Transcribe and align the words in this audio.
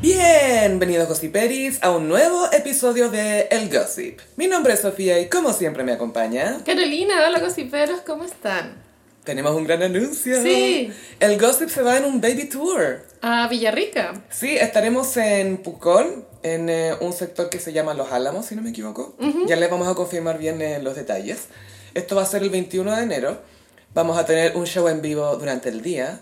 Bienvenidos 0.00 1.08
Gossiperis 1.08 1.82
a 1.82 1.90
un 1.90 2.06
nuevo 2.08 2.46
episodio 2.52 3.10
de 3.10 3.48
El 3.50 3.68
Gossip. 3.68 4.20
Mi 4.36 4.46
nombre 4.46 4.74
es 4.74 4.80
Sofía 4.80 5.18
y 5.18 5.28
como 5.28 5.52
siempre 5.52 5.82
me 5.82 5.90
acompaña. 5.90 6.60
Carolina, 6.64 7.26
hola 7.26 7.40
gossiperos, 7.40 8.02
¿cómo 8.02 8.22
están? 8.22 8.76
Tenemos 9.24 9.56
un 9.56 9.64
gran 9.64 9.82
anuncio. 9.82 10.40
Sí. 10.40 10.92
El 11.18 11.36
Gossip 11.40 11.68
se 11.68 11.82
va 11.82 11.98
en 11.98 12.04
un 12.04 12.20
baby 12.20 12.44
tour. 12.44 13.02
A 13.22 13.48
Villarrica. 13.48 14.22
Sí, 14.30 14.56
estaremos 14.56 15.16
en 15.16 15.56
Pucón, 15.56 16.24
en 16.44 16.68
eh, 16.68 16.94
un 17.00 17.12
sector 17.12 17.50
que 17.50 17.58
se 17.58 17.72
llama 17.72 17.92
Los 17.92 18.12
Álamos, 18.12 18.46
si 18.46 18.54
no 18.54 18.62
me 18.62 18.70
equivoco. 18.70 19.16
Ya 19.46 19.56
les 19.56 19.68
vamos 19.68 19.88
a 19.88 19.96
confirmar 19.96 20.38
bien 20.38 20.62
eh, 20.62 20.78
los 20.80 20.94
detalles. 20.94 21.48
Esto 21.94 22.14
va 22.14 22.22
a 22.22 22.26
ser 22.26 22.44
el 22.44 22.50
21 22.50 22.94
de 22.94 23.02
enero. 23.02 23.38
Vamos 23.94 24.16
a 24.16 24.24
tener 24.24 24.56
un 24.56 24.64
show 24.64 24.86
en 24.86 25.02
vivo 25.02 25.36
durante 25.38 25.70
el 25.70 25.82
día. 25.82 26.20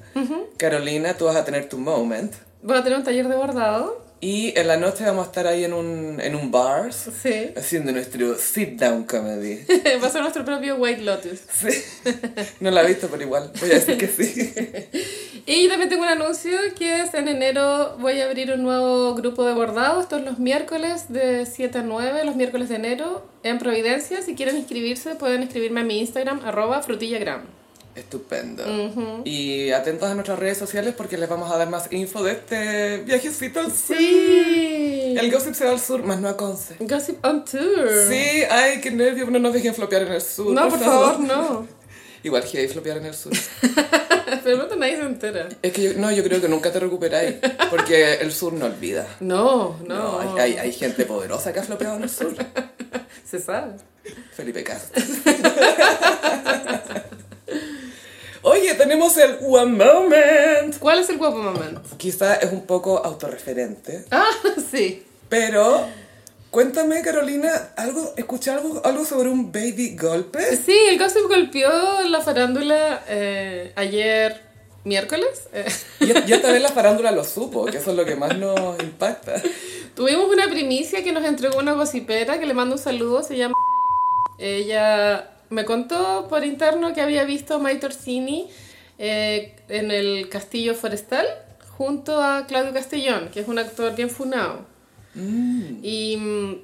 Carolina, 0.56 1.12
tú 1.12 1.26
vas 1.26 1.36
a 1.36 1.44
tener 1.44 1.68
tu 1.68 1.76
moment. 1.76 2.32
Voy 2.62 2.76
a 2.76 2.82
tener 2.82 2.98
un 2.98 3.04
taller 3.04 3.28
de 3.28 3.36
bordado. 3.36 4.04
Y 4.18 4.58
en 4.58 4.66
la 4.66 4.78
noche 4.78 5.04
vamos 5.04 5.24
a 5.26 5.28
estar 5.28 5.46
ahí 5.46 5.64
en 5.64 5.74
un, 5.74 6.18
en 6.22 6.34
un 6.34 6.50
bar 6.50 6.90
Sí. 6.92 7.50
haciendo 7.54 7.92
nuestro 7.92 8.34
sit 8.38 8.80
down 8.80 9.04
comedy. 9.04 9.60
Va 10.02 10.06
a 10.06 10.10
ser 10.10 10.22
nuestro 10.22 10.42
propio 10.44 10.76
White 10.76 11.02
Lotus. 11.02 11.40
Sí. 11.52 11.68
No 12.60 12.70
la 12.70 12.82
he 12.82 12.86
visto, 12.86 13.08
pero 13.10 13.22
igual 13.22 13.52
voy 13.60 13.70
a 13.70 13.74
decir 13.74 13.98
que 13.98 14.08
sí. 14.08 14.52
Y 15.48 15.62
yo 15.62 15.68
también 15.68 15.88
tengo 15.90 16.02
un 16.02 16.08
anuncio 16.08 16.58
que 16.76 17.02
es 17.02 17.14
en 17.14 17.28
enero 17.28 17.96
voy 18.00 18.20
a 18.20 18.24
abrir 18.24 18.50
un 18.50 18.62
nuevo 18.64 19.14
grupo 19.14 19.44
de 19.44 19.52
bordado. 19.52 20.00
Esto 20.00 20.16
es 20.16 20.24
los 20.24 20.38
miércoles 20.40 21.04
de 21.12 21.46
7 21.46 21.78
a 21.78 21.82
9, 21.82 22.24
los 22.24 22.34
miércoles 22.34 22.68
de 22.68 22.76
enero 22.76 23.24
en 23.44 23.58
Providencia. 23.58 24.22
Si 24.22 24.34
quieren 24.34 24.56
inscribirse 24.56 25.14
pueden 25.14 25.42
escribirme 25.44 25.82
a 25.82 25.84
mi 25.84 26.00
Instagram, 26.00 26.40
arroba 26.44 26.82
frutillagram. 26.82 27.42
Estupendo. 27.96 28.62
Y 29.24 29.70
atentos 29.72 30.08
a 30.08 30.14
nuestras 30.14 30.38
redes 30.38 30.58
sociales 30.58 30.94
porque 30.96 31.16
les 31.16 31.28
vamos 31.28 31.50
a 31.50 31.56
dar 31.56 31.68
más 31.70 31.90
info 31.92 32.22
de 32.22 32.32
este 32.32 32.98
viajecito 32.98 33.60
al 33.60 33.72
sur. 33.72 33.96
Sí. 33.96 35.14
El 35.18 35.30
gossip 35.32 35.54
se 35.54 35.64
va 35.64 35.70
al 35.70 35.80
sur, 35.80 36.02
más 36.02 36.20
no 36.20 36.28
a 36.28 36.36
Conce. 36.36 36.76
Gossip 36.80 37.24
on 37.24 37.44
Tour. 37.44 37.88
Sí, 38.08 38.42
ay, 38.50 38.80
qué 38.82 38.90
nervio, 38.90 39.30
no 39.30 39.38
nos 39.38 39.54
dejen 39.54 39.74
flopear 39.74 40.02
en 40.02 40.12
el 40.12 40.20
sur. 40.20 40.52
No, 40.52 40.68
por 40.68 40.78
favor, 40.78 41.20
no. 41.20 41.66
Igual 42.22 42.44
que 42.44 42.68
flopear 42.68 42.98
en 42.98 43.06
el 43.06 43.14
sur. 43.14 43.32
Pero 44.44 44.66
no 44.66 44.76
nadie 44.76 44.96
se 44.96 45.02
entera. 45.02 45.48
Es 45.62 45.72
que 45.72 45.82
yo, 45.82 45.92
no, 45.94 46.10
yo 46.10 46.22
creo 46.24 46.40
que 46.40 46.48
nunca 46.48 46.72
te 46.72 46.80
recuperáis 46.80 47.36
porque 47.70 48.14
el 48.14 48.32
sur 48.32 48.52
no 48.52 48.66
olvida. 48.66 49.06
No, 49.20 49.78
No, 49.86 50.22
no. 50.22 50.36
hay, 50.36 50.52
hay, 50.52 50.58
hay 50.58 50.72
gente 50.72 51.04
poderosa 51.06 51.52
que 51.52 51.60
ha 51.60 51.62
flopeado 51.62 51.96
en 51.96 52.02
el 52.02 52.10
sur. 52.10 52.34
Se 53.24 53.38
sabe. 53.40 53.72
Felipe 54.34 54.62
Castro. 54.64 55.02
Oye, 58.48 58.74
tenemos 58.74 59.16
el 59.16 59.38
One 59.42 59.72
Moment. 59.84 60.78
¿Cuál 60.78 61.00
es 61.00 61.10
el 61.10 61.18
guapo 61.18 61.38
momento? 61.38 61.82
Quizá 61.96 62.36
es 62.36 62.52
un 62.52 62.64
poco 62.64 63.04
autorreferente, 63.04 64.04
Ah, 64.12 64.30
sí. 64.70 65.04
pero 65.28 65.84
cuéntame, 66.52 67.02
Carolina, 67.02 67.50
algo, 67.76 68.14
escuché 68.16 68.52
algo, 68.52 68.80
algo 68.84 69.04
sobre 69.04 69.30
un 69.30 69.50
baby 69.50 69.96
golpe. 69.96 70.56
Sí, 70.56 70.76
el 70.88 70.96
gossip 70.96 71.26
golpeó 71.28 71.68
la 72.08 72.20
farándula 72.20 73.02
eh, 73.08 73.72
ayer 73.74 74.40
miércoles. 74.84 75.48
Eh, 75.52 75.66
tal 76.40 76.52
vez 76.52 76.62
la 76.62 76.68
farándula 76.68 77.10
lo 77.10 77.24
supo, 77.24 77.64
que 77.64 77.78
eso 77.78 77.90
es 77.90 77.96
lo 77.96 78.04
que 78.04 78.14
más 78.14 78.38
nos 78.38 78.80
impacta. 78.80 79.42
tuvimos 79.96 80.32
una 80.32 80.48
primicia 80.48 81.02
que 81.02 81.10
nos 81.10 81.24
entregó 81.24 81.58
una 81.58 81.72
gossipera 81.72 82.38
que 82.38 82.46
le 82.46 82.54
mando 82.54 82.76
un 82.76 82.80
saludo, 82.80 83.24
se 83.24 83.36
llama... 83.36 83.54
Ella 84.38 85.35
me 85.50 85.64
contó 85.64 86.26
por 86.28 86.44
interno 86.44 86.92
que 86.92 87.00
había 87.00 87.24
visto 87.24 87.54
a 87.54 87.58
Mai 87.58 87.78
Torsini 87.80 88.48
eh, 88.98 89.56
en 89.68 89.90
el 89.90 90.28
Castillo 90.28 90.74
Forestal 90.74 91.26
junto 91.76 92.22
a 92.22 92.46
Claudio 92.46 92.72
Castellón, 92.72 93.28
que 93.32 93.40
es 93.40 93.48
un 93.48 93.58
actor 93.58 93.94
bien 93.94 94.10
funado. 94.10 94.64
Y 95.14 96.16
mm, 96.18 96.54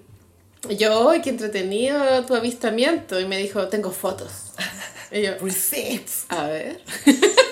yo, 0.77 1.11
¡ay, 1.11 1.23
qué 1.23 1.31
entretenido 1.31 2.25
tu 2.27 2.35
avistamiento! 2.35 3.19
Y 3.19 3.27
me 3.27 3.39
dijo, 3.39 3.69
tengo 3.69 3.91
fotos. 3.91 4.53
Y 5.15 5.21
yo, 5.21 5.33
Receipts. 5.43 6.25
a 6.31 6.47
ver. 6.47 6.81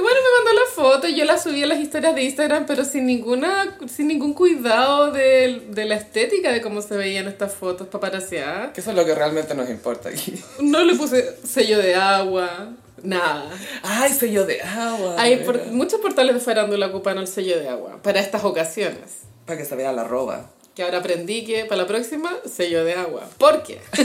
y 0.00 0.02
bueno, 0.02 0.18
me 0.20 0.44
mandó 0.44 0.60
la 0.60 0.70
foto 0.74 1.08
y 1.08 1.14
yo 1.14 1.24
la 1.24 1.38
subí 1.38 1.62
a 1.62 1.66
las 1.66 1.78
historias 1.78 2.14
de 2.14 2.22
Instagram, 2.22 2.64
pero 2.66 2.84
sin 2.84 3.06
ninguna 3.06 3.76
sin 3.88 4.08
ningún 4.08 4.32
cuidado 4.34 5.12
de, 5.12 5.62
de 5.68 5.84
la 5.84 5.96
estética 5.96 6.50
de 6.52 6.60
cómo 6.62 6.80
se 6.82 6.96
veían 6.96 7.28
estas 7.28 7.54
fotos 7.54 7.88
paparaseadas. 7.88 8.72
Que 8.72 8.80
eso 8.80 8.90
es 8.90 8.96
lo 8.96 9.04
que 9.04 9.14
realmente 9.14 9.54
nos 9.54 9.68
importa 9.68 10.08
aquí. 10.08 10.34
No 10.60 10.82
le 10.84 10.94
puse 10.94 11.36
sello 11.46 11.78
de 11.78 11.94
agua, 11.94 12.70
nada. 13.02 13.50
Ay, 13.82 14.12
sello 14.12 14.46
de 14.46 14.62
agua. 14.62 15.16
Hay 15.18 15.36
por- 15.38 15.66
muchos 15.66 16.00
portales 16.00 16.34
de 16.34 16.40
farándula 16.40 16.86
ocupan 16.86 17.18
el 17.18 17.26
sello 17.26 17.58
de 17.58 17.68
agua 17.68 17.98
para 18.02 18.20
estas 18.20 18.42
ocasiones. 18.44 19.18
Para 19.46 19.58
que 19.58 19.64
se 19.64 19.76
vea 19.76 19.92
la 19.92 20.04
roba. 20.04 20.50
Que 20.74 20.84
ahora 20.84 20.98
aprendí 20.98 21.44
que 21.44 21.64
para 21.64 21.82
la 21.82 21.86
próxima, 21.88 22.30
sello 22.46 22.84
de 22.84 22.94
agua. 22.94 23.28
¿Por 23.38 23.62
qué? 23.64 23.80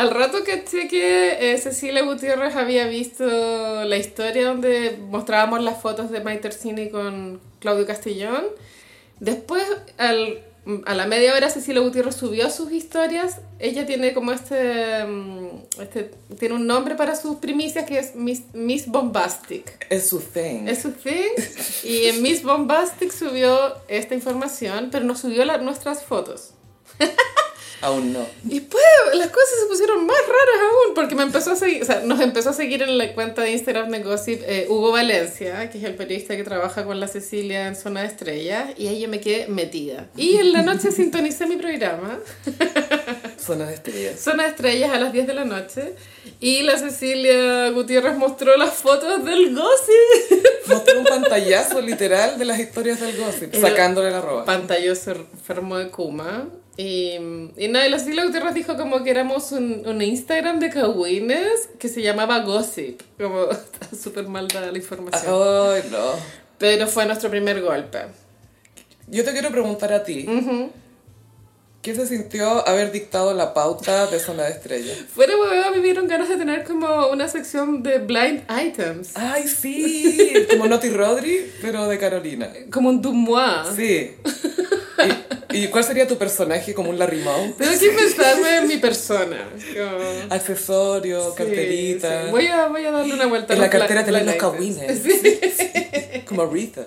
Al 0.00 0.10
rato 0.10 0.38
caché 0.46 0.88
que 0.88 1.52
eh, 1.52 1.58
Cecilia 1.58 2.02
Gutiérrez 2.02 2.56
había 2.56 2.86
visto 2.86 3.24
la 3.84 3.96
historia 3.98 4.46
donde 4.46 4.96
mostrábamos 4.98 5.62
las 5.62 5.80
fotos 5.82 6.10
de 6.10 6.20
Maite 6.20 6.48
Orsini 6.48 6.88
con 6.88 7.38
Claudio 7.58 7.86
Castellón. 7.86 8.44
Después, 9.18 9.62
al- 9.98 10.42
a 10.86 10.94
la 10.94 11.06
media 11.06 11.34
hora, 11.34 11.50
Cecilia 11.50 11.82
Gutiérrez 11.82 12.14
subió 12.16 12.48
sus 12.50 12.72
historias. 12.72 13.40
Ella 13.58 13.84
tiene 13.84 14.14
como 14.14 14.32
este, 14.32 15.04
mm, 15.04 15.48
este 15.80 16.10
tiene 16.38 16.54
un 16.54 16.66
nombre 16.66 16.94
para 16.94 17.14
sus 17.16 17.36
primicias 17.36 17.84
que 17.84 17.98
es 17.98 18.14
Miss, 18.14 18.42
Miss 18.54 18.86
Bombastic. 18.86 19.86
Es 19.90 20.08
su 20.08 20.20
thing. 20.20 20.66
Es 20.66 20.80
su 20.80 20.92
thing. 20.92 21.34
Y 21.84 22.04
en 22.06 22.22
Miss 22.22 22.42
Bombastic 22.42 23.10
subió 23.12 23.74
esta 23.88 24.14
información, 24.14 24.88
pero 24.90 25.04
no 25.04 25.14
subió 25.14 25.44
la- 25.44 25.58
nuestras 25.58 26.02
fotos. 26.04 26.54
Aún 27.82 28.12
no. 28.12 28.26
Y 28.48 28.60
después 28.60 28.82
las 29.14 29.28
cosas 29.28 29.48
se 29.62 29.66
pusieron 29.66 30.04
más 30.06 30.18
raras 30.18 30.60
aún, 30.70 30.94
porque 30.94 31.14
me 31.14 31.22
empezó 31.22 31.52
a 31.52 31.56
seguir, 31.56 31.82
o 31.82 31.86
sea, 31.86 32.00
nos 32.00 32.20
empezó 32.20 32.50
a 32.50 32.52
seguir 32.52 32.82
en 32.82 32.98
la 32.98 33.12
cuenta 33.14 33.42
de 33.42 33.52
Instagram 33.52 33.90
de 33.90 34.00
Gossip 34.02 34.42
eh, 34.46 34.66
Hugo 34.68 34.92
Valencia, 34.92 35.70
que 35.70 35.78
es 35.78 35.84
el 35.84 35.94
periodista 35.94 36.36
que 36.36 36.44
trabaja 36.44 36.84
con 36.84 37.00
la 37.00 37.08
Cecilia 37.08 37.66
en 37.66 37.76
Zona 37.76 38.02
de 38.02 38.08
Estrellas, 38.08 38.70
y 38.76 38.88
ahí 38.88 39.00
yo 39.00 39.08
me 39.08 39.20
quedé 39.20 39.46
metida. 39.48 40.08
Y 40.16 40.36
en 40.36 40.52
la 40.52 40.62
noche 40.62 40.92
sintonicé 40.92 41.46
mi 41.46 41.56
programa, 41.56 42.18
Zona 43.38 43.66
de 43.66 43.74
estrellas. 43.74 44.20
Zona 44.20 44.42
de 44.44 44.48
Estrellas, 44.50 44.90
a 44.92 45.00
las 45.00 45.12
10 45.12 45.26
de 45.26 45.34
la 45.34 45.44
noche, 45.44 45.94
y 46.40 46.62
la 46.62 46.78
Cecilia 46.78 47.70
Gutiérrez 47.70 48.16
mostró 48.16 48.56
las 48.56 48.74
fotos 48.74 49.24
del 49.24 49.54
Gossip. 49.54 50.46
Mostró 50.66 50.98
un 51.00 51.04
pantallazo 51.04 51.80
literal 51.80 52.38
de 52.38 52.44
las 52.44 52.60
historias 52.60 53.00
del 53.00 53.16
gossip, 53.16 53.52
Eh, 53.54 53.60
sacándole 53.60 54.10
la 54.10 54.20
roba. 54.20 54.44
pantalloso 54.44 55.10
enfermo 55.10 55.76
de 55.78 55.88
Kuma. 55.88 56.48
Y, 56.80 57.12
y 57.58 57.68
nada, 57.68 57.86
y 57.86 57.90
la 57.90 57.98
Cecilia 57.98 58.24
Gutiérrez 58.24 58.54
dijo 58.54 58.74
como 58.78 59.04
que 59.04 59.10
éramos 59.10 59.52
un, 59.52 59.82
un 59.84 60.00
Instagram 60.00 60.60
de 60.60 60.70
cagüines 60.70 61.68
que 61.78 61.90
se 61.90 62.00
llamaba 62.00 62.38
Gossip. 62.38 63.02
Como 63.18 63.50
está 63.50 63.94
súper 63.94 64.26
mal 64.28 64.48
dada 64.48 64.72
la 64.72 64.78
información. 64.78 65.30
Ay, 65.30 65.82
no. 65.90 66.12
Pero 66.56 66.86
fue 66.86 67.04
nuestro 67.04 67.28
primer 67.28 67.60
golpe. 67.60 67.98
Yo 69.08 69.22
te 69.24 69.32
quiero 69.32 69.50
preguntar 69.50 69.92
a 69.92 70.02
ti. 70.04 70.26
¿Qué 71.82 71.94
se 71.94 72.06
sintió 72.06 72.66
haber 72.66 72.92
dictado 72.92 73.34
la 73.34 73.52
pauta 73.52 74.06
de 74.06 74.18
Zona 74.18 74.44
de 74.44 74.52
Estrellas? 74.52 74.96
Fuera 75.14 75.36
huevada 75.36 75.70
me 75.72 75.80
dieron 75.80 76.08
ganas 76.08 76.30
de 76.30 76.36
tener 76.36 76.64
como 76.64 77.08
una 77.08 77.28
sección 77.28 77.82
de 77.82 77.98
blind 77.98 78.42
items. 78.50 79.10
Ay, 79.16 79.46
sí, 79.48 80.46
como 80.48 80.66
Noti 80.66 80.88
Rodri, 80.88 81.52
pero 81.60 81.88
de 81.88 81.98
Carolina. 81.98 82.50
Como 82.70 82.88
un 82.88 83.02
Dumois. 83.02 83.68
Sí. 83.76 84.12
¿Y, 84.98 85.34
y 85.52 85.68
cuál 85.68 85.84
sería 85.84 86.06
tu 86.06 86.16
personaje 86.18 86.72
como 86.74 86.90
un 86.90 86.98
Larry 86.98 87.20
Moe? 87.20 87.54
Tengo 87.58 87.78
que 87.78 87.90
pensarme 87.90 88.56
en 88.58 88.68
mi 88.68 88.76
persona. 88.78 89.48
Como- 89.76 90.34
Accesorio, 90.34 91.30
Sí, 91.30 91.36
carterita. 91.36 92.24
sí. 92.24 92.30
Voy, 92.30 92.46
a, 92.46 92.66
voy 92.68 92.84
a 92.84 92.90
darle 92.90 93.14
una 93.14 93.26
vuelta. 93.26 93.54
En 93.54 93.60
la 93.60 93.70
cartera 93.70 94.04
tenés 94.04 94.24
los 94.26 94.34
items. 94.34 94.52
cagüines. 94.52 95.02
Como 96.26 96.42
Aretha. 96.42 96.86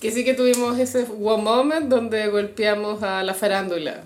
Que 0.00 0.10
sí 0.12 0.24
que 0.24 0.34
tuvimos 0.34 0.78
ese 0.78 1.04
one 1.20 1.42
moment 1.42 1.88
donde 1.88 2.28
golpeamos 2.28 3.02
a 3.02 3.22
la 3.22 3.34
farándula. 3.34 4.04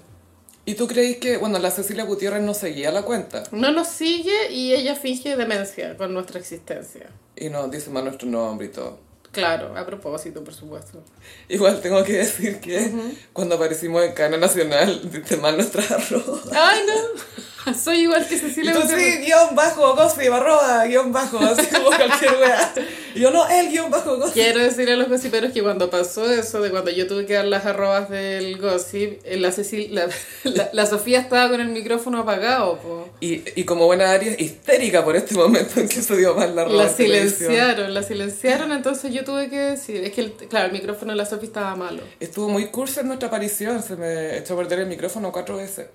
¿Y 0.66 0.74
tú 0.74 0.86
crees 0.88 1.18
que, 1.18 1.36
bueno, 1.36 1.58
la 1.58 1.70
Cecilia 1.70 2.04
Gutiérrez 2.04 2.42
no 2.42 2.54
seguía 2.54 2.90
la 2.90 3.02
cuenta? 3.02 3.42
No 3.52 3.70
nos 3.70 3.88
sigue 3.88 4.50
y 4.50 4.72
ella 4.72 4.94
finge 4.94 5.36
demencia 5.36 5.94
con 5.98 6.14
nuestra 6.14 6.40
existencia. 6.40 7.06
Y 7.36 7.50
nos 7.50 7.70
dice 7.70 7.90
más 7.90 8.02
nuestro 8.02 8.26
nombre 8.28 8.68
y 8.68 8.70
todo. 8.70 8.98
Claro, 9.34 9.76
a 9.76 9.84
propósito, 9.84 10.42
por 10.42 10.54
supuesto. 10.54 11.02
Igual 11.48 11.80
tengo 11.80 12.02
que 12.04 12.14
decir 12.14 12.60
que 12.60 12.90
cuando 13.32 13.56
aparecimos 13.56 14.02
en 14.04 14.12
Cana 14.12 14.36
Nacional, 14.36 15.10
diste 15.10 15.36
mal 15.36 15.56
nuestras 15.56 15.90
arroz. 15.90 16.50
¡Ay, 16.52 16.80
no! 16.86 17.44
Soy 17.82 18.00
igual 18.00 18.26
que 18.28 18.38
Cecilia 18.38 18.72
Entonces, 18.72 18.96
Gutiérrez. 18.96 19.26
guion 19.26 19.54
bajo, 19.54 19.94
gossip, 19.96 20.32
arroba, 20.32 20.84
guion 20.86 21.12
bajo, 21.12 21.38
así 21.38 21.66
como 21.74 21.86
cualquier 21.86 22.32
wea. 22.40 22.72
Y 23.14 23.20
yo, 23.20 23.30
no, 23.30 23.48
el 23.48 23.70
guion 23.70 23.90
bajo, 23.90 24.16
gossip. 24.18 24.34
Quiero 24.34 24.60
decirle 24.60 24.92
a 24.94 24.96
los 24.96 25.08
gossiperos 25.08 25.52
que 25.52 25.62
cuando 25.62 25.88
pasó 25.88 26.30
eso, 26.30 26.60
de 26.60 26.70
cuando 26.70 26.90
yo 26.90 27.06
tuve 27.06 27.24
que 27.26 27.34
dar 27.34 27.46
las 27.46 27.64
arrobas 27.64 28.10
del 28.10 28.58
gossip, 28.60 29.20
eh, 29.24 29.36
la, 29.38 29.48
Cecil- 29.50 29.90
la, 29.90 30.08
la, 30.44 30.68
la 30.72 30.86
Sofía 30.86 31.20
estaba 31.20 31.48
con 31.48 31.60
el 31.60 31.68
micrófono 31.68 32.18
apagado, 32.20 32.78
po. 32.78 33.08
Y, 33.20 33.42
y 33.58 33.64
como 33.64 33.86
buena 33.86 34.10
Aries, 34.10 34.38
histérica 34.40 35.04
por 35.04 35.16
este 35.16 35.34
momento 35.34 35.80
en 35.80 35.88
que 35.88 36.02
se 36.02 36.16
dio 36.16 36.34
mal 36.34 36.54
la 36.54 36.66
La 36.66 36.84
en 36.90 36.94
televisión. 36.96 37.50
silenciaron, 37.50 37.94
la 37.94 38.02
silenciaron, 38.02 38.72
entonces 38.72 39.12
yo 39.14 39.24
tuve 39.24 39.48
que 39.48 39.58
decir, 39.58 40.04
es 40.04 40.12
que, 40.12 40.20
el- 40.20 40.32
claro, 40.32 40.66
el 40.66 40.72
micrófono 40.72 41.12
de 41.12 41.16
la 41.16 41.24
Sofía 41.26 41.46
estaba 41.46 41.74
malo. 41.76 42.02
Estuvo 42.20 42.48
muy 42.48 42.66
cursa 42.66 43.00
en 43.00 43.06
nuestra 43.06 43.28
aparición, 43.28 43.82
se 43.82 43.96
me 43.96 44.36
echó 44.38 44.54
a 44.54 44.56
perder 44.58 44.80
el 44.80 44.86
micrófono 44.86 45.32
cuatro 45.32 45.56
veces. 45.56 45.86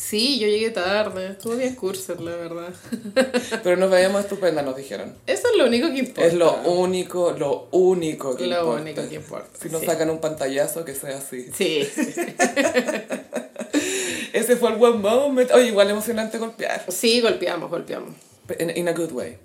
Sí, 0.00 0.38
yo 0.38 0.46
llegué 0.46 0.70
tarde, 0.70 1.30
estuvo 1.32 1.56
bien 1.56 1.74
curser, 1.74 2.20
la 2.20 2.36
verdad. 2.36 2.68
Pero 3.64 3.76
nos 3.76 3.90
veíamos 3.90 4.20
estupendas, 4.22 4.64
nos 4.64 4.76
dijeron. 4.76 5.12
Eso 5.26 5.48
es 5.50 5.56
lo 5.58 5.66
único 5.66 5.88
que 5.88 5.98
importa. 5.98 6.24
Es 6.24 6.34
lo 6.34 6.54
único, 6.62 7.32
lo 7.36 7.66
único 7.72 8.36
que 8.36 8.46
Lo 8.46 8.60
importa. 8.60 8.80
único 8.82 9.08
que 9.08 9.14
importa, 9.16 9.48
Si 9.60 9.68
nos 9.70 9.80
sí. 9.80 9.86
sacan 9.86 10.08
un 10.10 10.20
pantallazo, 10.20 10.84
que 10.84 10.94
sea 10.94 11.18
así. 11.18 11.48
Sí. 11.52 11.80
Ese 14.32 14.56
fue 14.56 14.70
el 14.72 14.80
one 14.80 14.98
moment. 14.98 15.50
Oye, 15.50 15.66
igual 15.66 15.90
emocionante 15.90 16.38
golpear. 16.38 16.84
Sí, 16.88 17.20
golpeamos, 17.20 17.68
golpeamos. 17.68 18.14
In, 18.60 18.70
in 18.76 18.88
a 18.88 18.92
good 18.92 19.10
way. 19.10 19.36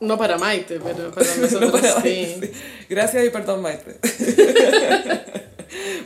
No 0.00 0.18
para 0.18 0.36
Maite, 0.36 0.80
pero 0.80 1.12
para 1.12 1.36
nosotros 1.36 1.60
No 1.60 1.70
para 1.70 2.02
sí. 2.02 2.34
Maite, 2.40 2.46
sí. 2.48 2.52
Gracias 2.90 3.24
y 3.24 3.30
perdón, 3.30 3.62
Maite. 3.62 3.98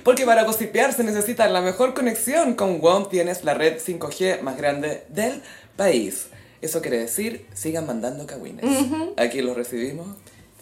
Porque 0.07 0.25
para 0.25 0.45
gossipear 0.45 0.95
se 0.95 1.03
necesita 1.03 1.49
la 1.49 1.61
mejor 1.61 1.93
conexión. 1.93 2.55
Con 2.55 2.81
WOM 2.81 3.09
tienes 3.11 3.43
la 3.45 3.55
red 3.55 3.79
5G 3.79 4.41
más 4.41 4.57
grande 4.57 5.03
del 5.09 5.43
país. 5.77 6.29
Eso 6.63 6.81
quiere 6.81 6.99
decir, 7.01 7.45
sigan 7.55 7.87
mandando 7.87 8.25
cagüines. 8.25 8.65
Aquí 9.17 9.43
los 9.43 9.57
recibimos. 9.57 10.07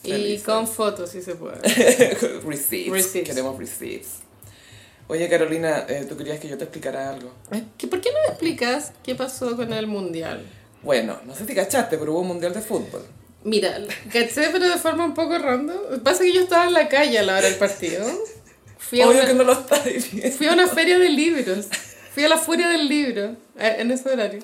Y 0.03 0.11
felices. 0.13 0.45
con 0.47 0.67
fotos, 0.67 1.11
si 1.11 1.21
se 1.21 1.35
puede. 1.35 1.57
receipts. 2.47 2.91
Receipts. 2.91 3.29
Queremos 3.29 3.59
receipts. 3.59 4.09
Oye, 5.09 5.29
Carolina, 5.29 5.85
eh, 5.89 6.07
¿tú 6.09 6.17
querías 6.17 6.41
que 6.41 6.49
yo 6.49 6.57
te 6.57 6.65
explicara 6.65 7.11
algo? 7.11 7.31
¿Qué- 7.77 7.87
¿Por 7.87 8.01
qué 8.01 8.11
no 8.13 8.19
me 8.27 8.29
explicas 8.33 8.93
qué 9.03 9.15
pasó 9.15 9.55
con 9.57 9.73
el 9.75 9.87
mundial? 9.87 10.43
Bueno, 10.83 11.19
no 11.27 11.35
sé 11.35 11.45
si 11.47 11.55
cachaste, 11.55 11.99
pero 11.99 12.13
hubo 12.13 12.21
un 12.21 12.29
mundial 12.29 12.55
de 12.55 12.63
fútbol. 12.63 13.03
Mira, 13.45 13.77
caché, 14.11 14.49
pero 14.51 14.67
de 14.67 14.79
forma 14.79 15.05
un 15.05 15.13
poco 15.13 15.37
random. 15.39 16.01
Pasa 16.03 16.23
que 16.25 16.33
yo 16.33 16.41
estaba 16.41 16.65
en 16.67 16.73
la 16.73 16.89
calle 16.89 17.19
a 17.19 17.23
la 17.23 17.37
hora 17.37 17.47
del 17.47 17.57
partido. 17.57 18.07
Fui 18.89 19.01
a, 19.01 19.09
Obvio 19.09 19.19
una, 19.19 19.27
que 19.27 19.35
no 19.35 19.45
lo 19.45 19.53
estáis 19.53 20.13
viendo. 20.13 20.37
fui 20.37 20.47
a 20.47 20.53
una 20.53 20.67
feria 20.67 20.99
de 20.99 21.09
libros. 21.09 21.67
Fui 22.15 22.23
a 22.23 22.29
la 22.29 22.39
Furia 22.39 22.69
del 22.69 22.89
Libro 22.89 23.37
eh, 23.59 23.77
en 23.79 23.91
ese 23.91 24.09
horario. 24.09 24.41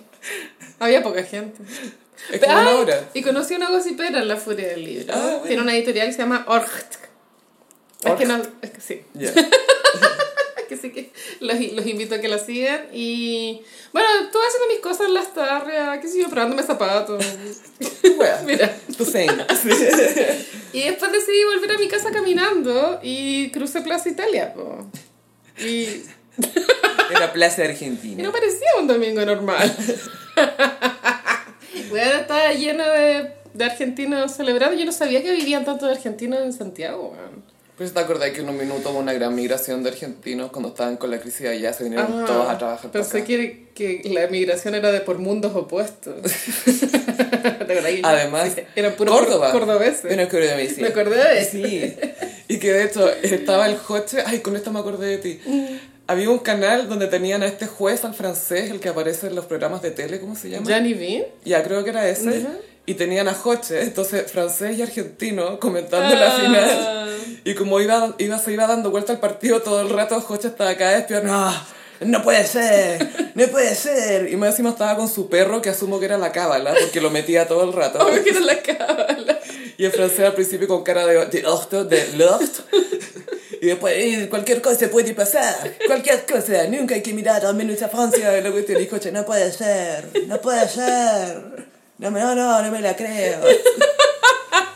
Había 0.81 1.02
poca 1.04 1.22
gente. 1.22 1.62
Es 2.32 2.40
como 2.40 2.60
una 2.60 2.70
hora. 2.70 3.08
Y 3.14 3.22
conocí 3.22 3.54
a 3.54 3.58
una 3.58 3.70
gossipera 3.70 4.19
en 4.19 4.26
la 4.26 4.37
Furia 4.37 4.69
del 4.69 4.84
Libro. 4.84 5.14
Ah, 5.14 5.20
bueno. 5.20 5.42
Tiene 5.42 5.62
una 5.62 5.76
editorial 5.76 6.08
que 6.08 6.12
se 6.12 6.19
llama 6.19 6.44
Orcht. 6.48 6.96
Es 8.02 8.12
que 8.14 8.25
no, 8.26 8.42
es 8.62 8.70
que 8.70 8.81
sí. 8.81 9.02
que 10.70 10.76
sí 10.76 10.93
que 10.93 11.11
los, 11.40 11.58
los 11.72 11.84
invito 11.87 12.14
a 12.14 12.20
que 12.20 12.28
la 12.28 12.38
sigan 12.38 12.87
y 12.93 13.61
bueno, 13.93 14.08
estuve 14.25 14.43
haciendo 14.46 14.69
mis 14.69 14.78
cosas 14.78 15.08
en 15.08 15.14
las 15.14 15.34
tardes, 15.34 16.00
qué 16.00 16.08
sé 16.08 16.22
yo, 16.22 16.28
probándome 16.31 16.62
zapatos. 16.62 17.25
Mira. 18.46 18.72
Tu 18.96 19.05
y 20.72 20.82
después 20.82 21.12
decidí 21.12 21.44
volver 21.44 21.72
a 21.72 21.78
mi 21.78 21.88
casa 21.88 22.12
caminando 22.12 23.00
y 23.02 23.50
crucé 23.50 23.81
Plaza 23.81 24.08
Italia 24.08 24.55
po. 24.55 24.87
y, 25.58 26.02
Era 27.11 27.32
Plaza 27.32 27.64
y 27.64 27.69
Argentina. 27.69 28.22
no 28.22 28.31
parecía 28.31 28.69
un 28.78 28.87
domingo 28.87 29.25
normal 29.25 29.75
bueno, 31.90 32.12
estaba 32.20 32.52
lleno 32.52 32.84
de, 32.84 33.32
de 33.52 33.64
argentinos 33.64 34.32
celebrando 34.37 34.78
yo 34.78 34.84
no 34.84 34.93
sabía 34.93 35.22
que 35.22 35.32
vivían 35.32 35.64
tanto 35.64 35.87
de 35.87 35.93
argentinos 35.93 36.40
en 36.40 36.52
Santiago. 36.52 37.17
Pues 37.81 37.94
te 37.94 38.00
acordás 38.00 38.29
que 38.32 38.43
en 38.43 38.49
un 38.50 38.59
minuto 38.59 38.91
hubo 38.91 38.99
una 38.99 39.15
gran 39.15 39.35
migración 39.35 39.82
de 39.82 39.88
argentinos 39.88 40.50
cuando 40.50 40.69
estaban 40.69 40.99
con 40.99 41.11
la 41.11 41.19
crisis 41.19 41.47
allá, 41.47 41.73
se 41.73 41.85
vinieron 41.85 42.09
Ah, 42.12 42.25
todos 42.27 42.50
a 42.50 42.59
trabajar 42.59 42.91
para 42.91 43.03
pensé 43.03 43.25
que, 43.25 43.69
que 43.75 44.03
la 44.11 44.27
migración 44.27 44.75
era 44.75 44.93
de 44.93 45.00
por 45.00 45.17
mundos 45.17 45.56
opuestos 45.56 46.15
¿Te 46.21 47.62
acordás 47.62 47.85
que- 47.85 48.00
Además, 48.03 48.50
eran 48.77 48.93
puros 48.97 49.19
Córdoba. 49.19 49.50
cordobeses 49.53 50.03
Bueno, 50.03 50.29
sí. 50.31 50.82
Me 50.82 50.88
acordé 50.88 51.37
de. 51.37 51.44
Sí. 51.47 51.94
Y 52.49 52.59
que 52.59 52.71
de 52.71 52.85
hecho 52.85 53.11
estaba 53.23 53.67
el 53.67 53.79
Joche. 53.79 54.19
Ay, 54.27 54.41
con 54.41 54.56
esto 54.56 54.71
me 54.73 54.81
acordé 54.81 55.17
de 55.17 55.19
ti. 55.19 55.41
Había 56.06 56.29
un 56.29 56.41
canal 56.41 56.87
donde 56.87 57.06
tenían 57.06 57.43
a 57.43 57.47
este 57.47 57.67
juez 57.67 58.05
al 58.05 58.12
francés, 58.12 58.71
el 58.71 58.81
que 58.81 58.91
aparece 58.91 59.29
en 59.29 59.37
los 59.37 59.47
programas 59.47 59.81
de 59.81 59.91
tele, 59.93 60.21
¿cómo 60.21 60.37
se 60.37 60.50
llama? 60.50 60.67
Johnny 60.71 60.93
Bean. 60.93 61.25
Ya, 61.47 61.62
creo 61.62 61.82
que 61.82 61.88
era 61.88 62.06
ese. 62.06 62.29
Ujú. 62.41 62.49
Y 62.90 62.94
tenían 62.94 63.28
a 63.28 63.34
Joche, 63.34 63.82
entonces 63.82 64.28
francés 64.32 64.76
y 64.76 64.82
argentino, 64.82 65.60
comentando 65.60 66.12
la 66.16 66.26
Ah. 66.26 66.40
final. 66.40 67.16
Y 67.44 67.54
como 67.54 67.81
iba, 67.81 68.16
iba, 68.19 68.37
se 68.37 68.52
iba 68.52 68.66
dando 68.66 68.90
vuelta 68.90 69.12
al 69.12 69.20
partido 69.20 69.62
todo 69.62 69.81
el 69.81 69.90
rato, 69.90 70.20
Joche 70.20 70.48
estaba 70.48 70.70
acá 70.70 70.98
espiando. 70.98 71.32
No, 71.32 71.54
no 72.00 72.22
puede 72.25 72.44
ser, 72.44 73.31
no 73.37 73.46
puede 73.46 73.76
ser. 73.76 74.28
Y 74.32 74.34
más 74.37 74.50
encima 74.50 74.70
estaba 74.70 74.96
con 74.96 75.08
su 75.08 75.28
perro, 75.28 75.62
que 75.62 75.69
asumo 75.70 76.00
que 76.00 76.06
era 76.06 76.19
la 76.19 76.32
cábala, 76.32 76.75
porque 76.81 77.00
lo 77.00 77.10
metía 77.10 77.46
todo 77.46 77.62
el 77.62 77.72
rato. 77.72 78.04
Obvio 78.04 78.25
que 78.25 78.31
era 78.31 78.40
la 78.40 78.60
cábala. 78.60 79.38
Y 79.78 79.84
el 79.84 79.93
francés 79.93 80.20
al 80.26 80.34
principio 80.34 80.66
con 80.66 80.82
cara 80.82 81.06
de, 81.06 81.26
de 81.26 81.43
de 81.84 82.08
loft. 82.16 82.60
Y 83.62 83.66
después, 83.66 83.94
"Eh, 83.96 84.26
cualquier 84.28 84.60
cosa 84.62 84.88
puede 84.88 85.14
pasar, 85.14 85.76
cualquier 85.86 86.26
cosa, 86.26 86.66
nunca 86.69 86.96
hay 86.96 87.02
que 87.02 87.12
mirar 87.12 87.46
al 87.46 87.54
menos 87.54 87.81
a 87.82 87.88
Francia. 87.88 88.36
Y 88.36 88.40
luego 88.43 88.64
te 88.64 88.75
dijo, 88.75 88.98
"Che, 88.98 89.12
no 89.12 89.25
puede 89.25 89.52
ser, 89.52 90.08
no 90.26 90.40
puede 90.40 90.66
ser. 90.69 91.69
No, 92.00 92.11
no, 92.11 92.35
no, 92.35 92.62
no 92.62 92.70
me 92.70 92.81
la 92.81 92.97
creo. 92.97 93.41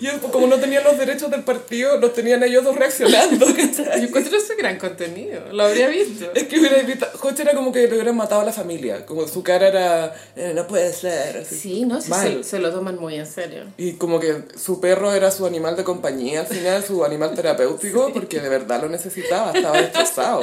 Y 0.00 0.06
él, 0.06 0.18
como 0.32 0.46
no 0.46 0.56
tenían 0.58 0.82
los 0.84 0.98
derechos 0.98 1.30
del 1.30 1.42
partido, 1.44 1.98
los 1.98 2.12
tenían 2.14 2.42
ellos 2.42 2.64
dos 2.64 2.76
reaccionando. 2.76 3.46
Yo 3.56 3.92
encuentro 3.94 4.36
ese 4.36 4.54
gran 4.56 4.78
contenido. 4.78 5.40
Lo 5.52 5.64
habría 5.64 5.88
visto. 5.88 6.30
Es 6.34 6.44
que 6.44 6.58
hubiera 6.58 6.78
evitado, 6.80 7.16
Joche 7.18 7.42
era 7.42 7.54
como 7.54 7.70
que 7.72 7.86
le 7.86 7.94
hubieran 7.94 8.16
matado 8.16 8.40
a 8.40 8.44
la 8.44 8.52
familia, 8.52 9.06
como 9.06 9.26
su 9.28 9.42
cara 9.42 9.68
era, 9.68 10.14
"Eh, 10.36 10.52
no 10.54 10.66
puede 10.66 10.92
ser. 10.92 11.36
así. 11.38 11.54
Sí, 11.56 11.84
no, 11.84 12.00
sí, 12.00 12.10
se, 12.12 12.42
se 12.44 12.58
lo 12.58 12.72
toman 12.72 12.98
muy 12.98 13.14
en 13.16 13.26
serio. 13.26 13.64
Y 13.76 13.92
como 13.92 14.18
que 14.18 14.42
su 14.56 14.80
perro 14.80 15.12
era 15.12 15.30
su 15.30 15.46
animal 15.46 15.76
de 15.76 15.84
compañía 15.84 16.40
al 16.40 16.46
final, 16.46 16.82
su 16.84 17.04
animal 17.04 17.34
terapéutico, 17.34 18.12
porque 18.12 18.40
de 18.40 18.48
verdad 18.48 18.82
lo 18.82 18.88
necesitaba, 18.88 19.52
estaba 19.52 19.80
destrozado. 19.80 20.42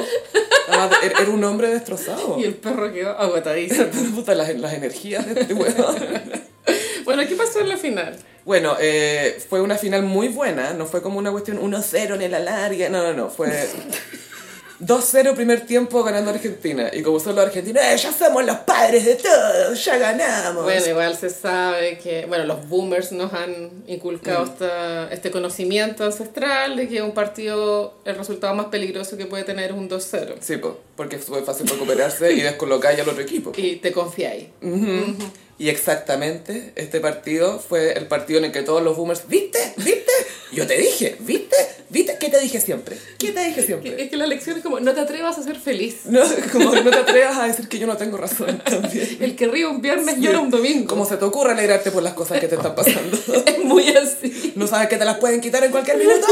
Estaba- 0.68 0.96
era 1.02 1.20
era 1.20 1.30
un 1.30 1.44
hombre 1.44 1.68
destrozado. 1.68 2.38
Y 2.38 2.44
el 2.44 2.54
perro 2.54 2.92
quedó 2.92 3.10
agotadísimo. 3.10 3.86
Puta, 4.14 4.34
las, 4.34 4.54
las 4.56 4.72
energías 4.72 5.26
de 5.34 5.40
este 5.42 5.54
weón. 5.54 5.74
Bueno, 7.14 7.28
¿qué 7.28 7.34
pasó 7.36 7.60
en 7.60 7.68
la 7.68 7.76
final? 7.76 8.16
Bueno, 8.44 8.76
eh, 8.80 9.40
fue 9.48 9.60
una 9.60 9.76
final 9.76 10.02
muy 10.02 10.28
buena, 10.28 10.72
no 10.72 10.86
fue 10.86 11.02
como 11.02 11.18
una 11.18 11.30
cuestión 11.30 11.58
1-0 11.58 12.14
en 12.14 12.22
el 12.22 12.34
alargue, 12.34 12.88
no, 12.88 13.02
no, 13.02 13.12
no, 13.12 13.28
fue 13.30 13.48
2-0 14.78 15.34
primer 15.34 15.66
tiempo 15.66 16.02
ganando 16.02 16.30
Argentina. 16.30 16.88
Y 16.90 17.02
como 17.02 17.20
son 17.20 17.34
los 17.36 17.44
argentinos, 17.44 17.82
"Eh, 17.84 17.96
ya 17.98 18.12
somos 18.14 18.42
los 18.46 18.56
padres 18.60 19.04
de 19.04 19.16
todos, 19.16 19.84
ya 19.84 19.98
ganamos. 19.98 20.64
Bueno, 20.64 20.86
igual 20.86 21.14
se 21.18 21.28
sabe 21.28 21.98
que, 21.98 22.24
bueno, 22.24 22.44
los 22.44 22.66
boomers 22.66 23.12
nos 23.12 23.30
han 23.34 23.84
inculcado 23.86 24.44
esta- 24.46 25.12
este 25.12 25.30
conocimiento 25.30 26.02
ancestral 26.04 26.76
de 26.76 26.88
que 26.88 27.02
un 27.02 27.12
partido, 27.12 27.92
el 28.06 28.16
resultado 28.16 28.54
más 28.54 28.66
peligroso 28.66 29.18
que 29.18 29.26
puede 29.26 29.44
tener 29.44 29.72
es 29.72 29.76
un 29.76 29.86
2-0. 29.90 30.36
Sí, 30.40 30.56
po, 30.56 30.78
porque 30.96 31.18
fue 31.18 31.42
fácil 31.42 31.66
recuperarse 31.68 32.32
y 32.32 32.40
descolocar 32.40 32.96
ya 32.96 33.02
al 33.02 33.10
otro 33.10 33.22
equipo. 33.22 33.52
Y 33.54 33.76
te 33.76 33.92
confiáis. 33.92 34.46
Ujú. 34.62 35.14
Y 35.60 35.68
exactamente, 35.68 36.72
este 36.74 37.00
partido 37.00 37.58
fue 37.58 37.92
el 37.92 38.06
partido 38.06 38.38
en 38.38 38.46
el 38.46 38.50
que 38.50 38.62
todos 38.62 38.82
los 38.82 38.96
boomers, 38.96 39.28
¿viste? 39.28 39.58
¿Viste? 39.76 40.10
Yo 40.52 40.66
te 40.66 40.74
dije, 40.78 41.16
¿viste? 41.20 41.54
¿Viste? 41.90 42.16
¿Qué 42.18 42.30
te 42.30 42.40
dije 42.40 42.62
siempre? 42.62 42.96
¿Qué 43.18 43.32
te 43.32 43.44
dije 43.44 43.62
siempre? 43.62 44.02
Es 44.02 44.08
que 44.08 44.16
la 44.16 44.26
lección 44.26 44.56
es 44.56 44.62
como, 44.62 44.80
no 44.80 44.94
te 44.94 45.00
atrevas 45.00 45.36
a 45.36 45.42
ser 45.42 45.56
feliz. 45.56 45.98
No, 46.06 46.22
como 46.50 46.74
no 46.74 46.90
te 46.90 46.96
atrevas 46.96 47.36
a 47.36 47.46
decir 47.46 47.68
que 47.68 47.78
yo 47.78 47.86
no 47.86 47.98
tengo 47.98 48.16
razón 48.16 48.62
también. 48.64 49.18
El 49.20 49.36
que 49.36 49.48
ríe 49.48 49.66
un 49.66 49.82
viernes 49.82 50.16
llora 50.18 50.40
un 50.40 50.48
domingo. 50.48 50.86
Como 50.86 51.04
se 51.04 51.18
te 51.18 51.26
ocurre 51.26 51.52
alegrarte 51.52 51.90
por 51.90 52.02
las 52.02 52.14
cosas 52.14 52.40
que 52.40 52.48
te 52.48 52.54
están 52.54 52.74
pasando. 52.74 53.18
Es 53.44 53.62
muy 53.62 53.86
así. 53.90 54.54
¿No 54.56 54.66
sabes 54.66 54.88
que 54.88 54.96
te 54.96 55.04
las 55.04 55.18
pueden 55.18 55.42
quitar 55.42 55.62
en 55.62 55.72
cualquier 55.72 55.98
minuto? 55.98 56.26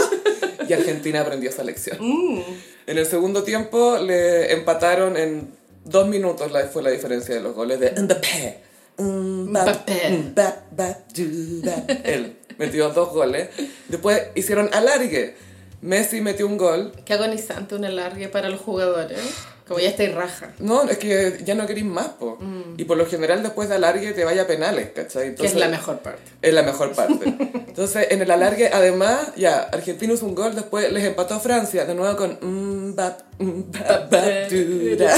Y 0.66 0.72
Argentina 0.72 1.20
aprendió 1.20 1.50
esa 1.50 1.64
lección. 1.64 1.98
En 2.00 2.96
el 2.96 3.04
segundo 3.04 3.42
tiempo 3.42 3.98
le 3.98 4.54
empataron 4.54 5.18
en 5.18 5.52
dos 5.84 6.08
minutos, 6.08 6.50
la, 6.50 6.66
fue 6.68 6.82
la 6.82 6.88
diferencia 6.88 7.34
de 7.34 7.42
los 7.42 7.54
goles 7.54 7.78
de 7.78 7.90
Mbappé. 7.90 8.67
Mbappé. 8.98 10.32
Mbappé. 10.32 10.96
Él 12.04 12.36
metió 12.58 12.90
dos 12.90 13.10
goles. 13.10 13.48
Después 13.88 14.22
hicieron 14.34 14.68
alargue. 14.72 15.36
Messi 15.80 16.20
metió 16.20 16.46
un 16.46 16.58
gol. 16.58 16.92
Qué 17.04 17.14
agonizante 17.14 17.76
un 17.76 17.84
alargue 17.84 18.28
para 18.28 18.48
los 18.48 18.60
jugadores. 18.60 19.18
Como 19.68 19.80
ya 19.80 19.90
estáis 19.90 20.14
raja. 20.14 20.52
No, 20.60 20.88
es 20.88 20.96
que 20.96 21.40
ya 21.44 21.54
no 21.54 21.66
queréis 21.66 21.84
más, 21.84 22.08
po. 22.08 22.38
Y 22.78 22.84
por 22.84 22.96
lo 22.96 23.04
general 23.04 23.42
después 23.42 23.68
de 23.68 23.74
alargue 23.74 24.12
te 24.12 24.24
vaya 24.24 24.42
a 24.42 24.46
penales, 24.46 24.90
¿cachai? 24.94 25.34
Que 25.34 25.46
es 25.46 25.54
la 25.54 25.68
mejor 25.68 25.98
parte. 25.98 26.22
Es 26.40 26.54
la 26.54 26.62
mejor 26.62 26.92
parte. 26.92 27.26
Entonces, 27.68 28.08
en 28.10 28.22
el 28.22 28.30
alargue, 28.30 28.70
además, 28.72 29.34
ya, 29.36 29.68
Argentina 29.70 30.14
hizo 30.14 30.24
un 30.24 30.34
gol, 30.34 30.54
después 30.54 30.90
les 30.90 31.04
empató 31.04 31.38
Francia, 31.38 31.84
de 31.84 31.94
nuevo 31.94 32.16
con 32.16 32.38
Mbap, 32.40 33.20
Mbap, 33.38 34.10
Dura. 34.50 35.14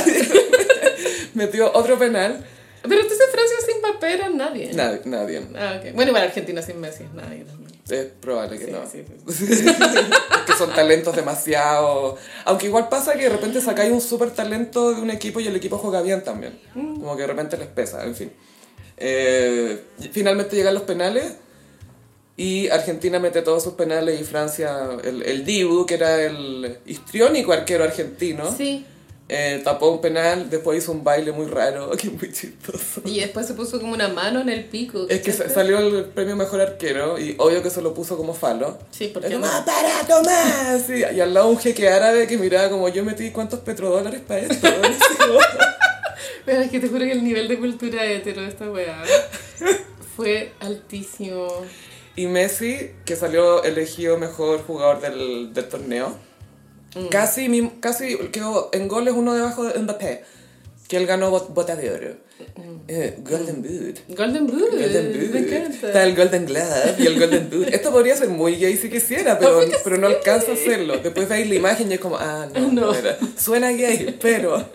Metió 1.35 1.73
otro 1.73 1.97
penal. 1.97 2.45
Pero 2.83 3.01
entonces 3.01 3.27
Francia 3.31 3.57
sin 3.67 3.79
Mbappé 3.79 4.15
era 4.15 4.29
nadie. 4.31 4.73
Nadie, 4.73 5.01
nadie. 5.05 5.43
Ah, 5.57 5.81
ok. 5.81 5.95
Bueno, 5.95 6.11
igual 6.11 6.25
Argentina 6.25 6.63
sin 6.63 6.81
Messi 6.81 7.05
es 7.05 7.13
nadie 7.13 7.45
también. 7.45 7.71
Es 7.91 8.07
probable 8.21 8.59
que 8.59 8.67
Sí, 8.67 8.71
no. 8.71 8.89
sí, 8.89 9.05
sí. 9.29 9.65
que 10.47 10.53
son 10.57 10.73
talentos 10.73 11.15
demasiado... 11.17 12.17
Aunque 12.45 12.67
igual 12.67 12.89
pasa 12.89 13.15
que 13.15 13.25
de 13.25 13.29
repente 13.31 13.61
sacáis 13.61 13.93
un 13.93 14.01
súper 14.01 14.31
talento 14.31 14.95
de 14.95 15.01
un 15.03 15.11
equipo 15.11 15.41
y 15.41 15.49
el 15.49 15.57
equipo 15.57 15.77
juega 15.79 16.01
bien 16.01 16.23
también. 16.23 16.59
Mm. 16.75 17.01
Como 17.01 17.17
que 17.17 17.23
de 17.23 17.27
repente 17.29 17.57
les 17.59 17.67
pesa, 17.69 18.05
en 18.05 18.15
fin. 18.15 18.33
Eh, 18.97 19.81
finalmente 20.13 20.55
llegan 20.57 20.75
los 20.75 20.85
penales 20.85 21.35
y 22.37 22.69
Argentina 22.69 23.19
mete 23.19 23.43
todos 23.43 23.63
sus 23.63 23.75
penales 23.75 24.21
y 24.21 24.25
Francia, 24.25 24.79
el, 25.03 25.23
el 25.23 25.45
Dibu, 25.45 25.85
que 25.85 25.95
era 25.95 26.23
el 26.23 26.79
histriónico 26.87 27.53
arquero 27.53 27.85
argentino, 27.85 28.55
Sí. 28.57 28.87
Eh, 29.33 29.61
tapó 29.63 29.91
un 29.93 30.01
penal, 30.01 30.51
después 30.51 30.83
hizo 30.83 30.91
un 30.93 31.05
baile 31.05 31.31
muy 31.33 31.47
raro, 31.47 31.91
que 31.97 32.11
muy 32.11 32.33
chistoso. 32.33 33.03
Y 33.05 33.21
después 33.21 33.47
se 33.47 33.55
puso 33.55 33.81
como 33.81 33.93
una 33.95 34.09
mano 34.09 34.41
en 34.41 34.49
el 34.49 34.65
pico. 34.65 35.07
Es 35.09 35.21
que 35.23 35.33
salió 35.33 35.79
el 35.79 36.05
premio 36.07 36.35
mejor 36.37 36.61
arquero 36.61 37.19
y 37.19 37.37
obvio 37.39 37.63
que 37.63 37.71
se 37.71 37.81
lo 37.81 37.95
puso 37.95 38.17
como 38.17 38.35
falo. 38.35 38.79
Sí, 38.91 39.09
porque 39.13 39.29
Es 39.29 39.35
como, 39.35 39.47
no. 39.47 39.53
"Ah, 39.53 39.65
para, 39.65 40.07
Tomás! 40.07 40.83
Sí, 40.87 40.95
y 41.15 41.21
al 41.21 41.33
lado 41.33 41.49
un 41.49 41.59
jeque 41.59 41.89
árabe 41.89 42.27
que 42.27 42.37
miraba 42.37 42.69
como 42.71 42.89
yo 42.89 43.05
metí 43.05 43.31
cuántos 43.31 43.61
petrodólares 43.61 44.21
para 44.21 44.41
esto. 44.41 44.69
Pero 46.45 46.63
es 46.63 46.71
que 46.71 46.81
te 46.81 46.89
juro 46.89 47.01
que 47.05 47.13
el 47.13 47.23
nivel 47.23 47.49
de 47.49 47.59
cultura 47.59 48.05
hetero 48.05 48.43
de 48.43 48.49
esta 48.49 48.69
weá 48.71 49.03
fue 50.17 50.53
altísimo. 50.61 51.47
y 52.17 52.27
Messi, 52.27 52.91
que 53.05 53.17
salió 53.17 53.63
elegido 53.63 54.19
mejor 54.19 54.63
jugador 54.67 55.01
del, 55.01 55.53
del 55.55 55.69
torneo, 55.69 56.17
Mm. 56.95 57.07
casi, 57.09 57.71
casi 57.81 58.17
quedó 58.33 58.69
en 58.73 58.89
goles 58.89 59.15
uno 59.17 59.35
debajo 59.35 59.65
de 59.65 59.79
Mbappé, 59.79 60.25
que 60.89 60.97
él 60.97 61.07
ganó 61.07 61.31
bot- 61.31 61.55
bota 61.55 61.77
de 61.77 61.91
oro. 61.91 62.31
Eh, 62.89 63.17
Golden 63.19 63.63
Boot. 63.63 64.01
Golden 64.17 64.47
Boot. 64.47 64.71
Golden 64.73 65.13
Boot. 65.13 65.29
Mm. 65.29 65.33
Me 65.33 65.39
encanta. 65.41 65.87
Está 65.87 66.03
el 66.05 66.17
Golden 66.17 66.47
Glove 66.47 66.95
y 66.99 67.07
el 67.07 67.21
Golden 67.21 67.51
Boot. 67.51 67.69
Esto 67.69 67.93
podría 67.93 68.17
ser 68.17 68.29
muy 68.29 68.57
gay 68.57 68.77
si 68.77 68.89
quisiera, 68.91 69.39
pero, 69.39 69.61
pero 69.85 69.99
no 69.99 70.07
alcanza 70.09 70.51
a 70.51 70.55
hacerlo. 70.55 70.97
Después 70.99 71.29
veis 71.29 71.49
la 71.49 71.55
imagen 71.55 71.91
y 71.91 71.95
es 71.95 72.01
como, 72.01 72.17
ah, 72.19 72.49
no, 72.53 72.73
No. 72.73 72.93
Suena 73.39 73.71
gay, 73.71 74.17
pero... 74.21 74.65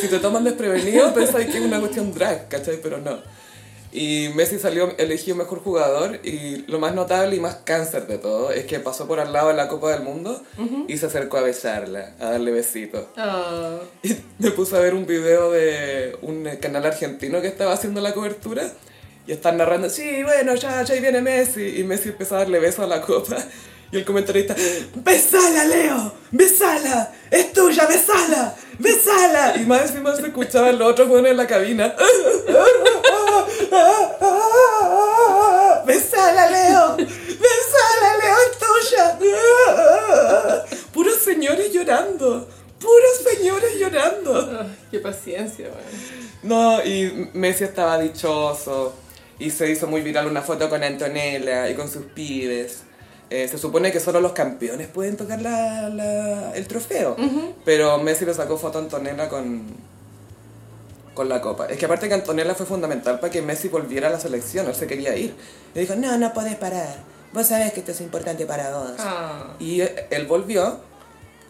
Si 0.00 0.06
te 0.06 0.18
toman 0.20 0.44
desprevenido, 0.44 1.12
pensáis 1.12 1.48
que 1.48 1.58
es 1.58 1.64
una 1.64 1.80
cuestión 1.80 2.12
drag, 2.14 2.46
¿cachai? 2.48 2.78
Pero 2.80 2.98
no. 2.98 3.18
Y 3.90 4.28
Messi 4.34 4.58
salió 4.58 4.94
elegido 4.98 5.36
mejor 5.36 5.60
jugador 5.60 6.20
y 6.22 6.64
lo 6.66 6.78
más 6.78 6.94
notable 6.94 7.36
y 7.36 7.40
más 7.40 7.56
cáncer 7.64 8.06
de 8.06 8.18
todo 8.18 8.50
es 8.50 8.66
que 8.66 8.80
pasó 8.80 9.06
por 9.06 9.18
al 9.18 9.32
lado 9.32 9.48
de 9.48 9.54
la 9.54 9.68
Copa 9.68 9.90
del 9.90 10.02
Mundo 10.02 10.42
y 10.86 10.98
se 10.98 11.06
acercó 11.06 11.38
a 11.38 11.42
besarla, 11.42 12.14
a 12.20 12.30
darle 12.30 12.50
besitos. 12.50 13.06
Ah. 13.16 13.78
Y 14.02 14.16
me 14.38 14.50
puse 14.50 14.76
a 14.76 14.80
ver 14.80 14.94
un 14.94 15.06
video 15.06 15.52
de 15.52 16.16
un 16.22 16.46
eh, 16.46 16.58
canal 16.58 16.84
argentino 16.84 17.40
que 17.40 17.48
estaba 17.48 17.72
haciendo 17.72 18.00
la 18.00 18.12
cobertura 18.12 18.70
y 19.26 19.32
están 19.32 19.56
narrando, 19.58 19.90
sí, 19.90 20.22
bueno, 20.22 20.54
ya, 20.54 20.82
ya 20.82 20.94
ahí 20.94 21.00
viene 21.00 21.20
Messi. 21.20 21.78
Y 21.78 21.84
Messi 21.84 22.10
empezó 22.10 22.36
a 22.36 22.38
darle 22.40 22.60
besos 22.60 22.80
a 22.80 22.86
la 22.86 23.00
copa. 23.00 23.36
Y 23.90 23.96
el 23.96 24.04
comentarista, 24.04 24.54
besala, 24.96 25.64
Leo, 25.64 26.12
besala, 26.30 27.10
es 27.30 27.52
tuya, 27.54 27.86
besala, 27.86 28.54
besala. 28.78 29.56
Y 29.56 29.64
más 29.64 29.82
encima 29.82 30.14
se 30.14 30.26
escuchaban 30.26 30.78
los 30.78 30.92
otros 30.92 31.08
buenos 31.08 31.30
en 31.30 31.38
la 31.38 31.46
cabina. 31.46 31.94
Besala, 35.86 36.50
Leo, 36.50 36.96
besala, 36.96 38.10
Leo, 38.22 38.36
es 38.44 38.52
tuya. 38.58 39.18
Puros 40.92 41.16
señores 41.16 41.72
llorando. 41.72 42.48
Puros 42.80 43.18
señores 43.36 43.78
llorando. 43.78 44.66
Qué 44.90 44.98
paciencia, 45.00 45.66
weón. 45.66 45.78
No, 46.42 46.82
y 46.84 47.30
Messi 47.34 47.64
estaba 47.64 47.98
dichoso. 47.98 48.94
Y 49.38 49.50
se 49.50 49.70
hizo 49.70 49.86
muy 49.86 50.00
viral 50.02 50.26
una 50.26 50.42
foto 50.42 50.68
con 50.68 50.82
Antonella 50.82 51.68
y 51.70 51.74
con 51.74 51.88
sus 51.90 52.04
pibes. 52.06 52.80
Eh, 53.30 53.46
se 53.48 53.56
supone 53.58 53.92
que 53.92 54.00
solo 54.00 54.20
los 54.20 54.32
campeones 54.32 54.88
pueden 54.88 55.16
tocar 55.16 55.40
la, 55.40 55.88
la- 55.88 56.52
el 56.56 56.66
trofeo. 56.66 57.16
Pero 57.64 57.98
Messi 57.98 58.24
le 58.24 58.34
sacó 58.34 58.56
foto 58.58 58.78
a 58.78 58.80
Antonella 58.82 59.28
con, 59.28 59.64
con 61.18 61.28
la 61.28 61.40
copa. 61.42 61.66
Es 61.66 61.76
que 61.76 61.84
aparte 61.84 62.08
que 62.08 62.14
Antonella 62.14 62.54
fue 62.54 62.64
fundamental 62.64 63.18
para 63.20 63.30
que 63.30 63.42
Messi 63.42 63.68
volviera 63.68 64.08
a 64.08 64.10
la 64.10 64.20
selección. 64.20 64.66
Él 64.68 64.74
se 64.74 64.86
quería 64.86 65.14
ir. 65.16 65.34
Y 65.74 65.80
dijo, 65.80 65.94
no, 65.96 66.16
no 66.16 66.32
podés 66.32 66.54
parar. 66.56 66.96
Vos 67.32 67.48
sabés 67.48 67.72
que 67.74 67.80
esto 67.80 67.92
es 67.92 68.00
importante 68.00 68.46
para 68.46 68.74
vos. 68.78 68.92
Ah. 68.98 69.54
Y 69.58 69.80
él 69.82 70.26
volvió, 70.26 70.78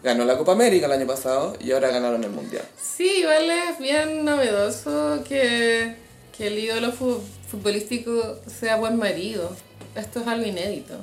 ganó 0.03 0.25
la 0.25 0.37
Copa 0.37 0.51
América 0.53 0.87
el 0.87 0.91
año 0.91 1.07
pasado 1.07 1.55
y 1.61 1.71
ahora 1.71 1.89
ganaron 1.89 2.23
el 2.23 2.31
Mundial. 2.31 2.63
Sí, 2.81 3.19
igual 3.21 3.49
es 3.49 3.77
bien 3.79 4.25
novedoso 4.25 5.23
que, 5.27 5.95
que 6.37 6.47
el 6.47 6.57
ídolo 6.59 6.91
fu- 6.91 7.21
futbolístico 7.49 8.39
sea 8.47 8.75
buen 8.77 8.97
marido. 8.97 9.55
Esto 9.95 10.19
es 10.21 10.27
algo 10.27 10.45
inédito. 10.45 10.95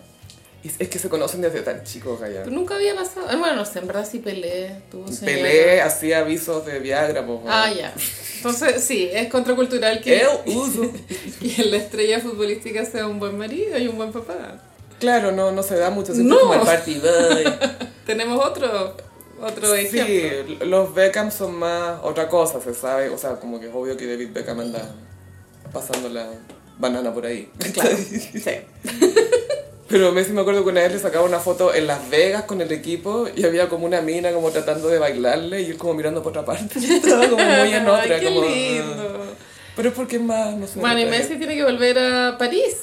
Y 0.66 0.82
es 0.82 0.88
que 0.88 0.98
se 0.98 1.08
conocen 1.08 1.40
desde 1.42 1.60
tan 1.60 1.84
chicos 1.84 2.20
allá. 2.22 2.40
Pero 2.44 2.54
nunca 2.56 2.74
había 2.74 2.94
pasado. 2.94 3.26
Ah, 3.30 3.36
Bueno, 3.36 3.56
no 3.56 3.64
sé, 3.64 3.78
en 3.78 3.86
verdad 3.86 4.08
sí 4.10 4.18
Pelé 4.18 4.82
tuvo. 4.90 5.04
Pelé 5.24 5.80
hacía 5.82 6.18
avisos 6.20 6.64
de 6.66 6.78
Viagra, 6.80 7.24
pues. 7.26 7.40
bueno. 7.40 7.50
Ah, 7.56 7.70
ya. 7.72 7.94
Entonces, 8.36 8.82
sí, 8.84 9.08
es 9.12 9.28
contracultural 9.28 10.00
que, 10.00 10.20
El 10.20 10.28
uso. 10.56 10.90
que 11.40 11.64
la 11.64 11.76
estrella 11.76 12.20
futbolística 12.20 12.84
sea 12.84 13.06
un 13.06 13.18
buen 13.18 13.36
marido 13.38 13.78
y 13.78 13.86
un 13.88 13.96
buen 13.96 14.12
papá. 14.12 14.60
Claro, 14.98 15.30
no, 15.32 15.52
no 15.52 15.62
se 15.62 15.76
da 15.76 15.90
mucho, 15.90 16.12
No. 16.14 16.38
como 16.40 16.54
el 16.54 16.60
party. 16.60 17.00
Tenemos 18.06 18.44
otro, 18.44 18.96
otro 19.42 19.74
ejemplo. 19.74 20.04
Sí, 20.06 20.58
los 20.64 20.94
Beckham 20.94 21.30
son 21.30 21.54
más 21.56 21.98
otra 22.02 22.28
cosa, 22.28 22.60
se 22.60 22.72
sabe. 22.74 23.08
O 23.10 23.18
sea, 23.18 23.36
como 23.36 23.60
que 23.60 23.66
es 23.68 23.74
obvio 23.74 23.96
que 23.96 24.06
David 24.06 24.30
Beckham 24.32 24.60
anda 24.60 24.94
pasando 25.72 26.08
la 26.08 26.28
banana 26.78 27.12
por 27.12 27.26
ahí. 27.26 27.50
Claro, 27.74 27.96
sí. 27.96 28.40
Pero 29.88 30.10
Messi 30.10 30.32
me 30.32 30.40
acuerdo 30.40 30.64
que 30.64 30.70
una 30.70 30.82
vez 30.82 30.92
le 30.92 30.98
sacaba 30.98 31.24
una 31.24 31.38
foto 31.38 31.72
en 31.72 31.86
Las 31.86 32.10
Vegas 32.10 32.42
con 32.42 32.60
el 32.60 32.72
equipo 32.72 33.28
y 33.34 33.44
había 33.44 33.68
como 33.68 33.86
una 33.86 34.00
mina 34.00 34.32
como 34.32 34.50
tratando 34.50 34.88
de 34.88 34.98
bailarle 34.98 35.62
y 35.62 35.66
él 35.66 35.76
como 35.76 35.94
mirando 35.94 36.22
por 36.22 36.30
otra 36.30 36.44
parte. 36.44 36.78
Estaba 36.96 37.28
como 37.28 37.44
muy 37.44 37.72
en 37.72 37.86
otra. 37.88 38.02
Ay, 38.02 38.20
qué 38.20 38.26
como, 38.26 38.44
lindo. 38.44 39.26
Pero 39.76 39.88
es 39.90 39.94
porque 39.94 40.16
es 40.16 40.22
más, 40.22 40.56
no 40.56 40.66
sé. 40.66 40.80
Bueno, 40.80 41.00
y. 41.00 41.04
Messi 41.04 41.36
tiene 41.36 41.54
que 41.54 41.62
volver 41.62 41.98
a 41.98 42.36
París. 42.36 42.76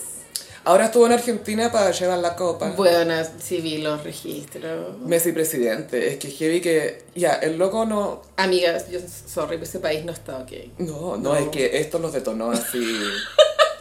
Ahora 0.66 0.86
estuvo 0.86 1.06
en 1.08 1.12
Argentina 1.12 1.70
para 1.74 1.92
llevar 1.92 2.20
la 2.20 2.38
copa. 2.38 2.72
Bueno, 2.78 3.14
sí 3.38 3.60
vi 3.60 3.80
los 3.80 4.02
registros. 4.02 4.98
Messi 5.00 5.34
presidente. 5.34 6.08
Es 6.08 6.18
que 6.18 6.30
heavy 6.32 6.62
que... 6.62 7.04
Ya, 7.16 7.34
el 7.34 7.58
loco 7.58 7.86
no... 7.86 8.22
Amigas, 8.38 8.90
yo, 8.90 9.00
sorry, 9.02 9.58
pero 9.58 9.64
ese 9.64 9.80
país 9.80 10.06
no 10.06 10.14
está 10.14 10.38
ok. 10.38 10.52
No, 10.78 11.18
no, 11.18 11.36
es 11.36 11.50
que 11.50 11.80
esto 11.80 12.00
los 12.00 12.14
detonó 12.14 12.52
así... 12.52 12.80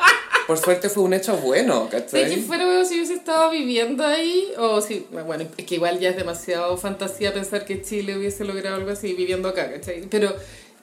Por 0.46 0.58
suerte 0.58 0.88
fue 0.88 1.02
un 1.04 1.14
hecho 1.14 1.36
bueno, 1.36 1.88
¿cachai? 1.90 2.28
que 2.28 2.42
fuera 2.42 2.64
bueno 2.64 2.84
si 2.84 2.96
hubiese 2.96 3.14
estado 3.14 3.50
viviendo 3.50 4.04
ahí, 4.04 4.48
o 4.58 4.80
si, 4.80 5.06
bueno, 5.10 5.44
es 5.56 5.64
que 5.64 5.74
igual 5.76 5.98
ya 6.00 6.10
es 6.10 6.16
demasiado 6.16 6.76
fantasía 6.76 7.32
pensar 7.32 7.64
que 7.64 7.82
Chile 7.82 8.16
hubiese 8.16 8.44
logrado 8.44 8.76
algo 8.76 8.90
así 8.90 9.12
viviendo 9.14 9.48
acá, 9.48 9.70
¿cachai? 9.70 10.02
Pero 10.10 10.34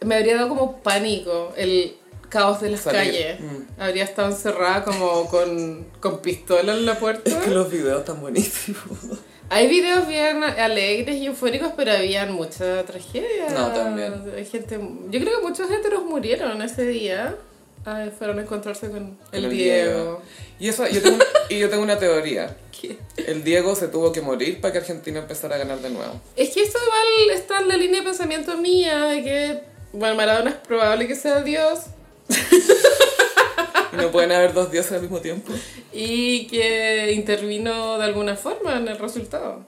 me 0.05 0.15
habría 0.15 0.35
dado 0.35 0.49
como 0.49 0.77
pánico 0.81 1.53
el 1.57 1.95
caos 2.29 2.61
de 2.61 2.69
las 2.69 2.81
Salir, 2.81 3.11
calles. 3.11 3.39
mm. 3.39 3.81
Habría 3.81 4.03
estado 4.03 4.29
encerrada 4.29 4.83
como 4.83 5.27
con, 5.27 5.87
con 5.99 6.19
pistola 6.19 6.73
en 6.73 6.85
la 6.85 6.97
puerta. 6.97 7.29
Es 7.29 7.35
que 7.37 7.49
los 7.49 7.69
videos 7.69 7.99
están 8.01 8.21
buenísimos. 8.21 8.79
Hay 9.51 9.67
videos 9.67 10.07
bien 10.07 10.43
alegres 10.43 11.15
y 11.15 11.25
eufóricos, 11.25 11.71
pero 11.75 11.91
habían 11.91 12.31
mucha 12.33 12.83
tragedia. 12.85 13.49
No, 13.49 13.69
también. 13.73 14.13
Hay 14.35 14.45
gente, 14.45 14.79
yo 15.09 15.19
creo 15.19 15.39
que 15.39 15.47
muchos 15.47 15.71
heteros 15.71 16.05
murieron 16.05 16.61
ese 16.61 16.85
día. 16.85 17.35
Ay, 17.85 18.11
fueron 18.17 18.39
a 18.39 18.41
encontrarse 18.41 18.89
con 18.89 19.17
el, 19.31 19.45
El 19.45 19.51
Diego. 19.51 20.21
Y 20.59 20.67
eso, 20.67 20.85
yo 20.87 21.01
tengo, 21.01 21.17
y 21.49 21.59
yo 21.59 21.69
tengo 21.69 21.83
una 21.83 21.97
teoría. 21.97 22.55
¿Qué? 22.79 22.97
El 23.17 23.43
Diego 23.43 23.75
se 23.75 23.87
tuvo 23.87 24.11
que 24.11 24.21
morir 24.21 24.61
para 24.61 24.71
que 24.73 24.79
Argentina 24.79 25.19
empezara 25.19 25.55
a 25.55 25.57
ganar 25.59 25.79
de 25.79 25.89
nuevo. 25.89 26.19
Es 26.35 26.49
que 26.51 26.61
esto 26.61 26.77
igual 26.83 27.37
está 27.37 27.59
en 27.59 27.67
la 27.67 27.77
línea 27.77 28.01
de 28.01 28.05
pensamiento 28.05 28.57
mía 28.57 29.05
de 29.05 29.23
que, 29.23 29.59
bueno, 29.93 30.15
Maradona 30.15 30.51
es 30.51 30.55
probable 30.57 31.07
que 31.07 31.15
sea 31.15 31.41
Dios 31.41 31.85
no 33.93 34.11
pueden 34.11 34.31
haber 34.31 34.53
dos 34.53 34.71
dioses 34.71 34.91
al 34.93 35.01
mismo 35.01 35.19
tiempo. 35.19 35.51
y 35.91 36.47
que 36.47 37.11
intervino 37.13 37.97
de 37.97 38.05
alguna 38.05 38.35
forma 38.35 38.77
en 38.77 38.87
el 38.87 38.97
resultado. 38.97 39.65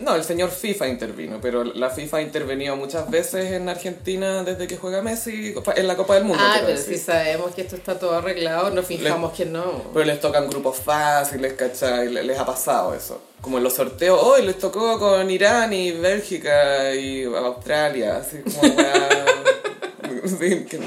No, 0.00 0.14
el 0.14 0.22
señor 0.22 0.50
FIFA 0.50 0.88
intervino, 0.88 1.38
pero 1.42 1.64
la 1.64 1.90
FIFA 1.90 2.18
ha 2.18 2.22
intervenido 2.22 2.76
muchas 2.76 3.10
veces 3.10 3.52
en 3.52 3.68
Argentina 3.68 4.44
desde 4.44 4.68
que 4.68 4.76
juega 4.76 5.02
Messi 5.02 5.54
en 5.74 5.86
la 5.88 5.96
Copa 5.96 6.14
del 6.14 6.24
Mundo. 6.24 6.42
Ah, 6.46 6.58
pero 6.60 6.78
decir. 6.78 6.96
si 6.98 7.04
sabemos 7.04 7.52
que 7.54 7.62
esto 7.62 7.74
está 7.74 7.98
todo 7.98 8.14
arreglado, 8.14 8.70
no 8.70 8.82
fijamos 8.84 9.32
que 9.32 9.44
no. 9.44 9.82
Pero 9.92 10.04
les 10.04 10.20
tocan 10.20 10.48
grupos 10.48 10.76
fáciles, 10.78 11.54
¿cachai? 11.54 12.10
Le- 12.12 12.22
Les 12.22 12.38
ha 12.38 12.46
pasado 12.46 12.94
eso. 12.94 13.20
Como 13.40 13.58
en 13.58 13.64
los 13.64 13.74
sorteos, 13.74 14.20
hoy 14.22 14.42
les 14.46 14.58
tocó 14.58 14.98
con 15.00 15.28
Irán 15.30 15.72
y 15.72 15.90
Bélgica 15.92 16.94
y 16.94 17.24
Australia, 17.24 18.18
así 18.18 18.38
como. 18.42 18.74
Sí, 20.38 20.64
que- 20.68 20.78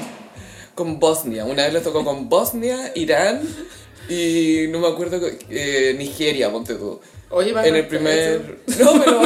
Con 0.74 0.98
Bosnia. 0.98 1.44
Una 1.44 1.64
vez 1.64 1.72
les 1.74 1.82
tocó 1.82 2.04
con 2.04 2.28
Bosnia, 2.28 2.92
Irán 2.94 3.42
y 4.08 4.66
no 4.70 4.78
me 4.80 4.88
acuerdo, 4.88 5.20
eh, 5.50 5.94
Nigeria, 5.98 6.50
ponte 6.50 6.74
tú. 6.74 7.00
Oye, 7.32 7.50
En 7.64 7.76
el 7.76 7.86
primer... 7.86 8.58
No, 8.78 8.92
pero... 9.02 9.22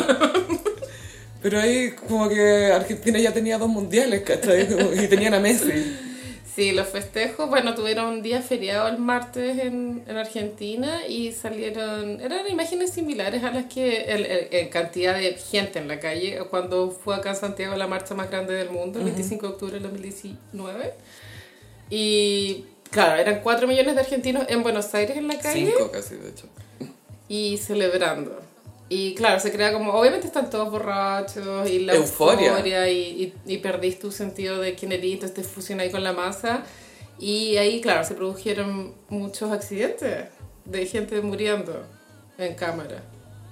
Pero 1.42 1.60
ahí 1.60 1.90
como 2.08 2.28
que 2.28 2.72
Argentina 2.72 3.18
ya 3.20 3.32
tenía 3.32 3.56
dos 3.58 3.68
mundiales, 3.68 4.22
¿cachai? 4.22 4.66
Y 5.04 5.06
tenían 5.06 5.34
a 5.34 5.38
Messi. 5.38 5.96
Sí, 6.56 6.72
los 6.72 6.88
festejos, 6.88 7.48
bueno, 7.50 7.75
tuvieron 7.75 8.06
un 8.06 8.22
día 8.22 8.40
feriado 8.40 8.88
el 8.88 8.96
martes 8.98 9.58
en, 9.58 10.02
en 10.08 10.16
Argentina 10.16 11.06
y 11.06 11.32
salieron, 11.32 12.18
eran 12.20 12.48
imágenes 12.48 12.90
similares 12.92 13.44
a 13.44 13.50
las 13.50 13.66
que, 13.66 14.04
el- 14.06 14.25
el- 14.25 14.48
en 14.50 14.68
cantidad 14.70 15.14
de 15.14 15.34
gente 15.34 15.78
en 15.78 15.86
la 15.86 16.00
calle, 16.00 16.38
cuando 16.50 16.90
fue 16.90 17.14
acá 17.14 17.30
en 17.30 17.36
Santiago 17.36 17.76
la 17.76 17.86
marcha 17.86 18.14
más 18.14 18.30
grande 18.30 18.54
del 18.54 18.70
mundo, 18.70 18.98
el 18.98 19.04
25 19.04 19.46
de 19.46 19.52
octubre 19.52 19.75
del 19.75 19.82
2019. 19.82 20.94
Y 21.90 22.64
claro, 22.90 23.20
eran 23.20 23.40
4 23.42 23.68
millones 23.68 23.94
de 23.94 24.00
argentinos 24.00 24.44
en 24.48 24.62
Buenos 24.62 24.92
Aires 24.94 25.16
en 25.16 25.28
la 25.28 25.38
calle 25.38 25.66
Cinco 25.76 25.90
casi, 25.92 26.16
de 26.16 26.30
hecho. 26.30 26.48
Y 27.28 27.56
celebrando. 27.59 28.40
Y 28.88 29.14
claro, 29.14 29.40
se 29.40 29.50
crea 29.50 29.73
como, 29.73 29.92
obviamente 29.92 30.28
están 30.28 30.49
todos 30.49 30.71
borrachos 30.71 31.68
y 31.68 31.80
la 31.80 31.95
Euforia. 31.95 32.50
euforia, 32.50 32.88
y, 32.88 33.35
y, 33.47 33.52
y 33.54 33.59
perdís 33.59 33.99
tu 33.99 34.12
sentido 34.12 34.61
de 34.61 34.76
quién 34.76 34.92
eres, 34.92 35.35
te 35.35 35.42
fusión 35.42 35.80
ahí 35.80 35.90
con 35.90 36.04
la 36.04 36.12
masa. 36.12 36.62
Y 37.18 37.56
ahí, 37.56 37.80
claro, 37.80 38.04
se 38.04 38.14
produjeron 38.14 38.95
muchos 39.09 39.50
accidentes 39.50 40.26
de 40.64 40.87
gente 40.87 41.21
muriendo 41.21 41.85
en 42.38 42.54
cámara. 42.54 43.02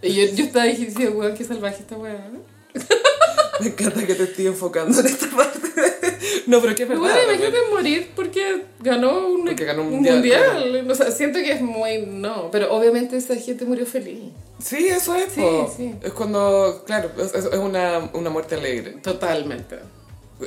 Y 0.02 0.14
yo, 0.14 0.35
yo 0.35 0.45
estaba 0.45 0.66
diciendo, 0.66 1.19
weón, 1.19 1.35
qué 1.35 1.45
salvaje 1.45 1.81
esta 1.81 1.97
weá. 1.97 2.31
Me 3.61 3.69
encanta 3.69 4.07
que 4.07 4.14
te 4.14 4.25
estoy 4.25 4.47
enfocando 4.49 5.00
en 5.00 5.07
esta 5.07 5.28
parte. 5.35 5.94
No, 6.47 6.59
pero 6.61 6.71
es 6.71 6.76
que 6.76 6.83
es 6.85 6.88
verdad. 6.88 7.02
bueno, 7.02 7.19
imagínate 7.25 7.59
morir 7.71 8.11
porque 8.14 8.62
ganó 8.81 9.26
un, 9.28 9.45
Porque 9.45 9.64
ganó 9.64 9.83
un 9.83 9.88
un 9.88 9.95
mundial, 9.95 10.16
mundial. 10.16 10.90
O 10.90 10.95
sea, 10.95 11.11
siento 11.11 11.38
que 11.40 11.52
es 11.52 11.61
muy... 11.61 11.99
No, 12.07 12.50
pero 12.50 12.73
obviamente 12.75 13.16
esa 13.16 13.37
gente 13.37 13.64
murió 13.64 13.87
feliz. 13.87 14.19
Sí, 14.62 14.87
eso 14.87 15.14
es, 15.14 15.33
Sí, 15.33 15.43
sí. 15.76 15.95
Es 16.02 16.12
cuando, 16.12 16.83
claro, 16.87 17.11
es, 17.19 17.35
es 17.35 17.47
una, 17.59 18.11
una 18.14 18.31
muerte 18.31 18.54
alegre. 18.54 18.93
Totalmente. 19.02 19.76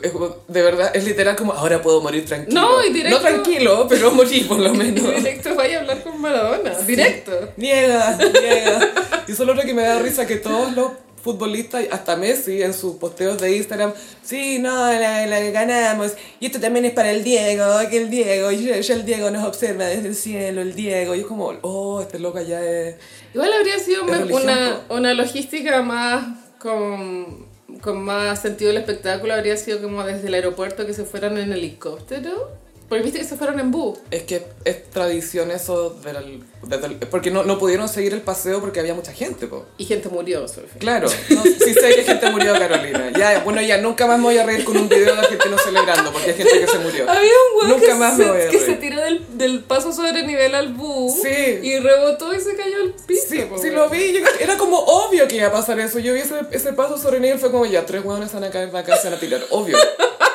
Es 0.01 0.11
de 0.49 0.61
verdad, 0.61 0.91
es 0.95 1.05
literal 1.05 1.35
como, 1.37 1.53
ahora 1.53 1.81
puedo 1.81 2.01
morir 2.01 2.25
tranquilo. 2.25 2.59
No, 2.61 2.83
y 2.85 2.91
directo- 2.91 3.09
No 3.17 3.21
tranquilo, 3.21 3.85
pero 3.89 4.11
morir 4.11 4.47
por 4.47 4.59
lo 4.59 4.73
menos. 4.73 5.15
Directo 5.15 5.55
vaya 5.55 5.77
a 5.77 5.81
hablar 5.81 6.03
con 6.03 6.19
Maradona. 6.21 6.71
Directo. 6.79 7.31
Niega, 7.55 8.17
niega. 8.17 8.93
Y 9.27 9.31
eso 9.31 9.43
es 9.49 9.55
lo 9.55 9.61
que 9.63 9.73
me 9.73 9.83
da 9.83 9.99
risa, 9.99 10.27
que 10.27 10.35
todos 10.37 10.73
los 10.75 10.91
futbolistas, 11.27 11.85
hasta 11.91 12.15
Messi 12.15 12.61
en 12.61 12.73
sus 12.73 12.95
posteos 12.95 13.39
de 13.39 13.55
Instagram, 13.57 13.93
sí, 14.23 14.59
no, 14.59 14.73
la, 14.73 15.25
la 15.25 15.39
ganamos, 15.51 16.13
y 16.39 16.47
esto 16.47 16.59
también 16.59 16.85
es 16.85 16.93
para 16.93 17.11
el 17.11 17.23
Diego, 17.23 17.65
que 17.89 17.97
el 17.97 18.09
Diego, 18.09 18.51
y 18.51 18.65
ya, 18.65 18.79
ya 18.79 18.93
el 18.93 19.05
Diego 19.05 19.29
nos 19.29 19.45
observa 19.45 19.85
desde 19.85 20.07
el 20.07 20.15
cielo, 20.15 20.61
el 20.61 20.73
Diego, 20.73 21.15
y 21.15 21.19
es 21.19 21.25
como, 21.25 21.53
oh, 21.61 22.01
este 22.01 22.17
loco 22.19 22.41
ya 22.41 22.63
es... 22.63 22.95
Igual 23.33 23.51
habría 23.53 23.77
sido 23.77 24.03
una, 24.03 24.81
una 24.89 25.13
logística 25.13 25.81
más 25.81 26.25
con, 26.59 27.45
con 27.81 28.01
más 28.03 28.41
sentido 28.41 28.69
del 28.69 28.81
espectáculo. 28.81 29.33
Habría 29.33 29.57
sido 29.57 29.81
como 29.81 30.03
desde 30.03 30.27
el 30.27 30.33
aeropuerto 30.33 30.85
que 30.85 30.93
se 30.93 31.05
fueran 31.05 31.37
en 31.37 31.53
helicóptero. 31.53 32.49
Porque 32.89 33.03
viste 33.03 33.19
que 33.19 33.25
se 33.25 33.35
fueron 33.35 33.59
en 33.59 33.69
bus. 33.69 33.99
Es 34.11 34.23
que 34.23 34.45
es 34.63 34.89
tradición 34.91 35.51
eso 35.51 35.89
del... 35.89 36.41
del- 36.69 36.95
porque 37.11 37.31
no, 37.31 37.43
no 37.43 37.59
pudieron 37.59 37.89
seguir 37.89 38.13
el 38.13 38.21
paseo 38.21 38.61
porque 38.61 38.79
había 38.79 38.93
mucha 38.93 39.11
gente, 39.11 39.45
po. 39.47 39.65
Y 39.77 39.83
gente 39.85 40.07
murió, 40.07 40.47
Sofía. 40.47 40.79
Claro, 40.79 41.09
no, 41.29 41.43
sí 41.43 41.73
sé 41.73 41.95
que 41.95 42.03
gente 42.03 42.29
murió, 42.31 42.53
Carolina. 42.53 43.11
Ya, 43.17 43.41
bueno, 43.43 43.61
ya 43.61 43.77
nunca 43.79 44.07
más 44.07 44.17
me 44.19 44.23
voy 44.25 44.37
a 44.37 44.45
reír 44.45 44.63
con 44.63 44.77
un 44.77 44.87
video 44.87 45.13
de 45.15 45.19
argentinos 45.19 45.61
celebrando 45.63 46.13
porque 46.13 46.31
hay 46.31 46.37
gente 46.37 46.59
que 46.61 46.67
se 46.67 46.79
murió. 46.79 47.09
Había 47.09 47.21
un 47.31 47.57
weón 47.57 47.69
Nunca 47.71 47.87
que, 47.87 47.93
más 47.95 48.17
me 48.17 48.25
voy 48.29 48.37
a 48.37 48.43
se, 48.43 48.49
que 48.49 48.59
se 48.59 48.73
tiró 48.75 49.01
del, 49.01 49.25
del 49.37 49.63
paso 49.63 49.91
sobre 49.91 50.23
nivel 50.23 50.55
al 50.55 50.69
bus 50.73 51.13
Sí. 51.21 51.59
y 51.63 51.79
rebotó 51.79 52.33
y 52.33 52.39
se 52.39 52.55
cayó 52.55 52.77
al 52.83 52.93
piso. 53.05 53.25
Sí, 53.29 53.41
po, 53.49 53.57
sí 53.57 53.69
lo 53.69 53.89
vi, 53.89 54.13
yo- 54.13 54.25
era 54.39 54.57
como 54.57 54.79
obvio 54.79 55.27
que 55.27 55.35
iba 55.35 55.47
a 55.47 55.51
pasar 55.51 55.77
eso. 55.81 55.99
Yo 55.99 56.13
vi 56.13 56.21
ese, 56.21 56.35
ese 56.51 56.71
paso 56.71 56.97
sobre 56.97 57.19
nivel, 57.19 57.37
fue 57.37 57.51
como 57.51 57.65
ya, 57.65 57.85
tres 57.85 58.03
hueones 58.05 58.31
van 58.31 58.45
a 58.45 58.49
caer 58.49 58.73
acá 58.73 58.95
y 58.95 59.01
se 59.01 59.09
van 59.09 59.17
a 59.17 59.19
tirar. 59.19 59.41
Obvio, 59.49 59.77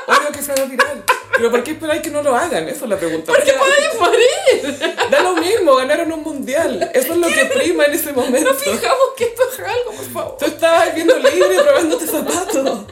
obvio 0.07 0.33
que 0.33 0.43
se 0.43 0.53
van 0.53 0.61
a 0.61 0.69
tirar. 0.71 1.03
Pero 1.43 1.51
¿por 1.51 1.65
qué 1.65 1.73
esperáis 1.73 2.03
que 2.03 2.11
no 2.11 2.23
lo 2.23 2.37
hagan? 2.37 2.69
Esa 2.69 2.85
es 2.85 2.89
la 2.89 2.97
pregunta. 2.97 3.33
¿Por 3.33 3.43
qué 3.43 3.53
podéis 3.55 3.99
morir? 3.99 4.95
Da 5.11 5.23
lo 5.25 5.35
mismo, 5.35 5.75
ganaron 5.75 6.13
un 6.13 6.23
mundial. 6.23 6.89
Eso 6.95 7.15
es 7.15 7.19
lo 7.19 7.27
que 7.27 7.47
prima 7.47 7.85
en 7.87 7.95
ese 7.95 8.13
momento. 8.13 8.53
No 8.53 8.57
fijamos 8.57 9.07
que 9.17 9.25
esto 9.25 9.43
es 9.53 9.59
algo, 9.59 9.91
por 9.91 10.05
favor. 10.05 10.37
Tú 10.39 10.45
estabas 10.45 10.95
viendo 10.95 11.19
libre 11.19 11.61
probándote 11.61 12.07
zapatos. 12.07 12.87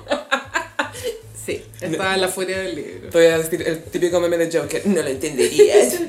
Sí, 1.46 1.64
estaba 1.80 2.16
en 2.16 2.20
la 2.22 2.28
furia 2.28 2.58
del 2.58 2.74
libro. 2.74 3.10
Voy 3.12 3.26
a 3.26 3.38
decir 3.38 3.62
el 3.64 3.84
típico 3.84 4.18
meme 4.18 4.36
de 4.36 4.58
Joker. 4.58 4.84
No 4.84 5.00
lo 5.00 5.08
entenderías. 5.08 6.00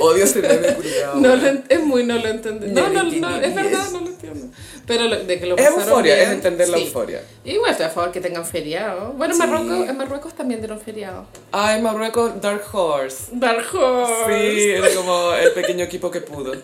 Odio 0.00 0.22
ese 0.22 0.42
meme 0.42 0.74
culiao. 0.74 1.16
No 1.16 1.34
lo 1.34 1.48
es 1.68 1.80
muy 1.80 2.04
no 2.04 2.18
lo 2.18 2.28
entendí. 2.28 2.68
No 2.68 2.88
No, 2.88 3.02
no, 3.02 3.36
es 3.40 3.52
verdad, 3.52 3.90
no 3.90 4.00
lo 4.00 4.06
entiendo. 4.06 4.46
Pero 4.86 5.04
lo- 5.04 5.22
de 5.24 5.38
que 5.38 5.46
lo 5.46 5.56
Es 5.56 5.66
euforia, 5.66 6.14
bien, 6.16 6.26
es 6.28 6.34
entender 6.34 6.68
la 6.68 6.76
euforia. 6.78 7.22
Igual 7.44 7.70
estoy 7.70 7.86
a 7.86 7.90
favor 7.90 8.10
que 8.10 8.20
tengan 8.20 8.44
feriado. 8.44 9.12
Bueno, 9.12 9.32
en, 9.34 9.40
Sí. 9.40 9.46
Marruecos, 9.46 9.88
en 9.88 9.96
Marruecos 9.96 10.34
también 10.34 10.60
dieron 10.60 10.80
feriado. 10.80 11.26
Ay, 11.52 11.80
Marruecos, 11.80 12.40
Dark 12.40 12.64
Horse. 12.72 13.26
Dark 13.32 13.64
Horse. 13.74 14.54
Sí, 14.54 14.70
era 14.70 14.88
como 14.94 15.32
el 15.34 15.52
pequeño 15.52 15.84
equipo 15.84 16.10
que 16.10 16.20
pudo. 16.20 16.52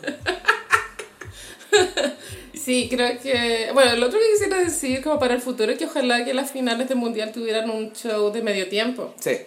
Sí, 2.55 2.89
creo 2.91 3.19
que... 3.23 3.71
Bueno, 3.73 3.97
lo 3.97 4.07
otro 4.07 4.19
que 4.19 4.31
quisiera 4.33 4.59
decir 4.59 5.03
como 5.03 5.19
para 5.19 5.33
el 5.35 5.41
futuro 5.41 5.73
es 5.73 5.79
que 5.79 5.87
ojalá 5.87 6.25
que 6.25 6.35
las 6.35 6.51
finales 6.51 6.87
del 6.89 6.99
Mundial 6.99 7.33
tuvieran 7.33 7.71
un 7.71 7.93
show 7.95 8.31
de 8.31 8.43
medio 8.43 8.69
tiempo. 8.69 9.15
Sí. 9.19 9.39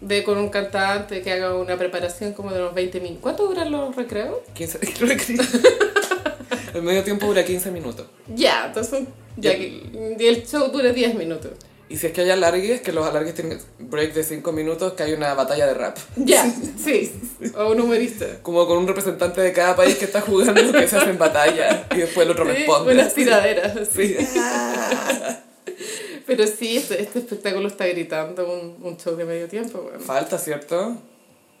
De 0.00 0.22
con 0.22 0.38
un 0.38 0.48
cantante 0.48 1.20
que 1.20 1.32
haga 1.32 1.54
una 1.56 1.76
preparación 1.76 2.32
como 2.32 2.50
de 2.52 2.60
unos 2.60 2.74
20 2.74 3.00
minutos. 3.00 3.22
¿Cuánto 3.22 3.46
duran 3.48 3.70
los 3.70 3.94
recreos? 3.94 4.36
15 4.54 4.78
El 6.74 6.82
medio 6.82 7.02
tiempo 7.04 7.26
dura 7.26 7.44
15 7.44 7.70
minutos. 7.70 8.06
Ya, 8.34 8.66
entonces... 8.66 9.04
Ya 9.36 9.52
que, 9.56 10.16
y 10.18 10.26
el 10.26 10.44
show 10.46 10.68
dure 10.72 10.92
10 10.92 11.14
minutos. 11.14 11.52
Y 11.88 11.96
si 11.96 12.08
es 12.08 12.12
que 12.12 12.20
hay 12.22 12.30
alargues, 12.30 12.80
que 12.82 12.92
los 12.92 13.06
alargues 13.06 13.34
tienen 13.34 13.58
break 13.78 14.12
de 14.12 14.22
5 14.24 14.52
minutos, 14.52 14.92
que 14.94 15.04
hay 15.04 15.12
una 15.12 15.32
batalla 15.34 15.66
de 15.66 15.74
rap. 15.74 15.96
Ya, 16.16 16.44
sí. 16.84 17.12
O 17.56 17.70
un 17.70 17.80
humorista. 17.80 18.26
Como 18.42 18.66
con 18.66 18.78
un 18.78 18.86
representante 18.88 19.40
de 19.40 19.52
cada 19.52 19.74
país 19.76 19.96
que 19.96 20.04
está 20.04 20.20
jugando, 20.20 20.72
que 20.72 20.86
se 20.88 20.96
hacen 20.96 21.16
batalla. 21.16 21.86
Y 21.94 21.98
después 21.98 22.26
el 22.26 22.32
otro 22.32 22.44
Sí, 22.46 22.50
responde. 22.52 22.92
unas 22.92 23.14
tiraderas. 23.14 23.88
Sí. 23.94 24.16
Pero 26.26 26.46
sí, 26.46 26.76
este, 26.76 27.00
este 27.00 27.20
espectáculo 27.20 27.68
está 27.68 27.86
gritando 27.86 28.52
un, 28.52 28.76
un 28.86 28.96
show 28.98 29.16
de 29.16 29.24
medio 29.24 29.48
tiempo. 29.48 29.80
Bueno. 29.80 30.00
Falta, 30.00 30.36
¿cierto? 30.38 30.96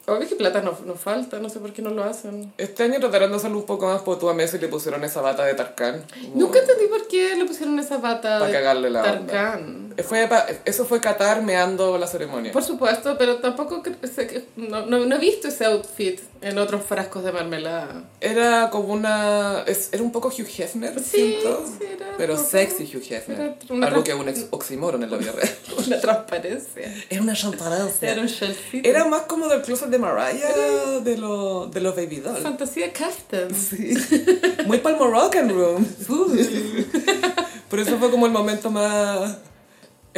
Obvio 0.08 0.28
que 0.28 0.36
plata 0.36 0.62
nos 0.62 0.80
no 0.82 0.94
falta, 0.94 1.38
no 1.38 1.48
sé 1.50 1.60
por 1.60 1.72
qué 1.72 1.82
no 1.82 1.90
lo 1.90 2.02
hacen. 2.04 2.52
Este 2.58 2.82
año 2.84 2.98
trataron 2.98 3.30
de 3.30 3.36
hacerlo 3.36 3.58
un 3.58 3.66
poco 3.66 3.86
más 3.86 4.00
por 4.02 4.18
tu 4.18 4.28
a 4.28 4.34
Messi 4.34 4.56
y 4.56 4.60
le 4.60 4.68
pusieron 4.68 5.04
esa 5.04 5.20
bata 5.20 5.44
de 5.44 5.54
Tarkan. 5.54 6.02
Nunca 6.34 6.58
entendí 6.60 6.86
por 6.86 7.06
qué 7.08 7.36
le 7.36 7.44
pusieron 7.44 7.78
esa 7.78 7.98
bata 7.98 8.38
Pa' 8.38 8.46
de 8.46 8.52
cagarle 8.52 8.90
la. 8.90 9.02
Tarkan. 9.02 9.94
Fue 10.04 10.26
pa- 10.28 10.46
eso 10.64 10.84
fue 10.84 11.00
Qatar 11.00 11.42
meando 11.42 11.98
la 11.98 12.06
ceremonia. 12.06 12.52
Por 12.52 12.62
supuesto, 12.62 13.16
pero 13.18 13.36
tampoco 13.36 13.82
no, 14.56 14.86
no, 14.86 15.04
no 15.04 15.16
he 15.16 15.18
visto 15.18 15.48
ese 15.48 15.64
outfit 15.66 16.20
en 16.40 16.58
otros 16.58 16.82
frascos 16.84 17.24
de 17.24 17.32
mermelada. 17.32 18.04
Era 18.20 18.70
como 18.70 18.92
una... 18.94 19.62
es- 19.66 19.88
era 19.92 20.02
un 20.02 20.12
poco 20.12 20.28
Hugh 20.28 20.46
Hefner, 20.58 20.98
Sí, 21.00 21.36
siento. 21.40 21.64
Pero 22.16 22.36
poco- 22.36 22.48
sexy 22.48 22.84
Hugh 22.84 23.02
Hefner. 23.12 23.56
Algo 23.82 24.04
que 24.04 24.12
es 24.12 24.16
un 24.16 24.46
oxímoron 24.50 25.02
en 25.02 25.10
la 25.10 25.16
vida 25.16 25.32
real. 25.32 25.50
Una 25.86 26.00
transparencia. 26.00 26.94
Era 27.08 27.22
una 27.22 27.34
champarancia. 27.34 28.10
Era 28.12 28.20
un 28.22 28.26
shellcito. 28.26 28.88
Era 28.88 29.04
más 29.04 29.22
como 29.22 29.48
del 29.48 29.62
closet 29.62 29.88
de 29.88 29.98
Mariah, 29.98 31.00
de, 31.02 31.16
lo, 31.16 31.66
de 31.66 31.80
los 31.80 31.94
Baby 31.96 32.16
Doll. 32.16 32.42
fantasía 32.42 32.92
custom. 32.92 33.48
Sí. 33.54 33.94
Muy 34.66 34.78
para 34.78 34.96
el 34.96 35.00
Moroccan 35.00 35.48
Room. 35.48 35.86
Por 37.68 37.78
eso 37.80 37.98
fue 37.98 38.10
como 38.10 38.26
el 38.26 38.32
momento 38.32 38.70
más 38.70 39.36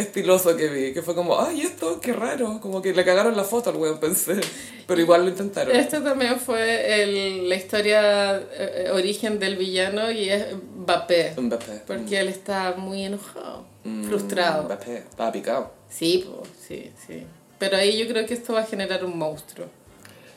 estiloso 0.01 0.57
que 0.57 0.69
vi. 0.69 0.93
Que 0.93 1.03
fue 1.03 1.15
como, 1.15 1.41
ay, 1.41 1.63
esto, 1.63 2.01
qué 2.01 2.13
raro. 2.13 2.59
Como 2.61 2.83
que 2.83 2.93
le 2.93 3.05
cagaron 3.05 3.37
la 3.37 3.45
foto 3.45 3.71
al 3.71 3.77
weón, 3.77 3.99
pensé. 4.01 4.41
Pero 4.87 5.01
igual 5.01 5.23
lo 5.25 5.31
intentaron. 5.31 5.75
Este 5.75 6.01
también 6.01 6.39
fue 6.41 7.03
el, 7.03 7.49
la 7.49 7.55
historia 7.55 8.37
eh, 8.39 8.87
eh, 8.87 8.91
origen 8.93 9.39
del 9.39 9.57
villano 9.57 10.11
y 10.11 10.29
es 10.29 10.47
Mbappé. 10.55 11.35
Mbappé. 11.37 11.83
Porque 11.87 12.19
él 12.21 12.29
está 12.29 12.75
muy 12.77 13.05
enojado, 13.05 13.67
Mm, 13.85 14.05
frustrado. 14.05 14.65
Mbappé, 14.65 14.97
estaba 14.99 15.33
picado. 15.33 15.73
Sí, 15.89 16.27
pues, 16.29 16.51
sí, 16.67 16.91
sí. 17.07 17.27
Pero 17.59 17.77
ahí 17.77 17.99
yo 17.99 18.07
creo 18.09 18.27
que 18.27 18.35
esto 18.35 18.53
va 18.55 18.61
a 18.61 18.67
generar 18.67 19.05
un 19.05 19.17
monstruo. 19.19 19.67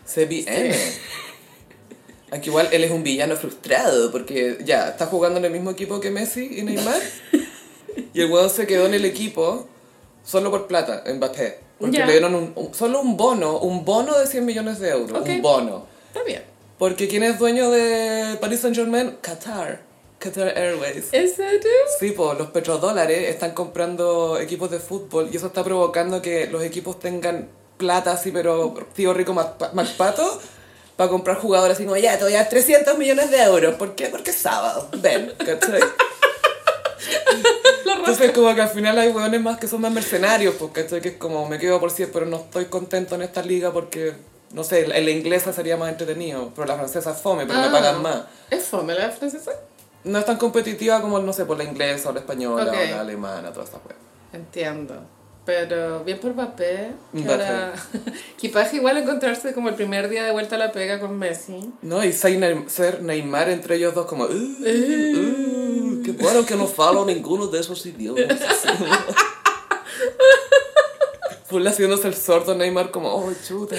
Se 0.06 0.26
viene. 0.26 0.76
Aquí 2.32 2.50
igual 2.50 2.68
él 2.72 2.84
es 2.84 2.92
un 2.92 3.04
villano 3.04 3.36
frustrado 3.36 4.12
porque 4.12 4.58
ya 4.66 4.90
está 4.90 5.06
jugando 5.06 5.38
en 5.40 5.46
el 5.46 5.52
mismo 5.52 5.70
equipo 5.70 6.00
que 6.00 6.10
Messi 6.10 6.50
y 6.60 6.64
Neymar. 6.64 7.00
y 8.14 8.22
el 8.22 8.32
weón 8.32 8.50
se 8.50 8.66
quedó 8.68 8.86
en 8.86 8.94
el 8.94 9.06
equipo 9.06 9.68
solo 10.24 10.50
por 10.52 10.68
plata, 10.68 11.04
Mbappé. 11.14 11.60
Porque 11.80 12.00
le 12.06 12.12
dieron 12.12 12.34
un, 12.36 12.54
un- 12.56 12.74
solo 12.74 13.02
un 13.02 13.18
bono, 13.18 13.58
un 13.60 13.84
bono 13.84 14.18
de 14.18 14.26
100 14.28 14.46
millones 14.46 14.80
de 14.80 14.90
euros. 14.90 15.28
Un 15.28 15.42
bono. 15.42 15.86
Está 16.08 16.24
bien. 16.24 16.44
Porque 16.78 17.08
¿quién 17.08 17.24
es 17.24 17.38
dueño 17.40 17.70
de 17.72 18.38
Paris 18.40 18.62
Saint 18.62 18.76
Germain? 18.76 19.18
Qatar. 19.22 19.82
Qatar 20.20 20.58
Airways. 20.58 21.10
¿En 21.12 21.28
serio? 21.34 21.60
Sí, 22.00 22.12
pues 22.12 22.38
los 22.38 22.52
petrodólares 22.52 23.30
están 23.30 23.52
comprando 23.52 24.40
equipos 24.40 24.72
de 24.72 24.80
fútbol 24.80 25.30
y 25.32 25.38
eso 25.38 25.48
está 25.48 25.64
provocando 25.64 26.22
que 26.22 26.48
los 26.48 26.64
equipos 26.64 27.00
tengan 27.00 27.50
plata 27.78 28.14
así, 28.14 28.32
pero 28.32 28.74
tío 28.96 29.14
rico 29.14 29.34
más, 29.34 29.48
más 29.74 29.90
pato, 29.92 30.40
para 30.96 31.10
comprar 31.10 31.38
jugadores 31.38 31.76
así 31.76 31.84
como, 31.84 31.98
ya, 31.98 32.18
te 32.18 32.24
voy 32.24 32.34
a 32.36 32.38
dar 32.38 32.50
300 32.50 32.98
millones 32.98 33.30
de 33.32 33.42
euros. 33.44 33.76
¿Por 33.76 33.96
qué? 33.96 34.08
Porque 34.08 34.30
es 34.32 34.38
sábado. 34.38 34.88
Ven, 35.00 35.34
¿cachai? 35.38 35.82
La 38.04 38.12
Entonces 38.14 38.32
como 38.32 38.54
que 38.56 38.62
al 38.62 38.70
final 38.70 38.98
hay 38.98 39.10
hueones 39.10 39.42
más 39.42 39.58
que 39.58 39.68
son 39.68 39.82
más 39.82 39.92
mercenarios, 39.92 40.56
porque 40.60 40.84
¿cachai? 40.84 41.02
que 41.02 41.10
es 41.10 41.16
como 41.18 41.48
me 41.48 41.58
quedo 41.60 41.80
por 41.80 41.92
siempre, 41.92 42.20
pero 42.20 42.26
no 42.26 42.38
estoy 42.38 42.66
contento 42.66 43.16
en 43.16 43.22
esta 43.24 43.42
liga 43.42 43.72
porque, 43.72 44.14
no 44.52 44.64
sé, 44.64 44.82
en 44.86 45.06
la 45.06 45.12
inglesa 45.12 45.54
sería 45.54 45.78
más 45.78 45.90
entretenido, 45.90 46.52
pero 46.56 46.68
la 46.68 46.76
francesa 46.76 47.12
es 47.12 47.18
fome, 47.18 47.46
pero 47.46 47.60
me 47.60 47.68
Ah. 47.68 47.72
pagan 47.72 48.02
más. 48.02 48.22
¿Es 48.50 48.66
fome 48.66 48.94
la 48.94 49.10
francesa? 49.10 49.52
No 50.04 50.20
es 50.20 50.26
tan 50.26 50.38
competitiva 50.38 51.02
como, 51.02 51.20
no 51.20 51.32
sé, 51.34 51.46
por 51.46 51.58
la 51.58 51.64
inglesa 51.64 52.10
o 52.10 52.14
la 52.14 52.20
española 52.20 52.64
Ok. 52.72 52.78
o 52.78 52.90
la 52.92 53.02
alemana, 53.02 53.52
todas 53.54 53.70
estas 53.70 53.82
weas. 53.86 53.98
Entiendo. 54.34 54.96
Pero 55.46 56.04
bien 56.06 56.20
por 56.20 56.34
Mbappé. 56.34 56.92
Ahora... 57.30 57.74
Equipaje 58.38 58.78
igual 58.78 58.98
encontrarse 58.98 59.54
como 59.54 59.68
el 59.70 59.76
primer 59.76 60.08
día 60.10 60.24
de 60.24 60.32
vuelta 60.32 60.56
a 60.56 60.58
la 60.60 60.72
pega 60.72 61.00
con 61.02 61.18
Messi. 61.20 61.72
No, 61.82 62.04
y 62.04 62.14
ser 62.14 62.34
Neym- 62.40 62.68
ser 62.70 63.02
Neymar 63.02 63.50
entre 63.50 63.76
ellos 63.76 63.94
dos 63.94 64.06
como... 64.06 64.24
"Uh, 64.24 64.28
uh, 64.28 65.63
qué 66.04 66.12
bueno 66.12 66.46
que 66.46 66.56
no 66.56 66.68
falo 66.68 67.06
ninguno 67.06 67.48
de 67.48 67.60
esos 67.60 67.86
idiomas. 67.86 68.26
Full 71.46 71.66
haciéndose 71.68 72.08
el 72.08 72.16
sordo 72.16 72.56
Neymar 72.56 72.92
como, 72.92 73.10
oh, 73.14 73.32
chuta. 73.46 73.76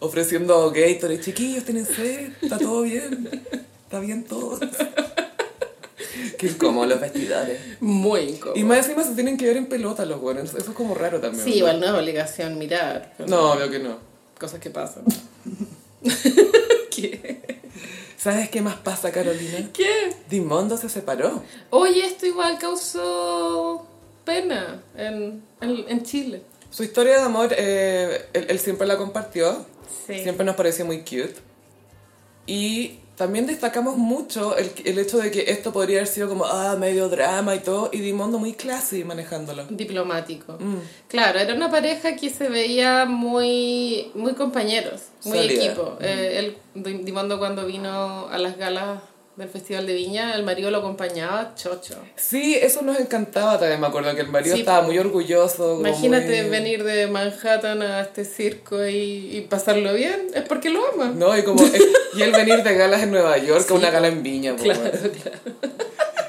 Ofreciendo 0.00 0.70
Gatorade, 0.70 1.20
chiquillos, 1.20 1.64
tienen 1.64 1.86
sed, 1.86 2.32
está 2.40 2.58
todo 2.58 2.82
bien, 2.82 3.30
está 3.84 4.00
bien 4.00 4.24
todo. 4.24 4.58
Qué 6.38 6.46
incómodo 6.46 6.86
los 6.86 7.00
vestidores. 7.00 7.60
Muy 7.80 8.20
incómodo. 8.20 8.58
Y 8.58 8.64
más 8.64 8.78
encima 8.78 9.04
se 9.04 9.14
tienen 9.14 9.36
que 9.36 9.46
ver 9.46 9.58
en 9.58 9.66
pelota 9.66 10.04
los 10.06 10.20
buenos, 10.20 10.54
eso 10.54 10.58
es 10.58 10.76
como 10.76 10.94
raro 10.94 11.20
también. 11.20 11.44
Sí, 11.44 11.54
igual 11.54 11.80
no 11.80 11.86
es 11.86 11.92
obligación 11.92 12.58
mirar. 12.58 13.14
No, 13.26 13.56
veo 13.56 13.70
que 13.70 13.78
no. 13.78 13.98
Cosas 14.38 14.58
que 14.58 14.70
pasan. 14.70 15.04
¿Qué? 16.90 17.59
¿Sabes 18.20 18.50
qué 18.50 18.60
más 18.60 18.76
pasa, 18.76 19.10
Carolina? 19.10 19.70
¿Qué? 19.72 20.14
Dimondo 20.28 20.76
se 20.76 20.90
separó. 20.90 21.42
Oye, 21.70 22.04
esto 22.04 22.26
igual 22.26 22.58
causó 22.58 23.86
pena 24.26 24.82
en, 24.94 25.42
en, 25.62 25.84
en 25.88 26.02
Chile. 26.02 26.42
Su 26.68 26.82
historia 26.82 27.16
de 27.16 27.22
amor, 27.22 27.48
eh, 27.56 28.26
él, 28.34 28.46
él 28.50 28.58
siempre 28.58 28.86
la 28.86 28.98
compartió. 28.98 29.64
Sí. 30.06 30.22
Siempre 30.22 30.44
nos 30.44 30.54
pareció 30.54 30.84
muy 30.84 30.98
cute. 30.98 31.36
Y 32.46 32.99
también 33.20 33.46
destacamos 33.46 33.98
mucho 33.98 34.56
el, 34.56 34.70
el 34.86 34.98
hecho 34.98 35.18
de 35.18 35.30
que 35.30 35.50
esto 35.50 35.74
podría 35.74 35.98
haber 35.98 36.06
sido 36.08 36.26
como, 36.26 36.46
ah, 36.46 36.74
medio 36.80 37.10
drama 37.10 37.54
y 37.54 37.58
todo. 37.58 37.90
Y 37.92 37.98
Dimondo 38.00 38.38
muy 38.38 38.54
classy 38.54 39.04
manejándolo. 39.04 39.64
Diplomático. 39.68 40.54
Mm. 40.58 40.76
Claro, 41.06 41.38
era 41.38 41.54
una 41.54 41.70
pareja 41.70 42.16
que 42.16 42.30
se 42.30 42.48
veía 42.48 43.04
muy, 43.04 44.10
muy 44.14 44.32
compañeros, 44.32 45.02
muy 45.24 45.38
equipo. 45.40 45.98
Eh, 46.00 46.36
él, 46.38 46.56
Di- 46.74 47.02
Dimondo 47.04 47.38
cuando 47.38 47.66
vino 47.66 48.28
a 48.28 48.38
las 48.38 48.56
galas 48.56 49.02
del 49.40 49.48
Festival 49.48 49.86
de 49.86 49.94
Viña, 49.94 50.34
el 50.36 50.44
marido 50.44 50.70
lo 50.70 50.78
acompañaba 50.78 51.54
chocho. 51.56 51.96
Sí, 52.16 52.54
eso 52.54 52.82
nos 52.82 52.98
encantaba 53.00 53.58
también. 53.58 53.80
Me 53.80 53.86
acuerdo 53.88 54.14
que 54.14 54.20
el 54.20 54.28
marido 54.28 54.54
Sí. 54.54 54.60
estaba 54.60 54.82
muy 54.82 54.98
orgulloso. 54.98 55.80
Imagínate 55.80 56.42
muy- 56.42 56.50
venir 56.50 56.84
de 56.84 57.06
Manhattan 57.08 57.82
a 57.82 58.02
este 58.02 58.24
circo 58.24 58.86
y, 58.86 59.36
y 59.36 59.40
pasarlo 59.50 59.92
bien, 59.94 60.28
es 60.34 60.42
porque 60.42 60.70
lo 60.70 60.80
ama. 60.92 61.12
No, 61.14 61.36
y 61.36 61.42
como 61.42 61.62
eh, 61.64 61.80
y 62.14 62.22
él 62.22 62.32
venir 62.32 62.62
de 62.62 62.74
galas 62.74 63.02
en 63.02 63.10
Nueva 63.10 63.36
York 63.38 63.64
Sí. 63.66 63.72
a 63.74 63.76
una 63.76 63.90
gala 63.90 64.08
en 64.08 64.22
Viña. 64.22 64.54
Claro, 64.56 64.80
claro. 64.82 65.38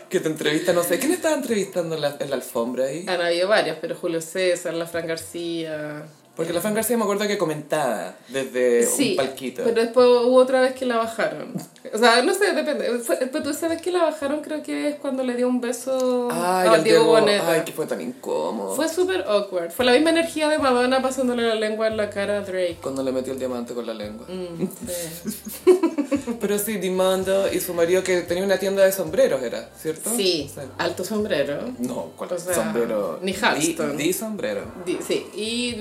Que 0.09 0.19
te 0.19 0.27
entrevista, 0.27 0.73
no 0.73 0.83
sé, 0.83 0.99
¿quién 0.99 1.13
estaba 1.13 1.35
entrevistando 1.35 1.95
en 1.95 2.01
la, 2.01 2.17
en 2.19 2.29
la 2.29 2.35
alfombra 2.35 2.85
ahí? 2.85 3.05
Han 3.07 3.21
habido 3.21 3.47
varios, 3.47 3.77
pero 3.79 3.95
Julio 3.95 4.19
César, 4.21 4.73
la 4.73 4.85
Fran 4.85 5.07
García. 5.07 6.03
Porque 6.35 6.53
la 6.53 6.61
Fran 6.61 6.73
García 6.73 6.95
me 6.97 7.03
acuerdo 7.03 7.27
que 7.27 7.37
comentaba 7.37 8.15
desde 8.29 8.85
Sí, 8.85 9.11
un 9.11 9.15
palquito. 9.17 9.63
pero 9.65 9.81
después 9.81 10.07
hubo 10.07 10.35
otra 10.37 10.61
vez 10.61 10.73
que 10.73 10.85
la 10.85 10.97
bajaron. 10.97 11.53
O 11.93 11.97
sea, 11.97 12.21
no 12.23 12.33
sé, 12.33 12.53
depende. 12.53 12.87
Fue- 12.99 13.17
pero 13.17 13.43
tú 13.43 13.49
esa 13.49 13.67
vez 13.67 13.81
que 13.81 13.91
la 13.91 14.03
bajaron 14.03 14.41
creo 14.41 14.63
que 14.63 14.87
es 14.87 14.95
cuando 14.95 15.23
le 15.23 15.35
dio 15.35 15.47
un 15.49 15.59
beso 15.59 16.29
Ay, 16.31 16.69
a 16.69 16.77
Diego 16.77 17.03
Boneta. 17.05 17.51
ay, 17.51 17.61
que 17.65 17.73
fue 17.73 17.85
tan 17.85 17.99
incómodo. 17.99 18.75
Fue 18.75 18.87
súper 18.87 19.25
awkward. 19.27 19.71
Fue 19.71 19.83
la 19.83 19.91
misma 19.91 20.11
energía 20.11 20.47
de 20.47 20.57
Madonna 20.57 21.01
pasándole 21.01 21.43
la 21.45 21.55
lengua 21.55 21.87
en 21.87 21.97
la 21.97 22.09
cara 22.09 22.37
a 22.37 22.41
Drake. 22.41 22.77
Cuando 22.81 23.03
le 23.03 23.11
metió 23.11 23.33
el 23.33 23.39
diamante 23.39 23.73
con 23.73 23.85
la 23.85 23.93
lengua. 23.93 24.25
Mm, 24.29 24.67
sí. 25.65 25.79
Pero 26.39 26.57
sí, 26.57 26.77
Dimando 26.77 27.51
y 27.51 27.59
su 27.59 27.73
marido 27.73 28.03
que 28.03 28.21
tenía 28.21 28.43
una 28.43 28.57
tienda 28.57 28.83
de 28.83 28.91
sombreros, 28.91 29.41
¿era? 29.43 29.69
¿Cierto? 29.77 30.09
Sí, 30.15 30.49
alto 30.77 31.03
sombrero. 31.03 31.59
No, 31.79 32.11
¿cuál 32.15 32.31
O 32.33 32.37
sea, 32.39 32.53
sombrero? 32.55 33.19
ni 33.21 33.33
Halston. 33.33 33.97
Di, 33.97 34.03
di 34.05 34.13
sombrero. 34.13 34.63
Di- 34.85 34.99
Sí, 35.05 35.27
y 35.35 35.73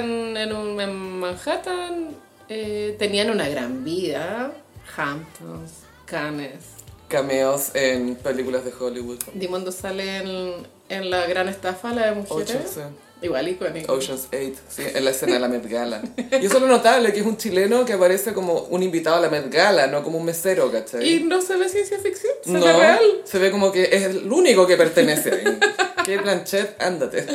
vivían 0.00 0.36
en, 0.36 0.52
un, 0.52 0.80
en 0.80 1.20
Manhattan, 1.20 2.16
eh, 2.48 2.96
tenían 2.98 3.30
una 3.30 3.48
gran 3.48 3.84
vida. 3.84 4.52
Hamptons, 4.96 5.72
Cannes. 6.04 6.76
Cameos 7.08 7.70
en 7.74 8.16
películas 8.16 8.64
de 8.64 8.72
Hollywood. 8.72 9.18
Dimondo 9.34 9.70
sale 9.70 10.18
en, 10.18 10.66
en 10.88 11.10
la 11.10 11.26
gran 11.26 11.48
estafa, 11.48 11.92
la 11.92 12.06
de 12.06 12.12
mujeres. 12.16 12.50
Ocean's, 12.50 12.78
Igual 13.22 13.48
icónico. 13.48 13.92
Ocean's 13.92 14.28
8, 14.32 14.54
sí, 14.68 14.82
en 14.94 15.04
la 15.04 15.10
escena 15.10 15.34
de 15.34 15.40
la 15.40 15.48
Met 15.48 15.66
Gala. 15.66 16.02
Y 16.16 16.44
eso 16.46 16.56
es 16.56 16.60
lo 16.60 16.68
notable, 16.68 17.12
que 17.12 17.20
es 17.20 17.26
un 17.26 17.36
chileno 17.36 17.84
que 17.84 17.94
aparece 17.94 18.34
como 18.34 18.60
un 18.64 18.82
invitado 18.82 19.16
a 19.16 19.20
la 19.20 19.30
Met 19.30 19.50
Gala, 19.50 19.86
no 19.86 20.02
como 20.02 20.18
un 20.18 20.24
mesero, 20.24 20.70
¿cachai? 20.70 21.08
Y 21.08 21.22
no 21.22 21.40
se 21.40 21.56
ve 21.56 21.68
ciencia 21.68 21.98
ficción, 21.98 22.34
se 22.44 22.50
no, 22.52 22.60
ve 22.60 22.72
real. 22.72 23.00
se 23.24 23.38
ve 23.38 23.50
como 23.50 23.72
que 23.72 23.84
es 23.84 24.02
el 24.02 24.30
único 24.30 24.66
que 24.66 24.76
pertenece 24.76 25.32
ahí. 25.32 25.58
Que 26.04 26.18
Blanchett, 26.18 26.80
ándate. 26.80 27.26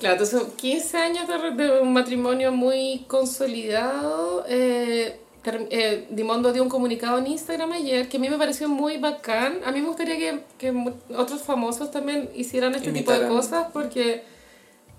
Claro, 0.00 0.14
entonces 0.14 0.42
15 0.56 0.96
años 0.96 1.28
de, 1.28 1.62
de 1.62 1.80
un 1.80 1.92
matrimonio 1.92 2.52
muy 2.52 3.04
consolidado. 3.06 4.44
Eh, 4.48 5.20
eh, 5.44 6.06
Dimondo 6.10 6.52
dio 6.52 6.62
un 6.62 6.70
comunicado 6.70 7.18
en 7.18 7.26
Instagram 7.26 7.72
ayer 7.72 8.08
que 8.08 8.16
a 8.16 8.20
mí 8.20 8.30
me 8.30 8.38
pareció 8.38 8.66
muy 8.68 8.96
bacán. 8.96 9.60
A 9.64 9.72
mí 9.72 9.80
me 9.82 9.88
gustaría 9.88 10.16
que, 10.16 10.40
que 10.56 10.94
otros 11.16 11.42
famosos 11.42 11.90
también 11.90 12.30
hicieran 12.34 12.74
este 12.74 12.92
tipo 12.92 13.12
de 13.12 13.28
cosas 13.28 13.68
porque 13.74 14.22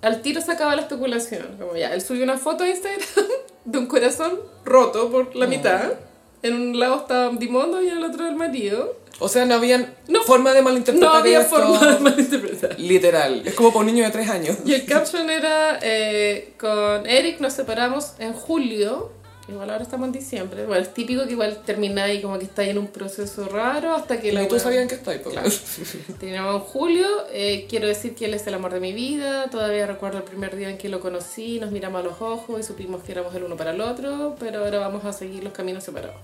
al 0.03 0.21
tiro 0.21 0.39
se 0.39 0.51
acaba 0.51 0.75
la 0.75 0.83
especulación. 0.83 1.57
Como 1.59 1.75
ya, 1.75 1.93
él 1.93 2.01
subió 2.01 2.23
una 2.23 2.37
foto 2.37 2.63
a 2.63 2.69
Instagram 2.69 3.01
de 3.65 3.77
un 3.79 3.87
corazón 3.87 4.39
roto 4.63 5.11
por 5.11 5.35
la 5.35 5.47
mitad. 5.47 5.93
En 6.43 6.53
un 6.55 6.79
lado 6.79 6.97
estaba 6.97 7.29
Dimondo 7.35 7.81
y 7.81 7.89
en 7.89 7.97
el 7.97 8.03
otro 8.03 8.27
el 8.27 8.35
marido. 8.35 8.97
O 9.19 9.27
sea, 9.29 9.45
no 9.45 9.53
había 9.55 9.93
No. 10.07 10.23
forma 10.23 10.51
de 10.53 10.61
malinterpretar 10.63 11.09
No 11.09 11.15
había 11.15 11.41
esto. 11.41 11.55
forma 11.57 11.93
de 11.93 11.99
malinterpretar. 11.99 12.79
Literal. 12.79 13.43
Es 13.45 13.53
como 13.53 13.69
para 13.69 13.81
un 13.81 13.85
niño 13.87 14.03
de 14.03 14.09
tres 14.11 14.27
años. 14.29 14.57
Y 14.65 14.73
el 14.73 14.85
caption 14.85 15.29
era, 15.29 15.77
eh, 15.83 16.53
con 16.59 17.05
Eric 17.07 17.39
nos 17.39 17.53
separamos 17.53 18.13
en 18.17 18.33
julio, 18.33 19.11
igual 19.47 19.69
ahora 19.69 19.83
estamos 19.83 20.05
en 20.07 20.11
diciembre, 20.13 20.65
bueno, 20.65 20.81
es 20.81 20.93
típico 20.93 21.25
que 21.25 21.31
igual 21.31 21.61
termináis 21.65 22.21
como 22.21 22.37
que 22.39 22.45
estáis 22.45 22.69
en 22.69 22.77
un 22.77 22.87
proceso 22.87 23.45
raro 23.49 23.95
hasta 23.95 24.19
que 24.21 24.31
la 24.31 24.43
Y 24.43 24.47
tú 24.47 24.59
sabían 24.59 24.87
que 24.87 24.95
estáis, 24.95 25.19
pues. 25.21 25.33
Claro. 25.33 25.49
Terminamos 26.19 26.55
en 26.55 26.61
julio, 26.61 27.07
eh, 27.31 27.65
quiero 27.69 27.87
decir 27.87 28.15
que 28.15 28.25
él 28.25 28.33
es 28.33 28.45
el 28.47 28.53
amor 28.53 28.73
de 28.73 28.79
mi 28.79 28.93
vida, 28.93 29.49
todavía 29.49 29.85
recuerdo 29.87 30.19
el 30.19 30.23
primer 30.23 30.55
día 30.55 30.69
en 30.69 30.77
que 30.77 30.89
lo 30.89 30.99
conocí, 30.99 31.59
nos 31.59 31.71
miramos 31.71 31.99
a 32.01 32.03
los 32.03 32.21
ojos 32.21 32.59
y 32.59 32.63
supimos 32.63 33.03
que 33.03 33.11
éramos 33.11 33.33
el 33.35 33.43
uno 33.43 33.57
para 33.57 33.71
el 33.71 33.81
otro, 33.81 34.35
pero 34.39 34.63
ahora 34.63 34.79
vamos 34.79 35.03
a 35.05 35.13
seguir 35.13 35.43
los 35.43 35.53
caminos 35.53 35.83
separados. 35.83 36.15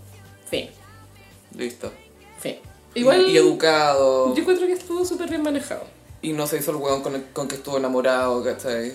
Fin, 0.49 0.69
Listo. 1.56 1.91
fin. 2.39 2.56
Igual 2.93 3.25
Y, 3.27 3.32
y 3.34 3.38
educado. 3.38 4.34
yo 4.34 4.41
encuentro 4.41 4.65
que 4.67 4.73
estuvo 4.73 5.03
súper 5.06 5.30
bien 5.30 5.41
manejado. 5.43 5.84
Y 6.21 6.34
no 6.34 6.47
se 6.47 6.58
hizo 6.58 6.71
el 6.71 6.77
hueón 6.77 7.03
con, 7.03 7.13
el- 7.15 7.25
con 7.34 7.47
que 7.47 7.56
estuvo 7.56 7.77
enamorado, 7.77 8.43
¿cachai? 8.43 8.93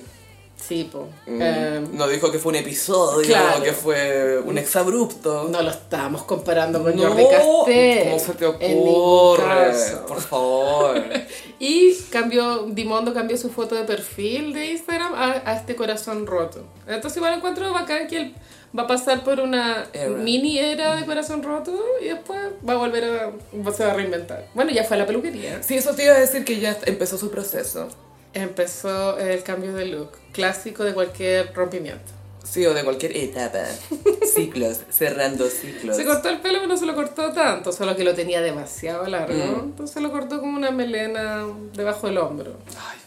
Sí, 0.66 0.88
po. 0.90 1.08
Eh, 1.26 1.84
no 1.92 2.06
dijo 2.08 2.30
que 2.30 2.38
fue 2.38 2.50
un 2.50 2.56
episodio, 2.56 3.26
claro. 3.26 3.62
que 3.62 3.72
fue 3.72 4.38
un 4.44 4.56
exabrupto. 4.58 5.48
No 5.50 5.60
lo 5.60 5.70
estábamos 5.70 6.22
comparando 6.22 6.82
con 6.82 6.94
No, 6.96 7.08
Jordi 7.08 7.24
Castell. 7.28 8.04
¿Cómo 8.04 8.18
se 8.18 8.32
te 8.34 8.46
ocurre? 8.46 9.72
Por 10.06 10.20
favor. 10.20 11.02
Y 11.58 11.94
cambió, 12.10 12.64
Dimondo 12.70 13.14
cambió 13.14 13.36
su 13.36 13.48
foto 13.48 13.76
de 13.76 13.84
perfil 13.84 14.52
de 14.52 14.72
Instagram 14.72 15.14
a, 15.14 15.42
a 15.44 15.56
este 15.56 15.76
corazón 15.76 16.26
roto. 16.26 16.64
Entonces 16.88 17.16
igual 17.18 17.34
encuentro 17.34 17.72
bacán 17.72 18.08
que 18.08 18.16
él 18.16 18.34
va 18.76 18.82
a 18.82 18.86
pasar 18.88 19.22
por 19.22 19.38
una 19.38 19.86
Era. 19.92 20.08
mini 20.08 20.58
era 20.58 20.96
de 20.96 21.06
corazón 21.06 21.40
roto 21.44 21.72
y 22.00 22.06
después 22.06 22.40
va 22.68 22.72
a 22.72 22.76
volver 22.76 23.04
a... 23.04 23.72
se 23.72 23.84
va 23.84 23.92
a 23.92 23.94
reinventar. 23.94 24.48
Bueno, 24.54 24.72
ya 24.72 24.82
fue 24.82 24.96
a 24.96 25.00
la 25.00 25.06
peluquería. 25.06 25.62
Sí, 25.62 25.76
eso 25.76 25.94
te 25.94 26.04
iba 26.04 26.14
a 26.14 26.18
decir 26.18 26.44
que 26.44 26.58
ya 26.58 26.76
empezó 26.86 27.16
su 27.16 27.30
proceso. 27.30 27.88
Empezó 28.34 29.18
el 29.18 29.42
cambio 29.42 29.74
de 29.74 29.86
look, 29.86 30.10
clásico 30.32 30.84
de 30.84 30.94
cualquier 30.94 31.52
rompimiento. 31.54 32.12
Sí, 32.44 32.66
o 32.66 32.74
de 32.74 32.82
cualquier 32.84 33.16
etapa. 33.16 33.64
Ciclos, 34.34 34.80
cerrando 34.90 35.46
ciclos. 35.48 35.96
Se 35.96 36.04
cortó 36.04 36.28
el 36.28 36.40
pelo, 36.40 36.58
pero 36.58 36.68
no 36.68 36.76
se 36.76 36.86
lo 36.86 36.94
cortó 36.94 37.32
tanto, 37.32 37.72
solo 37.72 37.94
que 37.96 38.04
lo 38.04 38.14
tenía 38.14 38.40
demasiado 38.40 39.06
largo. 39.06 39.34
Mm. 39.34 39.60
Entonces 39.64 40.02
lo 40.02 40.10
cortó 40.10 40.40
como 40.40 40.56
una 40.56 40.70
melena 40.70 41.46
debajo 41.74 42.08
del 42.08 42.18
hombro. 42.18 42.56
Ay, 42.70 42.98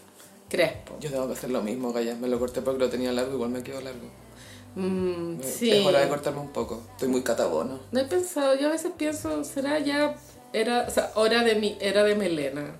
Crespo. 0.50 0.98
yo 1.00 1.10
tengo 1.10 1.28
que 1.28 1.34
hacer 1.34 1.50
lo 1.50 1.62
mismo, 1.62 1.92
Gaya. 1.92 2.16
Me 2.16 2.28
lo 2.28 2.40
corté 2.40 2.62
porque 2.62 2.80
lo 2.80 2.90
tenía 2.90 3.12
largo, 3.12 3.34
igual 3.34 3.50
me 3.50 3.62
quedó 3.64 3.82
largo. 3.82 4.10
Mm, 4.76 5.42
sí. 5.42 5.72
Es 5.72 5.86
hora 5.86 6.00
de 6.00 6.08
cortarme 6.10 6.40
un 6.40 6.52
poco. 6.52 6.82
Estoy 6.92 7.10
muy 7.10 7.22
catabono. 7.22 7.80
No 7.92 8.00
he 8.00 8.06
pensado, 8.06 8.56
yo 8.56 8.68
a 8.68 8.72
veces 8.72 8.92
pienso, 8.98 9.44
será 9.44 9.80
ya, 9.80 10.16
era, 10.54 10.86
o 10.88 10.92
sea, 10.92 11.12
hora 11.16 11.44
de 11.44 11.56
mi, 11.56 11.78
era 11.80 12.04
de 12.04 12.16
melena. 12.16 12.80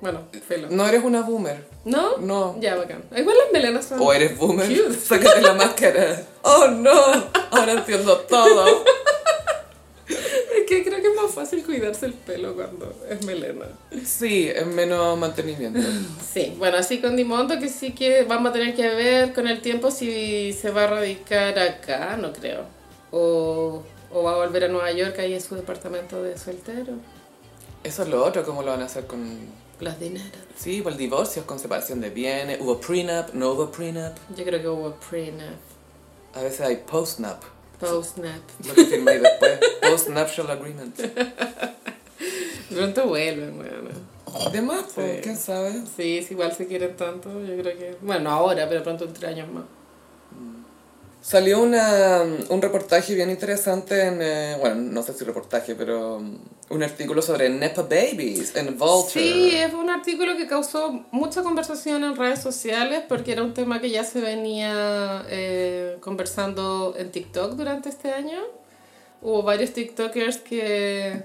Bueno, 0.00 0.22
pelo. 0.46 0.68
No 0.70 0.86
eres 0.86 1.02
una 1.02 1.22
boomer. 1.22 1.66
¿No? 1.84 2.18
No. 2.18 2.56
Ya, 2.60 2.76
bacán. 2.76 3.02
Igual 3.16 3.36
las 3.36 3.52
melenas 3.52 3.84
son... 3.84 4.00
O 4.00 4.12
eres 4.12 4.38
boomer. 4.38 4.66
Cute. 4.68 4.94
Sácate 5.00 5.40
la 5.42 5.54
máscara. 5.54 6.22
Oh 6.42 6.68
no. 6.68 6.92
Ahora 7.50 7.72
entiendo 7.72 8.16
todo. 8.20 8.84
Es 10.08 10.64
que 10.66 10.82
creo 10.82 11.02
que 11.02 11.08
es 11.08 11.14
más 11.14 11.30
fácil 11.32 11.62
cuidarse 11.64 12.06
el 12.06 12.14
pelo 12.14 12.54
cuando 12.54 12.94
es 13.08 13.24
melena. 13.24 13.66
Sí, 14.04 14.48
es 14.48 14.66
menos 14.66 15.18
mantenimiento. 15.18 15.80
Sí, 16.32 16.54
bueno, 16.58 16.78
así 16.78 17.00
con 17.00 17.16
Dimonto 17.16 17.58
que 17.58 17.68
sí 17.68 17.92
que 17.92 18.22
vamos 18.22 18.50
a 18.50 18.52
tener 18.54 18.74
que 18.74 18.88
ver 18.88 19.34
con 19.34 19.48
el 19.48 19.60
tiempo 19.60 19.90
si 19.90 20.52
se 20.52 20.70
va 20.70 20.84
a 20.84 20.86
radicar 20.88 21.58
acá, 21.58 22.16
no 22.16 22.32
creo. 22.32 22.62
O, 23.10 23.82
o 24.12 24.22
va 24.22 24.32
a 24.32 24.36
volver 24.36 24.64
a 24.64 24.68
Nueva 24.68 24.90
York, 24.92 25.18
ahí 25.18 25.34
es 25.34 25.44
su 25.44 25.54
departamento 25.56 26.22
de 26.22 26.38
soltero. 26.38 26.94
Eso 27.84 28.02
es 28.02 28.08
lo 28.08 28.24
otro, 28.24 28.44
¿cómo 28.44 28.62
lo 28.62 28.70
van 28.70 28.82
a 28.82 28.86
hacer 28.86 29.06
con...? 29.06 29.67
Los 29.80 29.98
dineros. 30.00 30.30
Sí, 30.56 30.82
por 30.82 30.92
el 30.92 30.98
divorcio, 30.98 31.46
con 31.46 31.58
separación 31.58 32.00
de 32.00 32.10
bienes, 32.10 32.60
hubo 32.60 32.80
prenup, 32.80 33.32
no 33.34 33.52
hubo 33.52 33.70
prenup. 33.70 34.16
Yo 34.36 34.44
creo 34.44 34.60
que 34.60 34.68
hubo 34.68 34.94
prenup, 35.08 35.56
A 36.34 36.42
veces 36.42 36.60
hay 36.62 36.76
postnup, 36.76 37.38
postnup. 37.78 38.42
lo 38.66 38.74
que 38.74 38.84
firmáis 38.86 39.22
después. 39.22 39.58
Postnuptial 39.90 40.50
agreement. 40.50 40.94
Pronto 42.70 43.06
vuelven, 43.06 43.56
bueno. 43.56 44.50
De 44.52 44.60
más, 44.62 44.84
pues, 44.94 45.16
Sí. 45.16 45.20
¿quién 45.22 45.36
sabe? 45.36 45.72
Sí, 45.96 46.22
si 46.22 46.34
igual 46.34 46.52
se 46.54 46.66
quieren 46.66 46.94
tanto, 46.96 47.30
yo 47.42 47.56
creo 47.62 47.78
que... 47.78 47.96
Bueno, 48.02 48.30
ahora, 48.30 48.68
pero 48.68 48.82
pronto 48.82 49.04
en 49.06 49.12
tres 49.14 49.30
años 49.32 49.48
más. 49.50 49.64
Salió 51.28 51.60
una, 51.60 52.22
un 52.48 52.62
reportaje 52.62 53.14
bien 53.14 53.28
interesante 53.28 54.06
en, 54.06 54.22
eh, 54.22 54.56
bueno, 54.58 54.76
no 54.76 55.02
sé 55.02 55.12
si 55.12 55.26
reportaje, 55.26 55.74
pero 55.74 56.16
um, 56.16 56.38
un 56.70 56.82
artículo 56.82 57.20
sobre 57.20 57.50
Nepa 57.50 57.82
Babies 57.82 58.56
en 58.56 58.78
Vulture. 58.78 59.22
Sí, 59.22 59.50
es 59.54 59.74
un 59.74 59.90
artículo 59.90 60.38
que 60.38 60.46
causó 60.46 61.04
mucha 61.10 61.42
conversación 61.42 62.02
en 62.02 62.16
redes 62.16 62.40
sociales 62.40 63.02
porque 63.06 63.32
era 63.32 63.42
un 63.42 63.52
tema 63.52 63.78
que 63.78 63.90
ya 63.90 64.04
se 64.04 64.22
venía 64.22 65.22
eh, 65.28 65.98
conversando 66.00 66.94
en 66.96 67.10
TikTok 67.10 67.56
durante 67.56 67.90
este 67.90 68.10
año. 68.10 68.40
Hubo 69.20 69.42
varios 69.42 69.74
TikTokers 69.74 70.38
que, 70.38 71.24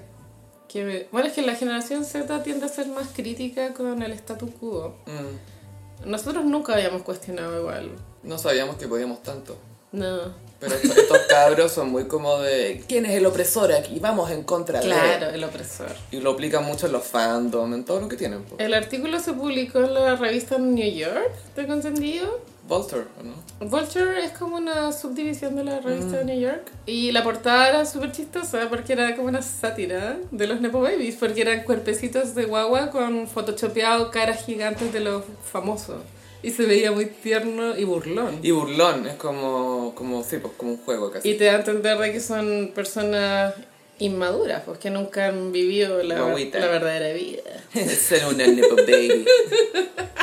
que... 0.68 1.08
Bueno, 1.12 1.28
es 1.28 1.32
que 1.32 1.40
la 1.40 1.54
generación 1.54 2.04
Z 2.04 2.42
tiende 2.42 2.66
a 2.66 2.68
ser 2.68 2.88
más 2.88 3.08
crítica 3.08 3.72
con 3.72 4.02
el 4.02 4.12
statu 4.12 4.52
quo. 4.52 4.96
Mm, 5.06 6.10
Nosotros 6.10 6.44
nunca 6.44 6.74
habíamos 6.74 7.00
cuestionado 7.04 7.58
igual. 7.58 7.92
no 8.22 8.36
sabíamos 8.36 8.76
que 8.76 8.86
podíamos 8.86 9.22
tanto. 9.22 9.56
No. 9.94 10.44
Pero 10.60 10.74
estos, 10.76 10.96
estos 10.96 11.18
cabros 11.28 11.72
son 11.72 11.90
muy 11.90 12.04
como 12.04 12.38
de, 12.38 12.82
¿quién 12.88 13.04
es 13.06 13.12
el 13.12 13.26
opresor 13.26 13.72
aquí? 13.72 13.98
Vamos 14.00 14.30
en 14.30 14.44
contra 14.44 14.80
de... 14.80 14.86
Claro, 14.86 15.30
el 15.30 15.44
opresor. 15.44 15.94
Y 16.10 16.20
lo 16.20 16.30
aplican 16.30 16.64
mucho 16.64 16.86
en 16.86 16.92
los 16.92 17.04
fandom, 17.04 17.74
en 17.74 17.84
todo 17.84 18.00
lo 18.00 18.08
que 18.08 18.16
tienen. 18.16 18.44
po. 18.44 18.56
El 18.58 18.72
artículo 18.72 19.20
se 19.20 19.34
publicó 19.34 19.80
en 19.80 19.94
la 19.94 20.16
revista 20.16 20.56
New 20.58 20.90
York, 20.90 21.32
tengo 21.54 21.74
entendido. 21.74 22.40
Vulture, 22.66 23.04
¿o 23.20 23.22
¿no? 23.22 23.68
Vulture 23.68 24.24
es 24.24 24.32
como 24.32 24.56
una 24.56 24.90
subdivisión 24.90 25.54
de 25.54 25.64
la 25.64 25.80
revista 25.80 26.18
de 26.18 26.24
New 26.24 26.40
York. 26.40 26.70
Y 26.86 27.12
la 27.12 27.22
portada 27.22 27.68
era 27.68 27.84
súper 27.84 28.12
chistosa 28.12 28.68
porque 28.70 28.94
era 28.94 29.14
como 29.16 29.28
una 29.28 29.42
sátira 29.42 30.16
de 30.30 30.46
los 30.46 30.62
Nepo 30.62 30.80
Babies, 30.80 31.16
porque 31.16 31.42
eran 31.42 31.64
cuerpecitos 31.64 32.34
de 32.34 32.46
guagua 32.46 32.90
con 32.90 33.28
photoshopeado 33.28 34.10
caras 34.10 34.46
gigantes 34.46 34.94
de 34.94 35.00
los 35.00 35.24
famosos. 35.52 35.96
Y 36.44 36.50
se 36.50 36.66
veía 36.66 36.92
muy 36.92 37.06
tierno 37.06 37.74
y 37.74 37.84
burlón. 37.84 38.40
Y 38.42 38.50
burlón, 38.50 39.06
es 39.06 39.14
como, 39.14 39.94
como, 39.94 40.22
sí, 40.22 40.36
pues 40.36 40.52
como 40.58 40.72
un 40.72 40.76
juego 40.76 41.10
casi. 41.10 41.30
Y 41.30 41.38
te 41.38 41.44
da 41.44 41.52
a 41.52 41.56
entender 41.56 41.96
de 41.96 42.12
que 42.12 42.20
son 42.20 42.72
personas 42.74 43.54
inmaduras, 43.98 44.62
pues 44.66 44.78
que 44.78 44.90
nunca 44.90 45.28
han 45.28 45.52
vivido 45.52 46.02
la, 46.02 46.16
la 46.18 46.66
verdadera 46.66 47.14
vida. 47.14 47.42
Ser 47.88 48.26
una 48.26 48.46
Nepo 48.46 48.76
Baby. 48.76 49.24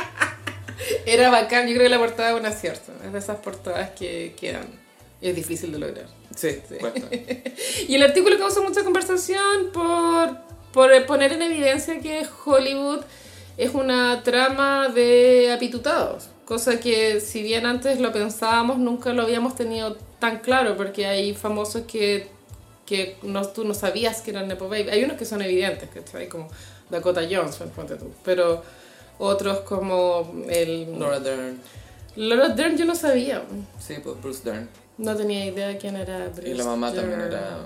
Era 1.08 1.32
bacán, 1.32 1.68
yo 1.68 1.74
creo 1.74 1.86
que 1.86 1.90
la 1.90 1.98
portada 1.98 2.34
es 2.34 2.40
un 2.40 2.46
acierto. 2.46 2.92
Es 3.04 3.12
de 3.12 3.18
esas 3.18 3.38
portadas 3.38 3.90
que 3.92 4.36
quedan. 4.40 4.68
Y 5.22 5.30
es 5.30 5.36
difícil 5.36 5.72
de 5.72 5.80
lograr. 5.80 6.06
Sí, 6.36 6.62
cuesta. 6.80 7.08
Y 7.88 7.96
el 7.96 8.04
artículo 8.04 8.38
causó 8.38 8.62
mucha 8.62 8.84
conversación 8.84 9.72
por, 9.74 10.38
por 10.72 11.06
poner 11.08 11.34
en 11.34 11.42
evidencia 11.42 12.00
que 12.00 12.28
Hollywood 12.46 13.02
es 13.62 13.76
una 13.76 14.24
trama 14.24 14.90
de 14.90 15.52
apitutados. 15.54 16.30
Cosa 16.46 16.80
que 16.80 17.22
si 17.22 17.44
bien 17.44 17.68
antes 17.68 18.00
lo 18.00 18.12
pensábamos, 18.12 18.80
nunca 18.80 19.14
lo 19.14 19.22
habíamos 19.22 19.54
tenido 19.54 19.98
tan 20.18 20.40
claro, 20.40 20.76
porque 20.76 21.06
hay 21.06 21.36
famosos 21.36 21.84
que, 21.84 22.28
que 22.88 23.18
no, 23.22 23.48
tú 23.48 23.64
no 23.64 23.76
sabías 23.76 24.22
que 24.22 24.32
eran 24.32 24.48
Nepo 24.48 24.68
Baby. 24.68 24.90
Hay 24.90 25.04
unos 25.04 25.16
que 25.16 25.26
son 25.26 25.44
evidentes, 25.44 25.90
¿cachai? 25.94 26.28
Como 26.28 26.48
Dakota 26.90 27.22
Johnson, 27.30 27.70
ponte 27.70 27.98
tú. 27.98 28.12
Pero 28.26 28.64
otros 29.20 29.60
como 29.60 30.44
el... 30.50 31.00
Laura 31.00 31.20
Dern. 31.20 31.60
Laura 32.16 32.50
Dern 32.50 32.76
yo 32.76 32.86
no 32.86 32.96
sabía. 32.96 33.44
Sí, 33.80 33.98
pues 34.04 34.20
Bruce 34.20 34.42
Dern. 34.44 34.68
No 34.98 35.16
tenía 35.16 35.46
idea 35.46 35.78
quién 35.78 35.98
era 35.98 36.30
Bruce 36.30 36.50
Y 36.50 36.56
la 36.56 36.66
mamá 36.66 36.92
también 36.92 37.22
era... 37.22 37.60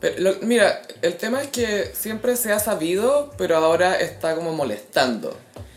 Pero, 0.00 0.14
lo- 0.20 0.36
mira, 0.42 0.80
el 1.02 1.16
tema 1.16 1.42
es 1.42 1.48
que 1.48 1.90
siempre 1.94 2.36
se 2.36 2.52
ha 2.52 2.58
sabido, 2.60 3.32
pero 3.36 3.56
ahora 3.56 3.96
está 3.98 4.34
como 4.36 4.52
molestando. 4.52 5.36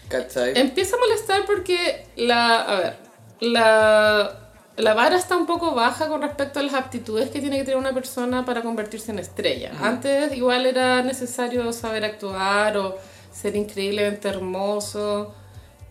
¿Cachai? 0.10 0.54
Empieza 0.56 0.96
a 0.96 1.00
molestar 1.00 1.46
porque 1.46 2.06
la, 2.18 2.62
a 2.62 2.80
ver, 2.80 2.96
la, 3.40 4.40
la 4.78 4.94
vara 4.94 5.16
está 5.18 5.38
un 5.38 5.46
poco 5.46 5.74
baja 5.74 6.08
con 6.08 6.22
respecto 6.22 6.60
a 6.60 6.64
las 6.64 6.74
aptitudes 6.74 7.30
que 7.30 7.40
tiene 7.40 7.58
que 7.58 7.64
tener 7.64 7.78
una 7.78 7.94
persona 7.94 8.46
para 8.46 8.62
convertirse 8.62 9.12
en 9.12 9.20
estrella. 9.20 9.72
Antes 9.82 10.34
igual 10.36 10.66
era 10.66 11.02
necesario 11.02 11.72
saber 11.74 12.04
actuar 12.06 12.78
o 12.78 12.98
ser 13.32 13.56
increíblemente 13.56 14.28
hermoso 14.28 15.34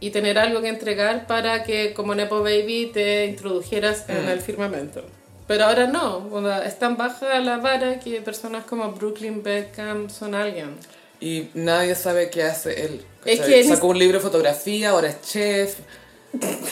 y 0.01 0.11
tener 0.11 0.39
algo 0.39 0.61
que 0.61 0.69
entregar 0.69 1.27
para 1.27 1.63
que 1.65 1.95
como 1.95 2.15
Nepo 2.15 2.41
Baby 2.43 2.91
te 2.93 3.27
introdujeras 3.27 4.05
en 4.09 4.29
el 4.29 4.41
firmamento. 4.41 5.03
Pero 5.51 5.65
ahora 5.65 5.89
no, 5.89 6.19
onda, 6.31 6.65
es 6.65 6.79
tan 6.79 6.97
baja 6.97 7.41
la 7.41 7.57
vara 7.57 7.99
que 7.99 8.21
personas 8.21 8.65
como 8.67 8.93
Brooklyn 8.93 9.43
Beckham 9.43 10.09
son 10.09 10.37
alguien. 10.37 10.77
Y 11.19 11.49
nadie 11.55 11.97
sabe 11.97 12.31
qué 12.31 12.45
hace 12.45 12.85
él. 12.85 13.05
Es 13.25 13.41
que- 13.41 13.65
Sacó 13.65 13.89
un 13.89 13.99
libro 13.99 14.19
de 14.19 14.23
fotografía, 14.23 14.91
ahora 14.91 15.09
es 15.09 15.21
chef. 15.23 15.75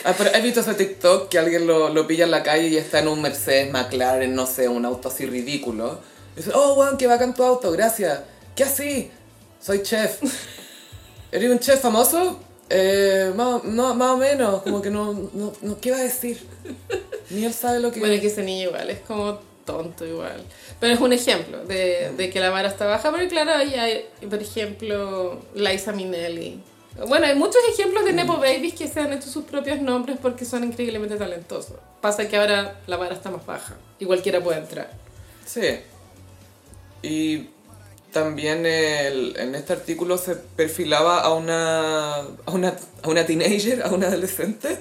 Ah, 0.05 0.15
pero 0.17 0.31
¿Has 0.33 0.41
visto 0.45 0.61
ese 0.61 0.75
TikTok 0.75 1.29
que 1.29 1.41
alguien 1.41 1.67
lo, 1.67 1.89
lo 1.89 2.07
pilla 2.07 2.23
en 2.23 2.31
la 2.31 2.45
calle 2.45 2.69
y 2.69 2.77
está 2.77 3.01
en 3.01 3.09
un 3.09 3.21
Mercedes, 3.21 3.73
McLaren, 3.73 4.33
no 4.33 4.47
sé, 4.47 4.69
un 4.69 4.85
auto 4.85 5.09
así 5.09 5.27
ridículo? 5.27 5.99
Y 6.37 6.37
dice, 6.37 6.53
oh, 6.55 6.75
weón, 6.75 6.97
qué 6.99 7.09
bacán 7.09 7.35
tu 7.35 7.43
auto, 7.43 7.73
gracias. 7.73 8.21
¿Qué 8.55 8.63
así? 8.63 9.11
Soy 9.61 9.83
chef. 9.83 10.21
¿Eres 11.33 11.51
un 11.51 11.59
chef 11.59 11.81
famoso? 11.81 12.39
Eh, 12.71 13.33
más, 13.35 13.65
no, 13.65 13.95
más 13.95 14.11
o 14.11 14.17
menos, 14.17 14.63
como 14.63 14.83
que 14.83 14.91
no, 14.91 15.13
no, 15.33 15.53
no, 15.63 15.81
¿qué 15.81 15.91
va 15.91 15.99
a 15.99 16.03
decir? 16.03 16.47
Ni 17.31 17.45
él 17.45 17.53
sabe 17.53 17.81
lo 17.81 17.91
que... 17.91 18.01
Bueno, 18.01 18.21
que 18.21 18.27
ese 18.27 18.43
niño 18.43 18.69
igual 18.69 18.91
es 18.91 19.01
como 19.01 19.41
tonto 19.65 20.07
igual. 20.07 20.43
Pero 20.81 20.95
es 20.95 21.01
un 21.01 21.13
ejemplo 21.13 21.65
de, 21.65 22.13
de 22.17 22.31
que 22.31 22.41
la 22.41 22.51
vara 22.51 22.69
está 22.69 22.87
baja. 22.87 23.11
Pero 23.13 23.29
claro, 23.29 23.53
ahí 23.53 23.75
hay, 23.75 24.07
por 24.29 24.41
ejemplo, 24.41 25.41
Liza 25.55 25.93
Minnelli. 25.93 26.61
Bueno, 27.07 27.27
hay 27.27 27.35
muchos 27.37 27.61
ejemplos 27.73 28.05
de 28.05 28.13
Nepo 28.13 28.39
Babies 28.39 28.75
que 28.75 28.89
se 28.89 29.01
han 29.01 29.13
hecho 29.13 29.29
sus 29.29 29.45
propios 29.45 29.81
nombres 29.81 30.19
porque 30.21 30.45
son 30.45 30.65
increíblemente 30.65 31.17
talentosos. 31.17 31.77
Pasa 32.01 32.29
que 32.29 32.37
ahora 32.37 32.81
la 32.87 32.97
vara 32.97 33.15
está 33.15 33.31
más 33.31 33.45
baja 33.47 33.77
y 33.99 34.05
cualquiera 34.05 34.43
puede 34.43 34.59
entrar. 34.59 34.91
Sí. 35.47 35.81
Y 37.03 37.49
también 38.13 38.67
el- 38.67 39.37
en 39.39 39.55
este 39.55 39.73
artículo 39.73 40.19
se 40.19 40.35
perfilaba 40.37 41.21
a 41.21 41.33
una, 41.35 42.17
a 42.17 42.51
una, 42.53 42.75
a 43.03 43.09
una 43.09 43.27
teenager, 43.27 43.83
a 43.83 43.89
una 43.91 44.07
adolescente, 44.09 44.79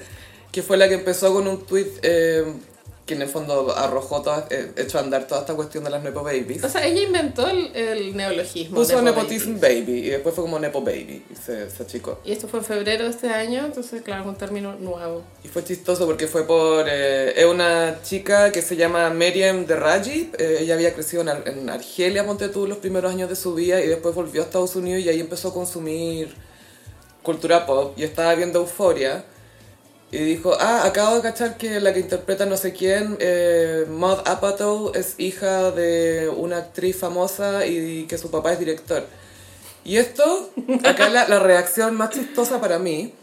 que 0.51 0.63
fue 0.63 0.77
la 0.77 0.87
que 0.87 0.95
empezó 0.95 1.33
con 1.33 1.47
un 1.47 1.65
tweet 1.65 1.87
eh, 2.01 2.45
que 3.07 3.15
en 3.15 3.23
el 3.23 3.29
fondo 3.29 3.73
arrojó, 3.75 4.21
toda, 4.21 4.45
eh, 4.51 4.73
echó 4.75 4.99
a 4.99 5.01
andar 5.01 5.25
toda 5.27 5.41
esta 5.41 5.55
cuestión 5.55 5.83
de 5.85 5.89
las 5.89 6.03
Nepo 6.03 6.21
Babies. 6.23 6.63
O 6.63 6.69
sea, 6.69 6.85
ella 6.85 7.01
inventó 7.01 7.47
el, 7.47 7.75
el 7.75 8.15
neologismo. 8.15 8.75
Puso 8.75 9.01
Nepo 9.01 9.21
Nepotism 9.21 9.59
Baby. 9.59 9.79
Baby 9.81 9.99
y 9.99 10.09
después 10.09 10.35
fue 10.35 10.43
como 10.43 10.59
Nepo 10.59 10.81
Baby 10.81 11.23
y 11.31 11.35
se, 11.35 11.69
se 11.71 11.83
achicó. 11.83 12.19
Y 12.25 12.33
esto 12.33 12.47
fue 12.47 12.59
en 12.59 12.65
febrero 12.65 13.05
de 13.05 13.09
este 13.09 13.29
año, 13.29 13.65
entonces 13.65 14.01
claro, 14.03 14.23
es 14.23 14.27
un 14.27 14.35
término 14.35 14.75
nuevo. 14.75 15.23
Y 15.43 15.47
fue 15.47 15.63
chistoso 15.63 16.05
porque 16.05 16.27
fue 16.27 16.45
por... 16.45 16.85
eh, 16.89 17.33
es 17.35 17.45
una 17.45 17.99
chica 18.03 18.51
que 18.51 18.61
se 18.61 18.75
llama 18.75 19.09
Miriam 19.09 19.65
Deraji. 19.65 20.31
Eh, 20.37 20.57
ella 20.59 20.73
había 20.75 20.93
crecido 20.93 21.21
en, 21.21 21.29
Ar- 21.29 21.43
en 21.47 21.69
Argelia, 21.69 22.25
ponte 22.25 22.49
tú, 22.49 22.67
los 22.67 22.77
primeros 22.79 23.09
años 23.11 23.29
de 23.29 23.37
su 23.37 23.55
vida 23.55 23.81
y 23.81 23.87
después 23.87 24.13
volvió 24.13 24.41
a 24.41 24.45
Estados 24.45 24.75
Unidos 24.75 25.01
y 25.03 25.07
ahí 25.09 25.21
empezó 25.21 25.47
a 25.47 25.53
consumir 25.53 26.35
cultura 27.23 27.65
pop 27.65 27.93
y 27.97 28.03
estaba 28.03 28.35
viendo 28.35 28.59
Euforia. 28.59 29.23
Y 30.11 30.19
dijo, 30.19 30.53
ah, 30.59 30.85
acabo 30.85 31.15
de 31.17 31.21
cachar 31.21 31.57
que 31.57 31.81
la 31.81 31.93
que 31.93 31.99
interpreta 31.99 32.45
no 32.45 32.55
sé 32.55 32.71
quién, 32.71 33.17
eh, 33.19 33.85
Maud 33.89 34.19
Apatow, 34.25 34.93
es 34.95 35.15
hija 35.17 35.71
de 35.71 36.29
una 36.29 36.57
actriz 36.59 36.95
famosa 36.95 37.65
y 37.65 38.05
que 38.05 38.17
su 38.17 38.31
papá 38.31 38.53
es 38.53 38.59
director. 38.59 39.05
Y 39.83 39.97
esto, 39.97 40.49
acá 40.85 41.09
la, 41.09 41.27
la 41.27 41.39
reacción 41.39 41.95
más 41.95 42.11
chistosa 42.11 42.61
para 42.61 42.79
mí, 42.79 43.13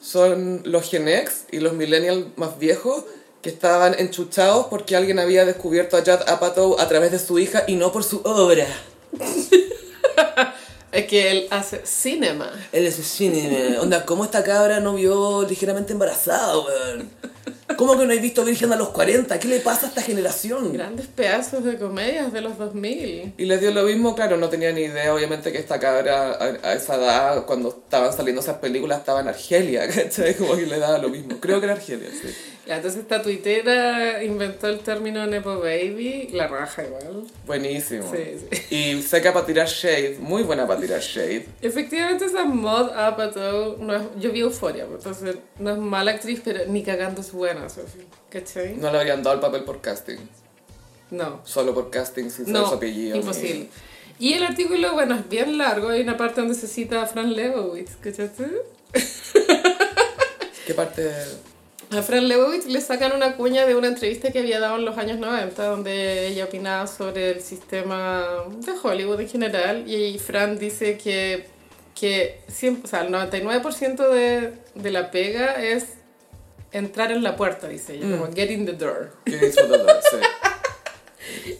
son 0.00 0.62
los 0.64 0.88
Gen 0.88 1.08
X 1.08 1.46
y 1.50 1.58
los 1.58 1.72
millennials 1.72 2.26
más 2.36 2.58
viejos 2.58 3.04
que 3.42 3.48
estaban 3.48 3.94
enchuchados 3.98 4.66
porque 4.66 4.96
alguien 4.96 5.18
había 5.18 5.44
descubierto 5.44 5.96
a 5.96 6.00
Judd 6.00 6.28
Apatow 6.28 6.78
a 6.78 6.88
través 6.88 7.10
de 7.10 7.18
su 7.18 7.38
hija 7.38 7.64
y 7.66 7.74
no 7.74 7.90
por 7.92 8.04
su 8.04 8.20
obra. 8.24 8.66
Es 10.92 11.06
que 11.06 11.30
él 11.30 11.46
hace 11.50 11.82
cinema. 11.84 12.50
Él 12.72 12.86
es 12.86 12.96
cine, 12.96 13.78
onda, 13.78 14.04
¿cómo 14.04 14.24
esta 14.24 14.42
cabra 14.42 14.80
no 14.80 14.94
vio 14.94 15.46
ligeramente 15.48 15.92
embarazada, 15.92 16.58
weón? 16.58 17.10
¿Cómo 17.76 17.96
que 17.96 18.04
no 18.04 18.12
he 18.12 18.18
visto 18.18 18.44
Virgen 18.44 18.72
a 18.72 18.76
los 18.76 18.88
40? 18.90 19.38
¿Qué 19.38 19.48
le 19.48 19.60
pasa 19.60 19.86
a 19.86 19.88
esta 19.88 20.02
generación? 20.02 20.72
Grandes 20.72 21.06
pedazos 21.06 21.64
de 21.64 21.78
comedias 21.78 22.32
de 22.32 22.40
los 22.40 22.58
2000. 22.58 23.34
Y 23.38 23.44
les 23.44 23.60
dio 23.60 23.70
lo 23.70 23.84
mismo, 23.84 24.14
claro, 24.14 24.36
no 24.36 24.48
tenía 24.48 24.72
ni 24.72 24.82
idea, 24.82 25.14
obviamente, 25.14 25.52
que 25.52 25.58
esta 25.58 25.78
cabra 25.78 26.32
a, 26.32 26.68
a 26.68 26.74
esa 26.74 26.96
edad, 26.96 27.46
cuando 27.46 27.68
estaban 27.68 28.12
saliendo 28.12 28.42
esas 28.42 28.58
películas, 28.58 28.98
estaba 28.98 29.20
en 29.20 29.28
Argelia, 29.28 29.88
¿cachai? 29.94 30.34
Como 30.34 30.56
que 30.56 30.66
le 30.66 30.78
daba 30.78 30.98
lo 30.98 31.08
mismo. 31.08 31.38
Creo 31.40 31.60
que 31.60 31.66
era 31.66 31.74
Argelia, 31.74 32.08
sí. 32.10 32.28
Entonces 32.66 33.00
esta 33.00 33.20
tuitera 33.20 34.22
inventó 34.22 34.68
el 34.68 34.80
término 34.80 35.26
Nepo 35.26 35.58
Baby, 35.58 36.28
la 36.32 36.46
raja 36.46 36.84
igual. 36.84 37.24
Buenísimo. 37.46 38.08
Sí, 38.14 38.36
sí. 38.68 38.74
Y 38.76 39.02
seca 39.02 39.32
para 39.32 39.44
tirar 39.46 39.66
shade, 39.66 40.18
muy 40.20 40.42
buena 40.44 40.66
para 40.68 40.80
tirar 40.80 41.00
shade. 41.00 41.46
Efectivamente 41.62 42.26
esa 42.26 42.44
mod 42.44 42.90
Apatow, 42.90 43.78
no 43.78 43.96
es, 43.96 44.02
yo 44.20 44.30
vi 44.30 44.40
Euforia, 44.40 44.86
pues, 44.86 45.04
entonces 45.04 45.36
no 45.58 45.72
es 45.72 45.78
mala 45.78 46.12
actriz, 46.12 46.40
pero 46.44 46.60
ni 46.66 46.84
cagando 46.84 47.22
es 47.22 47.32
buena, 47.32 47.68
Sophie. 47.68 48.04
¿Cachai? 48.30 48.76
No 48.76 48.92
le 48.92 48.98
habrían 48.98 49.22
dado 49.22 49.34
el 49.34 49.40
papel 49.40 49.64
por 49.64 49.80
casting, 49.80 50.18
No. 51.10 51.40
solo 51.44 51.74
por 51.74 51.90
casting 51.90 52.24
sin 52.30 52.46
saber 52.46 52.52
No, 52.60 52.68
su 52.68 52.74
apellido. 52.74 53.16
imposible. 53.16 53.68
Y 54.20 54.34
el 54.34 54.44
artículo, 54.44 54.92
bueno, 54.92 55.16
es 55.16 55.28
bien 55.28 55.58
largo, 55.58 55.88
hay 55.88 56.02
una 56.02 56.16
parte 56.16 56.40
donde 56.42 56.54
se 56.54 56.68
cita 56.68 57.02
a 57.02 57.06
Fran 57.06 57.34
Lebowitz, 57.34 57.96
¿cachaste? 58.00 58.44
¿Qué 60.66 60.74
parte? 60.74 61.10
A 61.92 62.02
Fran 62.02 62.28
Lebowitz 62.28 62.66
le 62.66 62.80
sacan 62.80 63.12
una 63.12 63.34
cuña 63.36 63.66
de 63.66 63.74
una 63.74 63.88
entrevista 63.88 64.30
que 64.30 64.38
había 64.38 64.60
dado 64.60 64.76
en 64.76 64.84
los 64.84 64.96
años 64.96 65.18
90, 65.18 65.64
donde 65.64 66.28
ella 66.28 66.44
opinaba 66.44 66.86
sobre 66.86 67.30
el 67.30 67.40
sistema 67.40 68.44
de 68.58 68.72
Hollywood 68.80 69.20
en 69.20 69.28
general, 69.28 69.90
y 69.90 70.16
Fran 70.18 70.56
dice 70.56 70.96
que, 70.98 71.46
que 71.98 72.42
siempre, 72.46 72.84
o 72.84 72.88
sea, 72.88 73.00
el 73.00 73.12
99% 73.12 74.08
de, 74.08 74.52
de 74.76 74.90
la 74.90 75.10
pega 75.10 75.60
es 75.60 75.94
entrar 76.70 77.10
en 77.10 77.24
la 77.24 77.34
puerta, 77.34 77.66
dice 77.66 77.94
ella, 77.94 78.16
como 78.16 78.32
get 78.32 78.50
in 78.50 78.66
the 78.66 78.72
door. 78.72 79.12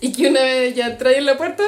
Y 0.00 0.12
que 0.12 0.28
una 0.28 0.42
vez 0.42 0.74
ya 0.74 0.86
entré 0.86 1.18
en 1.18 1.26
la 1.26 1.36
puerta, 1.36 1.62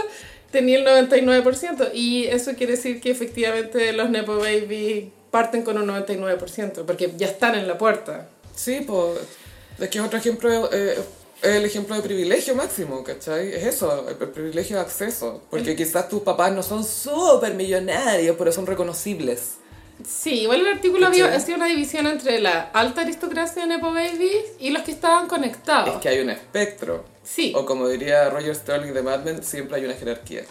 tenía 0.50 0.78
el 0.78 1.08
99%. 1.08 1.90
Y 1.94 2.26
eso 2.26 2.54
quiere 2.54 2.72
decir 2.72 3.00
que 3.00 3.10
efectivamente 3.10 3.92
los 3.92 4.10
Nepo 4.10 4.38
Baby 4.38 5.12
parten 5.30 5.62
con 5.62 5.78
un 5.78 5.88
99%, 5.88 6.84
porque 6.84 7.12
ya 7.16 7.26
están 7.26 7.54
en 7.54 7.68
la 7.68 7.78
puerta. 7.78 8.28
Sí, 8.54 8.84
pues. 8.86 9.18
Es 9.78 9.88
que 9.88 9.98
es 9.98 10.04
otro 10.04 10.18
ejemplo, 10.18 10.70
eh, 10.72 10.98
es 11.42 11.48
el 11.48 11.64
ejemplo 11.64 11.96
de 11.96 12.02
privilegio 12.02 12.54
máximo, 12.54 13.02
¿cachai? 13.02 13.52
Es 13.52 13.64
eso, 13.64 14.08
el, 14.08 14.16
el 14.20 14.28
privilegio 14.28 14.76
de 14.76 14.82
acceso. 14.82 15.42
Porque 15.50 15.74
quizás 15.74 16.08
tus 16.08 16.22
papás 16.22 16.52
no 16.52 16.62
son 16.62 16.84
súper 16.84 17.54
millonarios, 17.54 18.36
pero 18.38 18.52
son 18.52 18.66
reconocibles. 18.66 19.54
Sí, 20.06 20.40
igual 20.42 20.60
el 20.60 20.68
artículo 20.68 21.06
había 21.06 21.34
hacía 21.34 21.54
una 21.54 21.66
división 21.66 22.06
entre 22.06 22.40
la 22.40 22.62
alta 22.72 23.02
aristocracia 23.02 23.62
de 23.62 23.68
Nepo 23.68 23.92
Babies 23.92 24.52
y 24.58 24.70
los 24.70 24.82
que 24.82 24.90
estaban 24.92 25.28
conectados. 25.28 25.96
Es 25.96 26.00
que 26.00 26.08
hay 26.08 26.20
un 26.20 26.30
espectro. 26.30 27.04
Sí, 27.22 27.52
O 27.54 27.64
como 27.64 27.88
diría 27.88 28.28
Roger 28.30 28.54
Sterling 28.54 28.92
de 28.92 29.02
Mad 29.02 29.20
Men, 29.20 29.44
siempre 29.44 29.76
hay 29.76 29.84
una 29.84 29.94
jerarquía. 29.94 30.42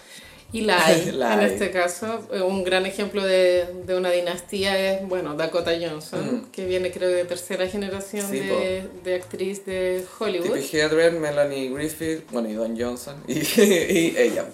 Y 0.51 0.61
la 0.61 0.85
hay. 0.85 1.11
La 1.13 1.33
en 1.33 1.39
hay. 1.41 1.45
este 1.45 1.71
caso, 1.71 2.27
Eh, 2.31 2.41
un 2.41 2.63
gran 2.63 2.85
ejemplo 2.85 3.23
de, 3.25 3.65
de 3.85 3.95
una 3.97 4.11
dinastía 4.11 4.77
es, 4.77 5.07
bueno, 5.07 5.35
Dakota 5.35 5.71
Johnson, 5.79 6.47
que 6.51 6.65
viene 6.65 6.91
creo 6.91 7.09
de 7.09 7.25
tercera 7.25 7.67
generación 7.67 8.29
Sí, 8.29 8.39
de, 8.39 8.87
de 9.03 9.15
actriz 9.15 9.65
de 9.65 10.05
Hollywood. 10.19 10.59
Tippi 10.59 10.77
Hedren, 10.77 11.19
Melanie 11.21 11.69
Griffith, 11.69 12.29
bueno, 12.31 12.49
y 12.49 12.53
Don 12.53 12.79
Johnson, 12.79 13.15
y, 13.27 13.39
y 13.39 14.15
ella. 14.17 14.45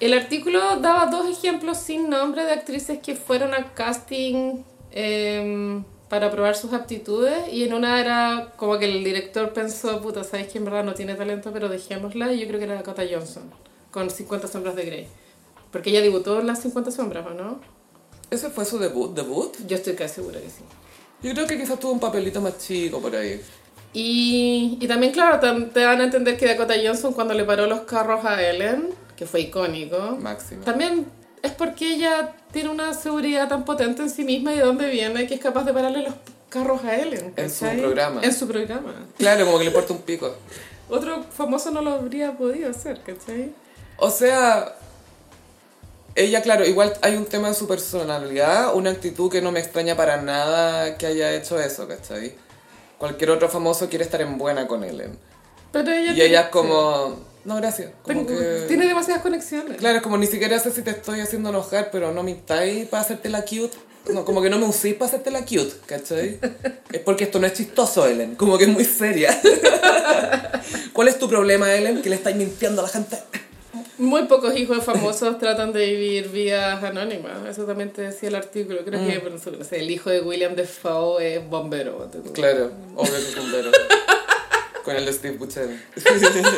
El 0.00 0.12
artículo 0.14 0.80
daba 0.80 1.06
dos 1.06 1.28
ejemplos 1.30 1.78
sin 1.78 2.10
nombre 2.10 2.44
de 2.44 2.52
actrices 2.52 2.98
que 2.98 3.14
fueron 3.16 3.54
a 3.54 3.72
casting 3.74 4.62
em, 4.90 5.84
para 6.08 6.30
probar 6.30 6.56
sus 6.56 6.72
aptitudes 6.72 7.48
y 7.52 7.64
en 7.64 7.74
una 7.74 8.00
era 8.00 8.52
como 8.56 8.78
que 8.78 8.84
el 8.86 9.02
director 9.04 9.52
pensó, 9.52 10.00
puta, 10.02 10.22
sabes 10.24 10.48
que 10.48 10.58
en 10.58 10.64
verdad 10.66 10.84
no 10.84 10.94
tiene 10.94 11.14
talento, 11.14 11.52
pero 11.52 11.68
dejémosla 11.68 12.32
y 12.32 12.40
yo 12.40 12.46
creo 12.48 12.58
que 12.58 12.64
era 12.66 12.74
Dakota 12.74 13.02
Johnson 13.10 13.50
con 13.90 14.10
50 14.10 14.48
sombras 14.48 14.74
de 14.76 14.84
Grey. 14.84 15.08
Porque 15.74 15.90
ella 15.90 16.02
debutó 16.02 16.38
en 16.38 16.46
las 16.46 16.62
50 16.62 16.92
sombras, 16.92 17.26
¿o 17.26 17.30
no? 17.30 17.60
¿Ese 18.30 18.48
fue 18.48 18.64
su 18.64 18.78
debut? 18.78 19.12
¿Debut? 19.12 19.56
Yo 19.66 19.74
estoy 19.74 19.94
casi 19.94 20.14
segura 20.14 20.40
que 20.40 20.48
sí. 20.48 20.62
Yo 21.20 21.34
creo 21.34 21.48
que 21.48 21.58
quizás 21.58 21.80
tuvo 21.80 21.90
un 21.90 21.98
papelito 21.98 22.40
más 22.40 22.58
chico 22.58 23.00
por 23.00 23.16
ahí. 23.16 23.40
Y, 23.92 24.78
y 24.80 24.86
también, 24.86 25.10
claro, 25.10 25.40
te 25.40 25.84
van 25.84 26.00
a 26.00 26.04
entender 26.04 26.36
que 26.36 26.46
Dakota 26.46 26.74
Johnson 26.80 27.12
cuando 27.12 27.34
le 27.34 27.42
paró 27.42 27.66
los 27.66 27.80
carros 27.80 28.24
a 28.24 28.40
Ellen, 28.40 28.90
que 29.16 29.26
fue 29.26 29.40
icónico, 29.40 30.16
Máximo. 30.20 30.62
También 30.62 31.06
es 31.42 31.50
porque 31.50 31.94
ella 31.94 32.36
tiene 32.52 32.68
una 32.68 32.94
seguridad 32.94 33.48
tan 33.48 33.64
potente 33.64 34.02
en 34.02 34.10
sí 34.10 34.22
misma 34.22 34.52
y 34.52 34.58
de 34.58 34.62
dónde 34.62 34.88
viene 34.88 35.26
que 35.26 35.34
es 35.34 35.40
capaz 35.40 35.64
de 35.64 35.72
pararle 35.72 36.02
los 36.02 36.14
carros 36.50 36.84
a 36.84 36.94
Ellen. 36.94 37.32
En 37.34 37.50
su 37.50 37.66
programa. 37.66 38.20
En 38.22 38.32
su 38.32 38.46
programa. 38.46 38.94
Claro, 39.18 39.44
como 39.44 39.58
que 39.58 39.64
le 39.64 39.70
importa 39.70 39.92
un 39.92 40.02
pico. 40.02 40.36
Otro 40.88 41.24
famoso 41.24 41.72
no 41.72 41.82
lo 41.82 41.94
habría 41.94 42.38
podido 42.38 42.70
hacer, 42.70 43.00
¿cachai? 43.02 43.52
O 43.96 44.08
sea, 44.08 44.76
ella, 46.16 46.42
claro, 46.42 46.64
igual 46.64 46.92
hay 47.02 47.16
un 47.16 47.26
tema 47.26 47.48
de 47.48 47.54
su 47.54 47.66
personalidad, 47.66 48.74
una 48.74 48.90
actitud 48.90 49.30
que 49.30 49.42
no 49.42 49.50
me 49.52 49.60
extraña 49.60 49.96
para 49.96 50.20
nada 50.22 50.96
que 50.96 51.06
haya 51.06 51.32
hecho 51.34 51.60
eso, 51.60 51.88
¿cachai? 51.88 52.34
Cualquier 52.98 53.30
otro 53.30 53.48
famoso 53.48 53.88
quiere 53.88 54.04
estar 54.04 54.20
en 54.22 54.38
buena 54.38 54.66
con 54.68 54.84
Ellen. 54.84 55.18
Pero 55.72 55.90
ella 55.90 56.12
Y 56.12 56.20
ella 56.22 56.40
es 56.42 56.48
como, 56.48 57.18
no, 57.44 57.56
gracias. 57.56 57.90
Como 58.02 58.24
Tengo- 58.24 58.38
que... 58.38 58.64
Tiene 58.68 58.86
demasiadas 58.86 59.22
conexiones. 59.22 59.76
Claro, 59.76 59.96
es 59.96 60.02
como 60.02 60.16
ni 60.16 60.26
siquiera 60.28 60.58
sé 60.60 60.70
si 60.70 60.82
te 60.82 60.90
estoy 60.90 61.20
haciendo 61.20 61.48
enojar, 61.50 61.90
pero 61.90 62.12
no 62.12 62.22
me 62.22 62.30
estáis 62.32 62.86
para 62.88 63.02
hacerte 63.02 63.28
la 63.28 63.42
cute. 63.42 63.76
No, 64.12 64.24
como 64.24 64.42
que 64.42 64.50
no 64.50 64.58
me 64.58 64.66
usís 64.66 64.94
para 64.94 65.06
hacerte 65.08 65.30
la 65.30 65.40
cute, 65.40 65.72
¿cachai? 65.86 66.38
Es 66.92 67.00
porque 67.00 67.24
esto 67.24 67.40
no 67.40 67.46
es 67.46 67.54
chistoso, 67.54 68.06
Ellen. 68.06 68.36
Como 68.36 68.56
que 68.58 68.64
es 68.64 68.70
muy 68.70 68.84
seria. 68.84 69.38
¿Cuál 70.92 71.08
es 71.08 71.18
tu 71.18 71.28
problema, 71.28 71.72
Ellen? 71.74 72.02
Que 72.02 72.10
le 72.10 72.16
estáis 72.16 72.36
mintiendo 72.36 72.82
a 72.82 72.84
la 72.84 72.90
gente. 72.90 73.18
Muy 73.98 74.24
pocos 74.24 74.56
hijos 74.56 74.82
famosos 74.84 75.38
tratan 75.40 75.72
de 75.72 75.86
vivir 75.86 76.28
vidas 76.28 76.82
anónimas. 76.82 77.46
Eso 77.48 77.64
también 77.64 77.90
te 77.92 78.02
decía 78.02 78.28
el 78.28 78.34
artículo. 78.34 78.84
Creo 78.84 79.00
Mm. 79.00 79.06
que 79.08 79.20
por 79.20 79.32
ejemplo, 79.32 79.58
no 79.58 79.64
sé, 79.64 79.78
el 79.80 79.90
hijo 79.90 80.10
de 80.10 80.20
William 80.20 80.54
Defoe 80.54 81.36
es 81.36 81.48
bombero. 81.48 82.10
Claro, 82.32 82.72
obvio 82.96 83.12
que 83.12 83.18
es 83.18 83.36
bombero. 83.36 83.70
Con 84.84 84.96
el 84.96 85.12
Steve 85.12 85.36
Buscemi. 85.38 85.76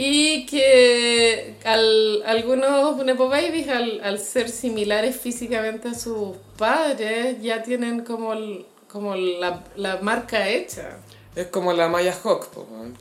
Y 0.00 0.46
que 0.46 1.56
al, 1.64 2.22
algunos 2.24 3.04
Nepo 3.04 3.28
Babies, 3.28 3.68
al, 3.68 4.00
al 4.04 4.20
ser 4.20 4.48
similares 4.48 5.16
físicamente 5.16 5.88
a 5.88 5.94
sus 5.94 6.36
padres, 6.56 7.42
ya 7.42 7.64
tienen 7.64 8.04
como, 8.04 8.32
el- 8.32 8.64
como 8.86 9.16
la, 9.16 9.64
la 9.74 9.96
marca 9.96 10.48
hecha. 10.48 10.98
Es 11.38 11.46
como 11.48 11.72
la 11.72 11.88
Maya 11.88 12.12
Hawk, 12.24 12.48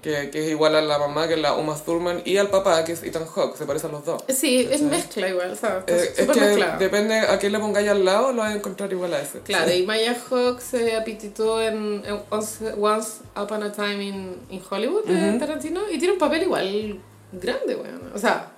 que, 0.02 0.30
que 0.30 0.44
es 0.46 0.50
igual 0.52 0.76
a 0.76 0.82
la 0.82 1.00
mamá, 1.00 1.28
que 1.28 1.34
es 1.34 1.40
la 1.40 1.54
Uma 1.56 1.76
Thurman, 1.76 2.22
y 2.24 2.38
al 2.38 2.50
papá, 2.50 2.84
que 2.86 2.92
es 2.92 3.02
Ethan 3.02 3.26
Hawke, 3.26 3.58
se 3.58 3.66
parecen 3.66 3.92
los 3.92 4.06
dos. 4.06 4.24
Sí, 4.30 4.68
es 4.72 4.82
mezcla 4.84 5.28
igual, 5.28 5.58
¿sabes? 5.58 5.86
Está 5.88 5.94
Eh, 5.96 6.14
es 6.18 6.28
que 6.30 6.40
mezclado. 6.40 6.78
depende 6.80 7.16
a 7.20 7.40
quién 7.40 7.52
le 7.52 7.60
pongáis 7.60 7.90
al 7.90 8.06
lado, 8.06 8.32
lo 8.34 8.42
vas 8.44 8.52
a 8.54 8.56
encontrar 8.56 8.92
igual 8.92 9.14
a 9.16 9.22
ese. 9.22 9.40
Claro, 9.40 9.74
y 9.74 9.84
Maya 9.88 10.16
Hawke 10.30 10.62
se 10.62 10.96
apititó 10.96 11.62
en, 11.62 12.04
en 12.06 12.22
Once, 12.30 12.74
Once 12.80 13.22
Upon 13.36 13.64
a 13.64 13.72
Time 13.72 14.04
in, 14.04 14.36
in 14.52 14.62
Hollywood 14.70 15.06
de 15.06 15.40
Tarantino 15.40 15.82
y 15.92 15.98
tiene 15.98 16.14
un 16.14 16.20
papel 16.20 16.44
igual 16.44 17.00
grande, 17.32 17.76
bueno. 17.76 18.00
O 18.14 18.20
sea, 18.20 18.52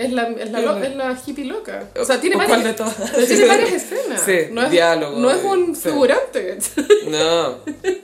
es 0.00 0.12
la, 0.12 0.22
es 0.28 0.50
la, 0.50 0.60
lo- 0.60 0.78
es 0.82 0.96
la 0.96 1.16
hippie 1.26 1.44
loca. 1.44 1.88
O 1.98 2.04
sea, 2.04 2.20
tiene 2.20 2.36
¿Cuál 2.36 2.48
varias, 2.48 2.66
de 2.68 2.72
todas? 2.74 3.26
tiene 3.28 3.46
varias 3.54 3.72
escenas. 3.72 4.22
Sí, 4.24 4.38
no 4.52 4.62
es, 4.62 4.70
diálogo, 4.70 5.18
No 5.18 5.30
es 5.30 5.44
un 5.44 5.74
sí. 5.76 5.88
figurante. 5.90 6.58
No. 7.08 7.58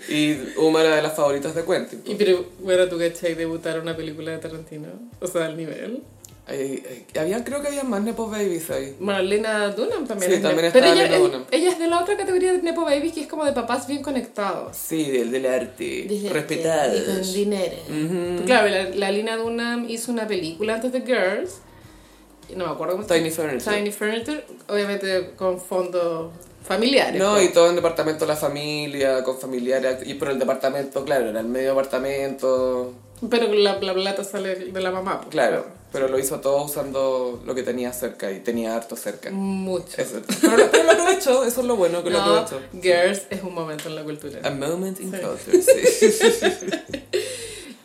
Y 0.08 0.32
era 0.78 0.96
de 0.96 1.02
las 1.02 1.14
favoritas 1.14 1.54
de 1.54 1.64
Quentin. 1.64 2.02
Y 2.04 2.14
pero, 2.14 2.44
bueno, 2.60 2.86
tú 2.88 2.98
cachai 2.98 3.34
debutar 3.34 3.80
una 3.80 3.96
película 3.96 4.32
de 4.32 4.38
Tarantino. 4.38 4.88
O 5.20 5.26
sea, 5.26 5.46
al 5.46 5.56
nivel. 5.56 6.02
Ay, 6.48 6.80
ay, 6.88 7.04
había, 7.20 7.42
creo 7.42 7.60
que 7.60 7.66
había 7.68 7.82
más 7.82 8.00
Nepo 8.02 8.28
Babies 8.30 8.70
ahí. 8.70 8.94
Bueno, 9.00 9.20
Lena 9.22 9.68
Dunham 9.70 10.06
también 10.06 10.30
Sí, 10.30 10.36
es 10.36 10.42
también 10.42 10.66
está 10.66 10.78
Pero 10.78 10.92
ella, 10.92 11.02
Lena 11.04 11.18
Dunham. 11.18 11.44
ella 11.50 11.70
es 11.70 11.78
de 11.80 11.88
la 11.88 12.00
otra 12.00 12.16
categoría 12.16 12.52
de 12.52 12.62
Nepo 12.62 12.82
Babies 12.84 13.12
que 13.14 13.22
es 13.22 13.26
como 13.26 13.44
de 13.44 13.52
papás 13.52 13.88
bien 13.88 14.00
conectados. 14.00 14.76
Sí, 14.76 15.10
del, 15.10 15.32
del 15.32 15.44
arte. 15.46 16.06
Y 16.08 16.22
con 16.22 16.32
Respetados. 16.34 17.32
dinero. 17.34 17.74
Ujú. 17.88 18.44
Claro, 18.46 18.68
la, 18.68 18.84
la 18.90 19.10
Lina 19.10 19.36
Dunham 19.36 19.86
hizo 19.90 20.12
una 20.12 20.28
película 20.28 20.74
antes 20.74 20.92
de 20.92 21.00
Girls. 21.00 21.56
No 22.54 22.66
me 22.66 22.72
acuerdo 22.72 22.94
cómo 22.96 23.08
se 23.08 23.14
Tiny 23.14 23.30
llama. 23.30 23.48
Furniture. 23.50 23.76
Tiny 23.76 23.90
Furniture. 23.92 24.44
Obviamente 24.68 25.30
con 25.36 25.60
fondos 25.60 26.32
familiares. 26.66 27.20
No, 27.20 27.32
pues. 27.34 27.50
y 27.50 27.52
todo 27.52 27.70
en 27.70 27.76
departamento 27.76 28.24
de 28.24 28.28
la 28.32 28.36
familia, 28.36 29.22
con 29.24 29.38
familiares. 29.38 29.98
Y 30.06 30.14
por 30.14 30.28
el 30.30 30.38
departamento, 30.38 31.04
claro, 31.04 31.28
era 31.30 31.40
el 31.40 31.46
medio 31.48 31.70
departamento. 31.70 32.92
Pero 33.30 33.52
la, 33.54 33.78
la 33.80 33.94
plata 33.94 34.24
sale 34.24 34.54
de 34.56 34.80
la 34.80 34.90
mamá. 34.90 35.18
pues. 35.20 35.30
Claro, 35.30 35.64
pero 35.90 36.06
lo 36.08 36.18
hizo 36.18 36.40
todo 36.40 36.64
usando 36.64 37.42
lo 37.46 37.54
que 37.54 37.62
tenía 37.62 37.92
cerca 37.92 38.30
y 38.30 38.40
tenía 38.40 38.76
harto 38.76 38.94
cerca. 38.96 39.30
Mucho. 39.30 39.86
Eso. 39.96 40.20
Pero, 40.42 40.56
lo- 40.58 40.70
pero 40.70 40.84
lo 40.84 40.90
aprovechó, 40.92 41.44
eso 41.44 41.60
es 41.62 41.66
lo 41.66 41.76
bueno 41.76 42.04
que 42.04 42.10
lo 42.10 42.18
No, 42.18 42.36
aprovechó. 42.36 42.60
Girls 42.82 43.22
es 43.30 43.42
un 43.42 43.54
momento 43.54 43.88
en 43.88 43.94
la 43.96 44.02
cultura. 44.04 44.40
A 44.44 44.50
moment 44.50 45.00
in 45.00 45.10
Sí. 45.12 45.18
culture, 45.18 45.62
sí. 45.62 46.82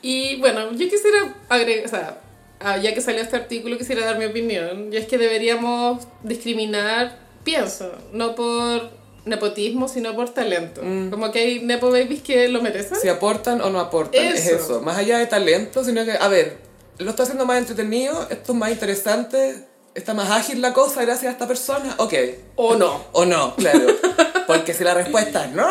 Y 0.03 0.39
bueno, 0.39 0.71
yo 0.71 0.89
quisiera 0.89 1.35
agregar, 1.47 1.85
o 1.85 1.89
sea, 1.89 2.17
ah, 2.63 2.77
ya 2.77 2.93
que 2.93 3.01
salió 3.01 3.21
este 3.21 3.35
artículo, 3.35 3.77
quisiera 3.77 4.05
dar 4.05 4.17
mi 4.17 4.25
opinión. 4.25 4.91
Y 4.91 4.97
es 4.97 5.05
que 5.07 5.17
deberíamos 5.17 6.07
discriminar, 6.23 7.17
pienso, 7.43 7.91
no 8.13 8.35
por 8.35 8.89
nepotismo, 9.25 9.87
sino 9.87 10.15
por 10.15 10.29
talento. 10.29 10.81
Como 10.81 11.31
que 11.31 11.39
hay 11.39 11.59
nepo 11.59 11.91
babies 11.91 12.21
que 12.21 12.47
lo 12.47 12.61
merecen. 12.61 12.97
Si 12.97 13.07
aportan 13.07 13.61
o 13.61 13.69
no 13.69 13.79
aportan, 13.79 14.23
es 14.23 14.47
Eso. 14.47 14.55
eso. 14.55 14.81
Más 14.81 14.97
allá 14.97 15.19
de 15.19 15.27
talento, 15.27 15.83
sino 15.83 16.03
que, 16.05 16.13
a 16.13 16.27
ver, 16.27 16.57
lo 16.97 17.09
está 17.11 17.23
haciendo 17.23 17.45
más 17.45 17.57
entretenido, 17.57 18.27
esto 18.29 18.53
es 18.53 18.57
más 18.57 18.71
interesante, 18.71 19.67
está 19.93 20.13
más 20.13 20.31
ágil 20.31 20.61
la 20.61 20.73
cosa 20.73 21.03
gracias 21.03 21.29
a 21.29 21.31
esta 21.31 21.47
persona, 21.47 21.95
ok. 21.97 22.13
O 22.55 22.75
no. 22.75 23.05
O 23.11 23.25
no, 23.25 23.55
claro. 23.55 23.85
Porque 24.47 24.73
si 24.73 24.83
la 24.83 24.93
respuesta 24.93 25.45
es 25.45 25.51
no, 25.51 25.69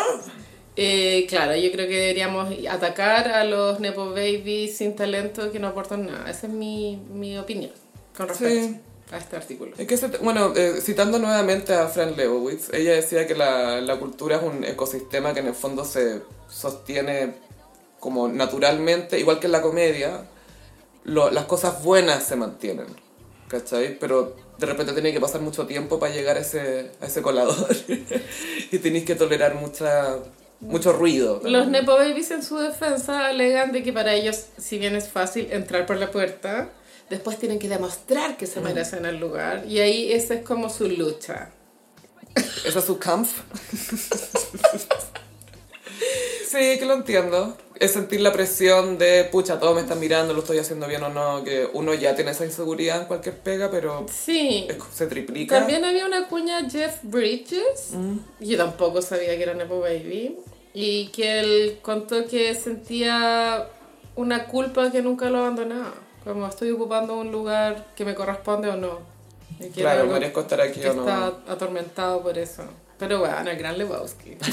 Eh, 0.77 1.25
claro, 1.27 1.55
yo 1.55 1.71
creo 1.71 1.87
que 1.87 1.97
deberíamos 1.97 2.49
atacar 2.69 3.27
a 3.29 3.43
los 3.43 3.79
nepo 3.79 4.11
babies 4.11 4.77
sin 4.77 4.95
talento 4.95 5.51
que 5.51 5.59
no 5.59 5.67
aportan 5.67 6.05
nada. 6.07 6.29
Esa 6.29 6.47
es 6.47 6.53
mi, 6.53 6.95
mi 7.13 7.37
opinión 7.37 7.71
con 8.15 8.29
respecto 8.29 8.67
Sí. 8.67 8.79
a 9.11 9.17
este 9.17 9.35
artículo. 9.35 9.73
Es 9.77 9.85
que, 9.87 9.97
se- 9.97 10.07
bueno, 10.19 10.53
eh, 10.55 10.75
citando 10.81 11.19
nuevamente 11.19 11.73
a 11.73 11.87
Fran 11.87 12.15
Lebowitz, 12.15 12.73
ella 12.73 12.93
decía 12.93 13.27
que 13.27 13.35
la, 13.35 13.81
la 13.81 13.99
cultura 13.99 14.37
es 14.37 14.43
un 14.43 14.63
ecosistema 14.63 15.33
que 15.33 15.41
en 15.41 15.47
el 15.47 15.55
fondo 15.55 15.83
se 15.83 16.21
sostiene 16.49 17.33
como 17.99 18.27
naturalmente, 18.29 19.19
igual 19.19 19.39
que 19.39 19.47
en 19.47 19.51
la 19.51 19.61
comedia, 19.61 20.25
lo- 21.03 21.31
las 21.31 21.45
cosas 21.45 21.83
buenas 21.83 22.23
se 22.23 22.35
mantienen, 22.37 22.87
¿cachai? 23.49 23.99
Pero 23.99 24.35
de 24.57 24.65
repente 24.65 24.93
tiene 24.93 25.11
que 25.11 25.19
pasar 25.19 25.41
mucho 25.41 25.67
tiempo 25.67 25.99
para 25.99 26.13
llegar 26.13 26.37
a 26.37 26.39
ese, 26.39 26.91
a 27.01 27.05
ese 27.07 27.21
colador 27.21 27.67
y 28.71 28.77
tenéis 28.79 29.03
que 29.05 29.15
tolerar 29.15 29.55
mucha, 29.55 30.17
mucho 30.61 30.93
ruido. 30.93 31.41
Los 31.43 31.67
nepo 31.67 31.93
babies 31.95 32.31
en 32.31 32.43
su 32.43 32.57
defensa 32.57 33.27
alegan 33.27 33.71
de 33.71 33.83
que 33.83 33.91
para 33.91 34.13
ellos, 34.13 34.45
si 34.57 34.77
bien 34.79 34.95
es 34.95 35.09
fácil 35.09 35.47
entrar 35.51 35.85
por 35.85 35.97
la 35.97 36.11
puerta, 36.11 36.69
después 37.09 37.37
tienen 37.37 37.59
que 37.59 37.67
demostrar 37.67 38.37
que 38.37 38.47
se 38.47 38.61
merecen 38.61 39.05
el 39.05 39.17
lugar 39.19 39.65
y 39.67 39.79
ahí 39.79 40.11
esa 40.13 40.35
es 40.35 40.45
como 40.45 40.69
su 40.69 40.87
lucha. 40.87 41.49
Esa 42.65 42.79
es 42.79 42.85
su 42.85 42.97
camp. 42.97 43.27
sí, 46.47 46.77
que 46.79 46.85
lo 46.85 46.93
entiendo. 46.93 47.57
Es 47.79 47.93
sentir 47.93 48.21
la 48.21 48.31
presión 48.31 48.99
de, 48.99 49.23
pucha, 49.31 49.59
todos 49.59 49.73
me 49.73 49.81
están 49.81 49.99
mirando, 49.99 50.33
lo 50.35 50.41
estoy 50.41 50.59
haciendo 50.59 50.87
bien 50.87 51.01
o 51.01 51.09
no, 51.09 51.43
que 51.43 51.67
uno 51.73 51.95
ya 51.95 52.13
tiene 52.15 52.29
esa 52.29 52.45
inseguridad 52.45 53.01
en 53.01 53.05
cualquier 53.07 53.35
pega, 53.39 53.71
pero 53.71 54.05
Sí. 54.07 54.67
es- 54.69 54.77
se 54.95 55.07
triplica. 55.07 55.57
También 55.57 55.83
había 55.83 56.05
una 56.05 56.27
cuña 56.27 56.69
Jeff 56.69 56.99
Bridges, 57.01 57.93
yo 58.39 58.57
tampoco 58.57 59.01
sabía 59.01 59.35
que 59.35 59.41
era 59.41 59.55
Nepo 59.55 59.79
Baby, 59.79 60.37
y 60.73 61.07
que 61.07 61.39
él 61.39 61.79
contó 61.81 62.25
que 62.27 62.53
sentía 62.55 63.67
una 64.15 64.45
culpa 64.45 64.91
que 64.91 65.01
nunca 65.01 65.29
lo 65.29 65.39
abandonaba, 65.39 65.93
como 66.23 66.47
estoy 66.47 66.71
ocupando 66.71 67.15
un 67.17 67.31
lugar 67.31 67.87
que 67.95 68.05
me 68.05 68.15
corresponde 68.15 68.69
o 68.69 68.75
no. 68.75 68.99
Y 69.59 69.69
que 69.69 69.81
Claro, 69.81 70.05
merezco 70.05 70.41
estar 70.41 70.61
aquí 70.61 70.79
que 70.79 70.89
o 70.89 70.93
no. 70.93 71.01
está 71.01 71.27
atormentado 71.51 72.21
por 72.21 72.37
eso. 72.37 72.63
Pero 72.97 73.19
bueno, 73.19 73.49
el 73.49 73.57
gran 73.57 73.77
Lebowski. 73.77 74.37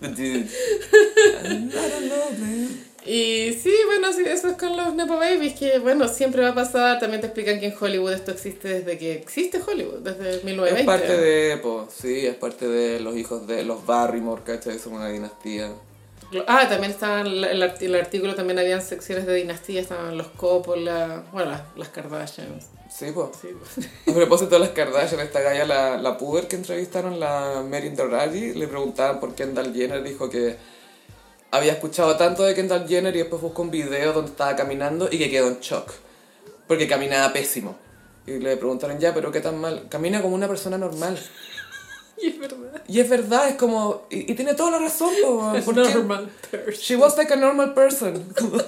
I 0.02 0.06
don't 0.06 1.70
know, 2.08 2.30
man. 2.38 2.89
Y 3.06 3.54
sí, 3.54 3.72
bueno, 3.86 4.12
sí, 4.12 4.22
eso 4.26 4.48
es 4.48 4.56
con 4.56 4.76
los 4.76 4.94
Nepo 4.94 5.16
Babies, 5.16 5.54
que 5.58 5.78
bueno, 5.78 6.06
siempre 6.06 6.42
va 6.42 6.50
a 6.50 6.54
pasar. 6.54 6.98
También 7.00 7.20
te 7.20 7.28
explican 7.28 7.58
que 7.58 7.66
en 7.66 7.74
Hollywood 7.80 8.12
esto 8.12 8.30
existe 8.30 8.68
desde 8.68 8.98
que 8.98 9.14
existe 9.14 9.58
Hollywood, 9.66 10.00
desde 10.00 10.44
1920. 10.44 10.80
Es 10.80 10.86
parte 10.86 11.16
de, 11.16 11.56
po, 11.58 11.88
sí, 11.90 12.26
es 12.26 12.34
parte 12.36 12.68
de 12.68 13.00
los 13.00 13.16
hijos 13.16 13.46
de 13.46 13.64
los 13.64 13.84
Barrymore, 13.86 14.42
¿cachai? 14.44 14.78
Son 14.78 14.92
una 14.94 15.08
dinastía. 15.08 15.72
Ah, 16.46 16.68
también 16.68 16.92
estaban, 16.92 17.26
el, 17.26 17.60
art- 17.62 17.82
el 17.82 17.94
artículo 17.96 18.34
también 18.36 18.58
habían 18.58 18.80
secciones 18.82 19.26
de 19.26 19.34
dinastía, 19.34 19.80
estaban 19.80 20.16
los 20.16 20.28
Coppola, 20.28 21.24
bueno, 21.32 21.50
las, 21.50 21.62
las 21.76 21.88
Kardashians. 21.88 22.66
Sí, 22.88 23.06
pues. 23.14 23.30
Sí. 23.40 23.88
A 24.10 24.14
propósito 24.14 24.50
de 24.50 24.60
las 24.60 24.68
Kardashian, 24.68 25.20
esta 25.22 25.40
galla, 25.40 25.64
la, 25.64 25.96
la 25.96 26.16
puber 26.18 26.46
que 26.46 26.56
entrevistaron, 26.56 27.18
la 27.18 27.64
Merin 27.68 27.96
Dorari, 27.96 28.52
le 28.54 28.68
preguntaban 28.68 29.18
por 29.18 29.34
Kendall 29.34 29.74
Jenner, 29.74 30.02
dijo 30.04 30.30
que 30.30 30.56
había 31.50 31.72
escuchado 31.72 32.16
tanto 32.16 32.42
de 32.44 32.54
Kendall 32.54 32.88
Jenner 32.88 33.14
y 33.14 33.18
después 33.20 33.42
buscó 33.42 33.62
un 33.62 33.70
video 33.70 34.12
donde 34.12 34.30
estaba 34.30 34.54
caminando 34.56 35.08
y 35.10 35.18
que 35.18 35.30
quedó 35.30 35.48
en 35.48 35.60
shock, 35.60 35.92
porque 36.66 36.86
caminaba 36.86 37.32
pésimo. 37.32 37.76
Y 38.26 38.38
le 38.38 38.56
preguntaron, 38.56 38.98
ya, 38.98 39.12
pero 39.14 39.32
¿qué 39.32 39.40
tan 39.40 39.58
mal? 39.58 39.86
Camina 39.88 40.22
como 40.22 40.34
una 40.34 40.46
persona 40.46 40.78
normal. 40.78 41.18
Y 42.22 42.28
es 42.28 42.38
verdad. 42.38 42.82
Y 42.86 43.00
es 43.00 43.08
verdad, 43.08 43.48
es 43.48 43.54
como... 43.54 44.02
Y, 44.10 44.30
y 44.32 44.34
tiene 44.34 44.54
toda 44.54 44.72
la 44.72 44.78
razón, 44.78 45.12
po, 45.22 45.38
weón, 45.38 45.56
Es 45.56 45.64
porque 45.64 45.80
normal 45.80 46.28
person. 46.50 46.74
She 46.74 46.96
was 46.96 47.16
like 47.16 47.32
a 47.32 47.36
normal 47.36 47.72
person. 47.74 48.34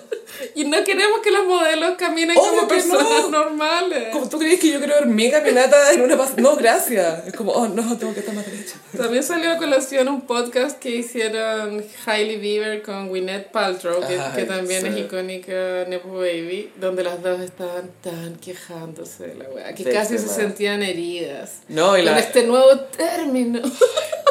Y 0.54 0.64
no 0.64 0.82
queremos 0.82 1.20
que 1.22 1.30
los 1.30 1.44
modelos 1.44 1.92
caminen 1.98 2.36
Obvio 2.36 2.50
como 2.50 2.68
personas 2.68 3.04
no. 3.04 3.28
normales. 3.28 4.08
como, 4.12 4.28
¿Tú 4.28 4.38
crees 4.38 4.58
que 4.58 4.70
yo 4.70 4.78
quiero 4.78 4.94
ver 4.94 5.06
mi 5.06 5.30
caminata 5.30 5.92
en 5.92 6.00
una... 6.00 6.16
No, 6.38 6.56
gracias. 6.56 7.26
Es 7.26 7.34
como, 7.34 7.52
oh, 7.52 7.68
no, 7.68 7.96
tengo 7.98 8.14
que 8.14 8.20
estar 8.20 8.34
más 8.34 8.46
derecha. 8.46 8.76
También 8.96 9.22
salió 9.22 9.52
a 9.52 9.58
colación 9.58 10.08
un 10.08 10.22
podcast 10.22 10.78
que 10.78 10.90
hicieron 10.90 11.84
Hailey 12.06 12.38
Bieber 12.38 12.82
con 12.82 13.08
Gwyneth 13.08 13.50
Paltrow, 13.50 14.00
que, 14.06 14.18
Ay, 14.18 14.32
que 14.34 14.44
también 14.44 14.80
sí. 14.82 14.88
es 14.88 14.96
icónica 14.96 15.84
Nepo 15.86 16.14
Baby, 16.14 16.72
donde 16.80 17.04
las 17.04 17.22
dos 17.22 17.40
estaban 17.40 17.90
tan 18.02 18.36
quejándose 18.36 19.28
de 19.28 19.34
la 19.34 19.50
wea, 19.50 19.74
que 19.74 19.84
Del 19.84 19.92
casi 19.92 20.16
se 20.16 20.24
tema. 20.24 20.34
sentían 20.34 20.82
heridas. 20.82 21.60
No, 21.68 21.96
y 21.96 22.04
Con 22.04 22.12
la, 22.12 22.18
este 22.18 22.44
nuevo 22.44 22.80
término. 22.80 23.41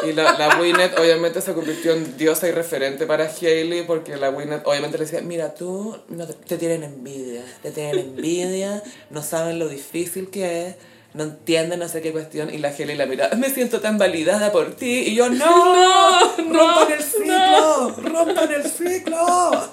Y 0.04 0.12
la, 0.12 0.32
la 0.38 0.56
Gwyneth 0.56 0.98
obviamente 0.98 1.40
se 1.40 1.52
convirtió 1.52 1.92
en 1.92 2.16
diosa 2.16 2.48
y 2.48 2.52
referente 2.52 3.06
para 3.06 3.26
Hailey 3.26 3.82
porque 3.82 4.16
la 4.16 4.28
Gwyneth 4.28 4.66
obviamente 4.66 4.98
le 4.98 5.04
decía, 5.04 5.20
mira, 5.20 5.54
tú 5.54 5.96
no 6.08 6.26
te, 6.26 6.34
te 6.34 6.58
tienen 6.58 6.82
envidia, 6.82 7.44
te 7.62 7.70
tienen 7.70 7.98
envidia, 7.98 8.82
no 9.10 9.22
saben 9.22 9.58
lo 9.58 9.68
difícil 9.68 10.30
que 10.30 10.66
es, 10.66 10.74
no 11.14 11.24
entienden 11.24 11.78
no 11.78 11.88
sé 11.88 12.00
qué 12.00 12.12
cuestión. 12.12 12.52
Y 12.52 12.58
la 12.58 12.68
Hailey 12.68 12.96
la 12.96 13.06
mira, 13.06 13.30
me 13.36 13.50
siento 13.50 13.80
tan 13.80 13.98
validada 13.98 14.50
por 14.50 14.74
ti. 14.74 15.04
Y 15.06 15.14
yo, 15.14 15.28
no, 15.28 16.36
rompan 16.36 16.92
el 16.92 17.02
ciclo, 17.02 17.96
rompan 17.96 18.52
el 18.52 18.64
ciclo. 18.64 19.72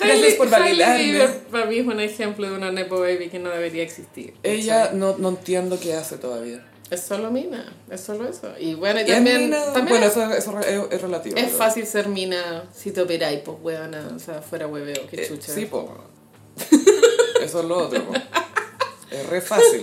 Gracias 0.00 0.34
por 0.34 0.48
validarme. 0.48 1.28
Para 1.50 1.66
mí 1.66 1.78
es 1.78 1.86
un 1.86 2.00
ejemplo 2.00 2.48
de 2.48 2.56
una 2.56 2.70
Nepo 2.70 3.00
Baby 3.00 3.28
que 3.28 3.38
no 3.38 3.50
debería 3.50 3.82
existir. 3.82 4.34
Ella 4.42 4.92
no, 4.92 5.16
no 5.18 5.30
entiendo 5.30 5.78
qué 5.80 5.94
hace 5.94 6.18
todavía. 6.18 6.64
Es 6.90 7.02
solo 7.02 7.30
mina, 7.30 7.70
es 7.90 8.00
solo 8.00 8.26
eso. 8.28 8.48
Y 8.58 8.74
bueno, 8.74 9.00
y 9.00 9.02
¿Y 9.02 9.06
es 9.06 9.14
también, 9.14 9.40
mina? 9.42 9.62
también 9.72 9.88
Bueno, 9.88 10.06
eso, 10.06 10.32
eso 10.32 10.58
es, 10.60 10.92
es 10.92 11.02
relativo. 11.02 11.36
es 11.36 11.44
pero- 11.44 11.56
fácil 11.58 11.86
ser 11.86 12.08
mina 12.08 12.64
si 12.74 12.90
te 12.92 13.02
operáis, 13.02 13.40
pues 13.40 13.58
huevona, 13.60 14.10
o 14.14 14.18
sea, 14.18 14.40
fuera 14.40 14.66
hueveo, 14.66 15.06
qué 15.10 15.22
Eh, 15.22 15.28
chucha. 15.28 15.52
sí, 15.52 15.66
po. 15.66 15.92
Eso 17.42 17.60
es 17.60 17.64
lo 17.66 17.78
otro, 17.86 18.02
po. 18.04 18.12
Es 19.10 19.26
re 19.26 19.40
fácil. 19.40 19.82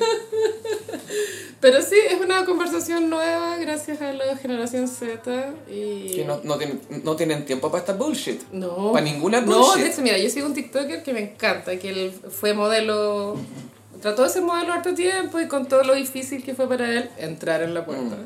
Pero 1.62 1.82
sí, 1.82 1.96
es 2.10 2.20
una 2.22 2.46
conversación 2.46 3.10
nueva 3.10 3.58
gracias 3.58 4.02
a 4.02 4.12
la 4.14 4.36
generación 4.38 4.88
Z 4.88 5.54
y... 5.70 6.12
Que 6.16 6.26
no, 6.26 6.42
no, 6.44 6.58
tienen, 6.58 6.80
no 7.04 7.16
tienen 7.16 7.46
tiempo 7.46 7.72
para 7.72 7.80
esta 7.80 7.94
bullshit. 7.94 8.42
No. 8.52 8.92
Pa' 8.92 9.02
ninguna 9.02 9.42
No, 9.42 9.58
bullshit. 9.58 9.84
de 9.84 9.90
hecho, 9.90 10.02
mira, 10.02 10.18
yo 10.18 10.30
sigo 10.30 10.46
un 10.48 10.54
TikToker 10.54 11.02
que 11.02 11.14
me 11.14 11.22
encanta, 11.22 11.78
que 11.80 11.90
él 11.90 12.14
fue 12.30 12.54
modelo, 12.54 13.38
trató 14.06 14.22
de 14.22 14.30
ser 14.30 14.44
modelo 14.44 14.72
harto 14.72 14.94
tiempo 14.94 15.40
y 15.40 15.48
con 15.48 15.68
todo 15.68 15.84
lo 15.84 15.96
difícil 15.96 16.44
que 16.44 16.54
fue 16.54 16.70
para 16.70 16.88
él 16.92 17.10
entrar 17.18 17.64
en 17.64 17.74
la 17.74 17.88
puerta. 17.88 18.18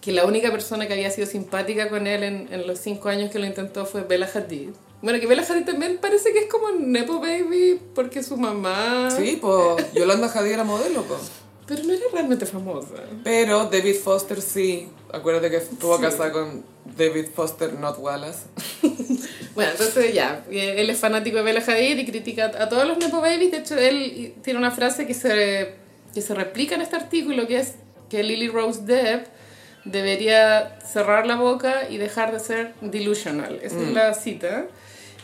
Que 0.00 0.10
la 0.10 0.24
única 0.24 0.50
persona 0.50 0.88
que 0.88 0.94
había 0.94 1.12
sido 1.12 1.28
simpática 1.28 1.88
con 1.88 2.08
él 2.08 2.24
en, 2.24 2.48
en 2.52 2.66
los 2.66 2.80
cinco 2.80 3.08
años 3.08 3.30
que 3.30 3.38
lo 3.38 3.46
intentó 3.46 3.86
fue 3.86 4.02
Bella 4.02 4.28
Hadid. 4.34 4.70
Bueno, 5.02 5.20
que 5.20 5.28
Bella 5.28 5.44
Hadid 5.48 5.64
también 5.64 5.98
parece 5.98 6.32
que 6.32 6.40
es 6.40 6.46
como 6.46 6.72
Nepo 6.72 7.20
Baby 7.20 7.80
porque 7.94 8.24
su 8.24 8.36
mamá... 8.36 9.08
Sí, 9.16 9.38
pues 9.40 9.92
Yolanda 9.94 10.26
Hadid 10.26 10.50
era 10.50 10.64
modelo, 10.64 11.04
po. 11.04 11.16
Pero 11.66 11.82
no 11.84 11.92
era 11.92 12.04
realmente 12.12 12.46
famosa. 12.46 12.94
Pero 13.24 13.64
David 13.66 13.96
Foster 13.96 14.40
sí. 14.40 14.88
Acuérdate 15.12 15.50
que 15.50 15.56
estuvo 15.56 16.00
casada 16.00 16.30
con 16.32 16.64
David 16.96 17.26
Foster, 17.34 17.72
not 17.74 17.98
Wallace. 17.98 18.44
Bueno, 19.56 19.70
entonces 19.70 20.12
ya, 20.12 20.44
eh, 20.50 20.74
él 20.76 20.90
es 20.90 20.98
fanático 20.98 21.38
de 21.38 21.42
Bella 21.42 21.64
Hadid 21.66 21.96
y 21.96 22.04
critica 22.04 22.52
a 22.58 22.68
todos 22.68 22.86
los 22.86 22.98
Nepo 22.98 23.22
Babies. 23.22 23.50
De 23.50 23.56
hecho, 23.56 23.74
él 23.78 24.34
tiene 24.42 24.58
una 24.58 24.70
frase 24.70 25.06
que 25.06 25.14
se, 25.14 25.72
que 26.12 26.20
se 26.20 26.34
replica 26.34 26.74
en 26.74 26.82
este 26.82 26.96
artículo, 26.96 27.46
que 27.46 27.60
es 27.60 27.76
que 28.10 28.22
Lily 28.22 28.48
Rose 28.48 28.82
Depp 28.82 29.26
debería 29.86 30.78
cerrar 30.80 31.26
la 31.26 31.36
boca 31.36 31.88
y 31.88 31.96
dejar 31.96 32.32
de 32.32 32.40
ser 32.40 32.74
delusional. 32.82 33.58
Esa 33.62 33.80
es 33.80 33.92
la 33.94 34.12
cita. 34.12 34.66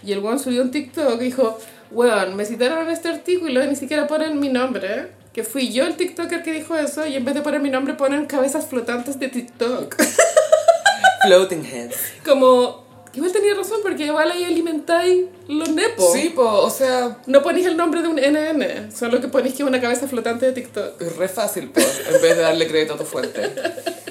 Y 0.03 0.13
el 0.13 0.21
weón 0.21 0.39
subió 0.39 0.63
un 0.63 0.71
TikTok 0.71 1.21
y 1.21 1.25
dijo, 1.25 1.59
weón, 1.91 2.35
me 2.35 2.47
citaron 2.47 2.87
en 2.87 2.91
este 2.91 3.11
artículo 3.11 3.63
y 3.63 3.69
ni 3.69 3.77
siquiera 3.77 4.07
ponen 4.07 4.41
mi 4.41 4.49
nombre. 4.49 5.09
Que 5.33 5.45
fui 5.45 5.73
yo 5.73 5.87
el 5.87 5.97
TikToker 5.97 6.43
que 6.43 6.53
dijo 6.53 6.77
eso 6.77 7.07
y 7.07 7.17
en 7.17 7.25
vez 7.25 7.35
de 7.35 7.41
poner 7.41 7.61
mi 7.61 7.71
nombre 7.71 7.95
ponen 7.95 8.27
cabezas 8.27 8.67
flotantes 8.67 9.19
de 9.19 9.29
TikTok. 9.29 9.97
Floating 11.25 11.65
Heads. 11.65 11.97
Como, 12.25 12.85
igual 13.15 13.33
tenía 13.33 13.55
razón 13.55 13.79
porque 13.83 14.07
igual 14.07 14.31
ahí 14.31 14.45
alimentáis 14.45 15.25
los 15.49 15.71
nepos. 15.71 16.13
Sí, 16.13 16.31
po, 16.35 16.43
o 16.43 16.69
sea, 16.69 17.19
No 17.27 17.43
ponéis 17.43 17.67
el 17.67 17.77
nombre 17.77 18.03
de 18.03 18.09
un 18.09 18.17
NN, 18.17 18.93
solo 18.95 19.21
que 19.21 19.29
ponéis 19.29 19.55
que 19.55 19.63
es 19.63 19.69
una 19.69 19.81
cabeza 19.81 20.07
flotante 20.09 20.47
de 20.47 20.53
TikTok. 20.53 21.01
es 21.01 21.17
re 21.17 21.29
fácil, 21.29 21.71
po, 21.71 21.81
en 21.81 22.21
vez 22.21 22.37
de 22.37 22.43
darle 22.43 22.67
crédito 22.67 22.95
a 22.95 22.99
tu 22.99 23.05
fuente. 23.05 23.53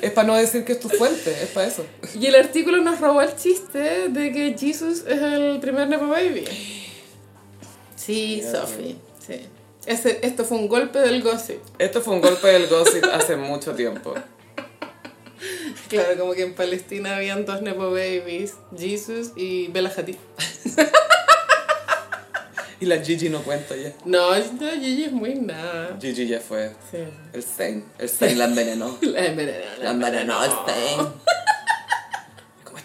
Es 0.01 0.11
para 0.13 0.28
no 0.28 0.36
decir 0.36 0.63
que 0.65 0.72
es 0.72 0.80
tu 0.80 0.89
fuente, 0.89 1.32
es 1.43 1.49
para 1.49 1.67
eso. 1.67 1.86
Y 2.19 2.26
el 2.26 2.36
artículo 2.36 2.78
nos 2.82 2.99
robó 2.99 3.22
el 3.22 3.36
chiste 3.36 4.07
de 4.09 4.32
que 4.32 4.55
Jesus 4.57 5.03
es 5.07 5.22
el 5.22 5.59
primer 5.59 5.88
Nepo 5.88 6.07
Baby. 6.07 6.45
Sí, 7.95 8.41
Ya, 8.43 8.51
Sophie, 8.51 8.95
sí. 9.26 9.41
Ese, 9.86 10.20
esto 10.24 10.46
fue 10.46 10.58
un 10.58 10.68
golpe 10.68 11.00
del 11.00 11.24
gossip. 11.24 11.60
Esto 11.80 12.02
fue 12.02 12.14
un 12.14 12.22
golpe 12.22 12.48
del 12.48 12.68
gossip 12.68 13.04
hace 13.12 13.36
mucho 13.36 13.74
tiempo. 13.74 14.14
Claro, 15.90 16.18
como 16.20 16.34
que 16.34 16.44
en 16.44 16.54
Palestina 16.54 17.18
habían 17.18 17.46
dos 17.46 17.62
Nepo 17.62 17.90
Babies, 17.92 18.54
Jesus 18.78 19.32
y 19.36 19.68
Bella 19.68 19.92
Hadid. 19.96 20.16
Y 22.80 22.86
la 22.86 22.98
Gigi 23.00 23.30
no 23.30 23.44
cuenta 23.44 23.76
ya. 23.76 23.94
No, 24.06 24.36
no, 24.36 24.72
Gigi 24.72 25.04
es 25.04 25.12
muy 25.12 25.36
nada. 25.36 25.98
Gigi 26.02 26.28
ya 26.28 26.40
fue. 26.40 26.72
Sí. 26.90 26.98
El 27.32 27.44
Stein. 27.44 27.86
El 28.00 28.10
Stein 28.10 28.38
la 28.40 28.46
envenenó. 28.46 28.98
La 29.02 29.26
envenenó, 29.28 29.66
La 29.84 29.92
envenenó 29.92 30.44
el 30.44 30.52
Stein. 30.52 31.08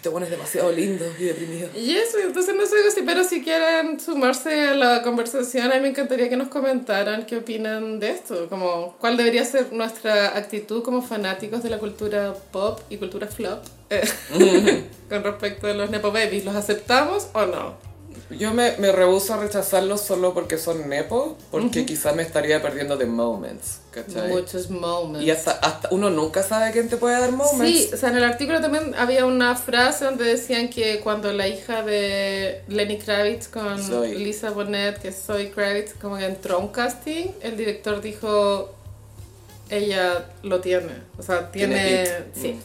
Este 0.07 0.13
bueno 0.13 0.25
es 0.25 0.31
demasiado 0.31 0.71
lindo 0.71 1.03
y 1.19 1.23
deprimido. 1.25 1.67
Y 1.75 1.91
eso, 1.97 2.17
entonces 2.19 2.55
no 2.55 2.65
sé 2.65 2.77
si, 2.91 3.01
pero 3.01 3.25
si 3.25 3.43
quieren 3.43 3.99
sumarse 3.99 4.69
a 4.69 4.73
la 4.73 5.01
conversación, 5.01 5.69
a 5.69 5.75
mí 5.75 5.81
me 5.81 5.89
encantaría 5.89 6.29
que 6.29 6.37
nos 6.37 6.47
comentaran 6.47 7.25
qué 7.25 7.35
opinan 7.35 7.99
de 7.99 8.11
esto, 8.11 8.47
como 8.47 8.95
cuál 9.01 9.17
debería 9.17 9.43
ser 9.43 9.73
nuestra 9.73 10.37
actitud 10.37 10.81
como 10.81 11.01
fanáticos 11.01 11.61
de 11.61 11.71
la 11.71 11.77
cultura 11.77 12.33
pop 12.53 12.79
y 12.89 12.95
cultura 12.95 13.27
flop 13.27 13.65
eh, 13.89 14.07
con 15.09 15.25
respecto 15.25 15.67
a 15.67 15.73
los 15.73 15.89
Nepo 15.89 16.13
Babies. 16.13 16.45
¿Los 16.45 16.55
aceptamos 16.55 17.27
o 17.33 17.45
no? 17.45 17.75
Yo 18.29 18.53
me, 18.53 18.75
me 18.77 18.91
rehuso 18.91 19.33
a 19.33 19.37
rechazarlos 19.37 20.01
solo 20.01 20.33
porque 20.33 20.57
son 20.57 20.89
nepo, 20.89 21.37
porque 21.49 21.85
quizás 21.85 22.13
me 22.13 22.23
estaría 22.23 22.61
perdiendo 22.61 22.97
de 22.97 23.05
moments, 23.05 23.79
¿cachai? 23.91 24.29
Muchos 24.29 24.69
moments. 24.69 25.25
Y 25.25 25.31
hasta, 25.31 25.51
hasta 25.51 25.87
uno 25.91 26.09
nunca 26.09 26.43
sabe 26.43 26.71
quién 26.71 26.89
te 26.89 26.97
puede 26.97 27.19
dar 27.19 27.31
moments. 27.31 27.59
Sí, 27.59 27.89
o 27.93 27.97
sea, 27.97 28.09
en 28.09 28.17
el 28.17 28.25
artículo 28.25 28.59
también 28.59 28.93
había 28.95 29.25
una 29.25 29.55
frase 29.55 30.05
donde 30.05 30.25
decían 30.25 30.69
que 30.69 30.99
cuando 30.99 31.31
la 31.31 31.47
hija 31.47 31.83
de 31.83 32.63
Lenny 32.67 32.97
Kravitz 32.97 33.47
con. 33.47 33.77
Lisa 34.17 34.49
Bonet, 34.49 34.99
que 34.99 35.13
Zoe 35.13 35.49
Kravitz, 35.51 35.93
como 35.93 36.17
que 36.17 36.25
entró 36.25 36.55
a 36.55 36.57
un 36.57 36.67
casting, 36.69 37.27
el 37.41 37.55
director 37.55 38.01
dijo, 38.01 38.73
ella 39.69 40.25
lo 40.43 40.59
tiene. 40.59 40.93
O 41.17 41.23
sea, 41.23 41.51
tiene... 41.51 42.05
Sí. 42.33 42.53
Mm. 42.53 42.59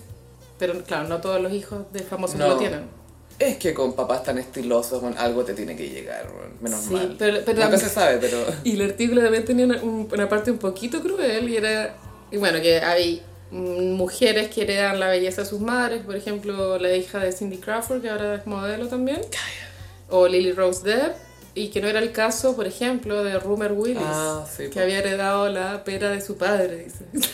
Pero 0.58 0.82
claro, 0.84 1.08
no 1.08 1.20
todos 1.20 1.40
los 1.40 1.52
hijos 1.52 1.92
de 1.92 2.00
famosos 2.00 2.36
No. 2.36 2.48
lo 2.48 2.56
tienen. 2.56 3.01
Es 3.39 3.57
que 3.57 3.74
con 3.74 3.95
papás 3.95 4.22
tan 4.22 4.39
estilosos, 4.39 5.01
bueno, 5.01 5.16
algo 5.18 5.45
te 5.45 5.55
tiene 5.55 5.76
que 5.76 5.89
llegar, 5.89 6.28
bueno, 6.33 6.55
menos 6.61 6.80
Sí, 6.80 6.95
mal. 6.95 7.16
pero- 7.18 7.39
pero 7.45 7.64
nunca 7.64 7.78
se 7.78 7.89
sabe, 7.89 8.18
pero... 8.18 8.39
Y 8.64 8.74
el 8.80 8.83
artículo 8.91 9.20
también 9.22 9.45
tenía 9.45 9.64
una, 9.66 9.83
un- 9.83 10.09
una 10.12 10.28
parte 10.28 10.51
un 10.51 10.59
poquito 10.59 11.01
cruel 11.03 11.49
y 11.49 11.57
era, 11.57 11.95
y 12.30 12.37
bueno, 12.37 12.61
que 12.61 12.78
hay 12.80 13.22
mujeres 13.51 14.49
que 14.49 14.62
heredan 14.62 14.99
la 15.01 15.09
belleza 15.09 15.43
de 15.43 15.49
sus 15.49 15.61
madres, 15.61 16.03
por 16.05 16.16
ejemplo, 16.16 16.78
la 16.78 16.95
hija 16.97 17.18
de 17.18 17.33
Cindy 17.33 17.59
Crawford, 17.59 18.01
que 18.01 18.09
ahora 18.11 18.37
es 18.37 18.47
modelo 18.47 18.89
también, 18.89 19.20
o 20.09 20.26
Lily 20.28 20.53
Rose 20.53 20.83
Depp, 20.89 21.14
y 21.55 21.68
que 21.68 21.83
no 21.83 21.89
era 21.89 21.99
el 21.99 22.12
caso, 22.12 22.57
por 22.57 22.66
ejemplo, 22.66 23.22
de 23.24 23.39
Rumor 23.39 23.72
Willis, 23.72 23.99
Ah, 24.03 24.47
sí, 24.57 24.70
que 24.70 24.80
había 24.80 25.01
heredado 25.01 25.49
la 25.51 25.85
pera 25.85 26.11
de 26.11 26.20
su 26.22 26.37
padre, 26.39 26.85
dice. 26.85 27.05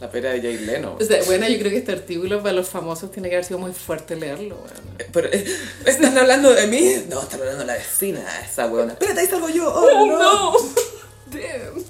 La 0.00 0.10
pera 0.10 0.30
de 0.32 0.42
Jay 0.42 0.58
Leno. 0.58 0.96
O 1.00 1.04
sea, 1.04 1.22
bueno, 1.24 1.48
yo 1.48 1.58
creo 1.58 1.70
que 1.70 1.78
este 1.78 1.92
artículo 1.92 2.42
para 2.42 2.52
los 2.52 2.68
famosos 2.68 3.10
tiene 3.10 3.30
que 3.30 3.36
haber 3.36 3.46
sido 3.46 3.58
muy 3.58 3.72
fuerte 3.72 4.14
leerlo, 4.14 4.56
bueno. 4.56 4.80
Eh, 4.98 5.06
Pero, 5.10 5.28
eh, 5.32 5.44
¿están 5.86 6.16
hablando 6.18 6.52
de 6.52 6.66
mí? 6.66 6.96
No, 7.08 7.22
están 7.22 7.40
hablando 7.40 7.60
de 7.60 7.66
la 7.66 7.74
vecina, 7.74 8.20
esa 8.44 8.66
weona. 8.66 8.92
Espérate, 8.92 9.20
ahí 9.20 9.26
salgo 9.26 9.48
yo. 9.48 9.72
Oh, 9.72 10.06
no. 10.06 10.52
Damn. 11.26 11.84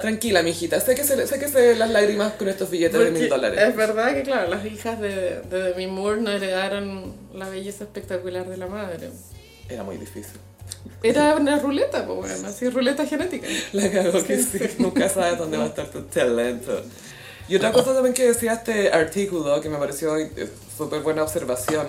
Tranquila, 0.00 0.42
mijita. 0.42 0.80
Sé 0.80 0.94
que 0.94 1.04
se, 1.04 1.26
sé 1.26 1.38
que 1.38 1.48
se 1.48 1.76
las 1.76 1.90
lágrimas 1.90 2.32
con 2.34 2.48
estos 2.48 2.70
billetes 2.70 2.98
de 2.98 3.10
mil 3.10 3.28
dólares. 3.28 3.60
Es 3.62 3.76
verdad 3.76 4.14
que, 4.14 4.22
claro, 4.22 4.48
las 4.48 4.64
hijas 4.64 5.00
de, 5.00 5.40
de 5.42 5.62
Demi 5.62 5.86
Moore 5.86 6.20
no 6.22 6.30
heredaron 6.30 7.14
la 7.34 7.48
belleza 7.48 7.84
espectacular 7.84 8.48
de 8.48 8.56
la 8.56 8.66
madre. 8.66 9.10
Era 9.68 9.82
muy 9.82 9.96
difícil. 9.98 10.38
Era 11.02 11.36
una 11.36 11.58
ruleta, 11.58 12.06
pues 12.06 12.18
bueno, 12.18 12.48
así 12.48 12.68
ruleta 12.70 13.04
genética. 13.04 13.46
La 13.72 13.90
cagó 13.90 14.22
que 14.24 14.42
sí. 14.42 14.58
Nunca 14.78 15.08
sabes 15.08 15.38
dónde 15.38 15.58
va 15.58 15.64
a 15.64 15.66
estar 15.66 15.90
tu 15.90 16.02
talento. 16.02 16.82
Y 17.46 17.56
otra 17.56 17.72
cosa 17.72 17.92
también 17.92 18.14
que 18.14 18.24
decía 18.24 18.54
este 18.54 18.90
artículo, 18.90 19.60
que 19.60 19.68
me 19.68 19.76
pareció 19.76 20.14
súper 20.76 21.02
buena 21.02 21.22
observación, 21.22 21.88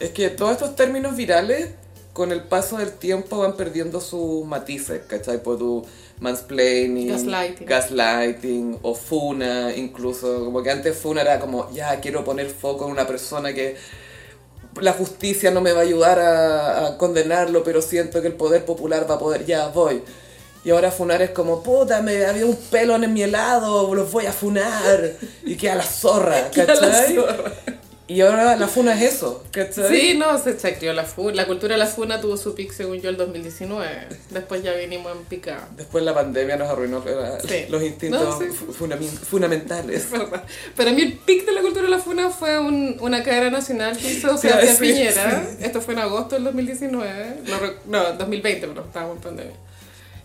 es 0.00 0.10
que 0.10 0.30
todos 0.30 0.52
estos 0.52 0.74
términos 0.74 1.14
virales, 1.14 1.68
con 2.12 2.32
el 2.32 2.42
paso 2.42 2.78
del 2.78 2.90
tiempo, 2.90 3.38
van 3.38 3.56
perdiendo 3.56 4.00
sus 4.00 4.44
matices, 4.44 5.02
¿cachai? 5.06 5.40
Por 5.42 5.58
tu 5.58 5.86
mansplaining, 6.18 7.08
Gaslighting. 7.08 7.66
gaslighting, 7.66 8.78
o 8.82 8.94
funa, 8.96 9.72
incluso. 9.76 10.44
Como 10.44 10.60
que 10.62 10.70
antes 10.72 10.98
funa 10.98 11.20
era 11.20 11.38
como, 11.38 11.70
ya, 11.72 12.00
quiero 12.00 12.24
poner 12.24 12.50
foco 12.50 12.86
en 12.86 12.90
una 12.90 13.06
persona 13.06 13.52
que 13.52 13.76
la 14.80 14.92
justicia 14.92 15.50
no 15.50 15.60
me 15.60 15.72
va 15.72 15.80
a 15.80 15.82
ayudar 15.82 16.18
a, 16.18 16.86
a 16.88 16.98
condenarlo, 16.98 17.62
pero 17.64 17.82
siento 17.82 18.20
que 18.22 18.28
el 18.28 18.34
poder 18.34 18.64
popular 18.64 19.08
va 19.10 19.16
a 19.16 19.18
poder, 19.18 19.44
ya 19.46 19.68
voy. 19.68 20.02
Y 20.62 20.70
ahora 20.70 20.90
funar 20.90 21.22
es 21.22 21.30
como, 21.30 21.62
puta, 21.62 22.02
me 22.02 22.26
había 22.26 22.44
un 22.46 22.56
pelo 22.56 22.94
en 22.96 23.12
mi 23.12 23.22
helado, 23.22 23.94
los 23.94 24.10
voy 24.12 24.26
a 24.26 24.32
funar. 24.32 25.14
Y 25.44 25.56
queda 25.56 25.76
la 25.76 25.84
zorra, 25.84 26.50
la 26.54 26.66
¿cachai? 26.66 27.14
zorra. 27.14 27.52
Y 28.10 28.22
ahora 28.22 28.56
la 28.56 28.66
funa 28.66 28.92
es 29.00 29.14
eso, 29.14 29.44
¿cachai? 29.52 29.88
Sí, 29.88 30.18
no, 30.18 30.36
se 30.42 30.56
chacreó 30.56 30.92
la 30.92 31.04
funa. 31.04 31.32
La 31.36 31.46
cultura 31.46 31.74
de 31.74 31.78
la 31.78 31.86
funa 31.86 32.20
tuvo 32.20 32.36
su 32.36 32.56
pic, 32.56 32.72
según 32.72 33.00
yo, 33.00 33.08
el 33.08 33.16
2019. 33.16 34.08
Después 34.30 34.64
ya 34.64 34.72
vinimos 34.74 35.12
en 35.16 35.22
picada. 35.26 35.68
Después 35.76 36.02
la 36.02 36.12
pandemia 36.12 36.56
nos 36.56 36.68
arruinó 36.68 37.04
eh, 37.06 37.38
Sí. 37.46 37.66
los 37.70 37.80
instintos 37.84 38.20
No, 38.20 38.36
sí. 38.38 38.46
fu- 38.52 38.72
funami- 38.72 39.06
fundamentales. 39.06 40.08
Para 40.76 40.90
mí 40.92 41.02
el 41.02 41.12
pic 41.18 41.46
de 41.46 41.52
la 41.52 41.60
cultura 41.60 41.84
de 41.84 41.90
la 41.90 42.00
funa 42.00 42.30
fue 42.30 42.58
un- 42.58 42.96
una 43.00 43.22
cadena 43.22 43.48
nacional 43.50 43.96
que 43.96 44.10
hizo 44.10 44.36
Sebastián 44.36 44.60
decir, 44.78 44.78
Piñera. 44.96 45.46
Esto 45.60 45.80
fue 45.80 45.94
en 45.94 46.00
agosto 46.00 46.34
del 46.34 46.42
2019. 46.44 47.36
No, 47.46 47.58
no 47.86 48.12
2020, 48.14 48.66
pero 48.66 48.86
estábamos 48.86 49.18
en 49.18 49.22
pandemia. 49.22 49.54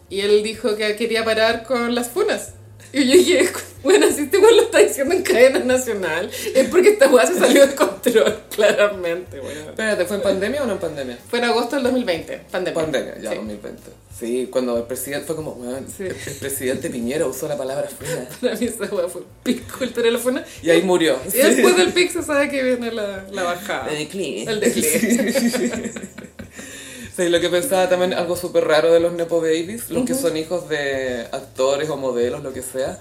Y 0.09 0.21
él 0.21 0.41
dijo 0.41 0.75
que 0.75 0.95
quería 0.95 1.23
parar 1.23 1.63
con 1.65 1.93
las 1.93 2.09
funas. 2.09 2.53
Y 2.97 3.05
yo 3.07 3.11
dije, 3.11 3.49
bueno, 3.83 4.07
si 4.09 4.21
este 4.21 4.39
lo 4.39 4.61
está 4.61 4.79
diciendo 4.79 5.13
en 5.13 5.21
cadena 5.21 5.59
nacional, 5.59 6.31
es 6.55 6.69
porque 6.69 6.89
esta 6.91 7.09
weá 7.09 7.27
se 7.27 7.37
salió 7.37 7.67
de 7.67 7.75
control, 7.75 8.39
claramente, 8.55 9.37
weón. 9.41 9.69
Espérate, 9.69 10.05
¿fue 10.05 10.15
en 10.15 10.23
pandemia 10.23 10.63
o 10.63 10.65
no 10.65 10.73
en 10.73 10.79
pandemia? 10.79 11.17
Fue 11.29 11.39
en 11.39 11.45
agosto 11.45 11.75
del 11.75 11.83
2020, 11.83 12.41
pandemia. 12.49 12.81
Pandemia, 12.81 13.15
ya, 13.21 13.31
Sí. 13.31 13.35
2020. 13.35 13.81
Sí, 14.17 14.47
cuando 14.49 14.77
el 14.77 14.83
presidente 14.85 15.25
fue 15.27 15.35
como, 15.35 15.51
weón, 15.51 15.85
Sí. 15.89 16.03
el, 16.03 16.15
el 16.25 16.33
presidente 16.39 16.89
Piñera 16.89 17.25
usó 17.27 17.49
la 17.49 17.57
palabra 17.57 17.89
funa. 17.89 18.29
Para 18.41 18.55
mí 18.55 18.65
esa 18.65 18.85
weá 18.95 19.09
fue 19.09 19.23
pic 19.43 19.77
cultura 19.77 20.05
de 20.05 20.11
la 20.11 20.19
funa. 20.19 20.45
Y 20.63 20.69
ahí 20.69 20.81
murió. 20.81 21.19
Y 21.27 21.37
después 21.37 21.75
del 21.75 21.91
pic 21.91 22.13
se 22.13 22.23
sabe 22.23 22.47
que 22.49 22.63
viene 22.63 22.93
la, 22.93 23.25
la 23.29 23.43
bajada. 23.43 23.91
El 23.91 23.97
declive. 23.97 24.49
El 24.49 24.59
declive. 24.61 25.91
Sí, 27.15 27.29
lo 27.29 27.39
que 27.39 27.49
pensaba 27.49 27.87
también, 27.87 28.13
algo 28.13 28.35
súper 28.35 28.65
raro 28.65 28.91
de 28.91 28.99
los 28.99 29.13
Nepo 29.13 29.39
Babies, 29.39 29.89
los 29.89 30.05
que 30.05 30.13
son 30.13 30.35
hijos 30.35 30.67
de 30.67 31.27
actores 31.31 31.89
o 31.89 31.95
modelos, 31.95 32.43
lo 32.43 32.51
que 32.51 32.61
sea, 32.61 32.99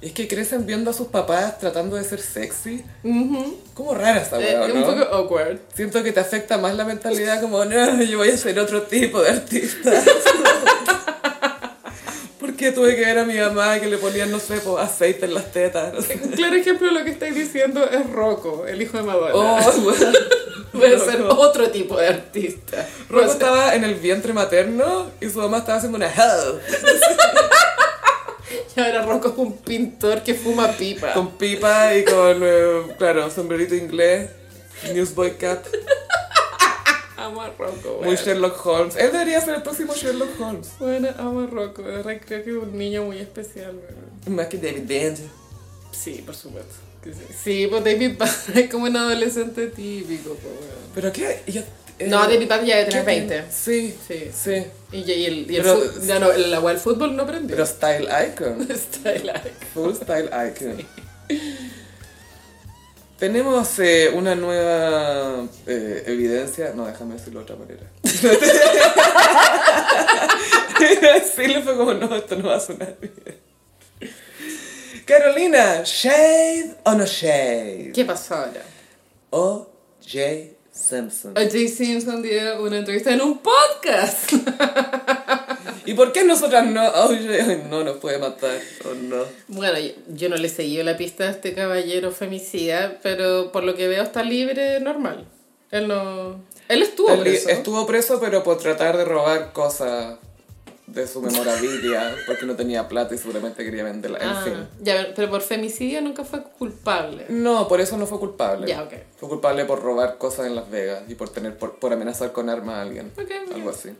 es 0.00 0.12
que 0.12 0.28
crecen 0.28 0.64
viendo 0.64 0.90
a 0.92 0.94
sus 0.94 1.08
papás 1.08 1.58
tratando 1.58 1.96
de 1.96 2.04
ser 2.04 2.20
sexy. 2.20 2.84
Ujú. 3.02 3.56
Como 3.74 3.94
rara 3.94 4.20
esa 4.22 4.38
Eh, 4.40 4.54
weá, 4.56 4.66
un 4.72 4.80
¿no? 4.80 4.86
poco 4.86 5.02
awkward. 5.12 5.58
Siento 5.74 6.04
que 6.04 6.12
te 6.12 6.20
afecta 6.20 6.56
más 6.56 6.76
la 6.76 6.84
mentalidad 6.84 7.40
como, 7.40 7.64
no, 7.64 8.00
yo 8.02 8.18
voy 8.18 8.30
a 8.30 8.36
ser 8.36 8.56
otro 8.60 8.82
tipo 8.82 9.20
de 9.22 9.30
artista. 9.30 9.90
Porque 12.40 12.70
tuve 12.72 12.94
que 12.94 13.02
ver 13.04 13.18
a 13.18 13.24
mi 13.24 13.34
mamá 13.38 13.78
que 13.80 13.86
le 13.86 13.98
ponían, 13.98 14.30
no 14.30 14.38
sé, 14.38 14.60
aceite 14.78 15.26
en 15.26 15.34
las 15.34 15.50
tetas. 15.52 15.92
no 15.92 16.00
sé. 16.02 16.18
Un 16.22 16.30
claro 16.30 16.54
ejemplo 16.56 16.86
de 16.86 16.92
lo 16.94 17.04
que 17.04 17.10
estáis 17.10 17.34
diciendo 17.34 17.84
es 17.90 18.08
Rocco, 18.10 18.66
el 18.66 18.80
hijo 18.80 18.96
de 18.98 19.02
Madonna. 19.02 19.34
Oh, 19.34 19.70
weón. 19.84 20.14
Puede 20.72 20.98
ser 20.98 21.22
otro 21.22 21.70
tipo 21.70 21.96
de 21.96 22.08
artista. 22.08 22.86
Rocco 23.08 23.24
O 23.24 23.26
sea, 23.26 23.32
estaba 23.32 23.74
en 23.74 23.84
el 23.84 23.94
vientre 23.94 24.32
materno 24.32 25.10
y 25.20 25.28
su 25.30 25.38
mamá 25.38 25.58
estaba 25.58 25.78
haciendo 25.78 25.96
una 25.96 26.08
hoe. 26.08 26.60
y 28.76 28.80
ahora 28.80 29.02
Rocco 29.02 29.28
es 29.28 29.34
un 29.36 29.56
pintor 29.58 30.22
que 30.22 30.34
fuma 30.34 30.68
pipa. 30.72 31.12
Con 31.12 31.30
pipa 31.32 31.94
y 31.94 32.04
con, 32.04 32.40
eh, 32.42 32.94
claro, 32.98 33.30
sombrerito 33.30 33.74
inglés, 33.74 34.30
newsboy 34.92 35.36
cap, 35.36 35.64
Amo 37.16 37.42
a 37.42 37.48
Rocco, 37.48 37.96
muy 37.96 38.04
bueno. 38.06 38.20
Sherlock 38.24 38.64
Holmes. 38.64 38.96
Él 38.96 39.10
debería 39.10 39.40
ser 39.40 39.56
el 39.56 39.62
próximo 39.62 39.92
Sherlock 39.92 40.40
Holmes. 40.40 40.70
Bueno, 40.78 41.08
amo 41.18 41.40
a 41.40 41.46
Rocco. 41.46 41.82
De 41.82 41.90
verdad 41.96 42.16
creo 42.24 42.44
que 42.44 42.50
es 42.50 42.56
un 42.56 42.78
niño 42.78 43.02
muy 43.02 43.18
especial, 43.18 43.72
bueno. 43.72 44.36
Más 44.36 44.46
que 44.46 44.56
David 44.56 44.84
Benja. 44.86 45.24
Sí, 45.90 46.22
por 46.24 46.36
supuesto. 46.36 46.87
Sí. 47.42 47.66
Pues 47.68 47.84
David 47.84 48.12
es 48.54 48.70
como 48.70 48.84
un 48.84 48.96
adolescente 48.96 49.66
típico, 49.68 50.30
pues, 50.34 50.54
bueno. 50.54 50.72
¿Pero 50.94 51.12
qué? 51.12 51.42
Yo, 51.46 51.60
eh, 51.98 52.06
No, 52.08 52.20
David 52.26 52.48
ya 52.48 52.60
¿qué 52.60 52.90
tener 52.90 53.04
tiene? 53.04 53.04
20. 53.04 53.44
Sí, 53.52 53.94
Sí. 54.06 54.30
sí. 54.34 54.64
Y, 54.92 54.98
y 55.10 55.26
el, 55.26 55.50
y 55.50 55.56
el, 55.56 55.62
Pero- 55.62 55.76
fu- 55.80 56.00
ya 56.06 56.18
no, 56.18 56.32
el, 56.32 56.52
agua 56.54 56.70
del 56.72 56.80
fútbol 56.80 57.14
no 57.16 57.22
aprendió. 57.24 57.56
Pero 57.56 57.66
style 57.66 58.08
icon. 58.28 58.66
Está 58.70 59.10
like. 59.12 59.52
Full 59.74 59.94
style 59.94 60.30
icon. 60.48 60.86
Tenemos 63.18 63.78
eh, 63.80 64.10
una 64.14 64.34
nueva 64.36 65.44
eh, 65.66 66.04
evidencia. 66.06 66.72
No, 66.74 66.86
déjame 66.86 67.14
decirlo 67.14 67.40
de 67.40 67.44
otra 67.52 67.56
manera. 67.56 67.82
Decirlo 70.78 71.62
fue 71.62 71.76
como, 71.76 71.94
no, 71.94 72.14
esto 72.14 72.36
no 72.36 72.48
va 72.48 72.56
a 72.56 72.60
sonar 72.60 72.96
bien. 73.00 73.12
Carolina, 75.08 75.82
¿shade 75.84 76.74
o 76.84 76.92
no 76.94 77.06
shade? 77.06 77.92
¿Qué 77.94 78.04
pasó 78.04 78.34
ahora? 78.34 78.62
O 79.30 79.66
J. 80.06 80.20
Simpson. 80.70 81.34
Jay 81.34 81.66
Simpson 81.68 82.20
dio 82.22 82.62
una 82.62 82.76
entrevista 82.78 83.10
en 83.12 83.22
un 83.22 83.38
podcast. 83.38 84.32
¿Y 85.86 85.94
por 85.94 86.12
qué 86.12 86.24
nosotras 86.24 86.66
no? 86.66 86.82
Ay, 86.94 87.64
no 87.70 87.82
nos 87.84 87.96
puede 87.96 88.18
matar, 88.18 88.60
o 88.84 88.94
no. 88.94 89.24
Bueno, 89.48 89.78
yo- 89.78 89.92
yo 90.08 90.28
no 90.28 90.36
le 90.36 90.50
seguí 90.50 90.80
la 90.82 90.96
pista 90.98 91.24
a 91.24 91.30
este 91.30 91.54
caballero 91.54 92.12
femicida, 92.12 92.98
pero 93.02 93.50
por 93.50 93.64
lo 93.64 93.74
que 93.74 93.88
veo 93.88 94.02
está 94.02 94.22
libre 94.22 94.78
normal. 94.80 95.26
Él 95.70 95.88
no... 95.88 96.44
Él 96.68 96.82
estuvo 96.82 97.10
Él 97.14 97.20
preso. 97.20 97.48
estuvo 97.48 97.86
preso, 97.86 98.20
pero 98.20 98.44
por 98.44 98.58
tratar 98.58 98.98
de 98.98 99.04
robar 99.06 99.52
cosas 99.54 100.18
de 100.92 101.06
su 101.06 101.20
memorabilia, 101.22 102.14
porque 102.26 102.46
no 102.46 102.56
tenía 102.56 102.88
plata 102.88 103.14
y 103.14 103.18
seguramente 103.18 103.64
quería 103.64 103.84
venderla. 103.84 104.18
En 104.18 104.28
Ah, 104.28 104.42
fin. 104.44 104.54
ya, 104.80 105.12
pero 105.14 105.30
por 105.30 105.42
femicidio 105.42 106.00
nunca 106.00 106.24
fue 106.24 106.42
culpable. 106.42 107.26
No, 107.28 107.68
por 107.68 107.80
eso 107.80 107.96
no 107.96 108.06
fue 108.06 108.18
culpable. 108.18 108.66
Ya, 108.66 108.82
ok. 108.82 108.92
Fue 109.18 109.28
culpable 109.28 109.64
por 109.64 109.82
robar 109.82 110.18
cosas 110.18 110.46
en 110.46 110.54
Las 110.54 110.70
Vegas 110.70 111.02
y 111.08 111.14
por 111.14 111.28
tener 111.30 111.56
por, 111.56 111.78
por 111.78 111.92
amenazar 111.92 112.32
con 112.32 112.48
arma 112.48 112.78
a 112.78 112.82
alguien. 112.82 113.12
Ok, 113.16 113.30
ok. 113.48 113.54
Algo 113.54 113.70
así. 113.70 113.90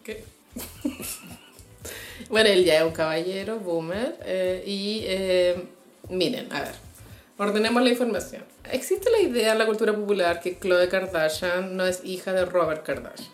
Ok. 0.00 0.10
bueno, 2.28 2.48
él 2.48 2.64
ya 2.64 2.78
es 2.78 2.82
un 2.84 2.92
caballero, 2.92 3.58
boomer, 3.58 4.16
eh, 4.24 4.62
y 4.66 5.02
eh, 5.06 5.64
miren, 6.08 6.52
a 6.52 6.62
ver, 6.62 6.74
ordenemos 7.38 7.82
la 7.82 7.90
información. 7.90 8.42
Existe 8.72 9.10
la 9.10 9.20
idea 9.20 9.52
en 9.52 9.58
la 9.58 9.66
cultura 9.66 9.94
popular 9.94 10.40
que 10.40 10.58
Khloe 10.58 10.88
Kardashian 10.88 11.76
no 11.76 11.86
es 11.86 12.00
hija 12.04 12.32
de 12.32 12.44
Robert 12.44 12.84
Kardashian, 12.84 13.28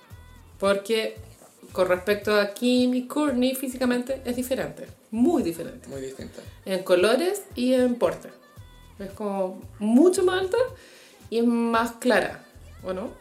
porque 0.58 1.16
con 1.72 1.88
respecto 1.88 2.34
a 2.38 2.52
Kim 2.52 2.94
y 2.94 3.06
Kourtney 3.06 3.54
físicamente 3.54 4.20
es 4.24 4.36
diferente, 4.36 4.86
muy 5.10 5.42
diferente, 5.42 5.88
Muy 5.88 6.00
distinta. 6.00 6.40
en 6.64 6.82
colores 6.82 7.42
y 7.54 7.74
en 7.74 7.94
porte. 7.96 8.28
Es 8.98 9.10
como 9.12 9.62
mucho 9.78 10.22
más 10.24 10.40
alta 10.42 10.58
y 11.30 11.38
es 11.38 11.44
más 11.46 11.92
clara, 11.92 12.44
¿o 12.84 12.92
no? 12.92 13.12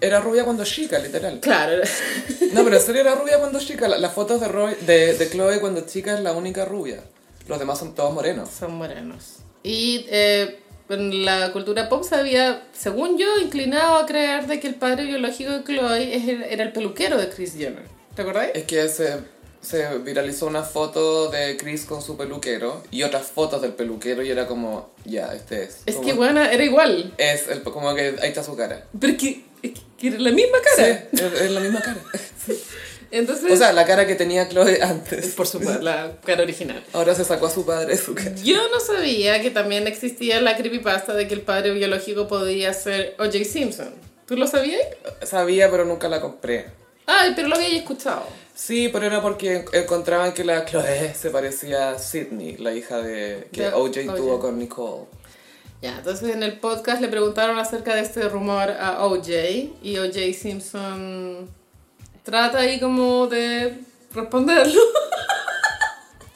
Era 0.00 0.20
rubia 0.20 0.44
cuando 0.44 0.64
chica, 0.64 0.98
literal. 0.98 1.40
Claro, 1.40 1.82
No, 2.54 2.64
pero 2.64 2.76
en 2.76 2.82
serio 2.82 3.02
era 3.02 3.14
rubia 3.14 3.38
cuando 3.38 3.58
chica. 3.60 3.88
La- 3.88 3.98
Las 3.98 4.12
fotos 4.14 4.40
de, 4.40 4.48
Roy- 4.48 4.76
de, 4.86 5.14
de 5.18 5.28
Chloe 5.30 5.60
cuando 5.60 5.82
chica 5.82 6.14
es 6.16 6.20
la 6.22 6.32
única 6.32 6.64
rubia. 6.64 7.02
Los 7.46 7.58
demás 7.58 7.78
son 7.78 7.94
todos 7.94 8.12
morenos. 8.14 8.48
Son 8.50 8.74
morenos. 8.74 9.36
Y 9.62 10.06
eh, 10.08 10.60
en 10.90 11.24
la 11.24 11.52
cultura 11.52 11.88
pop 11.88 12.02
se 12.04 12.14
había, 12.14 12.62
según 12.72 13.18
yo, 13.18 13.26
inclinado 13.40 13.96
a 13.96 14.06
creer 14.06 14.46
de 14.46 14.58
que 14.60 14.68
el 14.68 14.74
padre 14.74 15.04
biológico 15.04 15.50
de 15.52 15.64
Chloe 15.64 16.46
era 16.52 16.64
el 16.64 16.72
peluquero 16.72 17.16
de 17.18 17.28
Kris 17.28 17.54
Jenner. 17.54 17.84
¿Te 18.14 18.22
acordáis? 18.22 18.52
Es 18.54 18.64
que 18.64 18.88
se, 18.88 19.16
se 19.60 19.98
viralizó 19.98 20.46
una 20.46 20.62
foto 20.62 21.30
de 21.30 21.56
Chris 21.56 21.84
con 21.84 22.02
su 22.02 22.16
peluquero 22.16 22.82
y 22.90 23.02
otras 23.02 23.26
fotos 23.26 23.60
del 23.62 23.72
peluquero 23.74 24.22
y 24.22 24.30
era 24.30 24.46
como, 24.46 24.90
ya, 25.04 25.32
este 25.34 25.64
es. 25.64 25.82
Es 25.86 25.96
Como- 25.96 26.06
que, 26.06 26.14
bueno, 26.14 26.42
era 26.42 26.64
igual. 26.64 27.12
Es 27.18 27.48
el, 27.48 27.62
como 27.62 27.94
que 27.94 28.16
ahí 28.22 28.28
está 28.28 28.42
su 28.42 28.56
cara. 28.56 28.84
Pero 28.98 29.12
es 29.12 29.18
que, 29.18 29.44
es 29.62 29.72
que 29.98 30.08
era 30.08 30.18
la 30.18 30.30
misma 30.32 30.58
cara. 30.76 31.08
Sí, 31.12 31.16
es, 31.24 31.40
es 31.42 31.50
la 31.50 31.60
misma 31.60 31.80
cara. 31.80 32.00
Entonces, 33.10 33.50
O 33.50 33.56
sea, 33.56 33.72
la 33.72 33.86
cara 33.86 34.06
que 34.06 34.14
tenía 34.14 34.48
Chloe 34.48 34.80
antes. 34.82 35.28
por 35.34 35.46
supuesto, 35.46 35.82
la 35.82 36.12
cara 36.24 36.42
original. 36.42 36.82
Ahora 36.92 37.14
se 37.14 37.24
sacó 37.24 37.46
a 37.46 37.50
su 37.50 37.64
padre 37.64 37.86
de 37.92 37.96
su 37.96 38.14
cara. 38.14 38.34
Yo 38.42 38.68
no 38.68 38.80
sabía 38.80 39.40
que 39.40 39.50
también 39.50 39.86
existía 39.86 40.40
la 40.40 40.56
creepypasta 40.56 41.14
de 41.14 41.26
que 41.26 41.34
el 41.34 41.40
padre 41.40 41.72
biológico 41.72 42.28
podía 42.28 42.72
ser 42.74 43.14
O.J. 43.18 43.44
Simpson. 43.44 43.94
¿Tú 44.26 44.36
lo 44.36 44.46
sabías? 44.46 44.82
Sabía, 45.22 45.70
pero 45.70 45.84
nunca 45.86 46.08
la 46.08 46.20
compré. 46.20 46.66
Ay, 47.06 47.32
pero 47.34 47.48
lo 47.48 47.54
había 47.56 47.74
escuchado. 47.78 48.26
Sí, 48.54 48.90
pero 48.92 49.06
era 49.06 49.22
porque 49.22 49.64
encontraban 49.72 50.34
que 50.34 50.44
la 50.44 50.66
Chloe 50.66 51.14
se 51.18 51.30
parecía 51.30 51.92
a 51.92 51.98
Sydney, 51.98 52.58
la 52.58 52.74
hija 52.74 52.98
de 53.00 53.48
que 53.52 53.68
O.J. 53.68 54.14
tuvo 54.14 54.38
con 54.38 54.58
Nicole. 54.58 55.06
Ya, 55.80 55.96
entonces 55.98 56.34
en 56.34 56.42
el 56.42 56.58
podcast 56.58 57.00
le 57.00 57.08
preguntaron 57.08 57.58
acerca 57.58 57.94
de 57.94 58.00
este 58.02 58.28
rumor 58.28 58.68
a 58.70 59.04
OJ 59.06 59.28
y 59.80 59.96
OJ 59.98 60.34
Simpson 60.34 61.48
trata 62.28 62.58
ahí 62.58 62.78
como 62.78 63.26
de 63.26 63.78
responderlo. 64.12 64.82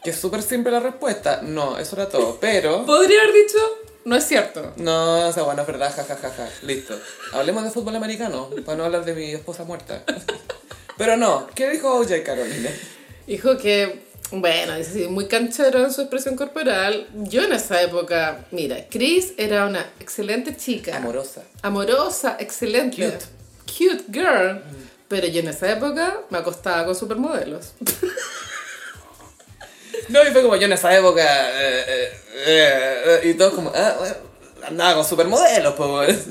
Que 0.02 0.08
es 0.08 0.16
súper 0.16 0.42
simple 0.42 0.72
la 0.72 0.80
respuesta. 0.80 1.40
No, 1.42 1.78
eso 1.78 1.96
era 1.96 2.08
todo. 2.08 2.38
Pero... 2.40 2.86
Podría 2.86 3.20
haber 3.20 3.34
dicho, 3.34 3.58
no 4.06 4.16
es 4.16 4.24
cierto. 4.24 4.72
No, 4.78 5.28
o 5.28 5.32
sea, 5.34 5.42
bueno, 5.42 5.60
es 5.60 5.66
verdad, 5.66 5.94
jajajaja. 5.94 6.48
Listo. 6.62 6.98
Hablemos 7.34 7.64
de 7.64 7.70
fútbol 7.70 7.94
americano, 7.94 8.48
para 8.64 8.78
no 8.78 8.84
hablar 8.86 9.04
de 9.04 9.12
mi 9.12 9.32
esposa 9.32 9.64
muerta. 9.64 10.02
Pero 10.96 11.18
no, 11.18 11.46
¿qué 11.54 11.68
dijo 11.68 11.94
OJ 11.98 12.22
Carolina? 12.24 12.70
Dijo 13.26 13.58
que, 13.58 14.04
bueno, 14.30 14.74
dice 14.76 15.08
muy 15.08 15.26
canchero 15.26 15.84
en 15.84 15.92
su 15.92 16.00
expresión 16.00 16.36
corporal. 16.36 17.06
Yo 17.14 17.42
en 17.42 17.52
esa 17.52 17.82
época, 17.82 18.46
mira, 18.50 18.86
Chris 18.88 19.34
era 19.36 19.66
una 19.66 19.92
excelente 20.00 20.56
chica. 20.56 20.96
Amorosa. 20.96 21.42
Amorosa, 21.60 22.38
excelente. 22.40 22.96
Cute. 22.96 23.26
Cute 23.66 24.04
girl. 24.10 24.62
Pero 25.12 25.26
yo 25.26 25.40
en 25.40 25.48
esa 25.48 25.70
época 25.70 26.22
me 26.30 26.38
acostaba 26.38 26.86
con 26.86 26.96
supermodelos. 26.96 27.74
No, 30.08 30.20
y 30.26 30.32
fue 30.32 30.42
como 30.42 30.56
yo 30.56 30.64
en 30.64 30.72
esa 30.72 30.94
época. 30.96 31.22
eh, 31.22 32.12
eh, 32.44 33.02
eh, 33.06 33.20
y 33.28 33.34
todos 33.34 33.54
como, 33.54 33.70
ah, 33.74 33.94
bueno, 33.98 34.14
andaba 34.66 34.96
con 34.96 35.04
supermodelos, 35.04 35.74
pues. 35.74 36.26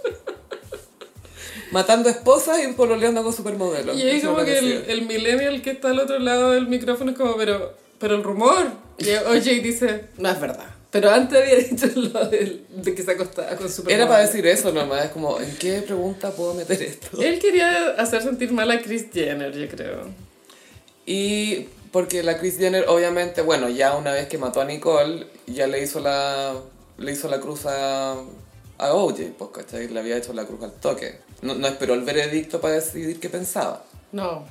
Matando 1.70 2.08
esposas 2.08 2.60
y 2.64 2.72
pololeando 2.72 3.22
con 3.22 3.32
supermodelos. 3.32 3.96
Y 3.96 4.02
ahí 4.02 4.16
Eso 4.16 4.32
como 4.32 4.44
que 4.44 4.58
el, 4.58 4.84
el 4.88 5.02
millennial 5.02 5.60
que 5.60 5.70
está 5.70 5.90
al 5.90 6.00
otro 6.00 6.18
lado 6.18 6.52
del 6.52 6.66
micrófono 6.66 7.10
es 7.10 7.18
como, 7.18 7.36
pero, 7.36 7.76
pero 7.98 8.14
el 8.14 8.24
rumor. 8.24 8.68
Y 8.98 9.10
OJ 9.10 9.62
dice, 9.62 10.06
no 10.16 10.30
es 10.30 10.40
verdad. 10.40 10.71
Pero 10.92 11.10
antes 11.10 11.36
había 11.42 11.56
dicho 11.68 11.86
lo 11.96 12.24
del- 12.26 12.64
de, 12.68 12.94
que 12.94 13.02
se 13.02 13.10
acostaba 13.10 13.56
con 13.56 13.68
su 13.68 13.82
Era 13.88 14.06
para 14.06 14.20
decir 14.26 14.46
eso 14.46 14.70
nomás, 14.72 15.06
es 15.06 15.10
como, 15.10 15.40
¿en 15.40 15.56
qué 15.56 15.80
pregunta 15.82 16.30
puedo 16.30 16.54
meter 16.54 16.80
esto? 16.82 17.20
Él 17.20 17.38
quería 17.40 17.90
hacer 17.98 18.22
sentir 18.22 18.52
mal 18.52 18.70
a 18.70 18.80
Kris 18.80 19.06
Jenner, 19.12 19.52
yo 19.52 19.68
creo. 19.68 20.04
Y 21.06 21.68
porque 21.90 22.22
la 22.22 22.38
Kris 22.38 22.58
Jenner, 22.58 22.84
obviamente, 22.88 23.42
bueno, 23.42 23.68
ya 23.68 23.96
una 23.96 24.12
vez 24.12 24.28
que 24.28 24.38
mató 24.38 24.60
a 24.60 24.64
Nicole, 24.64 25.26
ya 25.46 25.66
le 25.66 25.82
hizo 25.82 25.98
la, 26.00 26.54
le 26.98 27.12
hizo 27.12 27.28
la 27.28 27.40
cruz 27.40 27.66
a, 27.66 28.12
a 28.78 28.94
OJ, 28.94 29.20
pues, 29.38 29.50
¿cachai? 29.52 29.88
Le 29.88 29.98
había 30.00 30.16
hecho 30.16 30.32
la 30.32 30.44
cruz 30.44 30.62
al 30.62 30.72
toque. 30.72 31.16
No, 31.42 31.54
no 31.54 31.66
esperó 31.66 31.94
el 31.94 32.02
veredicto 32.02 32.60
para 32.60 32.74
decidir 32.74 33.18
qué 33.18 33.28
pensaba. 33.28 33.84
No, 34.12 34.44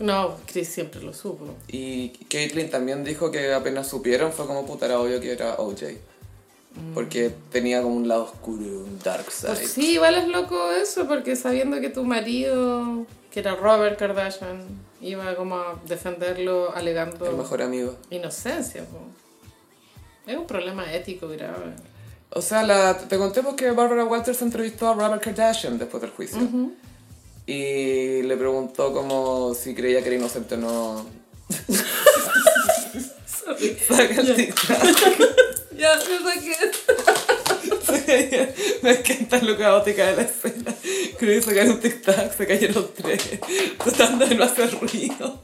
no, 0.00 0.36
Chris 0.46 0.68
siempre 0.68 1.00
lo 1.02 1.12
supo. 1.12 1.46
Y 1.68 2.10
Caitlyn 2.28 2.70
también 2.70 3.04
dijo 3.04 3.30
que 3.30 3.52
apenas 3.52 3.88
supieron, 3.88 4.32
fue 4.32 4.46
como 4.46 4.66
puta, 4.66 4.86
era 4.86 4.98
obvio 5.00 5.20
que 5.20 5.32
era 5.32 5.54
OJ. 5.56 5.82
Porque 6.94 7.32
tenía 7.50 7.82
como 7.82 7.96
un 7.96 8.06
lado 8.08 8.24
oscuro, 8.24 8.62
un 8.64 8.98
dark 9.02 9.30
side. 9.30 9.54
Pues 9.54 9.70
sí, 9.72 9.92
igual 9.94 10.14
es 10.14 10.28
loco 10.28 10.70
eso, 10.70 11.06
porque 11.08 11.34
sabiendo 11.34 11.80
que 11.80 11.90
tu 11.90 12.04
marido, 12.04 13.06
que 13.30 13.40
era 13.40 13.56
Robert 13.56 13.98
Kardashian, 13.98 14.62
iba 15.00 15.34
como 15.34 15.56
a 15.56 15.80
defenderlo 15.86 16.74
alegando 16.74 17.26
El 17.28 17.36
mejor 17.36 17.62
amigo. 17.62 17.96
inocencia. 18.10 18.84
po. 18.84 18.98
Es 20.26 20.36
un 20.36 20.46
problema 20.46 20.92
ético 20.92 21.28
grave. 21.28 21.72
O 22.32 22.40
sea, 22.40 22.62
la, 22.62 22.96
te 22.96 23.18
conté 23.18 23.42
porque 23.42 23.72
Barbara 23.72 24.04
Walters 24.04 24.40
entrevistó 24.40 24.88
a 24.88 24.94
Robert 24.94 25.22
Kardashian 25.22 25.76
después 25.76 26.00
del 26.00 26.10
juicio. 26.12 26.38
Y 27.50 28.22
le 28.22 28.36
preguntó 28.36 28.92
como 28.92 29.56
si 29.56 29.74
creía 29.74 30.02
que 30.02 30.06
era 30.06 30.18
inocente 30.18 30.54
o 30.54 30.58
no. 30.58 31.04
Saca 33.88 34.20
el. 34.20 34.54
Ya, 35.76 35.98
me 36.08 36.18
saqué. 36.32 36.56
Me 38.82 38.90
encanta 38.92 39.38
lo 39.38 39.58
caótica 39.58 40.06
de 40.06 40.16
la 40.16 40.22
escena. 40.22 40.72
Creo 41.18 41.40
que 41.40 41.42
sacar 41.42 41.66
un 41.66 41.80
TikTok, 41.80 42.36
se 42.36 42.46
cayeron 42.46 42.88
tres. 42.94 43.40
Tratando 43.82 44.26
de 44.28 44.36
no 44.36 44.44
hacer 44.44 44.70
ruido. 44.78 45.42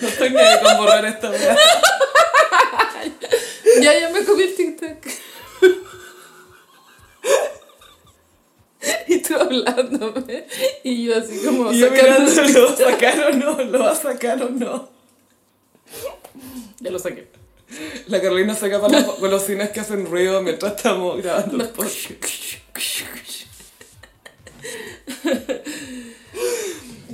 No 0.00 0.08
estoy 0.08 0.28
ni 0.28 0.36
con 0.62 0.76
borrar 0.76 1.06
esta 1.06 1.30
weá. 1.30 1.56
Ya, 3.80 3.98
ya 4.00 4.10
me 4.10 4.22
comí 4.22 4.42
el 4.42 4.54
TikTok. 4.54 4.98
Y 9.08 9.18
tú 9.22 9.34
hablándome. 9.36 10.44
Y 10.84 11.04
yo 11.06 11.16
así 11.16 11.38
como 11.44 11.72
Y 11.72 11.78
yo 11.80 11.88
sacando- 11.88 12.30
mirando, 12.30 12.52
¿lo 12.58 12.66
va 12.66 12.72
a 12.72 12.76
sacar 12.76 13.20
o 13.24 13.30
no? 13.32 13.64
¿Lo 13.64 13.78
va 13.80 13.90
a 13.90 13.94
sacar 13.94 14.42
o 14.42 14.48
no? 14.50 14.88
Ya 16.80 16.90
lo 16.90 16.98
saqué. 16.98 17.28
La 18.06 18.20
Carolina 18.20 18.54
saca 18.54 18.80
para 18.80 19.00
las 19.00 19.18
golosinas 19.20 19.70
que 19.70 19.80
hacen 19.80 20.06
ruido 20.06 20.40
mientras 20.42 20.76
estamos 20.76 21.22
grabando 21.22 21.62
el 21.62 21.68
podcast. 21.70 22.10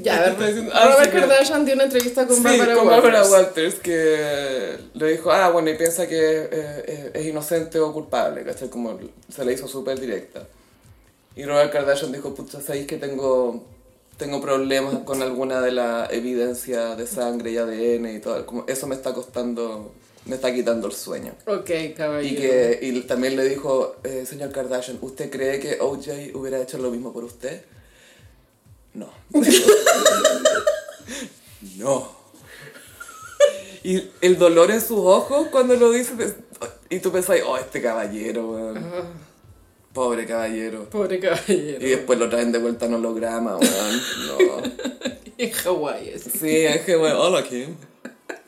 Ya, 0.03 0.17
a 0.19 0.21
ver, 0.31 0.37
diciendo- 0.39 0.73
ah, 0.75 1.03
Kardashian 1.11 1.65
dio 1.65 1.75
una 1.75 1.85
entrevista 1.85 2.27
con 2.27 2.37
Sí, 2.37 2.43
Barbara 2.43 2.75
con. 2.75 2.87
Barbara 2.89 3.25
Walters, 3.25 3.77
que 3.77 4.77
le 4.93 5.07
dijo, 5.13 5.31
ah, 5.33 5.49
bueno, 5.51 5.71
y 5.71 5.77
piensa 5.77 6.07
que 6.07 6.17
eh, 6.19 6.49
eh, 6.53 7.11
es 7.15 7.27
inocente 7.27 7.79
o 7.79 7.93
culpable, 7.93 8.45
¿cachai? 8.45 8.69
Como 8.69 8.99
se 9.35 9.45
le 9.45 9.53
hizo 9.55 9.67
súper 9.67 9.99
directa. 9.99 10.47
Y 11.37 11.45
Robert 11.45 11.73
Kardashian 11.73 12.13
dijo, 12.13 12.35
pucha, 12.35 12.61
¿sabéis 12.61 12.87
que 12.87 12.97
tengo, 12.97 13.65
tengo 14.17 14.41
problemas 14.41 14.99
con 15.01 15.21
alguna 15.21 15.61
de 15.61 15.73
la 15.73 16.07
evidencia 16.11 16.95
de 16.95 17.07
sangre 17.07 17.51
y 17.51 17.57
ADN 17.57 18.17
y 18.17 18.21
todo? 18.21 18.47
Como 18.47 18.65
eso 18.69 18.87
me 18.87 18.95
está 18.95 19.13
costando, 19.13 19.93
me 20.27 20.37
está 20.37 20.55
quitando 20.55 20.87
el 20.87 20.93
sueño. 20.93 21.33
Ok, 21.47 21.71
caballero. 21.97 22.23
Y, 22.23 22.37
que, 22.37 22.79
y 22.83 23.01
también 23.03 23.37
le 23.37 23.49
dijo, 23.49 23.97
eh, 24.05 24.25
señor 24.27 24.53
Kardashian, 24.53 24.99
¿usted 25.01 25.29
cree 25.31 25.59
que 25.59 25.79
OJ 25.81 26.35
hubiera 26.35 26.61
hecho 26.63 26.79
lo 26.79 26.91
mismo 26.91 27.13
por 27.13 27.25
usted? 27.25 27.65
No. 28.95 29.11
no. 31.79 32.25
Y 33.83 34.11
el 34.21 34.39
dolor 34.39 34.71
en 34.71 34.81
sus 34.81 34.99
ojos 34.99 35.49
cuando 35.51 35.75
lo 35.75 35.91
dice, 35.91 36.13
y 36.89 37.01
tú 37.01 37.11
pensás, 37.11 37.39
oh, 37.45 37.59
este 37.59 37.83
caballero, 37.83 38.53
weón. 38.53 39.34
Pobre 39.95 40.27
caballero. 40.27 40.91
Pobre 40.91 41.21
caballero. 41.21 41.87
Y 41.87 41.91
después 41.91 42.19
lo 42.19 42.29
traen 42.29 42.51
de 42.51 42.59
vuelta 42.59 42.87
en 42.87 42.95
holograma, 42.95 43.57
weón. 43.57 44.03
No. 44.27 44.63
en 45.39 45.51
Hawái. 45.53 46.19
Sí, 46.19 46.67
que, 46.85 46.97
weón, 46.97 47.17
hola, 47.17 47.45
Kim. 47.45 47.77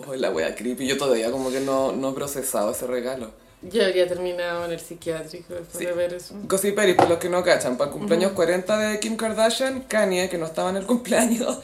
Oh, 0.06 0.14
la 0.16 0.30
wea 0.30 0.54
creepy. 0.56 0.88
Yo 0.88 0.98
todavía 0.98 1.30
como 1.30 1.50
que 1.52 1.60
no, 1.60 1.92
no 1.92 2.10
he 2.10 2.14
procesado 2.14 2.72
ese 2.72 2.88
regalo. 2.88 3.30
Yo 3.62 3.84
había 3.84 4.08
terminado 4.08 4.64
en 4.64 4.72
el 4.72 4.80
psiquiátrico 4.80 5.54
después 5.54 5.78
de 5.78 5.92
ver 5.92 6.14
eso. 6.14 6.34
Gossiperi, 6.48 6.94
por 6.94 7.08
los 7.08 7.18
que 7.18 7.28
no 7.28 7.42
cachan, 7.44 7.76
para 7.78 7.90
el 7.90 7.96
cumpleaños 7.96 8.32
40 8.32 8.78
de 8.78 9.00
Kim 9.00 9.16
Kardashian, 9.16 9.82
Kanye, 9.82 10.28
que 10.28 10.38
no 10.38 10.46
estaba 10.46 10.70
en 10.70 10.76
el 10.76 10.86
cumpleaños, 10.86 11.60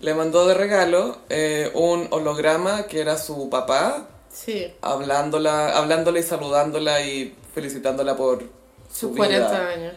le 0.00 0.14
mandó 0.14 0.46
de 0.48 0.54
regalo 0.54 1.18
eh, 1.28 1.70
un 1.74 2.08
holograma 2.10 2.86
que 2.86 3.00
era 3.00 3.18
su 3.18 3.50
papá, 3.50 4.08
Sí, 4.30 4.72
hablándola, 4.82 5.76
hablándole 5.76 6.20
y 6.20 6.22
saludándola 6.22 7.00
y 7.02 7.34
felicitándola 7.54 8.16
por 8.16 8.57
su 8.90 9.08
sus 9.08 9.14
vida. 9.14 9.26
40 9.26 9.68
años. 9.68 9.94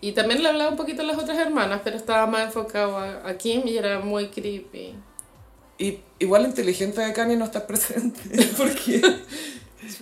Y 0.00 0.12
también 0.12 0.42
le 0.42 0.48
hablaba 0.48 0.70
un 0.70 0.76
poquito 0.76 1.02
a 1.02 1.04
las 1.04 1.16
otras 1.16 1.38
hermanas, 1.38 1.80
pero 1.84 1.96
estaba 1.96 2.26
más 2.26 2.46
enfocado 2.46 2.98
a, 2.98 3.28
a 3.28 3.38
Kim 3.38 3.62
y 3.66 3.76
era 3.78 4.00
muy 4.00 4.28
creepy. 4.28 4.94
Y 5.78 6.00
igual 6.18 6.44
inteligente 6.44 7.00
de 7.00 7.12
Kanye 7.12 7.36
no 7.36 7.44
está 7.44 7.66
presente, 7.66 8.20
porque 8.56 9.00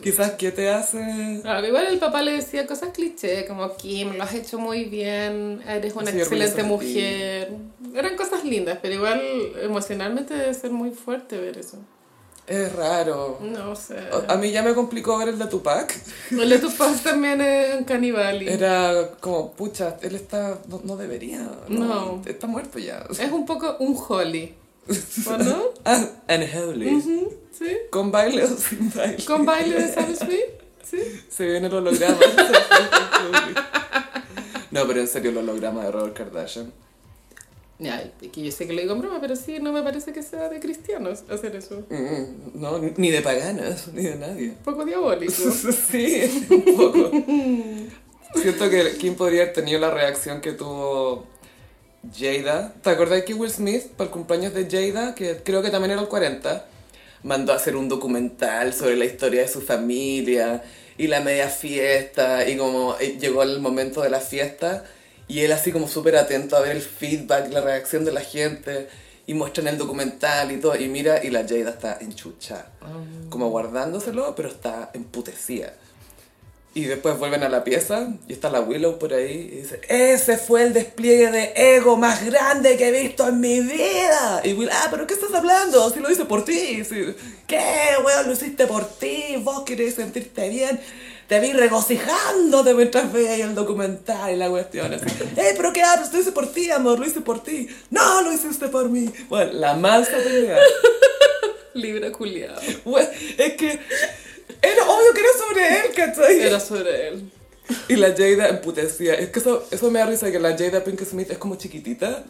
quizás 0.02 0.32
¿qué 0.32 0.50
te 0.52 0.68
hace? 0.70 1.40
Claro, 1.42 1.66
igual 1.66 1.86
el 1.86 1.98
papá 1.98 2.22
le 2.22 2.32
decía 2.32 2.66
cosas 2.66 2.90
cliché, 2.92 3.46
como 3.46 3.76
Kim, 3.76 4.14
lo 4.16 4.22
has 4.22 4.34
hecho 4.34 4.58
muy 4.58 4.84
bien, 4.86 5.62
eres 5.66 5.94
una 5.94 6.10
Sí, 6.10 6.18
excelente 6.18 6.62
orgulloso 6.62 6.84
de 6.84 6.86
ti". 6.88 6.96
mujer. 6.96 7.48
Eran 7.94 8.16
cosas 8.16 8.44
lindas, 8.44 8.78
pero 8.82 8.94
igual 8.94 9.20
emocionalmente 9.62 10.34
debe 10.34 10.52
ser 10.54 10.70
muy 10.70 10.90
fuerte 10.90 11.38
ver 11.38 11.56
eso. 11.58 11.78
Es 12.50 12.72
raro. 12.74 13.38
No 13.40 13.76
sé. 13.76 13.94
A 14.26 14.34
mí 14.34 14.50
ya 14.50 14.62
me 14.64 14.74
complicó 14.74 15.16
ver 15.18 15.28
el 15.28 15.38
de 15.38 15.46
Tupac. 15.46 15.96
El 16.32 16.48
de 16.50 16.58
tus 16.58 16.72
papás 16.74 17.00
también 17.04 17.40
es 17.40 17.76
un 17.76 17.84
canibal. 17.84 18.42
Era 18.42 19.10
como, 19.20 19.52
pucha, 19.52 19.96
él 20.02 20.16
está, 20.16 20.58
no, 20.66 20.80
no 20.82 20.96
debería, 20.96 21.48
No. 21.68 22.20
está 22.26 22.48
muerto 22.48 22.80
ya. 22.80 23.04
Es 23.08 23.30
un 23.30 23.46
poco 23.46 23.76
un 23.78 23.96
Holly. 24.08 24.52
¿O 25.28 25.36
no? 25.38 25.62
Unholy. 26.28 26.94
Ujú, 26.96 27.32
Sí. 27.56 27.66
¿Con 27.90 28.10
baile 28.10 28.42
o 28.44 28.48
sin 28.48 28.90
baile? 28.92 29.24
Con 29.24 29.46
baile 29.46 29.80
de 29.82 29.94
Sam 29.94 30.16
Smith. 30.16 30.40
Sí. 30.82 30.98
Se 31.28 31.44
ve 31.46 31.58
en 31.58 31.64
el 31.66 31.74
holograma. 31.74 32.16
no, 34.72 34.86
pero 34.88 35.00
en 35.00 35.06
serio 35.08 35.30
el 35.30 35.38
holograma 35.38 35.84
de 35.84 35.90
Robert 35.92 36.16
Kardashian. 36.16 36.72
Ya, 37.80 38.12
que 38.20 38.42
yo 38.42 38.52
sé 38.52 38.66
que 38.66 38.74
lo 38.74 38.80
digo 38.82 38.92
en 38.92 39.00
broma, 39.00 39.20
pero 39.22 39.34
sí, 39.34 39.58
no 39.58 39.72
me 39.72 39.82
parece 39.82 40.12
que 40.12 40.22
sea 40.22 40.50
de 40.50 40.60
cristianos 40.60 41.24
hacer 41.30 41.56
eso. 41.56 41.82
Mm, 41.88 42.60
No, 42.60 42.78
ni 42.78 43.10
de 43.10 43.22
paganas, 43.22 43.88
ni 43.94 44.02
de 44.02 44.16
nadie. 44.16 44.48
Un 44.50 44.54
poco 44.56 44.84
diabólico. 44.84 45.32
Sí, 45.90 46.46
un 46.50 46.76
poco. 46.76 47.10
Siento 48.34 48.68
que 48.70 48.96
Kim 48.98 49.14
podría 49.14 49.42
haber 49.42 49.54
tenido 49.54 49.80
la 49.80 49.90
reacción 49.90 50.42
que 50.42 50.52
tuvo 50.52 51.26
Jada. 52.14 52.74
¿Te 52.82 52.90
acordás 52.90 53.22
que 53.24 53.32
Will 53.34 53.50
Smith, 53.50 53.86
para 53.96 54.08
el 54.08 54.10
cumpleaños 54.12 54.52
de 54.52 54.68
Jada, 54.70 55.14
que 55.14 55.38
creo 55.42 55.62
que 55.62 55.70
también 55.70 55.92
era 55.92 56.02
el 56.02 56.08
40, 56.08 56.66
mandó 57.22 57.52
a 57.52 57.56
hacer 57.56 57.76
un 57.76 57.88
documental 57.88 58.74
sobre 58.74 58.96
la 58.96 59.06
historia 59.06 59.40
de 59.42 59.48
su 59.48 59.62
familia 59.62 60.62
y 60.98 61.06
la 61.06 61.20
media 61.20 61.48
fiesta 61.48 62.46
y 62.48 62.56
como 62.58 62.94
eh, 63.00 63.16
llegó 63.18 63.42
el 63.42 63.58
momento 63.60 64.02
de 64.02 64.10
la 64.10 64.20
fiesta 64.20 64.84
y 65.30 65.40
él 65.40 65.52
así 65.52 65.70
como 65.72 65.86
súper 65.88 66.16
atento 66.16 66.56
a 66.56 66.60
ver 66.60 66.72
el 66.76 66.82
feedback, 66.82 67.52
la 67.52 67.60
reacción 67.60 68.04
de 68.04 68.12
la 68.12 68.20
gente 68.20 68.88
y 69.26 69.34
muestran 69.34 69.68
el 69.68 69.78
documental 69.78 70.50
y 70.52 70.56
todo 70.58 70.74
y 70.76 70.88
mira 70.88 71.24
y 71.24 71.30
la 71.30 71.40
Jada 71.48 71.70
está 71.70 71.98
enchuchada, 72.00 72.70
como 73.28 73.48
guardándoselo 73.50 74.34
pero 74.34 74.48
está 74.48 74.90
emputecida. 74.94 75.72
Y 76.72 76.84
después 76.84 77.18
vuelven 77.18 77.42
a 77.42 77.48
la 77.48 77.64
pieza 77.64 78.10
y 78.28 78.32
está 78.32 78.48
la 78.48 78.60
Willow 78.60 78.96
por 78.96 79.12
ahí 79.12 79.50
y 79.52 79.56
dice, 79.62 79.80
ese 79.88 80.36
fue 80.38 80.62
el 80.62 80.72
despliegue 80.72 81.28
de 81.32 81.52
ego 81.76 81.96
más 81.96 82.24
grande 82.24 82.76
que 82.76 82.88
he 82.88 83.02
visto 83.02 83.26
en 83.26 83.40
mi 83.40 83.58
vida. 83.58 84.40
Y 84.44 84.52
Will, 84.52 84.70
ah, 84.72 84.86
pero 84.88 85.04
¿qué 85.04 85.14
estás 85.14 85.34
hablando? 85.34 85.90
Si 85.90 85.98
lo 85.98 86.08
hice 86.08 86.26
por 86.26 86.44
ti. 86.44 86.84
Si- 86.84 87.12
¿Qué, 87.48 87.94
weón? 88.06 88.26
Lo 88.28 88.32
hiciste 88.34 88.68
por 88.68 88.84
ti. 88.88 89.34
Vos 89.42 89.62
querés 89.64 89.96
sentirte 89.96 90.48
bien. 90.48 90.78
Te 91.30 91.38
vi 91.38 91.52
regocijándote 91.52 92.74
mientras 92.74 93.12
veía 93.12 93.44
el 93.44 93.54
documental 93.54 94.32
y 94.32 94.36
la 94.36 94.50
cuestión. 94.50 94.92
Así, 94.92 95.04
eh, 95.36 95.54
pero 95.56 95.72
¿qué 95.72 95.80
hablas? 95.80 96.12
Lo 96.12 96.18
hice 96.18 96.32
por 96.32 96.48
ti, 96.52 96.72
amor. 96.72 96.98
Lo 96.98 97.06
hice 97.06 97.20
por 97.20 97.40
ti. 97.40 97.68
No, 97.88 98.22
lo 98.22 98.32
hiciste 98.32 98.66
por 98.66 98.88
mí. 98.88 99.08
Bueno, 99.28 99.52
la 99.52 99.74
mansa 99.74 100.10
pelea. 100.16 100.58
Libra 101.74 102.10
culiado. 102.10 102.60
Bueno, 102.84 103.08
es 103.38 103.52
que 103.52 103.78
era 104.60 104.84
obvio 104.88 105.14
que 105.14 105.20
era 105.20 105.28
sobre 105.46 105.68
él, 105.68 105.94
¿cachai? 105.94 106.40
Era 106.40 106.58
sobre 106.58 107.06
él. 107.06 107.30
Y 107.86 107.94
la 107.94 108.08
Jada 108.08 108.48
emputecía. 108.48 109.14
Es 109.14 109.28
que 109.28 109.38
eso, 109.38 109.64
eso 109.70 109.88
me 109.92 110.00
da 110.00 110.06
risa 110.06 110.32
que 110.32 110.40
la 110.40 110.58
Jada 110.58 110.82
Pinkett 110.82 111.10
Smith 111.10 111.30
es 111.30 111.38
como 111.38 111.54
chiquitita, 111.54 112.24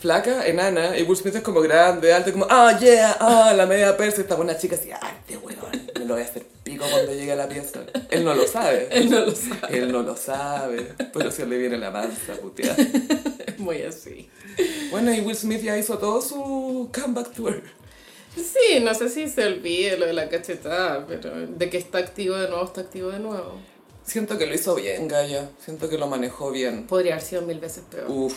flaca, 0.00 0.46
enana, 0.46 0.98
y 0.98 1.02
Will 1.02 1.16
Smith 1.16 1.36
es 1.36 1.42
como 1.42 1.60
grande, 1.60 2.12
alto, 2.12 2.32
como, 2.32 2.46
ah, 2.48 2.78
yeah, 2.80 3.16
ah, 3.20 3.52
la 3.54 3.66
media 3.66 3.96
persa, 3.96 4.22
esta 4.22 4.34
buena 4.34 4.56
chica 4.56 4.74
así, 4.74 4.90
ah, 4.90 5.12
este 5.20 5.36
weón, 5.36 5.58
me 5.98 6.04
lo 6.06 6.14
voy 6.14 6.22
a 6.22 6.26
hacer 6.26 6.42
pico 6.62 6.84
cuando 6.90 7.12
llegue 7.12 7.32
a 7.32 7.36
la 7.36 7.48
pieza. 7.48 7.80
Él 8.10 8.24
no 8.24 8.34
lo 8.34 8.46
sabe. 8.46 8.88
Él 8.90 9.10
no 9.10 9.20
lo 9.20 9.34
sabe. 9.34 9.78
Él 9.78 9.92
no 9.92 10.02
lo 10.02 10.16
sabe, 10.16 10.94
pero 11.12 11.30
si 11.30 11.44
le 11.44 11.58
viene 11.58 11.76
la 11.76 11.90
mansa, 11.90 12.34
putear. 12.40 12.78
Es 12.80 13.58
muy 13.58 13.82
así. 13.82 14.28
Bueno, 14.90 15.12
y 15.12 15.20
Will 15.20 15.36
Smith 15.36 15.62
ya 15.62 15.76
hizo 15.76 15.98
todo 15.98 16.22
su 16.22 16.90
comeback 16.92 17.32
tour. 17.32 17.62
Sí, 18.36 18.80
no 18.80 18.94
sé 18.94 19.08
si 19.08 19.28
se 19.28 19.44
olvide 19.44 19.98
lo 19.98 20.06
de 20.06 20.12
la 20.12 20.28
cachetada, 20.28 21.06
pero 21.06 21.46
de 21.46 21.68
que 21.68 21.76
está 21.76 21.98
activo 21.98 22.36
de 22.36 22.48
nuevo, 22.48 22.64
está 22.64 22.82
activo 22.82 23.10
de 23.10 23.18
nuevo. 23.18 23.60
Siento 24.04 24.38
que 24.38 24.46
lo 24.46 24.54
hizo 24.54 24.74
bien, 24.74 25.08
Gaia. 25.08 25.50
Siento 25.62 25.88
que 25.88 25.98
lo 25.98 26.06
manejó 26.06 26.50
bien. 26.50 26.86
Podría 26.86 27.14
haber 27.14 27.24
sido 27.24 27.42
mil 27.42 27.60
veces 27.60 27.82
peor. 27.90 28.06
Uf, 28.08 28.34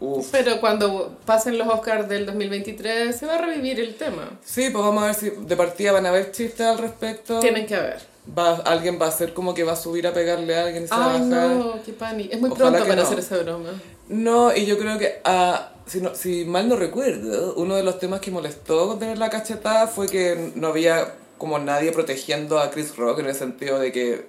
uf. 0.00 0.28
Pero 0.32 0.60
cuando 0.60 1.16
pasen 1.24 1.58
los 1.58 1.68
Oscars 1.68 2.08
del 2.08 2.26
2023 2.26 3.16
se 3.16 3.26
va 3.26 3.34
a 3.36 3.38
revivir 3.38 3.80
el 3.80 3.94
tema. 3.96 4.38
Sí, 4.44 4.70
pues 4.70 4.84
vamos 4.84 5.02
a 5.02 5.06
ver 5.06 5.14
si 5.14 5.30
de 5.30 5.56
partida 5.56 5.92
van 5.92 6.06
a 6.06 6.10
haber 6.10 6.32
chistes 6.32 6.66
al 6.66 6.78
respecto. 6.78 7.40
Tienen 7.40 7.66
que 7.66 7.74
haber. 7.76 8.16
Va, 8.36 8.56
alguien 8.64 8.98
va 9.00 9.06
a 9.06 9.10
hacer 9.10 9.32
como 9.32 9.54
que 9.54 9.62
va 9.62 9.72
a 9.72 9.76
subir 9.76 10.06
a 10.06 10.12
pegarle 10.12 10.56
a 10.56 10.64
alguien 10.64 10.84
y 10.84 10.88
se 10.88 10.94
va 10.94 11.04
a 11.04 11.08
bajar. 11.08 11.22
no, 11.22 11.74
qué 11.84 11.92
pánico. 11.92 12.34
Es 12.34 12.40
muy 12.40 12.50
Ojalá 12.50 12.70
pronto 12.70 12.88
para 12.88 13.02
no. 13.02 13.06
hacer 13.06 13.18
esa 13.20 13.36
broma. 13.38 13.70
No, 14.08 14.54
y 14.54 14.66
yo 14.66 14.78
creo 14.78 14.98
que, 14.98 15.20
ah, 15.24 15.70
si, 15.86 16.00
no, 16.00 16.14
si 16.14 16.44
mal 16.44 16.68
no 16.68 16.74
recuerdo, 16.76 17.54
uno 17.56 17.76
de 17.76 17.84
los 17.84 17.98
temas 18.00 18.20
que 18.20 18.30
molestó 18.32 18.88
con 18.88 18.98
tener 18.98 19.18
la 19.18 19.30
cachetada 19.30 19.86
fue 19.86 20.08
que 20.08 20.52
no 20.56 20.68
había 20.68 21.14
como 21.38 21.58
nadie 21.58 21.92
protegiendo 21.92 22.58
a 22.58 22.70
Chris 22.70 22.96
Rock 22.96 23.20
en 23.20 23.26
el 23.26 23.34
sentido 23.34 23.78
de 23.78 23.92
que 23.92 24.26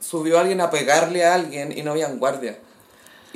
subió 0.00 0.38
alguien 0.38 0.60
a 0.60 0.70
pegarle 0.70 1.24
a 1.24 1.34
alguien 1.34 1.76
y 1.76 1.82
no 1.82 1.92
habían 1.92 2.18
guardia. 2.18 2.58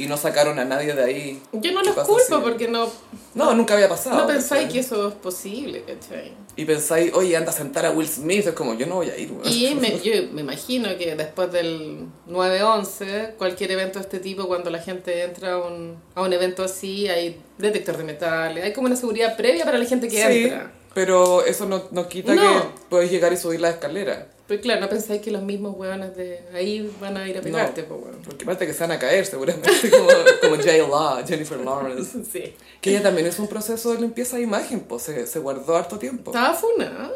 Y 0.01 0.07
no 0.07 0.17
sacaron 0.17 0.59
a 0.59 0.65
nadie 0.65 0.95
de 0.95 1.05
ahí. 1.05 1.43
Yo 1.53 1.73
no 1.73 1.83
¿Qué 1.83 1.89
los 1.89 2.07
culpo 2.07 2.41
porque 2.43 2.69
no, 2.69 2.89
No, 3.35 3.55
nunca 3.55 3.75
había 3.75 3.89
pasado. 3.89 4.17
no 4.17 4.27
pensáis 4.27 4.63
¿cachai? 4.63 4.73
que 4.73 4.79
eso 4.81 5.09
es 5.09 5.15
posible, 5.15 5.85
¿cachai? 5.85 6.33
Y 6.57 6.65
pensáis, 6.65 7.13
oye, 7.15 7.37
anda 7.37 7.51
a 7.51 7.55
sentar 7.55 7.87
a 7.87 7.91
Will 7.93 8.09
Smith. 8.09 8.47
Es 8.47 8.53
como, 8.55 8.75
yo 8.75 8.87
no 8.87 8.97
voy 8.97 9.09
a 9.11 9.17
ir. 9.17 9.33
Y 9.45 9.75
me, 9.77 9.99
yo 10.05 10.13
me 10.33 10.43
imagino 10.43 10.89
que 10.99 11.15
después 11.17 11.51
del 11.53 12.07
9-11, 12.29 13.35
cualquier 13.37 13.71
evento 13.73 13.99
de 13.99 14.03
este 14.05 14.19
tipo, 14.19 14.47
cuando 14.47 14.71
la 14.71 14.79
gente 14.81 15.23
entra 15.23 15.53
a 15.55 15.59
un, 15.59 15.97
a 16.15 16.23
un 16.23 16.33
evento 16.33 16.63
así, 16.65 17.09
hay 17.09 17.41
detector 17.59 17.97
de 17.97 18.05
metales, 18.05 18.65
hay 18.65 18.73
como 18.73 18.87
una 18.87 18.97
seguridad 18.97 19.37
previa 19.37 19.65
para 19.65 19.79
la 19.79 19.85
gente 19.85 20.09
que 20.09 20.17
Sí, 20.17 20.43
entra. 20.45 20.73
pero 20.95 21.45
eso 21.45 21.67
no, 21.67 21.85
no 21.93 22.09
quita 22.09 22.35
No. 22.35 22.43
que 22.43 22.69
puedes 22.89 23.11
llegar 23.11 23.33
y 23.33 23.37
subir 23.37 23.61
la 23.61 23.71
escalera. 23.71 24.27
Pero 24.47 24.63
claro, 24.63 24.81
no 24.81 24.89
pensáis 24.89 25.23
que 25.23 25.31
los 25.31 25.43
mismos 25.43 25.77
hueones 25.77 26.17
de 26.17 26.41
ahí 26.53 26.91
van 27.01 27.17
a 27.17 27.29
ir 27.29 27.39
a 27.39 27.41
pegarte, 27.41 27.85
pues 27.85 28.01
bueno. 28.01 28.19
Porque 28.25 28.43
aparte 28.43 28.67
que 28.67 28.73
se 28.73 28.81
van 28.81 28.91
a 28.91 28.99
caer 28.99 29.25
seguramente, 29.25 29.71
como, 29.93 30.09
como 30.43 30.57
J. 30.57 30.77
Law, 30.89 31.25
Jennifer 31.25 31.57
Lawrence. 31.61 32.19
Sí. 32.33 32.53
Que 32.81 32.91
ella 32.91 33.03
también 33.03 33.29
es 33.29 33.39
un 33.39 33.47
proceso 33.47 33.93
de 33.95 34.01
limpieza 34.01 34.39
de 34.39 34.43
imagen, 34.43 34.81
pues 34.81 35.03
se, 35.05 35.29
se 35.29 35.39
guardó 35.39 35.77
harto 35.77 35.99
tiempo. 36.01 36.33
Estaba 36.33 36.50
funa, 36.55 37.11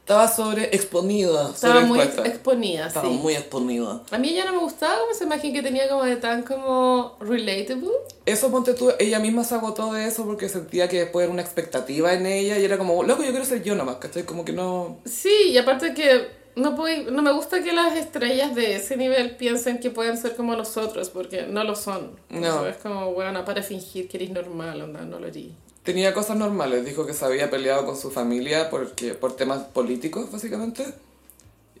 Estaba 0.00 0.26
sobre 0.26 0.74
exponida. 0.74 1.50
estaba 1.54 1.80
muy 1.80 1.98
sobreexpuesta. 1.98 2.28
exponida, 2.34 2.86
Estaba 2.86 3.08
sí. 3.08 3.14
muy 3.14 3.34
exponida. 3.34 4.00
A 4.10 4.16
mí 4.16 4.32
ya 4.32 4.46
no 4.46 4.52
me 4.52 4.58
gustaba 4.58 4.98
como 5.00 5.10
esa 5.12 5.24
imagen 5.24 5.52
que 5.52 5.60
tenía 5.62 5.86
como 5.86 6.02
de 6.04 6.16
tan 6.16 6.44
como 6.44 7.16
relatable. 7.20 7.90
Eso, 8.24 8.50
ponte 8.50 8.72
tú, 8.72 8.90
ella 8.98 9.18
misma 9.18 9.44
se 9.44 9.54
agotó 9.56 9.92
de 9.92 10.06
eso 10.06 10.24
porque 10.24 10.48
sentía 10.48 10.88
que 10.88 11.00
después 11.00 11.24
era 11.24 11.32
una 11.32 11.42
expectativa 11.42 12.14
en 12.14 12.24
ella 12.24 12.58
y 12.58 12.64
era 12.64 12.78
como, 12.78 13.02
loco, 13.02 13.22
yo 13.22 13.30
quiero 13.32 13.44
ser 13.44 13.62
yo 13.62 13.74
nomás, 13.74 13.96
¿cachai? 13.96 14.22
Como 14.24 14.46
que 14.46 14.52
no... 14.54 14.96
Sí, 15.04 15.50
y 15.50 15.58
aparte 15.58 15.92
que 15.92 16.26
no, 16.56 16.74
puedo- 16.74 17.10
no 17.10 17.20
me 17.20 17.32
gusta 17.32 17.62
que 17.62 17.74
las 17.74 17.94
estrellas 17.94 18.54
de 18.54 18.76
ese 18.76 18.96
nivel 18.96 19.36
piensen 19.36 19.78
que 19.78 19.90
pueden 19.90 20.16
ser 20.16 20.34
como 20.36 20.56
nosotros, 20.56 21.10
porque 21.10 21.42
no 21.42 21.64
lo 21.64 21.76
son. 21.76 22.12
No. 22.30 22.56
O 22.56 22.60
sea, 22.62 22.70
es 22.70 22.78
como, 22.78 23.12
bueno, 23.12 23.44
para 23.44 23.62
fingir 23.62 24.08
que 24.08 24.16
eres 24.16 24.30
normal, 24.30 24.80
onda, 24.80 25.02
no 25.02 25.18
lo 25.20 25.26
eres. 25.26 25.48
Tenía 25.88 26.12
cosas 26.12 26.36
normales, 26.36 26.84
dijo 26.84 27.06
que 27.06 27.14
se 27.14 27.24
había 27.24 27.48
peleado 27.48 27.86
con 27.86 27.96
su 27.96 28.10
familia 28.10 28.68
porque, 28.68 29.14
por 29.14 29.34
temas 29.36 29.60
políticos, 29.62 30.30
básicamente. 30.30 30.84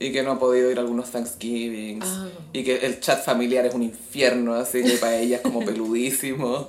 y 0.00 0.12
que 0.12 0.22
no 0.22 0.30
ha 0.32 0.38
podido 0.38 0.70
ir 0.70 0.78
a 0.78 0.80
algunos 0.80 1.10
Thanksgivings 1.10 2.06
Ah. 2.06 2.28
y 2.52 2.62
que 2.64 2.76
el 2.86 3.00
chat 3.00 3.22
familiar 3.22 3.66
es 3.66 3.74
un 3.74 3.82
infierno, 3.82 4.54
así 4.54 4.82
que 4.82 4.92
para 4.92 5.16
ella 5.18 5.36
es 5.36 5.42
como 5.42 5.58
peludísimo 5.64 6.66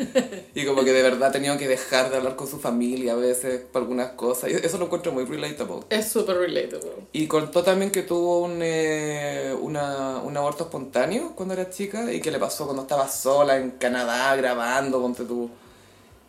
y 0.56 0.66
como 0.66 0.84
que 0.84 0.92
de 0.92 1.02
verdad 1.04 1.32
tenido 1.32 1.56
que 1.58 1.68
dejar 1.68 2.10
de 2.10 2.18
hablar 2.18 2.36
con 2.36 2.48
su 2.48 2.60
familia 2.60 3.14
a 3.14 3.16
veces 3.16 3.62
por 3.72 3.84
algunas 3.84 4.10
cosas 4.14 4.50
y 4.50 4.56
eso 4.56 4.78
lo 4.80 4.86
encuentro 4.86 5.12
muy 5.14 5.24
relatable. 5.26 5.82
Es 5.92 6.10
súper 6.12 6.38
relatable. 6.40 6.90
Y 7.14 7.28
contó 7.28 7.62
también 7.64 7.92
que 7.92 8.02
tuvo 8.02 8.40
un, 8.42 8.60
eh, 8.64 9.56
una, 9.62 10.18
un 10.18 10.36
aborto 10.36 10.64
espontáneo 10.66 11.34
cuando 11.36 11.54
era 11.54 11.70
chica 11.70 12.12
y 12.12 12.20
que 12.20 12.32
le 12.32 12.40
pasó 12.40 12.66
cuando 12.66 12.82
estaba 12.82 13.08
sola 13.08 13.56
en 13.58 13.72
Canadá 13.72 14.36
grabando, 14.36 15.00
ponte 15.00 15.24
tú. 15.24 15.50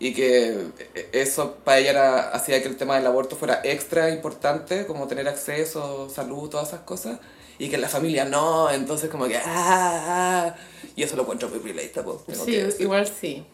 Y 0.01 0.15
que 0.15 0.69
eso 1.13 1.57
para 1.63 1.79
ella 1.79 1.91
era, 1.91 2.31
hacía 2.31 2.61
que 2.63 2.69
el 2.69 2.77
tema 2.77 2.97
del 2.97 3.07
aborto 3.07 3.37
fuera 3.37 3.61
extra 3.63 4.11
importante, 4.11 4.87
como 4.87 5.07
tener 5.07 5.29
acceso, 5.29 6.09
salud, 6.11 6.49
todas 6.49 6.69
esas 6.69 6.81
cosas. 6.81 7.21
Y 7.59 7.69
que 7.69 7.75
en 7.77 7.83
la 7.83 7.89
familia 7.89 8.25
no, 8.25 8.71
entonces 8.71 9.11
como 9.11 9.29
que... 9.29 9.37
Ah, 9.37 9.45
ah, 9.47 10.57
y 10.97 11.03
eso 11.03 11.17
lo 11.17 11.23
encuentro 11.23 11.51
muy 11.51 11.59
relatable. 11.61 12.15
tengo 12.27 12.47
Sí, 12.47 12.53
decir. 12.57 12.81
igual 12.81 13.07
sí. 13.07 13.47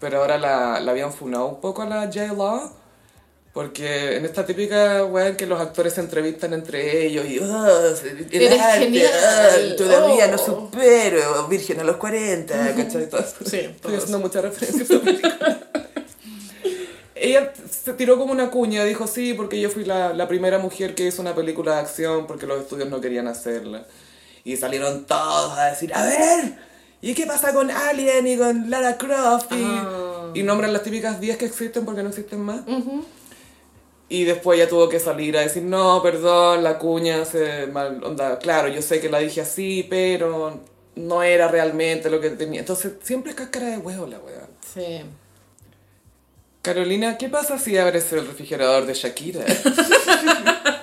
Pero 0.00 0.20
ahora 0.22 0.38
la, 0.38 0.80
la 0.80 0.90
habían 0.92 1.12
funado 1.12 1.46
un 1.48 1.60
poco 1.60 1.82
a 1.82 1.86
la 1.86 2.06
J-Law. 2.06 2.72
Porque 3.52 4.16
en 4.16 4.24
esta 4.24 4.44
típica 4.46 5.04
weá 5.04 5.28
en 5.28 5.36
que 5.36 5.46
los 5.46 5.60
actores 5.60 5.94
se 5.94 6.00
entrevistan 6.00 6.52
entre 6.52 7.06
ellos 7.06 7.26
y 7.26 7.40
"Ah, 7.42 7.68
el 8.04 8.26
Eres 8.30 8.60
arte, 8.60 8.84
genial, 8.84 9.74
todavía 9.76 10.26
oh". 10.26 10.30
no 10.30 10.38
supero, 10.38 11.48
Virgen 11.48 11.80
a 11.80 11.84
los 11.84 11.96
40, 11.96 12.74
¿cachai? 12.76 13.08
Todo 13.08 13.20
eso. 13.20 13.34
Sí, 13.44 13.56
Estoy 13.56 13.94
haciendo 13.96 14.18
muchas 14.20 14.42
referencias. 14.42 14.88
Ella 17.14 17.52
se 17.68 17.94
tiró 17.94 18.16
como 18.16 18.32
una 18.32 18.50
cuña, 18.50 18.84
dijo 18.84 19.06
sí, 19.08 19.34
porque 19.34 19.60
yo 19.60 19.70
fui 19.70 19.84
la, 19.84 20.12
la 20.14 20.28
primera 20.28 20.58
mujer 20.58 20.94
que 20.94 21.06
hizo 21.06 21.20
una 21.20 21.34
película 21.34 21.74
de 21.74 21.80
acción 21.80 22.26
porque 22.28 22.46
los 22.46 22.60
estudios 22.60 22.88
no 22.88 23.00
querían 23.00 23.26
hacerla. 23.26 23.86
Y 24.44 24.56
salieron 24.56 25.04
todos 25.04 25.58
a 25.58 25.64
decir, 25.66 25.92
a 25.94 26.04
ver, 26.06 26.54
¿y 27.02 27.14
qué 27.14 27.26
pasa 27.26 27.52
con 27.52 27.70
Alien 27.72 28.26
y 28.26 28.36
con 28.36 28.70
Lara 28.70 28.96
Croft? 28.98 29.50
Y, 29.52 30.38
y 30.38 30.42
nombran 30.44 30.72
las 30.72 30.82
típicas 30.84 31.20
10 31.20 31.38
que 31.38 31.46
existen 31.46 31.84
porque 31.84 32.04
no 32.04 32.10
existen 32.10 32.40
más. 32.40 32.60
Y 34.08 34.24
después 34.24 34.58
ella 34.58 34.68
tuvo 34.68 34.88
que 34.88 35.00
salir 35.00 35.36
a 35.36 35.42
decir, 35.42 35.62
no, 35.62 36.02
perdón, 36.02 36.62
la 36.62 36.78
cuña 36.78 37.24
se 37.24 37.66
mal, 37.66 38.02
onda, 38.02 38.38
claro, 38.38 38.68
yo 38.68 38.80
sé 38.80 39.00
que 39.00 39.10
la 39.10 39.18
dije 39.18 39.42
así, 39.42 39.86
pero 39.88 40.60
no 40.96 41.22
era 41.22 41.48
realmente 41.48 42.08
lo 42.08 42.20
que 42.20 42.30
tenía. 42.30 42.60
Entonces, 42.60 42.94
siempre 43.02 43.30
es 43.30 43.36
cáscara 43.36 43.66
de 43.68 43.78
huevo 43.78 44.06
la 44.06 44.18
weá. 44.18 44.48
Sí. 44.74 45.02
Carolina, 46.62 47.18
¿qué 47.18 47.28
pasa 47.28 47.58
si 47.58 47.76
abres 47.76 48.12
el 48.12 48.26
refrigerador 48.26 48.86
de 48.86 48.94
Shakira? 48.94 49.44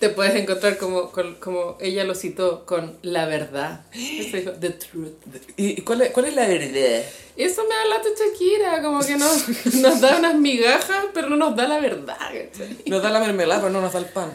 Te 0.00 0.08
puedes 0.08 0.34
encontrar 0.34 0.76
como, 0.78 1.12
con- 1.12 1.34
como 1.36 1.76
ella 1.80 2.04
lo 2.04 2.14
citó, 2.14 2.64
con 2.66 2.96
la 3.02 3.26
verdad. 3.26 3.82
Eso 3.92 4.36
dijo, 4.38 4.50
the 4.52 4.70
truth. 4.70 5.12
¿Y 5.56 5.82
cuál 5.82 6.00
es, 6.02 6.10
cuál 6.10 6.26
es 6.26 6.34
la 6.34 6.48
verdad? 6.48 7.02
Eso 7.36 7.62
me 7.68 7.74
habla 7.74 7.98
de 7.98 8.10
Shakira, 8.18 8.82
como 8.82 9.00
que 9.00 9.16
nos, 9.16 9.46
nos 9.74 10.00
da 10.00 10.16
unas 10.18 10.34
migajas, 10.36 11.04
pero 11.14 11.28
no 11.28 11.36
nos 11.36 11.54
da 11.54 11.68
la 11.68 11.78
verdad. 11.80 12.16
¿cachai? 12.18 12.78
Nos 12.86 13.02
da 13.02 13.10
la 13.10 13.20
mermelada, 13.20 13.60
pero 13.60 13.72
no 13.72 13.80
nos 13.82 13.92
da 13.92 13.98
el 14.00 14.06
pan. 14.06 14.30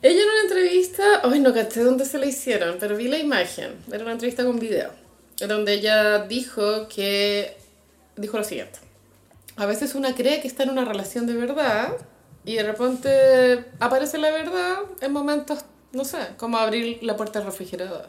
Ella 0.00 0.20
en 0.22 0.28
una 0.28 0.40
entrevista, 0.42 1.02
ay 1.24 1.40
no 1.40 1.52
caché 1.52 1.80
dónde 1.80 2.04
se 2.04 2.18
la 2.18 2.26
hicieron, 2.26 2.76
pero 2.78 2.96
vi 2.96 3.08
la 3.08 3.18
imagen, 3.18 3.74
era 3.90 4.02
una 4.04 4.12
entrevista 4.12 4.44
con 4.44 4.58
video, 4.60 4.90
donde 5.48 5.72
ella 5.74 6.20
dijo 6.26 6.86
que, 6.88 7.56
dijo 8.16 8.36
lo 8.36 8.44
siguiente, 8.44 8.78
a 9.56 9.64
veces 9.66 9.94
una 9.94 10.14
cree 10.14 10.40
que 10.42 10.46
está 10.48 10.62
en 10.64 10.70
una 10.70 10.84
relación 10.84 11.26
de 11.26 11.32
verdad 11.32 11.96
y 12.44 12.56
de 12.56 12.62
repente 12.62 13.64
aparece 13.80 14.18
la 14.18 14.30
verdad 14.30 14.78
en 15.00 15.12
momentos, 15.12 15.64
no 15.92 16.04
sé, 16.04 16.18
como 16.36 16.58
abrir 16.58 17.02
la 17.02 17.16
puerta 17.16 17.38
del 17.38 17.46
refrigerador. 17.46 18.08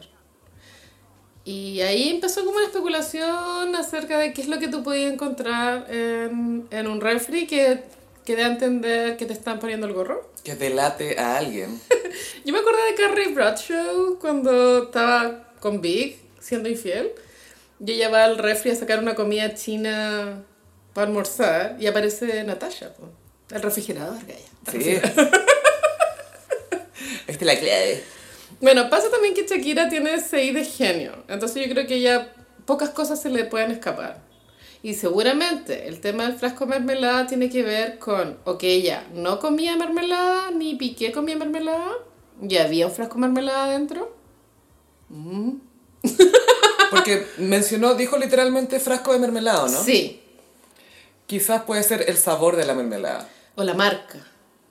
Y 1.44 1.80
ahí 1.80 2.10
empezó 2.10 2.44
como 2.44 2.56
una 2.56 2.66
especulación 2.66 3.74
acerca 3.76 4.18
de 4.18 4.32
qué 4.32 4.42
es 4.42 4.48
lo 4.48 4.58
que 4.58 4.66
tú 4.66 4.82
podías 4.82 5.12
encontrar 5.12 5.86
en, 5.88 6.66
en 6.70 6.86
un 6.88 7.00
refri 7.00 7.46
que, 7.46 7.84
que 8.24 8.34
dé 8.34 8.42
a 8.42 8.48
entender 8.48 9.16
que 9.16 9.26
te 9.26 9.32
están 9.32 9.60
poniendo 9.60 9.86
el 9.86 9.92
gorro. 9.92 10.28
Que 10.42 10.56
delate 10.56 11.18
a 11.18 11.38
alguien. 11.38 11.80
Yo 12.44 12.52
me 12.52 12.58
acordé 12.58 12.78
de 12.90 12.94
Carrie 12.96 13.32
Bradshaw 13.32 14.18
cuando 14.18 14.84
estaba 14.84 15.52
con 15.60 15.80
Big, 15.80 16.18
siendo 16.40 16.68
infiel. 16.68 17.12
Y 17.78 17.92
ella 17.92 18.08
va 18.08 18.24
al 18.24 18.38
refri 18.38 18.72
a 18.72 18.74
sacar 18.74 18.98
una 18.98 19.14
comida 19.14 19.54
china 19.54 20.42
para 20.94 21.06
almorzar 21.06 21.76
y 21.78 21.86
aparece 21.86 22.42
Natasha. 22.42 22.92
El 23.50 23.62
refrigerador, 23.62 24.18
gaya. 24.26 24.40
Sí. 24.70 24.90
Esta 27.26 27.40
es 27.40 27.42
la 27.42 27.58
clave. 27.58 28.02
Bueno, 28.60 28.88
pasa 28.90 29.10
también 29.10 29.34
que 29.34 29.46
Shakira 29.46 29.88
tiene 29.88 30.20
CI 30.20 30.52
de 30.52 30.64
genio. 30.64 31.24
Entonces 31.28 31.64
yo 31.64 31.72
creo 31.72 31.86
que 31.86 31.96
ella 31.96 32.32
pocas 32.64 32.90
cosas 32.90 33.20
se 33.20 33.30
le 33.30 33.44
pueden 33.44 33.70
escapar. 33.70 34.24
Y 34.82 34.94
seguramente 34.94 35.88
el 35.88 36.00
tema 36.00 36.24
del 36.24 36.34
frasco 36.36 36.64
de 36.64 36.70
mermelada 36.70 37.26
tiene 37.26 37.50
que 37.50 37.62
ver 37.62 37.98
con, 37.98 38.38
o 38.44 38.58
que 38.58 38.72
ella 38.72 39.04
no 39.14 39.38
comía 39.38 39.76
mermelada, 39.76 40.50
ni 40.50 40.74
Piqué 40.76 41.12
comía 41.12 41.36
mermelada, 41.36 41.92
y 42.40 42.56
había 42.56 42.86
un 42.86 42.92
frasco 42.92 43.14
de 43.14 43.20
mermelada 43.20 43.64
adentro. 43.64 44.14
Porque 46.90 47.26
mencionó, 47.38 47.94
dijo 47.94 48.16
literalmente 48.16 48.78
frasco 48.80 49.12
de 49.12 49.18
mermelado, 49.18 49.68
¿no? 49.68 49.82
Sí, 49.82 50.22
Quizás 51.26 51.62
puede 51.62 51.82
ser 51.82 52.04
el 52.08 52.16
sabor 52.16 52.54
de 52.54 52.64
la 52.64 52.74
mermelada. 52.74 53.28
O 53.56 53.64
la 53.64 53.74
marca, 53.74 54.18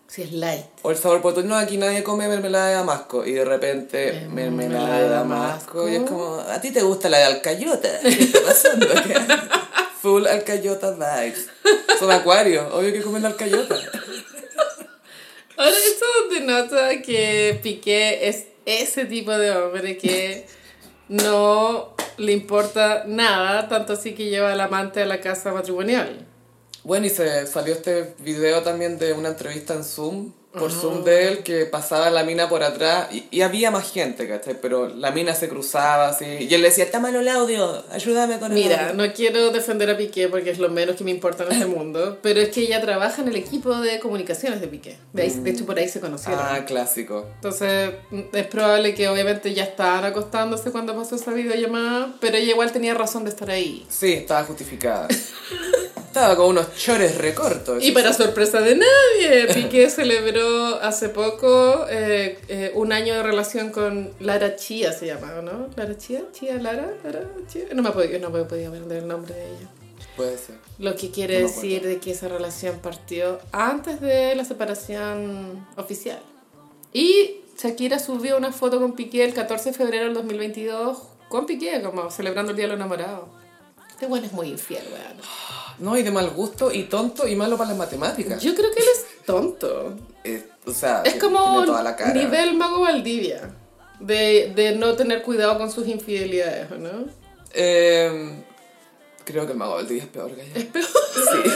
si 0.07 0.21
es 0.21 0.31
light. 0.31 0.65
O 0.83 0.91
el 0.91 0.97
sabor, 0.97 1.21
porque 1.21 1.43
no, 1.43 1.55
aquí 1.55 1.77
nadie 1.77 2.03
come 2.03 2.27
mermelada 2.27 2.67
de 2.69 2.73
damasco. 2.75 3.25
Y 3.25 3.33
de 3.33 3.43
repente, 3.45 4.09
Eh, 4.09 4.27
mermelada 4.29 4.99
de 4.99 5.09
damasco. 5.09 5.89
Y 5.89 5.95
es 5.95 6.03
como, 6.03 6.35
¿a 6.35 6.61
ti 6.61 6.71
te 6.71 6.81
gusta 6.83 7.09
la 7.09 7.17
de 7.17 7.23
alcayota? 7.25 7.99
¿Qué 8.01 8.09
está 8.09 8.41
pasando? 8.41 8.87
Full 10.01 10.27
alcayota 10.27 10.91
vibes. 10.91 11.47
Son 11.99 12.11
acuarios, 12.11 12.71
obvio 12.71 12.93
que 12.93 13.01
comen 13.01 13.25
alcayota. 13.25 13.75
Ahora, 15.57 15.71
esto 15.71 16.05
denota 16.31 17.01
que 17.01 17.59
Piqué 17.63 18.27
es 18.27 18.47
ese 18.65 19.05
tipo 19.05 19.31
de 19.31 19.51
hombre 19.51 19.97
que 19.97 20.45
no 21.07 21.95
le 22.17 22.31
importa 22.33 23.03
nada, 23.07 23.67
tanto 23.67 23.93
así 23.93 24.13
que 24.13 24.25
lleva 24.25 24.51
al 24.51 24.59
amante 24.59 25.01
a 25.01 25.05
la 25.05 25.21
casa 25.21 25.51
matrimonial. 25.53 26.25
Bueno, 26.85 27.05
y 27.07 27.09
se 27.09 27.45
salió 27.47 27.73
este 27.73 28.13
video 28.19 28.61
también 28.61 28.97
de 28.99 29.11
una 29.13 29.29
entrevista 29.29 29.73
en 29.73 29.83
Zoom, 29.83 30.31
por 30.57 30.71
Zoom 30.71 31.03
de 31.03 31.27
él, 31.27 31.43
que 31.43 31.65
pasaba 31.65 32.09
la 32.09 32.23
mina 32.23 32.47
por 32.47 32.63
atrás 32.63 33.09
y, 33.11 33.25
y 33.29 33.41
había 33.41 33.71
más 33.71 33.91
gente, 33.91 34.25
¿cachai? 34.25 34.55
Pero 34.61 34.87
la 34.87 35.11
mina 35.11 35.35
se 35.35 35.49
cruzaba 35.49 36.07
así 36.07 36.23
y 36.23 36.53
él 36.53 36.61
le 36.61 36.69
decía, 36.69 36.85
está 36.85 37.01
malo 37.01 37.19
el 37.19 37.27
audio, 37.27 37.83
ayúdame 37.91 38.39
con 38.39 38.53
el 38.53 38.63
Mira, 38.63 38.89
audio". 38.91 38.93
no 39.05 39.13
quiero 39.13 39.51
defender 39.51 39.89
a 39.89 39.97
Piqué 39.97 40.29
porque 40.29 40.51
es 40.51 40.57
lo 40.59 40.69
menos 40.69 40.95
que 40.95 41.03
me 41.03 41.11
importa 41.11 41.43
en 41.43 41.51
este 41.51 41.65
mundo, 41.65 42.19
pero 42.23 42.39
es 42.39 42.49
que 42.51 42.61
ella 42.61 42.79
trabaja 42.79 43.21
en 43.21 43.27
el 43.27 43.35
equipo 43.35 43.75
de 43.79 43.99
comunicaciones 43.99 44.61
de 44.61 44.67
Piqué. 44.69 44.97
De, 45.11 45.23
ahí- 45.23 45.29
de 45.41 45.49
hecho, 45.49 45.65
por 45.65 45.77
ahí 45.77 45.89
se 45.89 45.99
conocieron. 45.99 46.39
Ah, 46.41 46.63
clásico. 46.65 47.25
Entonces, 47.35 47.91
mm, 48.11 48.21
es 48.31 48.47
probable 48.47 48.95
que 48.95 49.09
obviamente 49.09 49.53
ya 49.53 49.63
estaban 49.63 50.05
acostándose 50.05 50.71
cuando 50.71 50.95
pasó 50.95 51.15
esa 51.17 51.31
videollamada, 51.33 52.15
pero 52.21 52.37
ella 52.37 52.51
igual 52.51 52.71
tenía 52.71 52.93
razón 52.93 53.25
de 53.25 53.31
estar 53.31 53.49
ahí. 53.49 53.85
Sí, 53.89 54.13
estaba 54.13 54.45
justificada. 54.45 55.09
estaba 56.15 56.37
con 56.37 56.47
unos 56.47 56.73
chores 56.77 57.17
recortos. 57.17 57.83
Y 57.83 57.91
para 57.91 58.13
sorpresa 58.13 58.61
de 58.61 58.77
nadie, 58.77 59.53
Piqué 59.53 59.89
celebró 59.89 60.81
hace 60.81 61.09
poco 61.09 61.85
eh, 61.89 62.39
eh, 62.47 62.71
un 62.73 62.93
año 62.93 63.15
de 63.15 63.23
relación 63.23 63.69
con 63.69 64.11
Lara 64.21 64.55
Chía, 64.55 64.93
se 64.93 65.07
llama, 65.07 65.41
¿no? 65.41 65.67
¿Lara 65.75 65.97
Chía? 65.97 66.23
¿Chía 66.31 66.55
Lara? 66.55 66.93
¿Lara 67.03 67.19
Chía? 67.49 67.65
No 67.73 67.83
me 67.83 67.91
puedo, 67.91 68.17
no 68.17 68.29
me 68.29 68.45
podía 68.45 68.69
aprender 68.69 68.99
el 68.99 69.09
nombre 69.09 69.35
de 69.35 69.45
ella. 69.45 69.69
Puede 70.15 70.37
ser. 70.37 70.55
Lo 70.79 70.95
que 70.95 71.11
quiere 71.11 71.41
No 71.41 71.47
decir 71.47 71.85
de 71.85 71.99
que 71.99 72.11
esa 72.11 72.29
relación 72.29 72.79
partió 72.79 73.39
antes 73.51 73.99
de 73.99 74.35
la 74.35 74.45
separación 74.45 75.67
oficial. 75.75 76.21
Y 76.93 77.41
Shakira 77.61 77.99
subió 77.99 78.37
una 78.37 78.53
foto 78.53 78.79
con 78.79 78.93
Piqué 78.93 79.25
el 79.25 79.33
14 79.33 79.71
de 79.71 79.77
febrero 79.77 80.05
del 80.05 80.13
2022 80.13 80.97
con 81.27 81.45
Piqué, 81.45 81.81
como 81.81 82.09
celebrando 82.09 82.51
el 82.51 82.55
Día 82.55 82.67
de 82.67 82.69
los 82.69 82.77
Enamorados. 82.77 83.27
Este 83.89 84.05
bueno 84.07 84.25
es 84.27 84.31
muy 84.31 84.47
infiel, 84.47 84.83
weón. 84.93 85.17
No, 85.79 85.97
y 85.97 86.03
de 86.03 86.11
mal 86.11 86.29
gusto, 86.29 86.71
y 86.71 86.83
tonto, 86.83 87.27
y 87.27 87.35
malo 87.35 87.57
para 87.57 87.69
las 87.69 87.77
matemáticas. 87.77 88.41
Yo 88.41 88.55
creo 88.55 88.71
que 88.71 88.79
él 88.79 88.87
es 88.93 89.05
tonto. 89.25 89.95
Eh, 90.23 90.47
o 90.65 90.71
sea, 90.71 91.01
Es 91.03 91.15
como 91.15 91.51
tiene 91.51 91.65
toda 91.67 91.83
la 91.83 91.95
cara. 91.95 92.13
nivel 92.13 92.55
Mago 92.55 92.81
Valdivia. 92.81 93.53
De, 93.99 94.51
de 94.55 94.75
no 94.75 94.95
tener 94.95 95.21
cuidado 95.21 95.57
con 95.57 95.71
sus 95.71 95.87
infidelidades, 95.87 96.69
¿o 96.71 96.75
¿no? 96.75 97.05
Eh, 97.53 98.43
creo 99.23 99.45
que 99.45 99.53
el 99.53 99.57
mago 99.57 99.81
día 99.83 100.03
es 100.03 100.09
peor, 100.09 100.35
Gaya. 100.35 100.51
Es 100.53 100.65
peor. 100.65 100.85
Sí. 100.85 101.51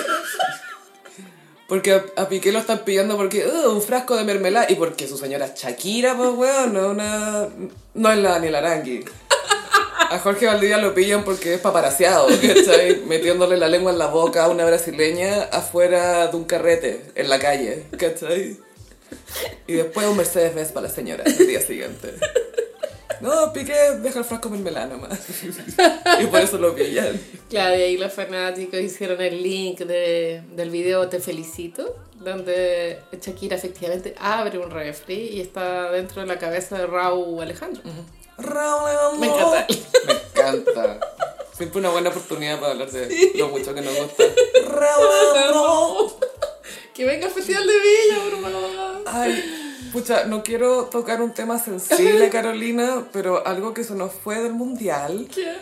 Porque 1.67 1.93
a, 1.93 2.03
a 2.15 2.28
Piqué 2.30 2.51
lo 2.51 2.59
están 2.59 2.80
pillando 2.80 3.15
porque, 3.17 3.45
"Uh, 3.45 3.70
un 3.72 3.82
frasco 3.82 4.15
de 4.15 4.24
mermelada. 4.24 4.65
Y 4.70 4.76
porque 4.76 5.07
su 5.07 5.17
señora 5.17 5.45
es 5.47 5.53
Shakira, 5.55 6.15
pues, 6.17 6.30
weón, 6.32 6.74
no, 6.74 6.89
una, 6.89 7.47
no 7.93 8.11
es 8.11 8.17
la 8.17 8.30
Daniel 8.32 8.55
Arangui. 8.55 9.05
A 10.10 10.18
Jorge 10.18 10.47
Valdivia 10.47 10.78
lo 10.78 10.95
pillan 10.95 11.24
porque 11.24 11.53
es 11.53 11.62
paparaseado, 11.62 12.28
¿cachai? 12.28 13.01
Metiéndole 13.05 13.57
la 13.57 13.68
lengua 13.68 13.91
en 13.91 13.99
la 13.99 14.07
boca 14.07 14.45
a 14.45 14.49
una 14.49 14.66
brasileña 14.66 15.43
afuera 15.51 16.28
de 16.28 16.36
un 16.36 16.45
carrete, 16.45 17.01
en 17.14 17.30
la 17.30 17.38
calle, 17.38 17.86
¿cachai? 17.97 18.57
Y 19.68 19.74
después 19.74 20.07
un 20.07 20.18
Mercedes-Benz 20.18 20.72
para 20.72 20.88
la 20.88 20.93
señora 20.93 21.24
el 21.26 21.47
día 21.47 21.62
siguiente. 21.62 22.16
No, 23.22 23.51
Piqué 23.53 23.97
deja 24.01 24.20
el 24.20 24.26
frasco 24.26 24.49
mermelada 24.49 24.88
nomás. 24.88 25.20
Y 26.22 26.26
por 26.28 26.39
eso 26.39 26.57
lo 26.57 26.74
pillan. 26.74 27.20
Claro, 27.49 27.78
y 27.78 27.82
ahí 27.82 27.97
los 27.97 28.14
fanáticos 28.14 28.80
hicieron 28.80 29.22
el 29.22 29.43
link 29.43 29.80
de, 29.80 30.41
del 30.55 30.70
video 30.70 31.07
Te 31.10 31.20
Felicito, 31.20 31.97
donde 32.16 32.99
Shakira 33.22 33.57
efectivamente 33.57 34.16
abre 34.20 34.57
un 34.57 34.72
refri 34.72 35.32
y 35.34 35.41
está 35.41 35.91
dentro 35.91 36.22
de 36.22 36.28
la 36.28 36.39
cabeza 36.39 36.78
de 36.78 36.88
Raúl 36.88 37.41
Alejandro. 37.41 37.84
Me 39.20 39.28
encanta. 39.28 39.68
Me 40.08 40.14
encanta. 40.14 41.00
Siempre 41.56 41.80
una 41.80 41.90
buena 41.90 42.10
oportunidad 42.10 42.60
para 42.60 42.72
hablar 42.72 42.90
de 42.90 43.34
lo 43.36 43.50
mucho 43.50 43.74
que 43.74 43.82
nos 43.82 43.94
gusta. 43.94 44.24
Raúl 44.66 46.12
Que 46.94 47.06
venga 47.06 47.28
al 47.28 47.34
Festival 47.34 47.68
de 47.68 47.74
Villa, 47.74 48.24
por 48.30 48.42
favor. 48.42 49.04
Ay, 49.06 49.90
pucha, 49.92 50.24
no 50.26 50.42
quiero 50.42 50.86
tocar 50.86 51.22
un 51.22 51.34
tema 51.34 51.60
sensible, 51.60 52.30
Carolina, 52.32 53.10
pero 53.12 53.46
algo 53.46 53.74
que 53.74 53.84
se 53.84 53.94
nos 53.94 54.14
fue 54.14 54.40
del 54.40 54.54
mundial. 54.54 55.28
¿Qué? 55.34 55.54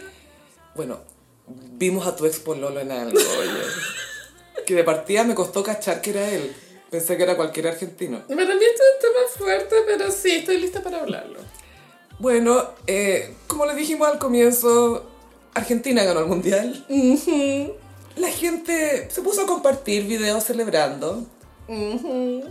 Bueno, 0.75 0.99
vimos 1.47 2.05
a 2.05 2.15
tu 2.15 2.25
ex 2.25 2.39
pololo 2.39 2.79
en 2.79 2.91
algo, 2.91 3.17
oye. 3.17 4.63
Que 4.67 4.75
de 4.75 4.83
partida 4.83 5.23
me 5.23 5.33
costó 5.33 5.63
cachar 5.63 6.01
que 6.01 6.11
era 6.11 6.29
él. 6.29 6.55
Pensé 6.91 7.17
que 7.17 7.23
era 7.23 7.35
cualquier 7.35 7.67
argentino. 7.67 8.19
Para 8.27 8.35
mí 8.35 8.43
esto 8.43 8.83
es 8.83 8.95
un 8.95 9.01
tema 9.01 9.27
fuerte, 9.35 9.75
pero 9.87 10.11
sí, 10.11 10.31
estoy 10.37 10.59
lista 10.59 10.81
para 10.81 10.99
hablarlo. 11.01 11.39
Bueno, 12.19 12.63
eh, 12.87 13.33
como 13.47 13.65
le 13.65 13.75
dijimos 13.75 14.07
al 14.07 14.17
comienzo, 14.19 15.05
Argentina 15.53 16.03
ganó 16.03 16.21
el 16.21 16.25
mundial. 16.27 16.85
La 18.15 18.29
gente 18.29 19.07
se 19.11 19.21
puso 19.21 19.41
a 19.43 19.45
compartir 19.45 20.05
videos 20.05 20.43
celebrando. 20.43 21.25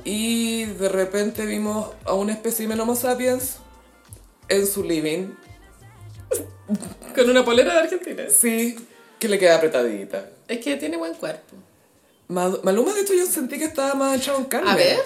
Y 0.05 0.65
de 0.67 0.89
repente 0.89 1.47
vimos 1.47 1.89
a 2.05 2.13
un 2.15 2.31
espécimen 2.31 2.79
Homo 2.81 2.95
sapiens 2.95 3.57
en 4.49 4.67
su 4.67 4.85
living. 4.85 5.29
Con 7.15 7.31
una 7.31 7.45
polera 7.45 7.73
de 7.75 7.81
Argentina. 7.81 8.25
Sí, 8.29 8.77
que 9.19 9.29
le 9.29 9.39
queda 9.39 9.57
apretadita. 9.57 10.29
Es 10.47 10.59
que 10.59 10.77
tiene 10.77 10.97
buen 10.97 11.15
cuerpo. 11.15 11.57
Ma- 12.29 12.59
Maluma, 12.63 12.93
de 12.93 13.01
hecho, 13.01 13.15
yo 13.15 13.25
sentí 13.27 13.59
que 13.59 13.65
estaba 13.65 13.95
más 13.95 14.17
echado 14.17 14.39
en 14.39 14.45
carne. 14.45 14.71
A 14.71 14.77
ver. 14.77 14.99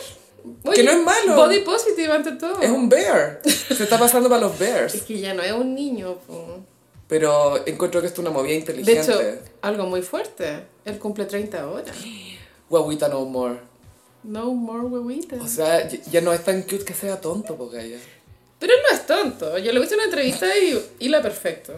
Que 0.75 0.83
no 0.83 0.91
es 0.93 1.03
malo. 1.05 1.37
Body 1.37 1.61
positive 1.61 2.13
ante 2.13 2.33
todo. 2.33 2.61
Es 2.61 2.71
un 2.71 2.89
bear. 2.89 3.41
Se 3.45 3.83
está 3.85 3.99
pasando 3.99 4.29
para 4.29 4.43
los 4.43 4.53
Es 4.55 4.59
bears. 4.59 5.03
que 5.03 5.19
ya 5.19 5.35
no 5.35 5.43
es 5.43 5.53
un 5.53 5.75
niño. 5.75 6.17
po. 6.27 6.59
Pero 7.09 7.67
encuentro 7.67 8.01
que 8.01 8.07
esto 8.07 8.21
es 8.23 8.29
una 8.29 8.35
movida 8.37 8.53
De 8.53 8.59
inteligente. 8.61 9.01
hecho, 9.01 9.21
algo 9.63 9.87
muy 9.87 10.03
fuerte. 10.03 10.65
Él 10.85 10.99
cumple 10.99 11.25
30 11.27 11.69
horas. 11.69 11.97
Guaguita 12.69 13.09
no 13.09 13.25
more. 13.25 13.59
No 14.23 14.53
more 14.53 14.83
huevita. 14.85 15.37
O 15.43 15.49
sea, 15.49 15.89
ya- 15.89 16.21
no 16.21 16.33
es 16.33 16.45
tan 16.45 16.63
cute 16.63 16.85
que 16.85 16.95
sea 16.95 17.21
tonto, 17.21 17.57
porque 17.57 17.91
ya. 17.91 17.97
Pero 18.59 18.73
él 18.75 18.79
no 18.89 18.95
es 18.97 19.07
tonto. 19.07 19.59
Yo 19.59 19.73
le 19.73 19.81
hice 19.81 19.95
una 19.95 20.05
entrevista 20.05 20.47
y 20.57 20.79
hila 21.01 21.21
perfecto. 21.23 21.73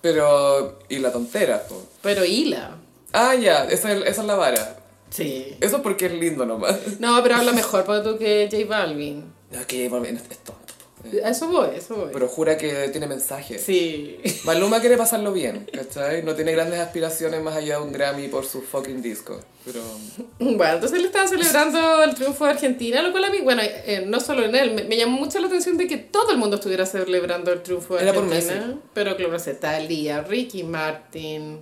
Pero. 0.00 0.78
Y 0.88 0.98
la 1.00 1.12
tontera, 1.12 1.62
po. 1.64 1.82
Pero 2.02 2.24
hila. 2.24 2.76
Ah, 3.12 3.34
ya, 3.34 3.64
esa 3.64 3.92
es, 3.92 4.06
esa 4.06 4.20
es 4.22 4.26
la 4.26 4.36
vara. 4.36 4.76
Sí. 5.10 5.56
Eso 5.60 5.82
porque 5.82 6.06
es 6.06 6.12
lindo 6.12 6.44
nomás. 6.44 6.98
No, 7.00 7.22
pero 7.22 7.36
habla 7.36 7.52
mejor 7.52 7.84
para 7.84 8.02
tú 8.02 8.18
que 8.18 8.48
J 8.50 8.64
Balvin. 8.66 9.24
No, 9.50 9.66
que 9.66 9.84
J 9.84 9.94
Balvin 9.94 10.16
es, 10.16 10.22
tonto. 10.38 10.62
Eh, 11.04 11.22
eso 11.24 11.48
voy, 11.48 11.68
eso 11.76 11.94
voy. 11.94 12.08
Pero 12.12 12.26
jura 12.26 12.56
que 12.58 12.88
tiene 12.88 13.06
mensaje. 13.06 13.58
Sí. 13.58 14.18
Maluma 14.44 14.80
quiere 14.80 14.96
pasarlo 14.96 15.32
bien, 15.32 15.68
¿cachai? 15.72 16.22
No 16.24 16.34
tiene 16.34 16.50
grandes 16.52 16.80
aspiraciones 16.80 17.40
más 17.42 17.54
allá 17.56 17.78
de 17.78 17.84
un 17.84 17.92
Grammy 17.92 18.26
por 18.28 18.44
su 18.44 18.60
fucking 18.62 19.00
disco. 19.02 19.40
Pero. 19.64 19.80
Bueno, 20.38 20.74
entonces 20.74 20.98
él 20.98 21.06
estaba 21.06 21.26
celebrando 21.26 22.02
el 22.02 22.14
triunfo 22.14 22.44
de 22.44 22.50
Argentina, 22.50 23.00
lo 23.02 23.10
cual 23.10 23.24
a 23.24 23.30
mí, 23.30 23.40
bueno, 23.42 23.62
eh, 23.64 24.04
no 24.06 24.20
solo 24.20 24.44
en 24.44 24.54
él, 24.54 24.74
me, 24.74 24.84
me 24.84 24.96
llamó 24.96 25.18
mucho 25.18 25.38
la 25.40 25.46
atención 25.46 25.76
de 25.76 25.86
que 25.86 25.96
todo 25.96 26.30
el 26.30 26.38
mundo 26.38 26.56
estuviera 26.56 26.84
celebrando 26.86 27.52
el 27.52 27.62
triunfo 27.62 27.96
de 27.96 28.02
Era 28.02 28.12
por 28.12 28.24
Argentina. 28.24 28.66
Messi. 28.66 28.80
Pero 28.92 29.16
claro, 29.16 29.38
se 29.38 29.54
Talía, 29.54 30.22
Ricky 30.22 30.62
Martin, 30.62 31.60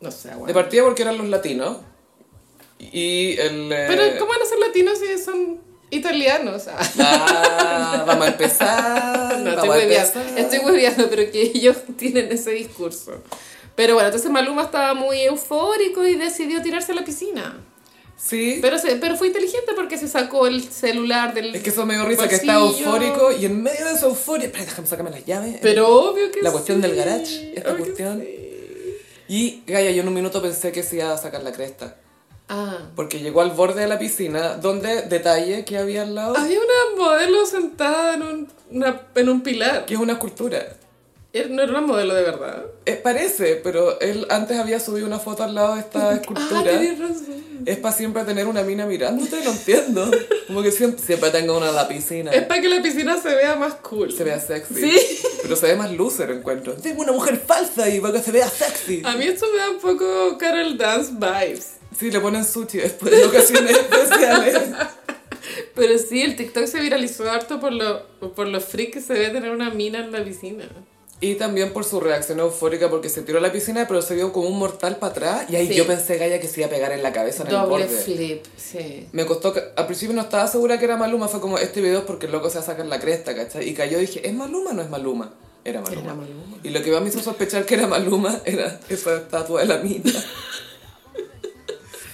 no 0.00 0.10
sé, 0.10 0.30
De 0.30 0.36
bueno. 0.36 0.54
partida 0.54 0.82
porque 0.84 1.02
eran 1.02 1.18
los 1.18 1.28
latinos. 1.28 1.78
Y 2.92 3.36
el. 3.38 3.70
eh, 3.72 3.84
Pero 3.88 4.02
¿cómo 4.18 4.32
van 4.32 4.42
a 4.42 4.46
ser 4.46 4.58
latinos 4.58 4.98
si 4.98 5.22
son 5.22 5.60
italianos? 5.90 6.66
Ah, 6.68 6.78
Ah, 6.98 8.04
vamos 8.06 8.26
a 8.26 8.28
empezar. 8.30 9.38
no, 9.40 9.50
estoy 9.50 9.68
vamos 9.68 9.82
empezar. 9.84 10.38
estoy 10.38 10.58
hueveando, 10.60 11.08
pero 11.10 11.30
que 11.30 11.42
ellos 11.42 11.76
tienen 11.96 12.30
ese 12.32 12.50
discurso. 12.52 13.22
Pero 13.76 13.94
bueno, 13.94 14.08
entonces 14.08 14.30
Maluma 14.30 14.62
estaba 14.62 14.94
muy 14.94 15.20
eufórico 15.22 16.06
y 16.06 16.14
decidió 16.16 16.60
tirarse 16.62 16.92
a 16.92 16.94
la 16.96 17.04
piscina. 17.04 17.58
Sí. 18.16 18.58
Pero, 18.60 18.76
se, 18.78 18.96
pero 18.96 19.16
fue 19.16 19.28
inteligente 19.28 19.72
porque 19.74 19.96
se 19.96 20.06
sacó 20.06 20.46
el 20.46 20.62
celular 20.70 21.32
del 21.32 21.54
Es 21.54 21.62
que 21.62 21.70
eso 21.70 21.86
me 21.86 21.94
dio 21.94 22.04
risa, 22.04 22.28
que 22.28 22.34
estaba 22.34 22.60
eufórico 22.66 23.32
y 23.32 23.46
en 23.46 23.62
medio 23.62 23.86
de 23.86 23.92
esa 23.94 24.06
euforia. 24.06 24.46
Espera, 24.46 24.64
déjame 24.66 24.86
sacarme 24.88 25.10
las 25.10 25.24
llaves. 25.24 25.56
Pero 25.62 25.88
obvio 25.88 26.30
que 26.30 26.42
La 26.42 26.52
cuestión 26.52 26.78
sí. 26.78 26.82
del 26.88 26.96
garage, 26.96 27.52
esta 27.56 27.74
cuestión. 27.76 28.20
sí. 28.20 28.36
Y, 29.28 29.62
Gaya, 29.66 29.90
yo 29.92 30.02
en 30.02 30.08
un 30.08 30.14
minuto 30.14 30.42
pensé 30.42 30.72
que 30.72 30.82
se 30.82 30.96
iba 30.96 31.12
a 31.12 31.16
sacar 31.16 31.42
la 31.42 31.52
cresta. 31.52 31.96
Ah. 32.52 32.78
Porque 32.96 33.20
llegó 33.20 33.42
al 33.42 33.52
borde 33.52 33.82
de 33.82 33.86
la 33.86 33.98
piscina, 33.98 34.56
donde, 34.56 35.02
detalle, 35.02 35.64
que 35.64 35.78
había 35.78 36.02
al 36.02 36.14
lado, 36.16 36.36
Había 36.36 36.58
una 36.58 37.04
modelo 37.04 37.46
sentada 37.46 38.14
en 38.14 38.22
un, 38.22 38.48
una- 38.72 39.02
en 39.14 39.28
un 39.28 39.40
pilar. 39.42 39.86
que 39.86 39.94
es 39.94 40.00
una 40.00 40.14
escultura. 40.14 40.66
Era- 41.32 41.48
No 41.48 41.62
era 41.62 41.70
una 41.70 41.80
modelo 41.82 42.12
de 42.12 42.22
verdad. 42.22 42.64
Eh, 42.86 42.96
parece, 42.96 43.54
pero 43.62 44.00
él 44.00 44.26
antes 44.30 44.58
había 44.58 44.80
subido 44.80 45.06
una 45.06 45.20
foto 45.20 45.44
al 45.44 45.54
lado 45.54 45.74
de 45.76 45.80
esta 45.80 46.10
Ah, 46.10 46.14
escultura. 46.14 46.64
tenés 46.64 46.98
razón. 46.98 47.40
es 47.66 47.76
para 47.76 47.94
siempre 47.94 48.24
tener 48.24 48.46
una 48.48 48.62
mina 48.62 48.84
mirándote, 48.86 49.36
no 49.44 49.50
entiendo. 49.52 50.10
Como 50.48 50.60
que 50.62 50.72
siempre, 50.72 51.00
siempre 51.04 51.30
tengo 51.30 51.56
una 51.56 51.68
en 51.68 51.76
la 51.76 51.86
piscina. 51.86 52.32
Es 52.32 52.42
para 52.46 52.60
que 52.60 52.68
la 52.68 52.82
piscina 52.82 53.16
se 53.22 53.32
vea 53.32 53.54
más 53.54 53.74
cool. 53.74 54.10
Se 54.12 54.24
vea 54.24 54.40
sexy. 54.40 54.74
Sí. 54.74 55.18
Pero 55.42 55.54
se 55.54 55.66
ve 55.68 55.76
más 55.76 55.92
loser, 55.92 56.30
encuentro. 56.32 56.72
Tengo 56.72 57.02
una 57.02 57.12
mujer 57.12 57.38
falsa 57.46 57.88
y 57.88 58.00
para 58.00 58.14
que 58.14 58.22
se 58.24 58.32
vea 58.32 58.48
sexy. 58.48 59.02
A 59.04 59.14
mí 59.14 59.26
esto 59.26 59.46
me 59.52 59.58
da 59.58 59.70
un 59.70 59.78
poco 59.78 60.36
Carol 60.36 60.76
Dance 60.76 61.12
vibes. 61.12 61.74
Sí, 61.98 62.10
le 62.10 62.20
ponen 62.20 62.44
sushi 62.44 62.78
después 62.78 63.10
de 63.12 63.24
ocasiones 63.24 63.76
especiales. 63.76 64.56
Pero 65.74 65.98
sí, 65.98 66.22
el 66.22 66.36
TikTok 66.36 66.66
se 66.66 66.80
viralizó 66.80 67.30
harto 67.30 67.60
por 67.60 67.72
lo, 67.72 68.06
por 68.34 68.46
lo 68.48 68.60
freak 68.60 68.92
que 68.94 69.00
se 69.00 69.14
ve 69.14 69.28
tener 69.30 69.50
una 69.50 69.70
mina 69.70 69.98
en 70.00 70.12
la 70.12 70.22
piscina. 70.24 70.64
Y 71.22 71.34
también 71.34 71.74
por 71.74 71.84
su 71.84 72.00
reacción 72.00 72.40
eufórica 72.40 72.88
porque 72.88 73.10
se 73.10 73.20
tiró 73.20 73.38
a 73.38 73.40
la 73.42 73.52
piscina 73.52 73.86
pero 73.86 74.00
se 74.00 74.14
dio 74.16 74.32
como 74.32 74.48
un 74.48 74.58
mortal 74.58 74.96
para 74.96 75.10
atrás 75.12 75.44
y 75.50 75.56
ahí 75.56 75.68
Sí. 75.68 75.74
yo 75.74 75.86
pensé, 75.86 76.16
Gaya, 76.16 76.40
que 76.40 76.48
se 76.48 76.60
iba 76.60 76.68
a 76.68 76.70
pegar 76.70 76.92
en 76.92 77.02
la 77.02 77.12
cabeza 77.12 77.42
en 77.42 77.48
el 77.48 77.54
Doble 77.56 77.84
borde. 77.84 77.88
flip, 77.88 78.44
sí. 78.56 79.06
Me 79.12 79.26
costó, 79.26 79.52
al 79.76 79.84
principio 79.86 80.14
no 80.16 80.22
estaba 80.22 80.46
segura 80.46 80.78
que 80.78 80.86
era 80.86 80.96
Maluma, 80.96 81.28
fue 81.28 81.40
como 81.42 81.58
este 81.58 81.82
video 81.82 81.98
es 81.98 82.04
porque 82.06 82.24
el 82.24 82.32
loco 82.32 82.48
se 82.48 82.56
va 82.56 82.62
a 82.62 82.66
sacar 82.66 82.86
la 82.86 82.98
cresta, 83.00 83.34
¿cachai? 83.36 83.68
Y 83.68 83.74
cayó 83.74 83.98
y 83.98 84.02
dije, 84.02 84.26
¿es 84.26 84.32
Maluma 84.32 84.70
o 84.70 84.72
no 84.72 84.80
es 84.80 84.88
Maluma? 84.88 85.34
Era 85.62 85.82
Maluma. 85.82 86.02
Era 86.04 86.14
Maluma. 86.14 86.56
Y 86.62 86.70
lo 86.70 86.82
que 86.82 86.90
más 86.90 87.02
me 87.02 87.08
hizo 87.10 87.20
sospechar 87.20 87.66
que 87.66 87.74
era 87.74 87.86
Maluma 87.86 88.40
era 88.46 88.80
esa 88.88 89.16
estatua 89.16 89.60
de 89.60 89.66
la 89.66 89.76
mina. 89.78 90.12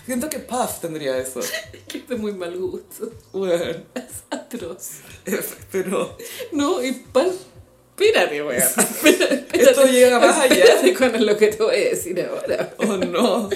Siento 0.07 0.31
que 0.31 0.39
Puff 0.39 0.81
tendría 0.81 1.19
eso. 1.19 1.41
Que 1.89 1.99
es 1.99 2.09
de 2.09 2.17
muy 2.17 2.33
mal 2.33 2.57
gusto. 2.57 3.11
Bueno, 3.33 3.83
Es 3.95 4.25
atroz. 4.31 5.01
pero 5.71 6.17
No, 6.53 6.83
y 6.83 6.93
pan... 6.93 7.29
Espérate, 7.99 8.43
weón. 8.43 8.63
Espérate. 8.63 9.47
Esto 9.63 9.85
llega 9.87 10.19
más 10.19 10.39
allá. 10.39 10.65
Con 10.99 11.25
lo 11.25 11.37
que 11.37 11.49
te 11.49 11.63
voy 11.63 11.75
a 11.77 11.89
decir 11.91 12.21
ahora. 12.21 12.75
oh 12.79 12.97
no. 12.99 13.49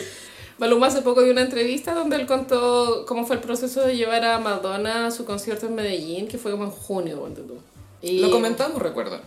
Maluma 0.59 0.89
hace 0.89 1.03
poco 1.03 1.23
dio 1.23 1.33
una 1.33 1.43
entrevista 1.43 1.95
donde 1.95 2.17
él 2.17 2.27
contó 2.27 3.05
cómo 3.07 3.27
fue 3.27 3.37
el 3.37 3.43
proceso 3.43 3.81
de 3.83 3.97
llevar 3.97 4.25
a 4.25 4.39
Madonna 4.39 5.07
a 5.07 5.11
su 5.11 5.25
concierto 5.25 5.67
en 5.67 5.75
Medellín, 5.75 6.29
que 6.29 6.37
fue 6.37 6.51
como 6.51 6.65
en 6.65 6.71
junio, 6.71 7.17
tú. 7.35 7.59
Y 8.03 8.21
Lo 8.21 8.31
comentamos, 8.31 8.81
recuerda. 8.81 9.23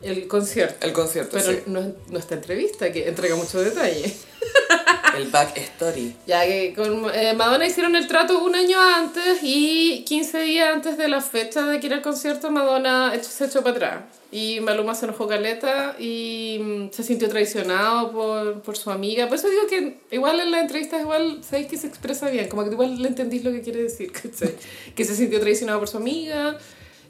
El 0.00 0.28
concierto. 0.28 0.86
El 0.86 0.92
concierto, 0.92 1.36
Pero 1.38 1.52
sí. 1.52 1.62
no, 1.66 1.92
no 2.08 2.18
esta 2.18 2.34
entrevista, 2.34 2.92
que 2.92 3.08
entrega 3.08 3.34
mucho 3.36 3.60
detalle. 3.60 4.14
El 5.16 5.28
back 5.28 5.56
story. 5.56 6.14
Ya 6.26 6.44
que 6.44 6.72
con 6.74 7.10
eh, 7.12 7.34
Madonna 7.34 7.66
hicieron 7.66 7.96
el 7.96 8.06
trato 8.06 8.44
un 8.44 8.54
año 8.54 8.80
antes 8.80 9.40
y 9.42 10.04
15 10.06 10.40
días 10.42 10.72
antes 10.72 10.96
de 10.96 11.08
la 11.08 11.20
fecha 11.20 11.66
de 11.66 11.80
que 11.80 11.88
era 11.88 11.96
el 11.96 12.02
concierto, 12.02 12.50
Madonna 12.50 13.12
se 13.20 13.46
echó 13.46 13.62
para 13.62 13.74
atrás. 13.76 14.00
Y 14.30 14.60
Maluma 14.60 14.94
se 14.94 15.06
enojó 15.06 15.26
caleta 15.26 15.96
y 15.98 16.60
mm, 16.62 16.92
se 16.92 17.02
sintió 17.02 17.28
traicionado 17.28 18.12
por, 18.12 18.60
por 18.62 18.76
su 18.76 18.90
amiga. 18.90 19.26
Por 19.26 19.38
eso 19.38 19.48
digo 19.48 19.66
que 19.66 19.98
igual 20.14 20.38
en 20.38 20.52
la 20.52 20.60
entrevista 20.60 21.00
igual 21.00 21.40
sabéis 21.42 21.68
que 21.68 21.78
se 21.78 21.88
expresa 21.88 22.28
bien, 22.28 22.48
como 22.48 22.64
que 22.64 22.70
igual 22.70 23.02
le 23.02 23.08
entendís 23.08 23.42
lo 23.42 23.50
que 23.50 23.62
quiere 23.62 23.82
decir, 23.82 24.12
¿cachai? 24.22 24.54
Que 24.94 25.04
se 25.04 25.16
sintió 25.16 25.40
traicionado 25.40 25.80
por 25.80 25.88
su 25.88 25.96
amiga 25.96 26.58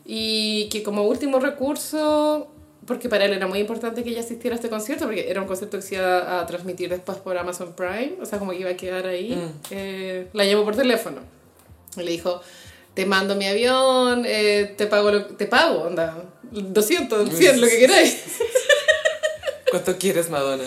y 0.06 0.68
que 0.70 0.82
como 0.82 1.02
último 1.02 1.40
recurso 1.40 2.48
porque 2.88 3.08
para 3.08 3.26
él 3.26 3.34
era 3.34 3.46
muy 3.46 3.60
importante 3.60 4.02
que 4.02 4.10
ella 4.10 4.20
asistiera 4.20 4.54
a 4.54 4.58
este 4.58 4.70
concierto, 4.70 5.04
porque 5.04 5.30
era 5.30 5.40
un 5.40 5.46
concierto 5.46 5.76
que 5.76 5.82
se 5.82 5.94
iba 5.96 6.40
a 6.40 6.46
transmitir 6.46 6.88
después 6.88 7.18
por 7.18 7.36
Amazon 7.36 7.74
Prime, 7.74 8.14
o 8.20 8.26
sea, 8.26 8.38
como 8.38 8.52
que 8.52 8.60
iba 8.60 8.70
a 8.70 8.76
quedar 8.76 9.06
ahí. 9.06 9.38
Eh, 9.70 10.26
la 10.32 10.44
llamó 10.44 10.64
por 10.64 10.74
teléfono 10.74 11.20
y 11.96 12.02
le 12.02 12.10
dijo, 12.10 12.40
te 12.94 13.06
mando 13.06 13.36
mi 13.36 13.46
avión, 13.46 14.24
eh, 14.26 14.74
te 14.76 14.86
pago, 14.86 15.12
lo, 15.12 15.26
te 15.26 15.46
pago, 15.46 15.82
onda, 15.82 16.24
200, 16.50 17.28
100, 17.30 17.60
lo 17.60 17.68
que 17.68 17.78
queráis. 17.78 18.24
¿Cuánto 19.70 19.96
quieres, 19.98 20.30
Madonna? 20.30 20.64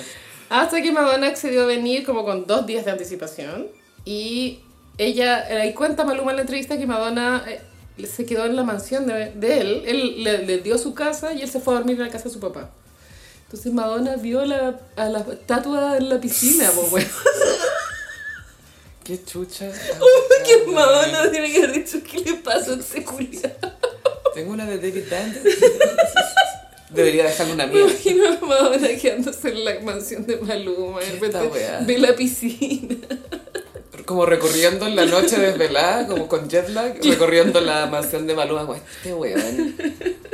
Hasta 0.50 0.82
que 0.82 0.92
Madonna 0.92 1.28
accedió 1.28 1.64
a 1.64 1.66
venir 1.66 2.06
como 2.06 2.24
con 2.24 2.46
dos 2.46 2.66
días 2.68 2.86
de 2.86 2.92
anticipación 2.92 3.68
y 4.06 4.60
ella, 4.98 5.50
eh, 5.50 5.62
ahí 5.62 5.74
cuenta 5.74 6.06
Maluma 6.06 6.32
en 6.32 6.38
la 6.38 6.42
entrevista 6.42 6.78
que 6.78 6.86
Madonna 6.86 7.44
eh, 7.48 7.62
se 8.08 8.26
quedó 8.26 8.46
en 8.46 8.56
la 8.56 8.64
mansión 8.64 9.06
de, 9.08 9.32
de 9.32 9.60
él, 9.60 9.84
él 9.86 10.24
le, 10.24 10.46
le 10.46 10.58
dio 10.60 10.78
su 10.78 10.94
casa 10.94 11.34
y 11.34 11.42
él 11.42 11.50
se 11.50 11.60
fue 11.60 11.74
a 11.74 11.78
dormir 11.78 11.98
en 11.98 12.04
la 12.06 12.10
casa 12.12 12.26
de 12.26 12.32
su 12.32 12.40
papá. 12.40 12.72
Entonces 13.46 13.74
Madonna 13.74 14.16
vio 14.16 14.46
la, 14.46 14.80
a 14.96 15.06
la 15.10 15.20
estatua 15.20 15.98
en 15.98 16.10
la 16.10 16.20
piscina, 16.22 16.70
po, 16.72 16.82
weón. 16.92 17.08
Qué 19.04 19.24
chucha. 19.24 19.70
que 20.46 20.72
Madonna 20.72 21.30
tiene 21.32 21.52
que 21.52 21.58
haber 21.58 21.74
dicho, 21.74 21.98
¿qué 22.10 22.20
le 22.20 22.34
pasó 22.36 22.74
a 22.74 22.76
ese 22.76 23.04
culiao? 23.04 23.52
Tengo 24.34 24.54
una 24.54 24.66
de 24.66 24.78
David 24.78 25.04
Band. 25.10 25.36
Debería 26.92 27.24
dejarle 27.26 27.54
una 27.54 27.68
Me 27.68 27.74
mía. 27.74 27.84
imagino 27.84 28.24
a 28.28 28.46
Madonna 28.46 28.88
quedándose 29.02 29.50
en 29.50 29.66
la 29.66 29.80
mansión 29.82 30.26
de 30.26 30.38
Maluma. 30.38 31.00
¿Qué 31.00 31.06
De 31.06 31.12
repente 31.20 31.84
ve 31.86 31.98
la 31.98 32.16
piscina. 32.16 32.96
Como 34.06 34.26
recorriendo 34.26 34.88
en 34.88 34.96
la 34.96 35.06
noche 35.06 35.38
desvelada, 35.38 36.08
como 36.08 36.28
con 36.28 36.50
jet 36.50 36.70
lag, 36.70 36.98
recorriendo 37.04 37.62
la 37.62 37.86
mansión 37.88 38.28
de 38.28 38.34
Maluma. 38.34 38.78
Este 38.78 39.14
weón 39.14 39.76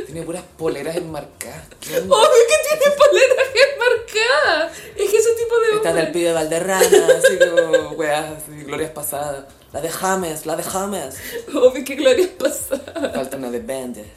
tiene 0.05 0.21
puras 0.23 0.43
poleras 0.57 0.95
enmarcadas. 0.95 1.67
¡Obvio 1.89 2.43
que 2.47 2.77
tiene 2.77 2.95
poleras 2.95 3.47
enmarcadas! 3.73 4.77
Es 4.95 5.11
que 5.11 5.17
ese 5.17 5.31
tipo 5.33 5.59
de 5.59 5.75
Está 5.75 5.91
en 5.91 5.97
el 5.97 6.11
pibe 6.11 6.27
de 6.27 6.33
Valderrama, 6.33 7.07
así 7.17 7.37
como 7.37 7.89
weas, 7.91 8.25
así, 8.31 8.63
glorias 8.63 8.91
pasadas. 8.91 9.45
La 9.73 9.81
de 9.81 9.89
James, 9.89 10.45
la 10.45 10.55
de 10.55 10.63
James. 10.63 11.15
Obvio 11.53 11.83
que 11.83 11.95
gloria 11.95 12.29
pasada. 12.37 13.11
Falta 13.13 13.37
una 13.37 13.51
de 13.51 13.59
Band. 13.59 13.97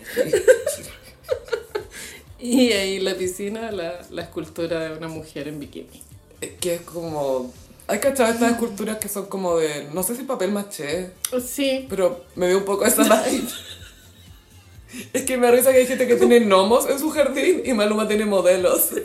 Y 2.42 2.72
ahí 2.72 3.00
la 3.00 3.14
piscina 3.16 3.70
la, 3.70 4.00
la 4.10 4.22
escultura 4.22 4.80
de 4.88 4.96
una 4.96 5.08
mujer 5.08 5.46
en 5.48 5.60
bikini. 5.60 6.02
Es 6.40 6.52
que 6.58 6.76
es 6.76 6.80
como... 6.80 7.52
Hay 7.90 7.98
cachado 7.98 8.32
estas 8.32 8.52
esculturas 8.52 8.98
que 8.98 9.08
son 9.08 9.26
como 9.26 9.56
de... 9.58 9.88
No 9.92 10.02
sé 10.04 10.14
si 10.14 10.22
papel 10.22 10.52
maché, 10.52 11.10
Sí. 11.44 11.86
pero 11.90 12.24
me 12.36 12.46
veo 12.46 12.58
un 12.58 12.64
poco 12.64 12.84
esa 12.86 13.02
vibe. 13.02 13.48
Es 15.12 15.22
que 15.22 15.36
me 15.36 15.46
da 15.46 15.52
risa 15.52 15.72
que 15.72 15.78
hay 15.78 15.86
gente 15.86 16.06
que 16.08 16.16
tiene 16.16 16.40
gnomos 16.40 16.88
en 16.88 16.98
su 16.98 17.10
jardín 17.10 17.62
y 17.64 17.72
Maluma 17.72 18.06
tiene 18.08 18.26
modelos. 18.26 18.90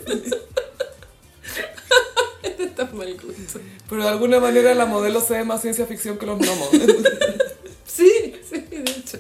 Este 2.43 2.63
está 2.63 2.85
mal 2.85 3.11
gusto. 3.13 3.59
Pero 3.89 4.03
de 4.03 4.09
alguna 4.09 4.39
manera 4.39 4.73
la 4.75 4.85
modelo 4.85 5.19
se 5.21 5.33
ve 5.33 5.43
más 5.43 5.61
ciencia 5.61 5.85
ficción 5.85 6.17
que 6.17 6.25
los 6.25 6.39
gnomos. 6.39 6.69
Sí, 7.87 8.35
sí, 8.49 8.59
de 8.69 8.81
hecho. 8.91 9.19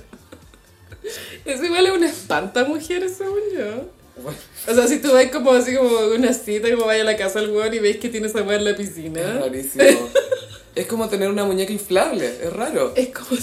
Es 1.45 1.63
igual 1.63 1.87
a 1.87 1.93
una 1.93 2.09
espanta 2.09 2.65
mujer, 2.65 3.07
según 3.09 3.39
yo. 3.55 3.85
Bueno, 4.21 4.37
O 4.67 4.73
sea, 4.73 4.87
si 4.87 4.99
tú 4.99 5.11
vas 5.13 5.25
como 5.27 5.51
así 5.51 5.75
como 5.75 5.89
una 6.15 6.33
cita, 6.33 6.69
como 6.71 6.85
vaya 6.85 7.01
a 7.01 7.05
la 7.05 7.17
casa 7.17 7.39
del 7.41 7.51
weón 7.51 7.73
y 7.73 7.79
veis 7.79 7.97
que 7.97 8.09
tiene 8.09 8.27
esa 8.27 8.41
weá 8.41 8.57
en 8.57 8.63
la 8.65 8.71
es 8.71 8.77
piscina. 8.77 9.39
rarísimo. 9.39 9.83
Es 10.75 10.87
como 10.87 11.07
tener 11.07 11.29
una 11.29 11.45
muñeca 11.45 11.71
inflable, 11.71 12.25
es 12.27 12.51
raro. 12.51 12.91
Es 12.97 13.07
como... 13.07 13.39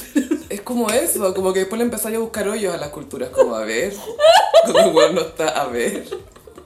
Es 0.50 0.60
como 0.60 0.90
eso, 0.90 1.32
como 1.32 1.54
que 1.54 1.60
después 1.60 1.78
le 1.78 1.84
empezáis 1.84 2.16
a 2.16 2.18
buscar 2.18 2.46
hoyos 2.46 2.74
a 2.74 2.76
las 2.76 2.90
culturas, 2.90 3.30
como 3.30 3.54
a 3.56 3.64
ver, 3.64 3.94
como 4.66 4.78
el 4.80 4.94
weón 4.94 5.14
no 5.14 5.22
está, 5.22 5.48
a 5.48 5.66
ver, 5.68 6.04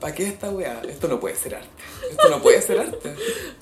¿para 0.01 0.13
qué 0.13 0.27
esta 0.27 0.49
weá? 0.49 0.81
Esto 0.89 1.07
no 1.07 1.21
puede 1.21 1.37
ser 1.37 1.55
arte, 1.55 1.69
esto 2.11 2.27
no 2.29 2.41
puede 2.41 2.61
ser 2.61 2.79
arte. 2.79 3.13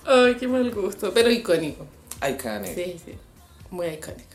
Ay, 0.04 0.34
qué 0.34 0.48
mal 0.48 0.72
gusto. 0.72 1.12
Pero 1.14 1.30
icónico. 1.30 1.86
Iconic. 2.28 2.74
Sí, 2.74 2.96
sí. 3.06 3.14
Muy 3.70 3.86
icónico. 3.86 4.35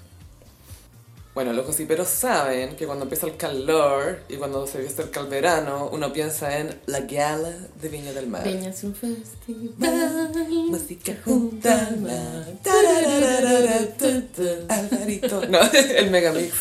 Bueno, 1.41 1.55
los 1.55 1.67
gossiperos 1.69 2.09
saben 2.09 2.77
que 2.77 2.85
cuando 2.85 3.05
empieza 3.05 3.27
el 3.27 3.39
calor 3.39 4.19
y 4.29 4.37
cuando 4.37 4.67
se 4.67 4.87
acerca 4.87 5.21
el 5.21 5.29
verano, 5.29 5.89
uno 5.91 6.13
piensa 6.13 6.59
en 6.59 6.79
la 6.85 7.01
gala 7.01 7.51
de 7.81 7.89
Viña 7.89 8.13
del 8.13 8.27
Mar. 8.27 8.45
Viña 8.45 8.69
es 8.69 8.85
un 8.85 8.95
festival. 8.95 10.31
Música 10.69 11.15
mar. 11.99 12.47
Alvarito. 14.69 15.47
No, 15.47 15.61
el 15.97 16.11
megamix. 16.11 16.53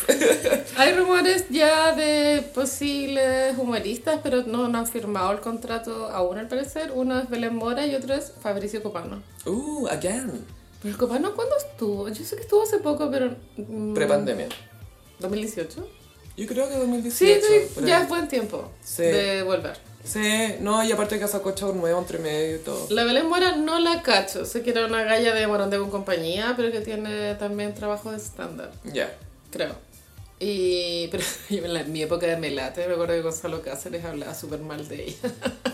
Hay 0.78 0.94
rumores 0.94 1.44
ya 1.50 1.94
de 1.94 2.40
posibles 2.54 3.58
humoristas, 3.58 4.20
pero 4.22 4.44
no, 4.44 4.68
no 4.68 4.78
han 4.78 4.86
firmado 4.86 5.32
el 5.32 5.40
contrato 5.40 6.08
aún 6.08 6.38
al 6.38 6.48
parecer. 6.48 6.90
Uno 6.94 7.18
es 7.18 7.28
Belén 7.28 7.54
Mora 7.54 7.86
y 7.86 7.94
otro 7.94 8.14
es 8.14 8.32
Fabricio 8.40 8.82
Copano. 8.82 9.22
Uh, 9.44 9.88
again. 9.88 10.59
Pero 10.82 10.96
Copano, 10.96 11.34
¿cuándo 11.34 11.56
estuvo? 11.56 12.08
Yo 12.08 12.24
sé 12.24 12.36
que 12.36 12.42
estuvo 12.42 12.62
hace 12.62 12.78
poco, 12.78 13.10
pero... 13.10 13.34
mm, 13.56 13.94
Prepandemia. 13.94 14.48
¿2018? 15.20 15.84
Yo 16.36 16.46
creo 16.46 16.68
que 16.68 16.76
2018. 16.76 17.12
Sí, 17.46 17.68
sí, 17.74 17.84
ya 17.86 18.02
es 18.02 18.08
buen 18.08 18.28
tiempo 18.28 18.70
Sí. 18.82 19.02
de 19.02 19.42
volver. 19.42 19.76
Sí, 20.02 20.54
no, 20.60 20.82
y 20.82 20.90
aparte 20.90 21.18
que 21.18 21.28
sacó 21.28 21.52
show 21.54 21.74
nuevo 21.74 21.98
entre 21.98 22.18
medio 22.18 22.56
y 22.56 22.58
todo. 22.60 22.86
La 22.88 23.04
Belén 23.04 23.26
Mora 23.28 23.56
no 23.56 23.78
la 23.78 24.02
cacho. 24.02 24.46
Sé 24.46 24.62
que 24.62 24.70
era 24.70 24.86
una 24.86 25.04
galla 25.04 25.34
de 25.34 25.46
Morandé 25.46 25.76
con 25.78 25.90
compañía, 25.90 26.54
pero 26.56 26.72
que 26.72 26.80
tiene 26.80 27.34
también 27.34 27.74
trabajo 27.74 28.10
de 28.10 28.18
stand-up, 28.18 28.70
Ya. 28.90 29.14
creo. 29.50 29.74
Y, 30.42 31.08
pero 31.08 31.22
en, 31.50 31.92
mi 31.92 32.02
época 32.02 32.26
de 32.26 32.36
Melate 32.38 32.86
me 32.86 32.94
acuerdo 32.94 33.12
que 33.14 33.20
Gonzalo 33.20 33.60
Cáceres 33.60 34.04
hablaba 34.06 34.34
súper 34.34 34.60
mal 34.60 34.88
de 34.88 35.04
ella. 35.04 35.30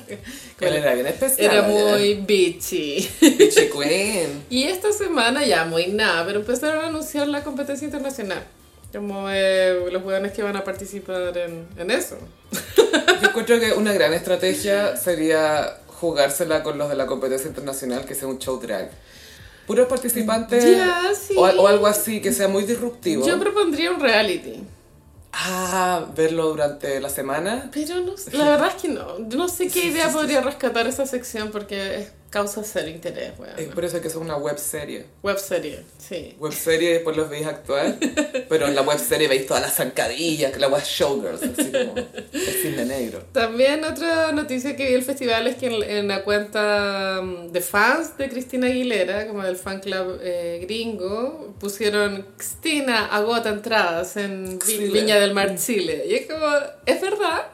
Él 0.60 0.74
era 0.74 0.92
bien 0.94 1.06
especial. 1.06 1.52
Era 1.52 1.62
muy 1.62 2.14
bitchy. 2.14 3.08
Bitchy 3.20 3.70
Queen. 3.72 4.44
Y 4.50 4.64
esta 4.64 4.92
semana 4.92 5.46
ya 5.46 5.64
muy 5.64 5.86
nada, 5.86 6.26
pero 6.26 6.40
empezaron 6.40 6.84
a 6.84 6.88
anunciar 6.88 7.28
la 7.28 7.44
competencia 7.44 7.84
internacional. 7.84 8.44
Como 8.92 9.28
eh, 9.30 9.88
los 9.92 10.02
hueones 10.02 10.32
que 10.32 10.42
van 10.42 10.56
a 10.56 10.64
participar 10.64 11.36
en, 11.38 11.68
en 11.76 11.90
eso. 11.92 12.18
Yo 12.76 13.28
encuentro 13.28 13.60
que 13.60 13.72
una 13.72 13.92
gran 13.92 14.14
estrategia 14.14 14.96
sería 14.96 15.78
jugársela 15.86 16.62
con 16.64 16.76
los 16.76 16.88
de 16.88 16.96
la 16.96 17.06
competencia 17.06 17.46
internacional, 17.48 18.04
que 18.04 18.14
sea 18.14 18.26
un 18.26 18.38
show 18.38 18.58
drag. 18.58 18.90
Puros 19.66 19.88
participantes 19.88 20.64
Ya, 20.64 21.02
sí. 21.14 21.34
o, 21.36 21.42
o 21.42 21.66
algo 21.66 21.86
así, 21.86 22.20
que 22.20 22.32
sea 22.32 22.48
muy 22.48 22.64
disruptivo. 22.64 23.26
Yo 23.26 23.38
propondría 23.38 23.90
un 23.90 24.00
reality. 24.00 24.62
Ah, 25.32 26.06
verlo 26.16 26.48
durante 26.48 26.98
la 27.00 27.10
semana. 27.10 27.70
Pero 27.72 28.00
no 28.00 28.14
la 28.32 28.50
verdad 28.50 28.72
es 28.74 28.82
que 28.82 28.88
no. 28.88 29.28
Yo 29.28 29.36
no 29.38 29.48
sé 29.48 29.68
qué 29.68 29.86
idea 29.86 30.08
podría 30.10 30.40
rescatar 30.40 30.86
esa 30.86 31.04
sección 31.06 31.50
porque 31.50 31.96
es 32.00 32.12
causa 32.36 32.62
cero 32.62 32.88
interés, 32.88 33.32
weón. 33.38 33.54
Es 33.56 33.68
por 33.68 33.82
eso 33.82 33.98
que 34.02 34.08
es 34.08 34.14
una 34.14 34.36
web 34.36 34.58
serie. 34.58 35.06
Web 35.22 35.38
serie, 35.38 35.80
sí. 35.96 36.36
Web 36.38 36.52
serie, 36.52 36.92
después 36.92 37.16
los 37.16 37.30
veis 37.30 37.46
actuar. 37.46 37.96
Pero 38.50 38.66
en 38.66 38.74
la 38.74 38.82
web 38.82 38.98
serie 38.98 39.26
veis 39.26 39.46
todas 39.46 39.62
las 39.62 39.74
zancadillas, 39.74 40.52
que 40.52 40.58
la 40.58 40.68
web 40.68 40.82
showgirls, 40.84 41.42
así 41.42 41.72
como 41.72 41.94
el 41.96 42.54
cisne 42.62 42.84
negro. 42.84 43.24
También 43.32 43.82
otra 43.84 44.32
noticia 44.32 44.76
que 44.76 44.86
vi 44.86 44.92
el 44.92 45.02
festival 45.02 45.46
es 45.46 45.56
que 45.56 45.66
en, 45.68 45.82
en 45.82 46.08
la 46.08 46.24
cuenta 46.24 47.22
mm, 47.22 47.52
de 47.52 47.60
fans 47.62 48.18
de 48.18 48.28
Cristina 48.28 48.66
Aguilera, 48.66 49.26
como 49.26 49.42
del 49.42 49.56
fan 49.56 49.80
club 49.80 50.20
eh, 50.22 50.58
gringo, 50.60 51.54
pusieron 51.58 52.26
Cristina 52.36 53.06
agota 53.06 53.48
entradas 53.48 54.18
en 54.18 54.58
Vi-. 54.58 54.90
Viña 54.90 55.16
del 55.18 55.32
Mar, 55.32 55.56
Chile. 55.56 56.04
Y 56.06 56.14
es 56.16 56.26
como, 56.26 56.46
es 56.84 57.00
verdad, 57.00 57.46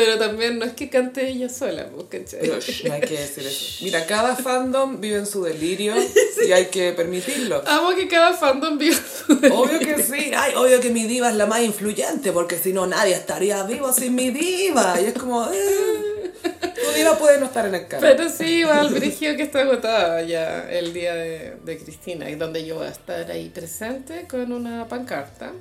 pero 0.00 0.16
también 0.18 0.58
no 0.58 0.64
es 0.64 0.72
que 0.72 0.88
cante 0.88 1.28
ella 1.28 1.50
sola, 1.50 1.90
pues, 1.94 2.06
¿cachai? 2.24 2.48
No 2.48 2.94
hay 2.94 3.00
que 3.02 3.18
decir 3.18 3.46
eso. 3.46 3.76
Mira, 3.84 4.06
cada 4.06 4.34
fandom 4.34 4.98
vive 4.98 5.18
en 5.18 5.26
su 5.26 5.44
delirio 5.44 5.94
y 6.48 6.52
hay 6.52 6.66
que 6.68 6.92
permitirlo. 6.92 7.62
Amo 7.66 7.94
que 7.94 8.08
cada 8.08 8.32
fandom 8.32 8.78
viva 8.78 8.96
su 8.96 9.32
Obvio 9.34 9.78
que 9.78 10.02
sí, 10.02 10.32
ay, 10.34 10.54
obvio 10.56 10.80
que 10.80 10.88
mi 10.88 11.04
diva 11.06 11.28
es 11.28 11.36
la 11.36 11.44
más 11.44 11.60
influyente, 11.60 12.32
porque 12.32 12.56
si 12.56 12.72
no 12.72 12.86
nadie 12.86 13.14
estaría 13.14 13.62
vivo 13.64 13.92
sin 13.92 14.14
mi 14.14 14.30
diva. 14.30 14.98
Y 14.98 15.04
es 15.04 15.12
como, 15.12 15.46
eh, 15.52 16.32
tu 16.42 16.96
diva 16.96 17.18
puede 17.18 17.38
no 17.38 17.44
estar 17.44 17.66
en 17.66 17.74
el 17.74 17.86
canal. 17.86 18.16
Pero 18.16 18.30
sí, 18.30 18.60
igual, 18.60 18.88
Brigio 18.88 19.36
que 19.36 19.42
está 19.42 19.60
agotada 19.60 20.22
ya 20.22 20.66
el 20.70 20.94
día 20.94 21.14
de, 21.14 21.56
de 21.62 21.78
Cristina, 21.78 22.30
y 22.30 22.36
donde 22.36 22.64
yo 22.64 22.76
voy 22.76 22.86
a 22.86 22.90
estar 22.90 23.30
ahí 23.30 23.50
presente 23.50 24.26
con 24.26 24.50
una 24.50 24.88
pancarta. 24.88 25.52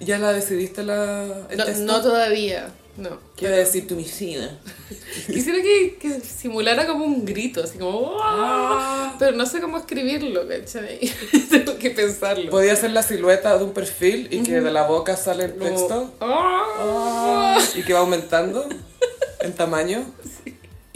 ¿Ya 0.00 0.18
la 0.18 0.32
decidiste 0.32 0.82
la, 0.82 1.46
el 1.50 1.58
No, 1.58 1.64
texto? 1.66 1.84
no 1.84 2.00
todavía, 2.02 2.68
no. 2.96 3.18
¿Qué 3.36 3.48
va 3.48 3.54
a 3.54 3.58
decir 3.58 3.86
tu 3.86 3.94
misiva? 3.96 4.46
Quisiera 5.26 5.60
que, 5.62 5.96
que 6.00 6.20
simulara 6.20 6.86
como 6.86 7.04
un 7.04 7.24
grito, 7.24 7.62
así 7.62 7.78
como... 7.78 8.14
"Uah", 8.16 9.14
Pero 9.18 9.36
no 9.36 9.46
sé 9.46 9.60
cómo 9.60 9.78
escribirlo, 9.78 10.46
¿cachai? 10.46 11.00
Tengo 11.50 11.76
que 11.78 11.90
pensarlo. 11.90 12.50
Podía 12.50 12.76
ser 12.76 12.90
la 12.92 13.02
silueta 13.02 13.56
de 13.58 13.64
un 13.64 13.72
perfil 13.72 14.28
y 14.30 14.42
que 14.42 14.60
de 14.60 14.70
la 14.70 14.86
boca 14.86 15.16
sale 15.16 15.44
el 15.46 15.54
texto 15.54 16.14
"Ah". 16.20 17.58
y 17.74 17.82
que 17.82 17.92
va 17.92 18.00
aumentando 18.00 18.66
en 19.40 19.52
tamaño. 19.52 20.04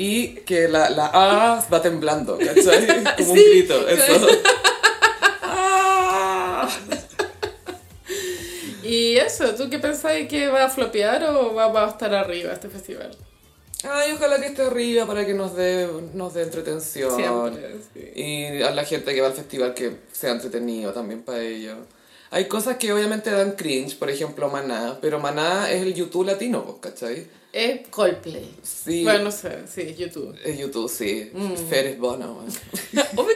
Y 0.00 0.36
que 0.46 0.68
la, 0.68 0.90
la 0.90 1.06
A 1.12 1.66
va 1.72 1.82
temblando, 1.82 2.38
¿cachai? 2.38 2.86
Como 3.18 3.32
un 3.32 3.38
grito, 3.38 3.88
eso. 3.88 4.28
Y 8.88 9.16
eso, 9.18 9.54
¿tú 9.54 9.68
qué 9.68 9.78
pensáis 9.78 10.28
que 10.28 10.48
va 10.48 10.64
a 10.64 10.70
flopear 10.70 11.24
o 11.24 11.54
va, 11.54 11.68
va 11.68 11.84
a 11.84 11.90
estar 11.90 12.14
arriba 12.14 12.52
este 12.52 12.68
festival? 12.68 13.10
Ay, 13.84 14.12
ojalá 14.12 14.40
que 14.40 14.46
esté 14.46 14.62
arriba 14.62 15.06
para 15.06 15.24
que 15.26 15.34
nos 15.34 15.54
dé, 15.54 15.88
nos 16.14 16.34
dé 16.34 16.42
entretención. 16.42 17.14
Siempre, 17.14 17.76
sí. 17.92 18.20
Y 18.20 18.62
a 18.62 18.70
la 18.70 18.84
gente 18.84 19.14
que 19.14 19.20
va 19.20 19.28
al 19.28 19.34
festival 19.34 19.74
que 19.74 19.98
sea 20.10 20.32
entretenido 20.32 20.92
también 20.92 21.22
para 21.22 21.42
ellos. 21.42 21.76
Hay 22.30 22.46
cosas 22.46 22.76
que 22.76 22.92
obviamente 22.92 23.30
dan 23.30 23.52
cringe, 23.52 23.96
por 23.96 24.10
ejemplo 24.10 24.50
Maná, 24.50 24.98
pero 25.00 25.18
Maná 25.18 25.70
es 25.70 25.82
el 25.82 25.94
YouTube 25.94 26.26
latino, 26.26 26.64
pues, 26.64 26.76
¿cachai? 26.80 27.26
Es 27.52 27.88
Coldplay. 27.88 28.54
Sí. 28.62 29.04
Bueno, 29.04 29.24
no 29.24 29.30
sé, 29.30 29.60
sí, 29.66 29.94
YouTube. 29.94 30.36
Es 30.44 30.58
YouTube, 30.58 30.90
sí. 30.90 31.30
Mm. 31.32 31.54
Fer 31.54 31.86
es 31.86 31.98
Bono. 31.98 32.44
Obvio 33.16 33.34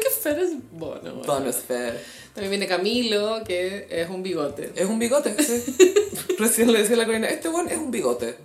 es 0.52 0.62
bueno. 0.72 1.00
bueno. 1.02 1.22
Bono 1.24 1.48
es 1.48 1.56
Fer. 1.56 2.02
También 2.34 2.50
viene 2.50 2.66
Camilo, 2.66 3.42
que 3.44 3.86
es 3.90 4.08
un 4.08 4.22
bigote. 4.22 4.72
Es 4.74 4.86
un 4.86 4.98
bigote, 4.98 5.34
sí. 5.42 5.76
Recién 6.38 6.72
le 6.72 6.80
decía 6.80 6.96
a 6.96 6.98
la 6.98 7.06
Corina, 7.06 7.28
este 7.28 7.48
one 7.48 7.72
es 7.72 7.78
un 7.78 7.90
bigote. 7.90 8.36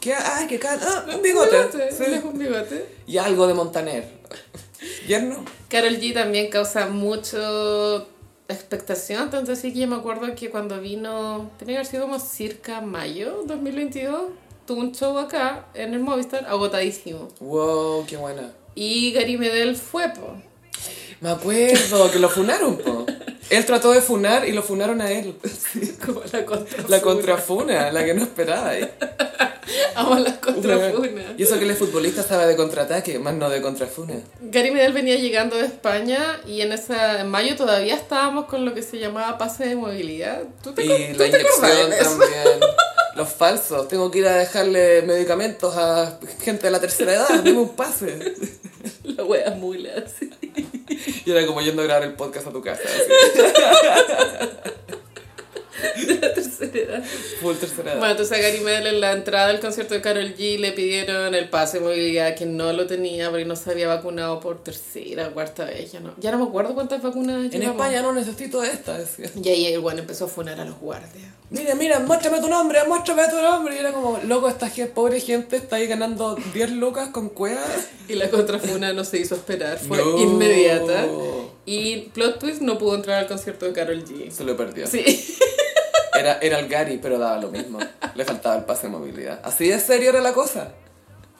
¿Qué? 0.00 0.14
Ay, 0.14 0.46
qué 0.46 0.58
can... 0.58 0.78
Ah, 0.82 1.06
un 1.14 1.22
bigote. 1.22 1.56
Sí. 1.90 2.04
es 2.06 2.24
un 2.24 2.38
bigote. 2.38 2.86
Y 3.06 3.18
algo 3.18 3.46
de 3.46 3.54
Montaner. 3.54 4.08
¿Yerno? 5.06 5.44
Carol 5.68 5.98
G 5.98 6.12
también 6.14 6.50
causa 6.50 6.86
mucho 6.86 8.06
expectación, 8.48 9.30
tanto 9.30 9.52
así 9.52 9.72
que 9.72 9.80
yo 9.80 9.88
me 9.88 9.96
acuerdo 9.96 10.34
que 10.34 10.50
cuando 10.50 10.80
vino, 10.80 11.50
tenía 11.58 11.74
que 11.74 11.78
haber 11.78 11.86
sido 11.86 12.02
como 12.02 12.18
circa 12.18 12.80
mayo 12.80 13.42
2022, 13.46 14.24
tuvo 14.66 14.80
un 14.80 14.92
show 14.92 15.16
acá 15.18 15.66
en 15.74 15.94
el 15.94 16.00
Movistar 16.00 16.46
agotadísimo. 16.46 17.28
Wow, 17.40 18.04
qué 18.06 18.16
buena. 18.16 18.52
Y 18.74 19.12
Gary 19.12 19.38
Medel 19.38 19.76
fue, 19.76 20.08
po. 20.10 20.36
Me 21.20 21.30
acuerdo 21.30 22.10
que 22.10 22.18
lo 22.18 22.28
funaron, 22.28 22.78
po. 22.78 23.06
Él 23.50 23.64
trató 23.66 23.92
de 23.92 24.00
funar 24.00 24.48
y 24.48 24.52
lo 24.52 24.62
funaron 24.62 25.00
a 25.00 25.10
él. 25.10 25.34
Como 26.04 26.22
la 26.32 26.44
contrafuna. 26.44 26.88
La 26.88 27.02
contrafuna, 27.02 27.92
la 27.92 28.04
que 28.04 28.14
no 28.14 28.22
esperaba. 28.22 28.68
ahí. 28.70 28.90
Amo 29.94 30.18
las 30.18 30.38
contrafunas. 30.38 31.24
Y 31.36 31.42
eso 31.42 31.58
que 31.58 31.64
él 31.64 31.70
es 31.70 31.78
futbolista 31.78 32.20
estaba 32.20 32.46
de 32.46 32.56
contraataque, 32.56 33.18
más 33.18 33.34
no 33.34 33.48
de 33.50 33.60
contrafuna. 33.62 34.14
Gary 34.40 34.70
Medel 34.70 34.92
venía 34.92 35.16
llegando 35.16 35.56
de 35.56 35.66
España 35.66 36.40
y 36.46 36.60
en 36.62 36.72
esa 36.72 37.20
en 37.20 37.28
mayo 37.28 37.56
todavía 37.56 37.94
estábamos 37.94 38.46
con 38.46 38.64
lo 38.64 38.74
que 38.74 38.82
se 38.82 38.98
llamaba 38.98 39.38
pase 39.38 39.66
de 39.66 39.76
movilidad. 39.76 40.42
¿Tú 40.62 40.72
te, 40.72 40.84
Y 40.84 40.88
la 41.12 41.18
te 41.18 41.28
inyección 41.28 41.90
también. 41.98 42.60
Los 43.16 43.32
falsos. 43.32 43.88
Tengo 43.88 44.10
que 44.10 44.18
ir 44.18 44.26
a 44.26 44.36
dejarle 44.36 45.02
medicamentos 45.02 45.76
a 45.76 46.18
gente 46.40 46.66
de 46.66 46.70
la 46.70 46.80
tercera 46.80 47.14
edad. 47.14 47.28
Dime 47.44 47.58
un 47.60 47.76
pase. 47.76 48.34
La 49.04 49.24
wea 49.24 49.50
mula, 49.52 50.04
sí. 50.06 50.30
Y 51.24 51.30
era 51.30 51.46
como 51.46 51.60
yendo 51.60 51.82
a 51.82 51.84
grabar 51.86 52.02
el 52.04 52.14
podcast 52.14 52.48
a 52.48 52.52
tu 52.52 52.60
casa. 52.60 52.82
así. 52.84 54.50
De 56.06 56.14
la 56.20 56.34
tercera 56.34 56.78
edad. 56.78 57.04
Full 57.40 57.56
tercera 57.56 57.90
edad. 57.92 57.98
Bueno, 57.98 58.12
entonces 58.12 58.38
a 58.38 58.40
Gary 58.40 58.60
Medel 58.60 58.86
en 58.88 59.00
la 59.00 59.12
entrada 59.12 59.48
del 59.48 59.60
concierto 59.60 59.94
de 59.94 60.00
Carol 60.00 60.34
G 60.36 60.58
le 60.58 60.72
pidieron 60.72 61.34
el 61.34 61.48
pase 61.48 61.78
de 61.78 61.84
movilidad 61.84 62.34
que 62.34 62.46
no 62.46 62.72
lo 62.72 62.86
tenía 62.86 63.30
porque 63.30 63.44
no 63.44 63.56
se 63.56 63.70
había 63.70 63.88
vacunado 63.88 64.40
por 64.40 64.62
tercera 64.62 65.28
o 65.28 65.32
cuarta 65.32 65.64
vez. 65.64 65.92
Ya 65.92 66.00
no, 66.00 66.14
ya 66.18 66.30
no 66.32 66.38
me 66.38 66.44
acuerdo 66.44 66.74
cuántas 66.74 67.02
vacunas 67.02 67.52
En. 67.52 67.62
España 67.62 68.02
no 68.02 68.12
necesito 68.12 68.62
esta, 68.62 68.98
decía. 68.98 69.30
Y 69.42 69.48
ahí 69.48 69.66
el 69.66 69.80
bueno 69.80 70.00
empezó 70.00 70.26
a 70.26 70.28
funar 70.28 70.60
a 70.60 70.64
los 70.64 70.78
guardias. 70.78 71.28
Mira, 71.50 71.74
mira, 71.74 72.00
muéstrame 72.00 72.40
tu 72.40 72.48
nombre, 72.48 72.80
muéstrame 72.88 73.28
tu 73.28 73.36
nombre. 73.40 73.76
Y 73.76 73.78
era 73.78 73.92
como, 73.92 74.18
loco, 74.26 74.48
esta 74.48 74.70
pobre 74.94 75.20
gente 75.20 75.56
está 75.56 75.76
ahí 75.76 75.86
ganando 75.86 76.36
10 76.52 76.72
lucas 76.72 77.08
con 77.10 77.28
cuevas. 77.28 77.88
Y 78.08 78.16
la 78.16 78.28
contrafuna 78.28 78.92
no 78.92 79.02
se 79.02 79.18
hizo 79.18 79.34
esperar, 79.34 79.78
fue 79.78 79.96
No. 79.96 80.18
inmediata. 80.18 81.06
Y 81.64 82.10
plot 82.12 82.38
twist 82.38 82.60
no 82.60 82.76
pudo 82.76 82.96
entrar 82.96 83.20
al 83.20 83.26
concierto 83.26 83.64
de 83.64 83.72
Carol 83.72 84.04
G. 84.04 84.30
Se 84.30 84.44
lo 84.44 84.56
perdió. 84.58 84.86
Sí. 84.86 85.02
Era, 86.18 86.38
era 86.40 86.58
el 86.60 86.68
Gary, 86.68 86.98
pero 87.02 87.18
daba 87.18 87.40
lo 87.40 87.50
mismo. 87.50 87.78
Le 88.14 88.24
faltaba 88.24 88.56
el 88.56 88.64
pase 88.64 88.86
de 88.86 88.92
movilidad. 88.92 89.40
Así 89.42 89.68
de 89.68 89.78
serio 89.80 90.10
era 90.10 90.20
la 90.20 90.32
cosa. 90.32 90.72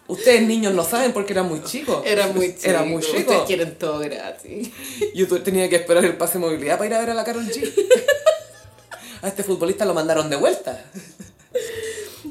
Ustedes 0.07 0.43
niños 0.43 0.75
no 0.75 0.85
saben 0.85 1.13
porque 1.13 1.33
eran 1.33 1.49
muy 1.49 1.63
chicos. 1.63 2.03
Era 2.05 2.27
muy 2.27 2.55
chico. 2.55 2.69
Era 2.69 2.83
muy 2.83 3.03
chico. 3.03 3.19
Ustedes 3.19 3.43
quieren 3.43 3.79
todo 3.79 4.01
gratis. 4.01 4.71
Yo 5.15 5.27
tenía 5.43 5.69
que 5.71 5.77
esperar 5.77 6.05
el 6.05 6.17
pase 6.17 6.35
de 6.35 6.41
movilidad 6.41 6.77
para 6.77 6.89
ir 6.89 6.95
a 6.95 7.01
ver 7.01 7.11
a 7.11 7.15
la 7.15 7.25
Carol 7.25 7.47
G. 7.47 7.73
A 9.23 9.29
este 9.29 9.43
futbolista 9.43 9.87
lo 9.87 9.95
mandaron 9.95 10.29
de 10.29 10.37
vuelta. 10.37 10.85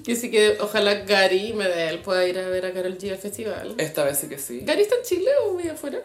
Y 0.05 0.11
así 0.11 0.29
que 0.29 0.57
ojalá 0.59 0.93
Gary 1.05 1.53
Medel 1.53 1.99
pueda 1.99 2.27
ir 2.27 2.37
a 2.37 2.47
ver 2.49 2.65
a 2.65 2.73
Carol 2.73 2.97
G 2.97 3.11
al 3.11 3.17
festival. 3.17 3.73
Esta 3.77 4.03
vez 4.03 4.19
sí 4.19 4.27
que 4.27 4.37
sí. 4.37 4.61
¿Gary 4.63 4.83
está 4.83 4.95
en 4.97 5.03
Chile 5.03 5.31
o 5.43 5.53
muy 5.53 5.67
afuera? 5.67 5.99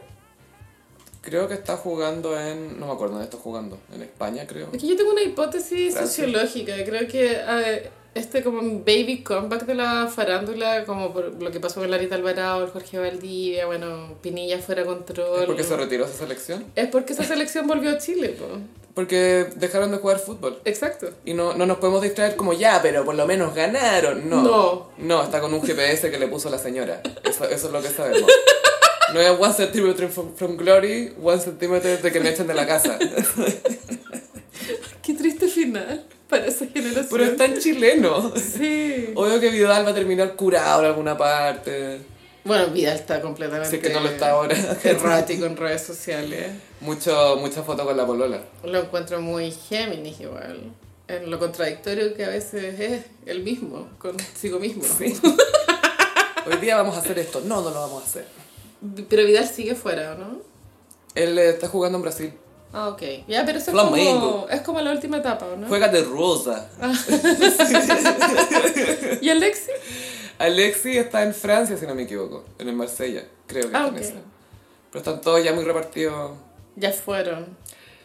Creo 1.21 1.49
que 1.49 1.55
está 1.55 1.77
jugando 1.77 2.39
en... 2.39 2.79
No 2.79 2.87
me 2.87 2.93
acuerdo 2.93 3.15
dónde 3.15 3.25
está 3.25 3.39
jugando. 3.39 3.79
En 3.95 4.03
España, 4.03 4.47
creo. 4.47 4.69
Es 4.73 4.81
que 4.81 4.87
yo 4.87 4.97
tengo 4.97 5.11
una 5.11 5.23
hipótesis 5.23 5.95
sociológica. 5.95 6.73
Creo 6.85 7.09
que 7.09 7.33
eh, 7.33 7.91
este 8.15 8.43
como 8.43 8.61
baby 8.81 9.23
comeback 9.23 9.65
de 9.65 9.75
la 9.75 10.09
farándula, 10.09 10.85
como 10.85 11.13
por 11.13 11.41
lo 11.43 11.51
que 11.51 11.61
pasó 11.61 11.81
con 11.81 11.91
Larita 11.91 12.15
Alvarado, 12.15 12.65
el 12.65 12.71
Jorge 12.71 12.99
Valdivia, 12.99 13.67
bueno, 13.67 14.15
Pinilla 14.23 14.59
fuera 14.59 14.85
control. 14.85 15.41
¿Es 15.41 15.47
porque 15.47 15.65
se 15.65 15.77
retiró 15.77 16.05
esa 16.05 16.19
selección? 16.19 16.65
Es 16.75 16.89
porque 16.89 17.13
esa 17.13 17.25
selección 17.25 17.67
volvió 17.67 17.91
a 17.91 17.99
Chile, 17.99 18.31
po. 18.31 18.47
Porque 18.95 19.47
dejaron 19.55 19.93
de 19.93 19.99
jugar 19.99 20.19
fútbol. 20.19 20.61
Exacto. 20.65 21.11
Y 21.25 21.33
no, 21.33 21.55
no 21.55 21.67
nos 21.67 21.79
podemos 21.79 22.03
distraer 22.03 22.35
como 22.35 22.53
ya, 22.53 22.81
pero 22.83 23.05
por 23.05 23.15
lo 23.15 23.27
menos 23.27 23.55
ganaron. 23.55 24.29
No. 24.29 24.43
No. 24.43 24.89
No, 24.99 25.23
está 25.23 25.41
con 25.41 25.55
un 25.55 25.63
GPS 25.63 26.11
que 26.11 26.19
le 26.19 26.27
puso 26.27 26.51
la 26.51 26.59
señora. 26.59 27.01
Eso, 27.23 27.45
eso 27.45 27.67
es 27.69 27.73
lo 27.73 27.81
que 27.81 27.89
sabemos. 27.89 28.29
No 29.13 29.21
es 29.21 29.31
one 29.39 29.53
centimeter 29.55 30.09
from, 30.09 30.35
from 30.35 30.57
glory, 30.57 31.15
one 31.21 31.41
centimeter 31.41 32.01
de 32.01 32.13
que 32.13 32.21
me 32.21 32.31
echen 32.31 32.47
de 32.47 32.55
la 32.55 32.67
casa. 32.67 32.99
Qué 35.03 35.15
triste 35.15 35.49
final 35.49 36.07
para 36.29 36.47
esa 36.47 36.67
generación. 36.67 37.07
Pero 37.11 37.25
es 37.25 37.37
tan 37.37 37.59
chileno. 37.59 38.33
Sí. 38.37 39.13
Obvio 39.15 39.41
que 39.41 39.51
Vidal 39.51 39.87
va 39.87 39.91
a 39.91 39.95
terminar 39.95 40.37
curado 40.37 40.81
en 40.81 40.87
alguna 40.87 41.17
parte. 41.17 42.01
Bueno, 42.45 42.67
Vidal 42.69 42.97
está 42.97 43.21
completamente... 43.21 43.77
Es 43.77 43.83
que 43.83 43.91
no 43.91 44.01
lo 44.01 44.09
está 44.09 44.31
ahora. 44.31 44.57
Errático 44.85 45.47
en 45.47 45.57
redes 45.57 45.83
sociales. 45.83 46.51
Mucho, 46.81 47.37
mucha 47.41 47.63
foto 47.63 47.85
con 47.85 47.97
la 47.97 48.07
polola. 48.07 48.41
Lo 48.65 48.81
encuentro 48.81 49.21
muy 49.21 49.51
Géminis 49.51 50.21
igual. 50.21 50.73
En 51.09 51.31
lo 51.31 51.39
contradictorio 51.39 52.15
que 52.15 52.25
a 52.27 52.29
veces 52.29 52.79
es 52.79 53.05
el 53.25 53.43
mismo, 53.43 53.89
consigo 53.99 54.59
mismo. 54.59 54.85
Hoy 56.47 56.57
día 56.61 56.77
vamos 56.77 56.97
a 56.97 57.01
hacer 57.01 57.19
esto. 57.19 57.41
No, 57.47 57.63
no 57.63 57.71
lo 57.71 57.81
vamos 57.81 58.03
a 58.03 58.07
hacer. 58.07 58.27
Pero 59.09 59.25
Vidal 59.27 59.49
sigue 59.49 59.75
fuera, 59.75 60.13
¿o 60.13 60.15
no? 60.19 60.39
Él 61.15 61.39
está 61.39 61.69
jugando 61.69 61.99
en 61.99 62.03
Brasil. 62.03 62.33
Ah, 62.73 62.89
ok. 62.89 63.03
Ya, 63.27 63.45
pero 63.47 63.59
eso 63.59 63.71
es 63.71 63.77
como, 63.77 64.47
es 64.51 64.61
como 64.61 64.81
la 64.81 64.93
última 64.93 65.17
etapa, 65.19 65.47
¿o 65.47 65.57
¿no? 65.57 65.69
Juega 65.69 65.89
de 65.89 66.05
rosa. 66.05 66.69
¿Y 69.21 69.29
Alexi? 69.31 69.71
Alexi 70.39 70.99
está 70.99 71.23
en 71.23 71.35
Francia, 71.35 71.77
si 71.77 71.87
no 71.87 71.95
me 71.95 72.03
equivoco. 72.03 72.45
En 72.59 72.69
el 72.69 72.75
Marsella. 72.77 73.25
Creo 73.47 73.71
que 73.71 73.77
Ah, 73.77 73.87
está 73.87 73.89
en 73.89 73.95
ok. 73.95 74.01
esa. 74.01 74.15
Pero 74.93 74.99
están 75.05 75.21
todos 75.21 75.43
ya 75.43 75.53
muy 75.53 75.65
repartidos. 75.65 76.33
Ya 76.77 76.93
fueron. 76.93 77.57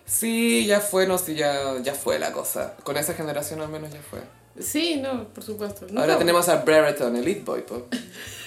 Sí, 0.06 0.66
ya 0.66 0.80
fue, 0.82 1.08
no, 1.08 1.18
sí, 1.18 1.36
ya, 1.36 1.78
ya 1.82 1.94
fue 1.94 2.20
la 2.20 2.32
cosa. 2.32 2.76
Con 2.84 2.98
esa 2.98 3.14
generación 3.14 3.62
al 3.62 3.70
menos 3.70 3.92
ya 3.92 4.02
fue. 4.02 4.20
Sí, 4.60 4.98
no, 4.98 5.28
por 5.30 5.44
supuesto. 5.44 5.88
No, 5.90 6.02
Ahora 6.02 6.14
no. 6.14 6.20
tenemos 6.20 6.48
a 6.48 6.58
Brereton, 6.58 7.16
el 7.16 7.28
It 7.28 7.44
Boy, 7.44 7.62
po. 7.62 7.88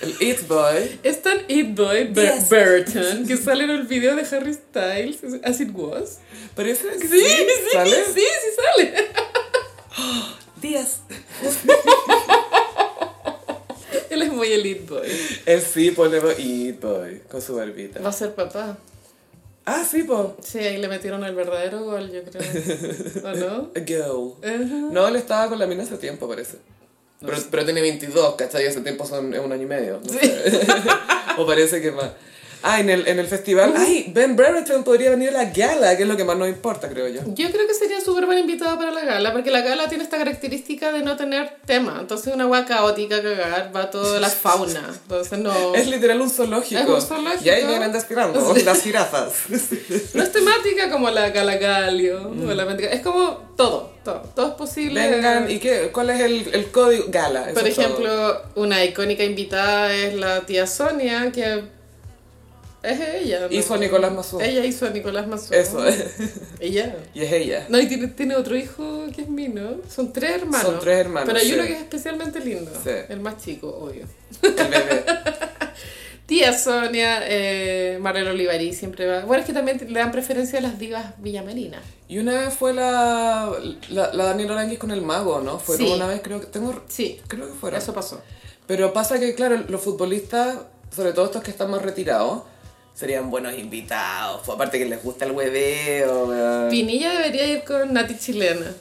El 0.01 0.11
It 0.23 0.47
Boy. 0.47 1.01
Es 1.03 1.21
tan 1.23 1.39
It 1.49 1.75
Boy, 1.77 2.05
Ber- 2.13 2.85
Yes. 2.85 3.27
Que 3.27 3.37
sale 3.37 3.65
en 3.65 3.71
el 3.71 3.83
video 3.89 4.15
de 4.15 4.23
Harry 4.23 4.55
Styles, 4.55 5.19
As 5.43 5.61
It 5.61 5.71
Was. 5.75 6.19
Parece 6.55 6.87
que 7.01 7.09
Sí, 7.09 7.21
sí, 7.21 7.47
¿Sale? 7.73 8.05
sí, 8.15 8.21
sí 8.21 8.51
sale. 8.57 8.95
Díaz. 10.63 11.01
Él 14.11 14.23
es 14.23 14.33
muy 14.33 14.53
el 14.53 14.67
It 14.67 14.89
Boy. 14.89 15.09
Él 15.45 15.63
sí, 15.63 15.91
ponemos 15.91 16.39
It 16.39 16.81
Boy, 16.81 17.21
con 17.31 17.43
su 17.43 17.57
barbita. 17.57 18.01
Va 18.01 18.11
a 18.11 18.13
ser 18.13 18.35
papá. 18.35 18.79
Ah, 19.69 19.85
sí, 19.85 20.05
po. 20.05 20.37
Sí, 20.43 20.59
ahí 20.59 20.79
le 20.79 20.87
metieron 20.87 21.25
el 21.25 21.35
verdadero 21.35 21.83
gol, 21.85 22.11
yo 22.11 22.23
creo. 22.23 22.43
¿O 23.25 23.35
no? 23.35 23.71
A 23.77 23.81
girl. 23.85 24.35
Ajá. 24.43 24.93
No, 24.93 25.09
él 25.09 25.17
estaba 25.17 25.49
con 25.49 25.59
la 25.59 25.67
mina 25.67 25.83
hace 25.83 25.99
tiempo, 25.99 26.29
parece. 26.29 26.59
Pero, 27.21 27.37
pero 27.51 27.65
tiene 27.65 27.81
22, 27.81 28.37
¿cachai? 28.37 28.67
Hace 28.67 28.81
tiempo 28.83 29.05
son 29.05 29.35
es 29.35 29.41
un 29.41 29.51
año 29.53 29.65
y 29.65 29.67
medio. 29.67 30.01
no 30.05 30.09
Sí. 30.09 30.19
o 31.39 31.47
parece 31.47 31.83
que 31.83 31.91
más. 31.91 32.13
Ah, 32.69 32.81
en 32.81 32.91
el, 32.91 33.07
en 33.07 33.21
el 33.21 33.27
festival. 33.29 33.75
Ay, 33.77 34.11
Ben 34.13 34.35
Brereton 34.35 34.83
podría 34.83 35.11
venir 35.11 35.29
a 35.29 35.33
la 35.33 35.45
gala, 35.45 35.97
que 35.97 36.03
es 36.03 36.09
lo 36.09 36.17
que 36.17 36.25
más 36.25 36.37
nos 36.37 36.49
importa, 36.49 36.89
creo 36.89 37.07
yo. 37.07 37.21
Yo 37.27 37.51
creo 37.53 37.67
que 37.69 37.75
sería 37.75 38.01
súper 38.01 38.27
buen 38.27 38.39
invitado 38.39 38.77
para 38.77 38.91
la 38.91 39.05
gala, 39.05 39.33
porque 39.33 39.53
la 39.53 39.61
gala 39.61 39.89
tiene 39.89 40.03
esta 40.03 40.19
característica 40.19 40.91
de 40.91 41.03
no 41.03 41.17
tener 41.17 41.59
tema. 41.65 41.99
Entonces, 42.01 42.35
una 42.35 42.47
hueá 42.49 42.65
caótica 42.67 43.23
cagar, 43.23 43.71
va 43.75 43.89
toda 43.89 44.19
la 44.19 44.29
fauna. 44.29 44.83
Entonces, 45.03 45.39
no. 45.39 45.75
Es 45.77 45.87
literal 45.87 46.21
un 46.21 46.29
zoológico. 46.29 46.81
Es 46.81 46.89
un 46.89 47.01
zoológico. 47.01 47.45
Y 47.45 47.51
ahí 47.51 47.67
vienen 47.67 47.93
desfilando 47.93 48.55
las 48.65 48.83
jirafas. 48.83 49.33
No 50.15 50.23
es 50.25 50.33
temática 50.33 50.91
como 50.91 51.09
la 51.11 51.31
gala 51.31 51.57
Galio. 51.59 52.31
o 52.31 52.53
la 52.53 52.65
Met 52.65 52.81
Gala. 52.81 52.93
es 52.95 53.01
como 53.03 53.53
todo, 53.57 53.93
todo. 54.05 54.23
Todo 54.35 54.49
es 54.49 54.55
posible. 54.55 55.09
Vengan, 55.09 55.49
¿y 55.51 55.59
qué? 55.61 55.91
¿Cuál 55.93 56.11
es 56.11 56.21
el, 56.21 56.53
el 56.53 56.71
código? 56.73 57.05
Gala. 57.09 57.49
Por 57.55 57.67
es 57.67 57.75
todo. 57.77 57.85
ejemplo, 57.85 58.43
una 58.57 58.85
icónica 58.85 59.23
invitada 59.23 59.95
es 59.95 60.15
la 60.15 60.41
tía 60.41 60.67
Sonia, 60.67 61.31
que 61.31 61.76
es 62.87 63.01
ella. 63.23 63.41
¿no? 63.41 63.47
Hizo 63.55 63.75
a 63.75 63.79
Nicolás 63.79 64.13
Mazú. 64.13 64.41
Ella 64.41 64.65
hizo 64.65 64.87
a 64.87 64.91
Nicolás 64.91 65.27
Mazú. 65.27 65.53
Eso, 65.55 65.87
es. 65.87 66.05
Ella. 66.61 66.97
Y 67.15 67.23
es 67.23 67.33
ella. 67.33 67.67
No, 67.69 67.79
y 67.81 67.87
tiene, 67.87 68.09
tiene 68.09 68.37
otro 68.37 68.57
hijo 68.57 69.07
que 69.15 69.23
es 69.23 69.29
Mino. 69.29 69.77
Son 69.89 70.13
tres 70.13 70.31
hermanos. 70.43 70.63
Son 70.67 70.81
tres 70.81 70.99
hermanos, 70.99 71.27
Pero 71.29 71.39
hay 71.41 71.47
sí. 71.49 71.55
uno 71.55 71.65
que 71.65 71.73
es 71.73 71.81
especialmente 71.81 72.41
lindo. 72.41 72.71
Sí. 72.83 72.91
El 73.09 73.21
más 73.21 73.37
chico, 73.45 73.69
obvio. 73.69 74.05
El 74.43 74.53
bebé. 74.55 75.05
Tía 76.27 76.59
Sonia, 76.59 77.21
eh, 77.23 77.99
Marlene 78.01 78.31
Olivarí 78.31 78.73
siempre 78.75 79.07
va. 79.07 79.25
Bueno, 79.25 79.43
es 79.43 79.47
que 79.47 79.53
también 79.53 79.79
le 79.89 80.01
dan 80.01 80.11
preferencia 80.11 80.59
a 80.59 80.63
las 80.63 80.77
divas 80.77 81.15
villamarinas. 81.19 81.83
Y 82.09 82.19
una 82.19 82.33
vez 82.41 82.55
fue 82.55 82.75
la, 82.75 83.53
la, 83.91 84.13
la 84.13 84.25
Daniela 84.25 84.55
Aranguis 84.55 84.81
con 84.81 84.91
el 84.91 85.03
mago, 85.03 85.41
¿no? 85.41 85.61
Fueron 85.61 85.87
Sí. 85.87 85.93
una 85.93 86.09
vez, 86.09 86.21
creo 86.25 86.41
que. 86.41 86.47
Tengo, 86.49 86.83
Sí, 86.89 87.21
creo 87.29 87.47
que 87.47 87.53
fueron. 87.55 87.81
eso 87.81 87.95
pasó. 87.95 88.21
Pero 88.67 88.93
pasa 88.93 89.21
que, 89.21 89.37
claro, 89.37 89.57
los 89.69 89.81
futbolistas, 89.81 90.57
sobre 90.95 91.13
todo 91.13 91.27
estos 91.27 91.45
que 91.45 91.53
están 91.53 91.71
más 91.71 91.83
retirados, 91.83 92.43
serían 92.97 93.31
buenos 93.31 93.53
invitados. 93.57 94.41
Pues, 94.45 94.57
aparte 94.57 94.79
que 94.79 94.87
les 94.87 95.01
gusta 95.03 95.27
el 95.27 95.33
hueveo. 95.33 96.69
Pinilla 96.71 97.13
debería 97.13 97.47
ir 97.47 97.63
con 97.65 97.93
Nati 97.93 98.17
Chilena. 98.19 98.73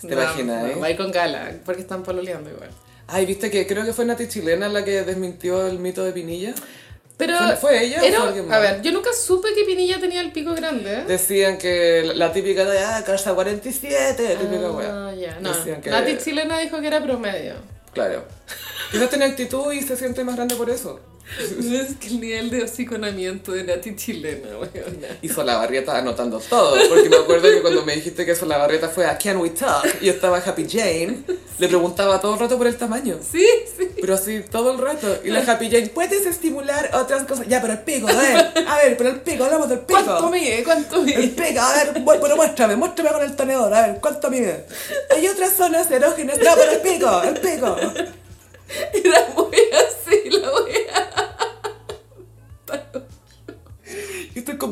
¿Te 0.00 0.12
imaginas, 0.14 0.70
eh? 0.70 0.74
Va 0.80 0.86
a 0.86 0.90
ir 0.90 0.96
con 0.96 1.10
Gala, 1.10 1.52
porque 1.64 1.82
están 1.82 2.02
pololeando 2.02 2.50
igual. 2.50 2.70
Ay, 3.08 3.26
viste 3.26 3.50
que 3.50 3.66
creo 3.66 3.84
que 3.84 3.92
fue 3.92 4.04
Nati 4.04 4.28
Chilena 4.28 4.68
la 4.68 4.84
que 4.84 5.02
desmintió 5.02 5.66
el 5.66 5.78
mito 5.78 6.02
de 6.04 6.12
Pinilla. 6.12 6.54
Pero 7.18 7.36
¿Fue- 7.38 7.56
fue 7.56 7.84
ella 7.84 7.98
o 7.98 8.00
fue 8.00 8.16
alguien 8.28 8.48
más? 8.48 8.56
A 8.56 8.60
ver, 8.60 8.82
yo 8.82 8.90
nunca 8.90 9.10
supe 9.12 9.48
que 9.54 9.64
Pinilla 9.64 10.00
tenía 10.00 10.20
el 10.22 10.32
pico 10.32 10.54
grande. 10.54 10.92
¿eh? 10.92 11.04
Decían 11.06 11.58
que 11.58 12.02
la- 12.04 12.14
la 12.14 12.32
típica 12.32 12.64
de, 12.64 12.78
ah, 12.80 13.02
casa 13.04 13.34
47, 13.34 14.34
la 14.34 14.40
típica 14.40 14.70
wea. 14.72 15.14
ya, 15.14 15.38
no. 15.40 15.52
Decían 15.54 15.80
que- 15.80 15.90
Nati 15.90 16.16
Chilena 16.18 16.58
dijo 16.58 16.80
que 16.80 16.86
era 16.86 17.02
promedio. 17.02 17.54
Claro. 17.92 18.24
Quizás 18.90 19.10
tiene 19.10 19.26
actitud 19.26 19.72
y 19.72 19.82
se 19.82 19.96
siente 19.96 20.24
más 20.24 20.34
grande 20.36 20.56
por 20.56 20.70
eso. 20.70 20.98
Es 21.72 21.96
que 21.96 22.08
el 22.08 22.20
nivel 22.20 22.50
de 22.50 22.62
hociconamiento 22.64 23.52
de 23.52 23.64
Nati 23.64 23.96
Chilena, 23.96 24.58
weona. 24.58 25.18
Y 25.22 25.28
Solabarrieta 25.28 25.96
anotando 25.96 26.38
todo, 26.38 26.76
porque 26.88 27.08
me 27.08 27.16
acuerdo 27.16 27.48
que 27.48 27.62
cuando 27.62 27.84
me 27.84 27.94
dijiste 27.94 28.26
que 28.26 28.34
Solabarrieta 28.34 28.88
fue 28.88 29.06
a 29.06 29.16
Can 29.16 29.38
We 29.38 29.50
Talk 29.50 30.02
y 30.02 30.08
estaba 30.08 30.38
Happy 30.38 30.66
Jane, 30.68 31.22
le 31.58 31.68
preguntaba 31.68 32.20
todo 32.20 32.34
el 32.34 32.40
rato 32.40 32.58
por 32.58 32.66
el 32.66 32.76
tamaño. 32.76 33.18
Sí, 33.30 33.46
sí. 33.76 33.90
Pero 34.00 34.14
así, 34.14 34.42
todo 34.50 34.72
el 34.72 34.78
rato. 34.78 35.20
Y 35.24 35.30
la 35.30 35.40
Happy 35.40 35.70
Jane, 35.70 35.88
¿puedes 35.88 36.26
estimular 36.26 36.90
otras 36.94 37.24
cosas? 37.24 37.46
Ya, 37.48 37.60
pero 37.60 37.74
el 37.74 37.80
pico, 37.80 38.08
a 38.08 38.12
ver, 38.12 38.52
a 38.66 38.76
ver, 38.78 38.96
pero 38.96 39.10
el 39.10 39.20
pico, 39.20 39.44
hablamos 39.44 39.68
del 39.68 39.80
pico. 39.80 40.00
¿Cuánto 40.04 40.30
mide? 40.30 40.62
¿Cuánto 40.64 40.96
El 40.96 41.02
mide? 41.04 41.28
pico, 41.28 41.60
a 41.60 41.74
ver, 41.74 42.04
pero 42.20 42.36
muéstrame, 42.36 42.76
muéstrame 42.76 43.10
con 43.10 43.22
el 43.22 43.36
tenedor, 43.36 43.72
a 43.72 43.86
ver, 43.86 44.00
¿cuánto 44.00 44.30
mide? 44.30 44.66
Hay 45.10 45.26
otras 45.26 45.52
zonas 45.54 45.90
erógenas, 45.90 46.38
no, 46.38 46.50
pero 46.56 46.72
el 46.72 46.80
pico, 46.80 47.22
el 47.22 47.40
pico. 47.40 47.76
Era 48.94 49.28
muy 49.36 49.56
así 49.72 50.30
la 50.30 50.50
wea. 50.50 51.08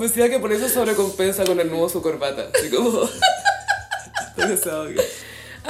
Convencida 0.01 0.31
que 0.31 0.39
por 0.39 0.51
eso 0.51 0.66
sobrecompensa 0.66 1.44
con 1.44 1.60
el 1.60 1.70
nudo 1.70 1.90
su 1.90 2.01
corbata. 2.01 2.48
Así 2.55 2.70
como... 2.70 3.02
A 4.32 4.47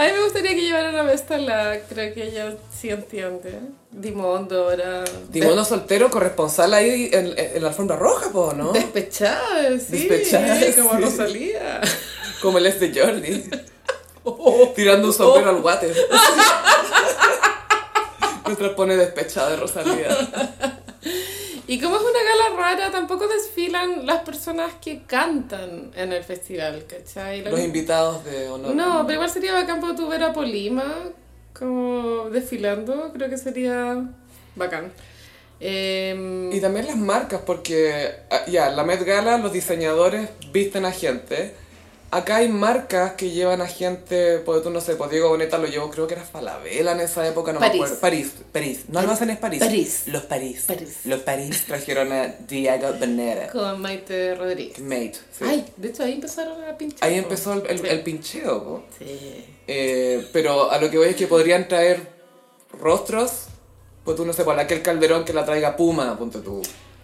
mí 0.07 0.13
me 0.13 0.23
gustaría 0.23 0.55
que 0.55 0.63
llevaran 0.63 0.95
a 0.95 1.03
Vesta 1.03 1.37
la, 1.37 1.81
creo 1.89 2.15
que 2.15 2.29
ella 2.29 2.55
sí 2.73 2.91
entiende. 2.91 3.59
Dimondo 3.91 4.71
era... 4.71 5.03
Dimono 5.31 5.65
soltero, 5.65 6.13
corresponsal 6.13 6.75
ahí 6.75 7.11
en, 7.13 7.35
en 7.37 7.61
la 7.61 7.71
alfombra 7.71 7.97
roja, 7.97 8.31
po, 8.31 8.53
¿no? 8.53 8.71
Despechada, 8.71 9.77
sí. 9.81 10.07
Despechada, 10.07 10.61
como 10.77 10.95
sí. 10.95 11.03
Rosalía. 11.03 11.81
Como 12.41 12.59
el 12.59 12.67
este 12.67 12.93
Jordi. 12.95 13.51
Tirando 14.77 15.09
un 15.09 15.15
sombrero 15.15 15.51
al 15.51 15.61
guate. 15.61 15.93
Mientras 18.47 18.71
pone 18.75 18.97
despechada 18.97 19.51
de 19.51 19.57
Rosalía. 19.57 20.17
Y 21.71 21.79
como 21.79 21.95
es 21.95 22.03
una 22.03 22.11
gala 22.11 22.61
rara, 22.61 22.91
tampoco 22.91 23.29
desfilan 23.29 24.05
las 24.05 24.23
personas 24.23 24.73
que 24.83 25.03
cantan 25.05 25.93
en 25.95 26.13
el 26.13 26.25
festival, 26.25 26.85
¿cachai? 26.89 27.45
Lo 27.45 27.53
Los 27.53 27.61
invitados 27.61 28.25
de 28.25 28.49
honor. 28.49 28.75
No, 28.75 29.03
pero 29.07 29.15
igual 29.15 29.31
sería 29.31 29.53
bacán 29.53 29.81
para 29.81 29.95
tu 29.95 30.09
ver 30.09 30.21
a 30.25 30.33
Polima 30.33 30.83
como 31.53 32.29
desfilando, 32.29 33.13
creo 33.13 33.31
que 33.31 33.39
sería 33.39 34.05
bacán. 34.57 34.91
Em, 35.61 36.53
Y 36.53 36.61
también 36.61 36.89
las 36.89 36.97
marcas, 36.97 37.43
porque 37.47 38.15
ah, 38.33 38.47
ya, 38.49 38.71
la 38.71 38.83
Met 38.83 39.05
Gala, 39.05 39.39
los 39.39 39.53
diseñadores 39.53 40.29
visten 40.53 40.85
a 40.85 40.91
gente. 40.91 41.55
Acá 42.13 42.37
hay 42.37 42.49
marcas 42.49 43.13
que 43.13 43.31
llevan 43.31 43.61
a 43.61 43.69
gente, 43.69 44.39
pues 44.41 44.63
tú 44.65 44.71
no 44.71 44.81
sé, 44.81 44.97
pues 44.97 45.11
Diego 45.11 45.29
Boneta 45.29 45.59
lo 45.59 45.69
llevó, 45.69 45.91
creo 45.91 46.09
que 46.09 46.15
era 46.15 46.25
Falabella 46.25 46.91
en 46.91 47.01
esa 47.01 47.25
época, 47.29 47.53
no 47.53 47.61
París. 47.61 47.75
me 47.75 47.85
acuerdo. 47.85 48.01
París, 48.01 48.33
París. 48.53 48.81
No, 48.89 49.01
no 49.03 49.13
hacen 49.13 49.31
es 49.31 49.39
París. 49.39 49.61
París. 49.61 50.03
Los 50.07 50.25
París. 50.25 50.65
París. 50.67 50.99
Los 51.05 51.21
París 51.21 51.65
trajeron 51.69 52.11
a 52.13 52.27
Diego 52.49 52.93
Boneta. 52.99 53.53
con 53.53 53.81
Maite 53.81 54.35
Rodríguez. 54.35 54.81
Mate. 54.81 55.13
sí. 55.31 55.45
Ay, 55.47 55.65
de 55.77 55.89
hecho 55.89 56.03
ahí 56.03 56.15
empezaron 56.15 56.65
a 56.65 56.77
pinchar. 56.77 57.09
Ahí 57.09 57.17
empezó 57.17 57.53
el, 57.53 57.67
el, 57.69 57.87
el 57.87 58.03
pincheo, 58.03 58.65
po. 58.65 58.83
Sí. 58.99 59.45
Eh, 59.69 60.27
pero 60.33 60.69
a 60.71 60.79
lo 60.79 60.91
que 60.91 60.99
voy 60.99 61.09
es 61.11 61.17
que 61.17 61.29
podrían 61.29 61.69
traer 61.69 62.09
rostros, 62.73 63.45
pues 64.05 64.17
tú 64.17 64.25
no 64.27 64.33
sé, 64.33 64.43
por 64.43 64.59
aquel 64.59 64.83
Calderón 64.83 65.25
que 65.25 65.33
la 65.33 65.45
traiga 65.45 65.77
Puma, 65.77 66.19
ponte 66.19 66.41
tú. 66.41 66.61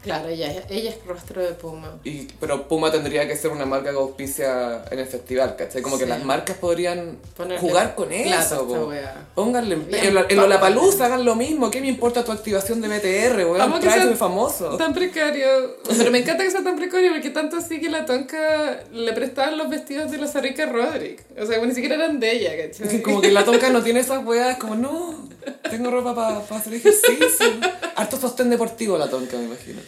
Claro, 0.06 0.28
ella, 0.28 0.52
es- 0.52 0.62
ella 0.70 0.90
es 0.90 1.04
rostro 1.04 1.42
de 1.42 1.52
Puma. 1.52 1.98
Y, 2.04 2.28
pero 2.40 2.68
Puma 2.68 2.92
tendría 2.92 3.26
que 3.26 3.36
ser 3.36 3.50
una 3.50 3.66
marca 3.66 3.90
que 3.90 3.96
auspicia 3.96 4.84
en 4.90 5.00
el 5.00 5.06
festival, 5.06 5.56
¿cachai? 5.56 5.82
Como 5.82 5.98
que 5.98 6.06
las 6.06 6.22
marcas 6.24 6.56
podrían 6.58 7.18
Ponerle 7.36 7.58
jugar 7.58 7.94
con 7.96 8.12
eso. 8.12 8.32
Pónganle 9.34 9.74
en, 9.74 10.14
la- 10.14 10.26
en. 10.28 10.36
Lollapalooza, 10.36 11.06
hagan 11.06 11.24
lo 11.24 11.34
mismo. 11.34 11.70
¿Qué 11.70 11.80
me 11.80 11.88
importa 11.88 12.24
tu 12.24 12.30
activación 12.30 12.80
de 12.80 12.86
BTR, 12.88 13.44
weón? 13.44 13.58
que 13.80 13.90
sea 13.90 14.16
famoso. 14.16 14.76
Tan 14.76 14.94
precario. 14.94 15.76
Pero 15.98 16.10
me 16.12 16.18
encanta 16.18 16.44
que 16.44 16.50
sea 16.52 16.62
tan 16.62 16.76
precario 16.76 17.10
porque 17.12 17.30
tanto 17.30 17.56
así 17.56 17.80
que 17.80 17.90
la 17.90 18.06
tonca 18.06 18.84
le 18.92 19.12
prestaban 19.12 19.58
los 19.58 19.68
vestidos 19.68 20.10
de 20.12 20.18
la 20.18 20.28
Sarrica 20.28 20.66
Roderick. 20.66 21.24
O 21.36 21.44
sea, 21.46 21.58
ni 21.66 21.74
siquiera 21.74 21.96
eran 21.96 22.20
de 22.20 22.30
ella, 22.30 22.50
¿cachai? 22.56 23.02
Como 23.02 23.20
que 23.20 23.32
la 23.32 23.44
tonca 23.44 23.70
no 23.70 23.82
tiene 23.82 24.00
esas 24.00 24.24
weas, 24.24 24.56
como 24.58 24.76
no, 24.76 25.28
tengo 25.68 25.90
ropa 25.90 26.14
para 26.14 26.38
hacer 26.60 26.74
ejercicio. 26.74 27.46
Harto 27.96 28.16
sostén 28.16 28.50
deportivo 28.50 28.96
la 28.98 29.08
tonca, 29.08 29.36
me 29.36 29.44
imagino. 29.46 29.80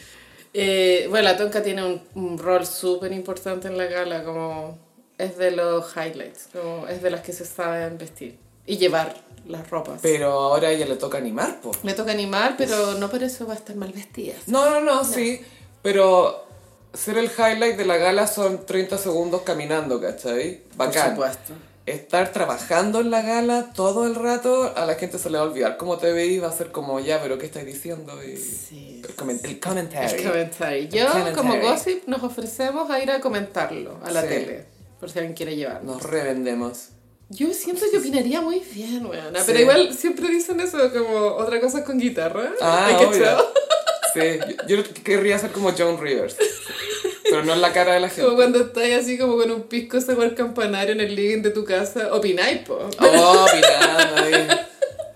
Eh, 0.61 1.07
bueno, 1.09 1.25
la 1.25 1.37
tonka 1.37 1.63
tiene 1.63 1.85
un, 1.85 2.03
un 2.15 2.37
rol 2.37 2.67
súper 2.67 3.13
importante 3.13 3.69
en 3.69 3.79
la 3.79 3.87
gala, 3.87 4.25
como 4.25 4.77
es 5.17 5.39
de 5.39 5.53
los 5.53 5.97
highlights, 5.97 6.49
como 6.53 6.89
es 6.89 7.01
de 7.01 7.11
las 7.11 7.21
que 7.21 7.33
se 7.33 7.45
saben 7.45 7.97
vestir 7.97 8.39
y 8.67 8.77
llevar 8.77 9.15
las 9.47 9.71
ropas. 9.71 10.01
Pero 10.03 10.33
ahora 10.33 10.69
a 10.69 10.71
ella 10.73 10.87
le 10.87 10.97
toca 10.97 11.19
animar, 11.19 11.61
po. 11.61 11.71
Le 11.85 11.95
toca 11.95 12.11
animar, 12.11 12.57
pero 12.59 12.95
no 12.95 13.09
por 13.09 13.23
eso 13.23 13.47
va 13.47 13.55
a 13.55 13.57
estar 13.57 13.77
mal 13.77 13.93
vestida. 13.93 14.35
No, 14.47 14.69
no, 14.69 14.81
no, 14.81 15.05
sí. 15.05 15.41
Pero 15.83 16.45
ser 16.93 17.19
el 17.19 17.27
highlight 17.27 17.77
de 17.77 17.85
la 17.85 17.97
gala 17.97 18.27
son 18.27 18.67
30 18.67 18.99
segundos 18.99 19.43
caminando, 19.43 20.01
¿cachai? 20.01 20.63
Bacán. 20.77 21.15
Por 21.15 21.27
supuesto. 21.29 21.53
Estar 21.91 22.33
trabajando 22.33 23.01
en 23.01 23.11
la 23.11 23.23
gala 23.23 23.73
todo 23.75 24.07
el 24.07 24.15
rato, 24.15 24.73
a 24.77 24.85
la 24.87 24.95
gente 24.95 25.19
se 25.19 25.31
le 25.31 25.39
va 25.39 25.45
a 25.45 25.47
olvidar 25.47 25.77
cómo 25.77 25.97
te 25.99 26.13
veí, 26.13 26.39
va 26.39 26.49
a 26.49 26.53
ser 26.53 26.71
como, 26.71 27.01
ya, 27.01 27.21
pero 27.23 27.39
¿qué 27.39 27.47
estás 27.47 27.65
diciendo? 27.65 28.13
Y 28.23 28.37
Sí. 28.37 29.03
el, 29.07 29.17
comen- 29.17 29.41
el 29.45 29.59
commentary. 29.61 30.23
El 30.23 30.29
comentario. 30.29 30.89
Yo, 30.91 31.07
commentary. 31.09 31.35
como 31.37 31.57
gossip, 31.61 32.07
nos 32.07 32.23
ofrecemos 32.23 32.91
a 32.91 33.03
ir 33.03 33.11
a 33.11 33.21
comentarlo 33.21 33.99
a 34.05 34.11
la 34.11 34.23
Sí. 34.23 34.29
tele, 34.29 34.65
por 35.01 35.11
si 35.11 35.19
alguien 35.19 35.35
quiere 35.37 35.57
llevar. 35.57 35.83
Nos 35.85 36.03
revendemos. 36.03 36.89
Yo 37.31 37.53
siento 37.53 37.85
que 37.91 37.99
opinaría 37.99 38.41
muy 38.41 38.61
bien, 38.61 39.05
weona. 39.05 39.39
Sí. 39.41 39.45
Pero 39.49 39.61
igual 39.61 39.95
siempre 39.95 40.29
dicen 40.29 40.61
eso, 40.61 40.79
como 40.93 41.17
otra 41.37 41.61
cosa 41.61 41.85
con 41.85 41.99
guitarra. 41.99 42.53
Ah, 42.61 42.87
¿Hay 42.87 43.05
obvio. 43.05 43.37
Sí, 44.15 44.21
yo, 44.67 44.77
yo 44.77 44.83
querría 45.05 45.39
ser 45.39 45.53
como 45.53 45.71
Joan 45.73 45.99
Rivers. 46.01 46.37
Pero 47.31 47.45
no 47.45 47.53
en 47.53 47.61
la 47.61 47.73
cara 47.73 47.95
de 47.95 48.01
la 48.01 48.09
Como 48.09 48.23
gente. 48.23 48.37
cuando 48.37 48.59
estás 48.61 49.05
así 49.05 49.19
como 49.19 49.37
con 49.37 49.51
un 49.51 49.63
pisco 49.65 50.01
sabor 50.01 50.35
campanario 50.35 50.93
en 50.93 51.01
el 51.01 51.15
living 51.15 51.43
de 51.43 51.51
tu 51.51 51.65
casa, 51.65 52.13
opináis, 52.15 52.61
po. 52.61 52.79
Oh, 53.01 53.47
ahí. 54.17 54.49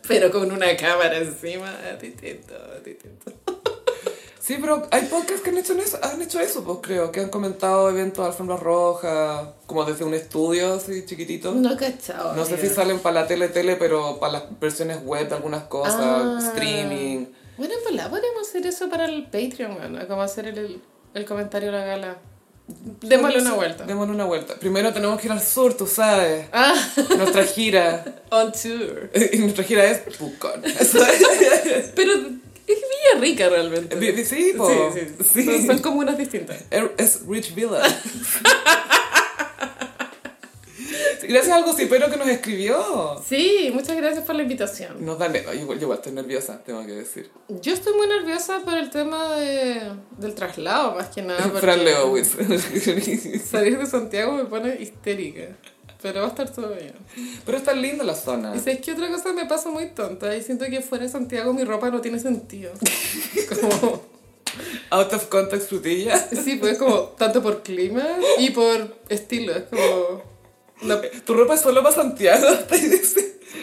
Pero 0.08 0.30
con 0.30 0.50
una 0.50 0.76
cámara 0.76 1.16
encima, 1.18 1.72
distinto, 2.00 2.54
distinto. 2.84 3.32
Sí, 4.40 4.56
pero 4.60 4.88
hay 4.90 5.02
podcasts 5.02 5.40
que 5.42 5.50
han 5.50 5.58
hecho 5.58 5.72
eso, 5.74 5.98
han 6.02 6.20
hecho 6.20 6.40
eso, 6.40 6.64
pues 6.64 6.78
creo, 6.82 7.12
que 7.12 7.20
han 7.20 7.28
comentado 7.28 7.88
eventos 7.88 8.24
de 8.24 8.30
alfombra 8.32 8.56
roja, 8.56 9.54
como 9.66 9.84
desde 9.84 10.04
un 10.04 10.14
estudio 10.14 10.74
así 10.74 11.06
chiquitito. 11.06 11.52
No 11.52 11.72
he 11.72 11.76
cachado. 11.76 12.34
No 12.34 12.44
sé 12.44 12.58
si 12.58 12.66
salen 12.68 12.98
para 12.98 13.20
la 13.20 13.26
tele, 13.28 13.48
tele, 13.48 13.76
pero 13.76 14.18
para 14.18 14.32
las 14.34 14.58
versiones 14.60 14.98
web 15.04 15.28
de 15.28 15.36
algunas 15.36 15.62
cosas, 15.64 15.94
Ah. 15.98 16.38
streaming. 16.52 17.26
Bueno, 17.56 17.74
pues 17.84 17.94
la 17.94 18.10
podemos 18.10 18.48
hacer 18.48 18.66
eso 18.66 18.90
para 18.90 19.04
el 19.04 19.24
Patreon, 19.26 19.76
weona, 19.76 20.08
como 20.08 20.22
hacer 20.22 20.48
el, 20.48 20.58
el 20.58 20.80
comentario 21.24 21.70
de 21.70 21.78
la 21.78 21.84
gala. 21.84 22.18
Démosle 23.02 23.40
una 23.40 23.54
vuelta. 23.54 23.84
Démosle 23.84 24.14
una 24.14 24.24
vuelta. 24.24 24.54
Primero 24.54 24.92
tenemos 24.92 25.20
que 25.20 25.26
ir 25.26 25.32
al 25.32 25.42
sur, 25.42 25.74
tú 25.74 25.86
sabes. 25.86 26.46
Ah, 26.52 26.74
Nuestra 27.16 27.44
gira. 27.44 28.04
on 28.30 28.52
tour. 28.52 29.10
Y 29.32 29.38
nuestra 29.38 29.64
gira 29.64 29.84
es 29.84 29.98
Pucón. 30.16 30.62
Pero 31.94 32.12
es 32.12 32.78
Villa 32.78 33.20
Rica 33.20 33.48
realmente. 33.48 34.24
Sí, 34.24 34.54
po. 34.56 34.68
Sí, 34.68 35.00
sí. 35.00 35.24
Sí. 35.34 35.44
Son, 35.44 35.66
son 35.66 35.78
comunas 35.80 36.16
distintas. 36.16 36.58
Es 36.96 37.26
Rich 37.26 37.54
Villa. 37.54 37.82
Gracias 41.22 41.48
al 41.56 41.64
gocipero 41.64 42.10
que 42.10 42.16
nos 42.16 42.28
escribió. 42.28 43.22
Sí, 43.26 43.70
muchas 43.72 43.96
gracias 43.96 44.24
por 44.24 44.34
la 44.34 44.42
invitación. 44.42 45.04
Nos 45.04 45.18
da 45.18 45.28
nervios. 45.28 45.54
Yo, 45.54 45.60
igual- 45.62 45.78
yo 45.78 45.82
igual 45.84 45.98
estoy 45.98 46.12
nerviosa, 46.12 46.62
tengo 46.64 46.84
que 46.86 46.92
decir. 46.92 47.30
Yo 47.48 47.72
estoy 47.72 47.94
muy 47.94 48.06
nerviosa 48.08 48.60
por 48.64 48.74
el 48.74 48.90
tema 48.90 49.36
de, 49.36 49.82
del 50.18 50.34
traslado, 50.34 50.94
más 50.94 51.08
que 51.08 51.22
nada. 51.22 51.40
Fran 51.60 51.84
Lewis. 51.84 52.32
Salir 53.50 53.78
de 53.78 53.86
Santiago 53.86 54.32
me 54.32 54.44
pone 54.44 54.76
histérica. 54.80 55.48
Pero 56.00 56.20
va 56.22 56.26
a 56.26 56.30
estar 56.30 56.50
todo 56.50 56.70
bien. 56.74 56.94
Pero 57.46 57.58
está 57.58 57.72
linda 57.74 58.02
la 58.02 58.16
zona. 58.16 58.54
Y 58.56 58.58
sabes 58.58 58.80
que 58.80 58.90
otra 58.92 59.08
cosa 59.08 59.32
me 59.32 59.46
pasa 59.46 59.70
muy 59.70 59.86
tonta. 59.90 60.34
Y 60.36 60.42
siento 60.42 60.64
que 60.64 60.80
fuera 60.80 61.04
de 61.04 61.10
Santiago 61.10 61.52
mi 61.54 61.62
ropa 61.62 61.90
no 61.90 62.00
tiene 62.00 62.18
sentido. 62.18 62.72
Como, 63.60 64.02
Out 64.90 65.12
of 65.12 65.26
context 65.28 65.68
frutilla. 65.68 66.18
sí, 66.18 66.56
pues 66.56 66.76
como 66.76 66.94
tanto 67.16 67.40
por 67.42 67.62
clima 67.62 68.04
y 68.38 68.50
por 68.50 68.96
estilo. 69.08 69.54
Es 69.54 69.62
como. 69.70 70.22
Tu 71.24 71.34
ropa 71.34 71.54
es 71.54 71.60
solo 71.60 71.82
para 71.82 71.94
Santiago. 71.94 72.46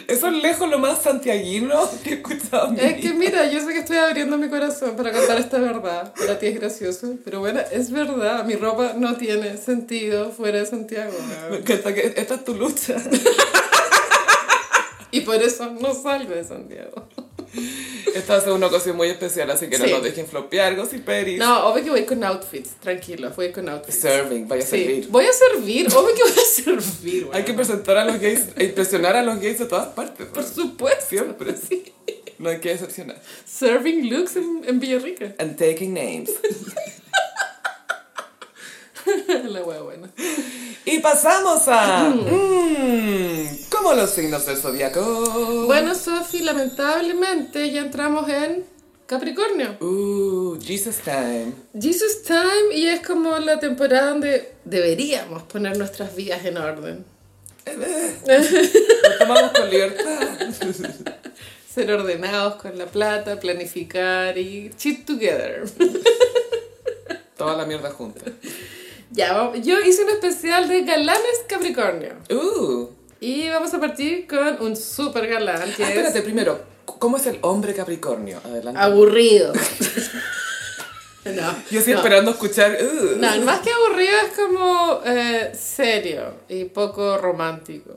Eso 0.06 0.28
es 0.28 0.42
lejos 0.42 0.68
lo 0.68 0.78
más 0.78 1.02
santiaguino 1.02 1.88
que 2.02 2.10
he 2.10 2.14
escuchado. 2.14 2.74
Es 2.74 3.00
que 3.00 3.12
mira, 3.12 3.48
yo 3.50 3.60
sé 3.60 3.72
que 3.72 3.80
estoy 3.80 3.96
abriendo 3.96 4.38
mi 4.38 4.48
corazón 4.48 4.96
para 4.96 5.12
contar 5.12 5.38
esta 5.38 5.58
verdad. 5.58 6.12
Para 6.14 6.38
ti 6.38 6.46
es 6.46 6.54
gracioso, 6.56 7.14
pero 7.24 7.40
bueno, 7.40 7.60
es 7.70 7.90
verdad. 7.90 8.44
Mi 8.44 8.54
ropa 8.54 8.94
no 8.96 9.16
tiene 9.16 9.56
sentido 9.56 10.30
fuera 10.32 10.58
de 10.58 10.66
Santiago. 10.66 11.12
Que 11.64 11.74
esta 12.16 12.34
es 12.34 12.44
tu 12.44 12.54
lucha. 12.54 12.96
Y 15.12 15.20
por 15.22 15.36
eso 15.36 15.70
no 15.80 15.94
salgo 15.94 16.34
de 16.34 16.44
Santiago. 16.44 17.08
Esta 18.14 18.34
va 18.34 18.38
a 18.38 18.42
ser 18.42 18.52
una 18.52 18.66
ocasión 18.66 18.96
muy 18.96 19.08
especial, 19.08 19.50
así 19.50 19.68
que 19.68 19.78
no 19.78 19.86
nos 19.86 20.02
dejen 20.02 20.26
flopear, 20.26 20.76
gossiperis. 20.76 21.38
No, 21.38 21.66
obvio 21.68 21.84
que 21.84 21.90
voy 21.90 22.04
con 22.04 22.22
outfits, 22.24 22.70
tranquilo, 22.80 23.30
voy 23.36 23.52
con 23.52 23.68
outfits. 23.68 23.98
Serving, 24.00 24.48
vaya 24.48 24.62
a 24.62 24.66
Sí, 24.66 24.70
servir. 24.84 25.08
voy 25.08 25.24
a 25.26 25.32
servir, 25.32 25.86
obvio 25.94 26.14
que 26.14 26.22
voy 26.22 26.32
a 26.32 26.80
servir. 26.80 27.28
Hay 27.32 27.44
que 27.44 27.54
presentar 27.54 27.96
a 27.98 28.04
los 28.04 28.18
gays, 28.20 28.40
impresionar 28.58 29.16
a 29.16 29.22
los 29.22 29.40
gays 29.40 29.58
de 29.58 29.66
todas 29.66 29.88
partes. 29.88 30.26
Por 30.28 30.42
¿no? 30.42 30.48
supuesto. 30.48 31.06
Siempre. 31.08 31.54
Sí. 31.56 31.92
No 32.38 32.48
hay 32.48 32.58
que 32.58 32.70
decepcionar. 32.70 33.20
Serving 33.44 34.08
looks 34.08 34.36
en, 34.36 34.62
en 34.66 34.80
Villarrica. 34.80 35.34
And 35.38 35.56
taking 35.58 35.92
names. 35.92 36.30
La 39.44 39.62
wea 39.62 39.80
buena. 39.80 40.10
Y 40.84 40.98
pasamos 41.00 41.62
a... 41.68 42.14
Mm, 42.80 43.46
¿Cómo 43.68 43.92
los 43.92 44.10
signos 44.10 44.46
del 44.46 44.56
zodiaco? 44.56 45.64
Bueno, 45.66 45.94
Sofi, 45.94 46.40
lamentablemente 46.40 47.70
ya 47.70 47.82
entramos 47.82 48.28
en 48.28 48.64
Capricornio. 49.06 49.76
Uh, 49.80 50.58
Jesus 50.60 50.98
time. 50.98 51.52
Jesus 51.78 52.22
Time 52.22 52.74
y 52.74 52.86
es 52.86 53.04
como 53.04 53.36
la 53.38 53.58
temporada 53.58 54.10
donde 54.10 54.52
deberíamos 54.64 55.42
poner 55.44 55.76
nuestras 55.76 56.14
vidas 56.14 56.44
en 56.44 56.56
orden. 56.56 57.04
Lo 57.66 59.18
tomamos 59.18 59.50
con 59.50 59.68
libertad. 59.68 60.28
Ser 61.74 61.90
ordenados 61.92 62.54
con 62.56 62.78
la 62.78 62.86
plata, 62.86 63.38
planificar 63.38 64.38
y 64.38 64.70
cheat 64.76 65.04
together. 65.04 65.64
Toda 67.36 67.56
la 67.56 67.66
mierda 67.66 67.90
junta. 67.90 68.20
Ya, 69.10 69.32
vamos- 69.32 69.60
yo 69.62 69.80
hice 69.80 70.04
un 70.04 70.10
especial 70.10 70.68
de 70.68 70.82
galanes 70.82 71.44
Capricornio. 71.48 72.14
Uh. 72.30 72.88
Y 73.20 73.48
vamos 73.50 73.72
a 73.74 73.80
partir 73.80 74.26
con 74.26 74.62
un 74.62 74.76
super 74.76 75.26
galán 75.26 75.72
que 75.74 75.84
Ah, 75.84 75.88
espérate, 75.88 76.18
es 76.18 76.24
primero. 76.24 76.60
¿Cómo 76.84 77.16
es 77.16 77.26
el 77.26 77.38
hombre 77.42 77.74
Capricornio? 77.74 78.40
Adelante. 78.44 78.80
aburrido. 78.80 79.52
no, 81.24 81.54
Yo 81.70 81.78
estoy 81.80 81.92
no. 81.94 81.98
esperando 82.00 82.30
escuchar... 82.32 82.76
Uh. 82.80 83.16
No, 83.18 83.36
más 83.42 83.60
que 83.60 83.70
aburrido 83.72 84.12
es 84.26 84.32
como 84.32 85.00
eh, 85.04 85.52
serio 85.58 86.34
y 86.48 86.64
poco 86.64 87.18
romántico. 87.18 87.96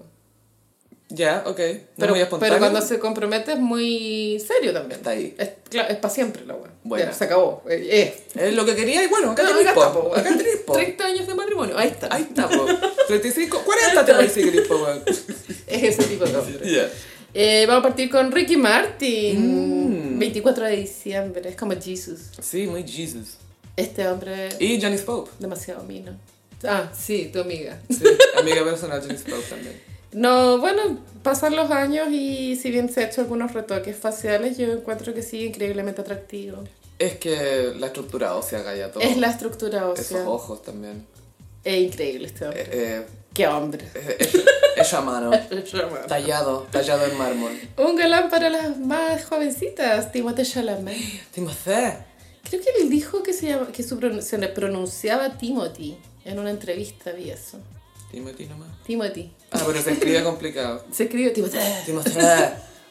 Ya, 1.16 1.44
ok. 1.46 1.60
No 1.98 2.08
Pero, 2.08 2.40
pero 2.40 2.58
cuando 2.58 2.82
se 2.82 2.98
compromete 2.98 3.54
es 3.54 3.60
muy 3.60 4.44
serio 4.46 4.74
también. 4.74 5.00
Está 5.00 5.12
ahí. 5.12 5.36
Es, 5.38 5.52
claro, 5.70 5.90
es 5.90 5.98
para 5.98 6.12
siempre 6.12 6.44
la 6.44 6.56
wea. 6.56 6.72
Bueno. 6.84 7.06
Ya, 7.06 7.14
se 7.14 7.26
acabó. 7.26 7.62
Eh, 7.70 7.88
eh. 7.92 8.24
Es 8.34 8.56
lo 8.56 8.66
que 8.66 8.76
quería 8.76 9.04
y 9.04 9.08
bueno, 9.08 9.32
acá 9.32 9.44
No, 9.44 9.50
tenés, 9.50 9.68
acá 9.68 9.94
po. 9.94 10.12
Acá 10.16 10.36
tenés, 10.36 10.58
po. 10.66 10.74
30 10.74 11.06
años 11.06 11.28
de 11.28 11.36
matrimonio, 11.36 11.78
ahí 11.78 11.90
está. 11.90 12.08
Ahí 12.10 12.24
está, 12.24 12.50
po. 12.50 12.66
35, 13.08 13.62
40 13.64 14.06
te 14.06 14.12
parece 14.14 14.52
que 14.52 14.62
po, 14.62 14.78
weón. 14.84 15.04
Es 15.06 15.84
ese 15.84 16.04
tipo 16.04 16.26
de 16.26 16.36
hombre. 16.36 16.72
Ya. 16.72 16.90
Eh, 17.36 17.66
vamos 17.68 17.82
a 17.82 17.88
partir 17.90 18.10
con 18.10 18.32
Ricky 18.32 18.58
Martin. 18.58 20.16
Mm. 20.16 20.20
24 20.20 20.66
de 20.66 20.76
diciembre, 20.78 21.50
es 21.50 21.56
como 21.56 21.74
Jesus. 21.80 22.22
Sí, 22.42 22.66
muy 22.66 22.88
Jesus. 22.88 23.38
Este 23.76 24.08
hombre 24.08 24.50
Y 24.60 24.80
Janice 24.82 25.04
Pope. 25.04 25.30
demasiado 25.40 25.84
mino. 25.84 26.18
Ah, 26.64 26.90
sí, 26.98 27.30
tu 27.32 27.42
amiga. 27.42 27.80
Sí, 27.90 28.04
amiga 28.38 28.64
personal 28.64 29.00
Janice 29.02 29.30
Pope 29.30 29.44
también. 29.48 29.93
No, 30.14 30.58
bueno, 30.60 31.00
pasan 31.24 31.56
los 31.56 31.72
años 31.72 32.10
y 32.12 32.56
si 32.56 32.70
bien 32.72 32.92
se 32.92 33.02
ha 33.02 33.08
hecho 33.08 33.22
algunos 33.22 33.54
retoques 33.54 33.96
faciales, 33.98 34.58
yo 34.58 34.72
encuentro 34.72 35.14
que 35.14 35.22
sigue 35.24 35.46
increíblemente 35.46 36.02
atractivo. 36.02 36.64
Es 37.00 37.16
que 37.18 37.74
la 37.78 37.88
estructura 37.88 38.36
ósea 38.36 38.62
galla 38.62 38.92
todo. 38.92 39.04
Es 39.04 39.18
la 39.18 39.30
estructura 39.30 39.88
ósea. 39.90 40.04
Esos 40.20 40.28
ojos 40.28 40.62
también. 40.62 41.06
Es 41.64 41.78
increíble 41.82 42.28
este 42.28 42.46
hombre. 42.46 42.62
Eh, 42.62 42.70
eh, 42.72 43.06
¡Qué 43.34 43.48
hombre! 43.48 43.88
es, 43.96 44.36
es, 44.36 44.44
es 44.76 44.94
a 44.94 45.02
mano. 45.02 45.32
Un 45.32 46.08
Tallado, 46.08 46.68
tallado 46.72 47.06
en 47.06 47.18
mármol. 47.18 47.52
galán 47.98 48.30
para 48.30 48.50
las 48.50 48.78
más 48.78 49.26
jovencitas, 49.26 50.12
Timothée 50.12 50.46
Chalamet. 50.46 50.98
Timothée. 51.32 51.98
Creo 52.48 52.62
que 52.62 52.70
él 52.84 52.90
dijo 52.90 53.24
que 53.24 53.34
se, 53.34 53.48
llama, 53.48 53.68
que 53.72 53.82
su 53.82 53.98
pron- 54.00 54.22
se 54.22 54.38
le 54.38 54.50
pronunciaba 54.50 55.38
Timothy. 55.38 55.98
En 56.26 56.38
una 56.38 56.52
entrevista 56.52 57.12
vi 57.12 57.32
eso. 57.32 57.58
Timothy 58.12 58.46
nomás. 58.46 58.70
Timothy. 58.86 59.32
Ah, 59.54 59.64
pero 59.66 59.82
se 59.82 59.92
escribe 59.92 60.24
complicado. 60.24 60.84
Se 60.92 61.04
escribe 61.04 61.30
Timothée. 61.32 61.60
Timothée. 61.86 62.14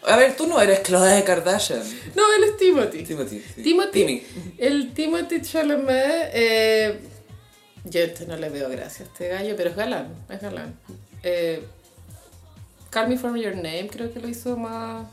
A 0.05 0.17
ver, 0.17 0.37
tú 0.37 0.47
no 0.47 0.61
eres 0.61 0.83
Chloe 0.83 1.23
Kardashian. 1.25 1.83
No, 2.15 2.23
él 2.35 2.45
es 2.45 2.57
Timothy. 2.57 3.05
Timothy. 3.05 3.43
sí. 3.55 3.63
Timothy. 3.63 3.93
Timmy. 3.93 4.23
El 4.59 4.93
Timothy 4.95 5.43
Chalamet, 5.43 6.31
eh, 6.33 7.01
yo 7.85 8.01
este 8.01 8.27
no 8.27 8.37
le 8.37 8.49
veo 8.49 8.69
gracia 8.69 9.05
a 9.05 9.09
este 9.09 9.29
gallo, 9.29 9.55
pero 9.57 9.71
es 9.71 9.77
galán, 9.77 10.13
es 10.29 10.41
galán. 10.41 10.75
Eh, 11.23 11.65
Call 12.91 13.09
Me 13.09 13.17
From 13.17 13.37
Your 13.37 13.55
Name 13.55 13.89
creo 13.91 14.13
que 14.13 14.21
lo 14.21 14.29
hizo 14.29 14.57
más 14.57 15.07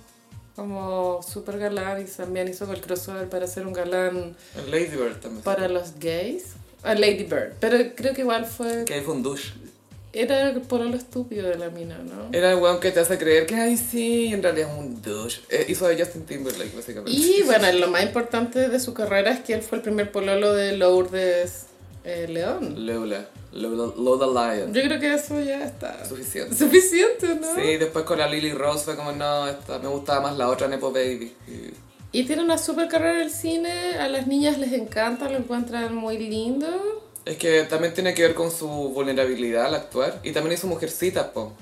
como 0.56 1.22
super 1.24 1.58
galán 1.58 2.02
y 2.02 2.06
también 2.06 2.48
hizo 2.48 2.72
el 2.74 2.82
crossover 2.82 3.30
para 3.30 3.48
ser 3.48 3.66
un 3.66 3.74
galán 3.74 4.36
Lady 4.70 4.88
Bird 4.88 5.20
también. 5.22 5.44
para 5.44 5.68
los 5.70 5.98
gays. 6.00 6.56
A 6.84 6.94
Lady 6.96 7.26
Bird, 7.26 7.54
pero 7.60 7.78
creo 7.96 8.14
que 8.14 8.22
igual 8.22 8.46
fue... 8.46 8.86
Que 8.86 9.02
fue 9.02 9.14
un 9.14 9.22
douche. 9.24 9.54
Era 10.12 10.54
por 10.68 10.82
lo 10.82 10.96
estúpido 10.98 11.48
de 11.50 11.58
la 11.58 11.70
mina, 11.70 12.00
¿no? 12.00 12.30
Era 12.32 12.52
el 12.52 12.58
weón 12.58 12.80
que 12.80 12.92
te 12.92 13.00
hace 13.00 13.18
creer 13.20 13.46
que, 13.46 13.56
ay, 13.56 13.78
sí, 13.78 14.34
en 14.34 14.42
realidad 14.42 14.72
es 14.72 14.78
un 14.80 15.02
douche. 15.02 15.42
Eh, 15.50 15.66
hizo 15.70 15.88
de 15.88 15.98
Justin 16.04 16.26
Timberlake, 16.26 16.76
básicamente. 16.76 17.12
Y 17.12 17.44
bueno, 17.44 17.72
lo 17.74 17.88
más 17.90 18.02
importante 18.04 18.70
de 18.70 18.80
su 18.80 18.94
carrera 18.94 19.32
es 19.32 19.42
que 19.42 19.54
él 19.54 19.62
fue 19.62 19.78
el 19.78 19.84
primer 19.84 20.12
pololo 20.12 20.54
de 20.54 20.76
Lourdes 20.78 21.68
eh, 22.04 22.28
León. 22.28 22.86
Lola. 22.88 23.28
Lola, 23.52 23.94
Lola 23.98 24.56
Lion. 24.56 24.74
Yo 24.74 24.82
creo 24.84 25.00
que 25.00 25.14
eso 25.14 25.40
ya 25.42 25.64
está 25.64 26.06
Suficiente. 26.06 26.56
suficiente, 26.56 27.36
¿no? 27.36 27.56
Sí, 27.56 27.78
después 27.78 28.06
con 28.06 28.18
la 28.20 28.28
Lily 28.28 28.54
Rose 28.54 28.86
fue 28.86 28.96
como, 28.96 29.12
no, 29.12 29.48
esta, 29.48 29.80
me 29.80 29.88
gustaba 29.90 30.22
más 30.22 30.38
la 30.38 30.50
otra 30.50 30.68
Nepo 30.68 30.92
Baby. 30.92 31.34
Y- 31.48 32.20
Y 32.20 32.24
tiene 32.26 32.44
una 32.44 32.58
super 32.58 32.88
carrera 32.88 33.16
en 33.16 33.22
el 33.22 33.32
cine, 33.32 33.96
a 34.00 34.08
las 34.08 34.26
niñas 34.28 34.58
les 34.58 34.74
encanta, 34.74 35.30
lo 35.30 35.38
encuentran 35.38 35.94
muy 35.96 36.18
lindo. 36.18 36.68
Es 37.26 37.38
que 37.38 37.64
también 37.64 37.94
tiene 37.94 38.14
que 38.14 38.24
ver 38.24 38.34
con 38.34 38.52
su 38.52 38.68
vulnerabilidad 38.68 39.66
al 39.66 39.76
actuar. 39.76 40.20
Y 40.24 40.32
también 40.32 40.54
hizo 40.54 40.68
Mujercitas, 40.68 41.28
po. 41.28 41.54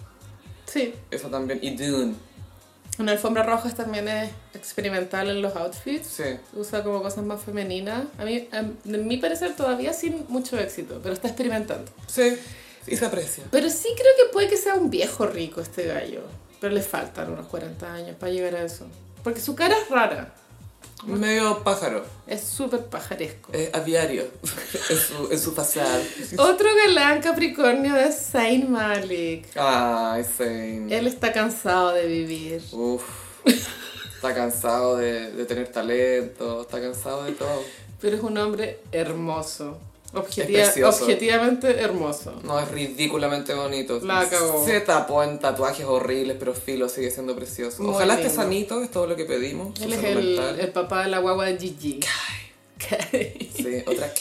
Sí. 0.66 0.94
Eso 1.12 1.30
también. 1.30 1.60
Y 1.62 1.76
Dune. 1.76 2.16
Una 3.00 3.12
alfombra 3.12 3.44
roja 3.44 3.70
también 3.72 4.08
es 4.08 4.32
experimental 4.56 5.30
en 5.30 5.42
los 5.42 5.56
outfits. 5.56 6.08
Sí. 6.08 6.24
Usa 6.54 6.84
como 6.84 7.02
cosas 7.02 7.24
más 7.24 7.44
femeninas. 7.44 8.06
A 8.18 8.26
mí, 8.26 8.50
a 8.52 8.64
mi 8.86 9.18
parecer, 9.18 9.56
todavía 9.56 9.94
sin 9.94 10.26
mucho 10.30 10.58
éxito, 10.58 11.00
pero 11.04 11.14
está 11.14 11.28
experimentando. 11.28 11.92
Sí. 12.08 12.38
Y 12.88 12.96
se 12.96 13.06
aprecia. 13.06 13.44
Pero 13.52 13.70
sí 13.70 13.90
creo 13.96 14.14
que 14.18 14.34
puede 14.34 14.48
que 14.48 14.58
sea 14.58 14.76
un 14.76 14.90
viejo 14.90 15.28
rico 15.28 15.62
este 15.62 15.86
gallo. 15.86 16.22
Pero 16.60 16.74
le 16.74 16.82
faltan 16.82 17.32
unos 17.32 17.48
40 17.48 17.94
años 17.94 18.16
para 18.18 18.32
llegar 18.32 18.56
a 18.56 18.64
eso. 18.64 18.88
Porque 19.24 19.42
su 19.42 19.56
cara 19.56 19.76
es 19.78 19.90
rara. 19.90 20.34
Medio 21.06 21.64
pájaro. 21.64 22.04
Es 22.26 22.42
súper 22.42 22.86
pajaresco. 22.86 23.52
Es 23.54 23.74
aviario. 23.74 24.24
en, 24.90 24.98
su, 24.98 25.32
en 25.32 25.40
su 25.40 25.54
pasado. 25.54 26.02
Otro 26.38 26.68
galán 26.86 27.22
capricornio 27.22 27.96
es 27.96 28.32
Zayn 28.32 28.72
Malik. 28.72 29.46
Ay, 29.56 30.24
Zane. 30.24 30.98
Él 30.98 31.08
está 31.08 31.32
cansado 31.32 31.94
de 31.94 32.08
vivir. 32.08 32.62
Uf. 32.72 33.04
Está 34.16 34.34
cansado 34.34 34.98
de, 34.98 35.32
de 35.32 35.46
tener 35.46 35.68
talento. 35.72 36.62
Está 36.62 36.82
cansado 36.82 37.24
de 37.26 37.34
todo. 37.34 37.64
Pero 38.02 38.18
es 38.18 38.24
un 38.24 38.38
hombre 38.38 38.80
hermoso. 38.92 39.78
Objetiva- 40.20 40.60
Es 40.60 40.66
precioso. 40.70 41.04
objetivamente 41.04 41.80
hermoso. 41.80 42.40
No, 42.44 42.60
es 42.60 42.68
ridículamente 42.70 43.54
bonito. 43.54 44.00
La 44.02 44.28
cagó. 44.30 44.66
Se 44.66 44.82
tapó 44.82 45.24
en 45.24 45.40
tatuajes 45.40 45.86
horribles, 45.86 46.38
pero 46.40 46.54
filo 46.54 46.90
sigue 46.90 47.12
siendo 47.12 47.36
precioso. 47.36 47.84
Muy 47.84 47.94
Ojalá 47.94 48.14
esté 48.16 48.28
lindo. 48.28 48.42
sanito, 48.42 48.84
es 48.84 48.92
todo 48.92 49.08
lo 49.08 49.16
que 49.16 49.26
pedimos. 49.26 49.80
Él 49.82 49.94
es 49.94 50.04
el, 50.04 50.72
papá 50.74 51.04
de 51.04 51.10
la 51.10 51.20
guagua 51.20 51.46
de 51.46 51.58
Gigi. 51.58 52.00
Kai. 52.78 53.50
Sí, 53.56 53.84
otra. 53.86 54.12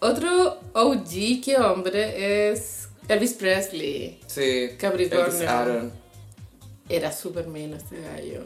Otro 0.00 0.60
OG, 0.74 1.40
qué 1.42 1.56
hombre, 1.56 2.50
es 2.50 2.88
Elvis 3.08 3.32
Presley. 3.34 4.20
Sí. 4.26 4.70
Capricornio. 4.78 5.26
Elvis 5.26 5.48
Aaron. 5.48 5.92
Era 6.88 7.10
súper 7.12 7.46
menos 7.46 7.82
este 7.82 8.00
gallo. 8.02 8.42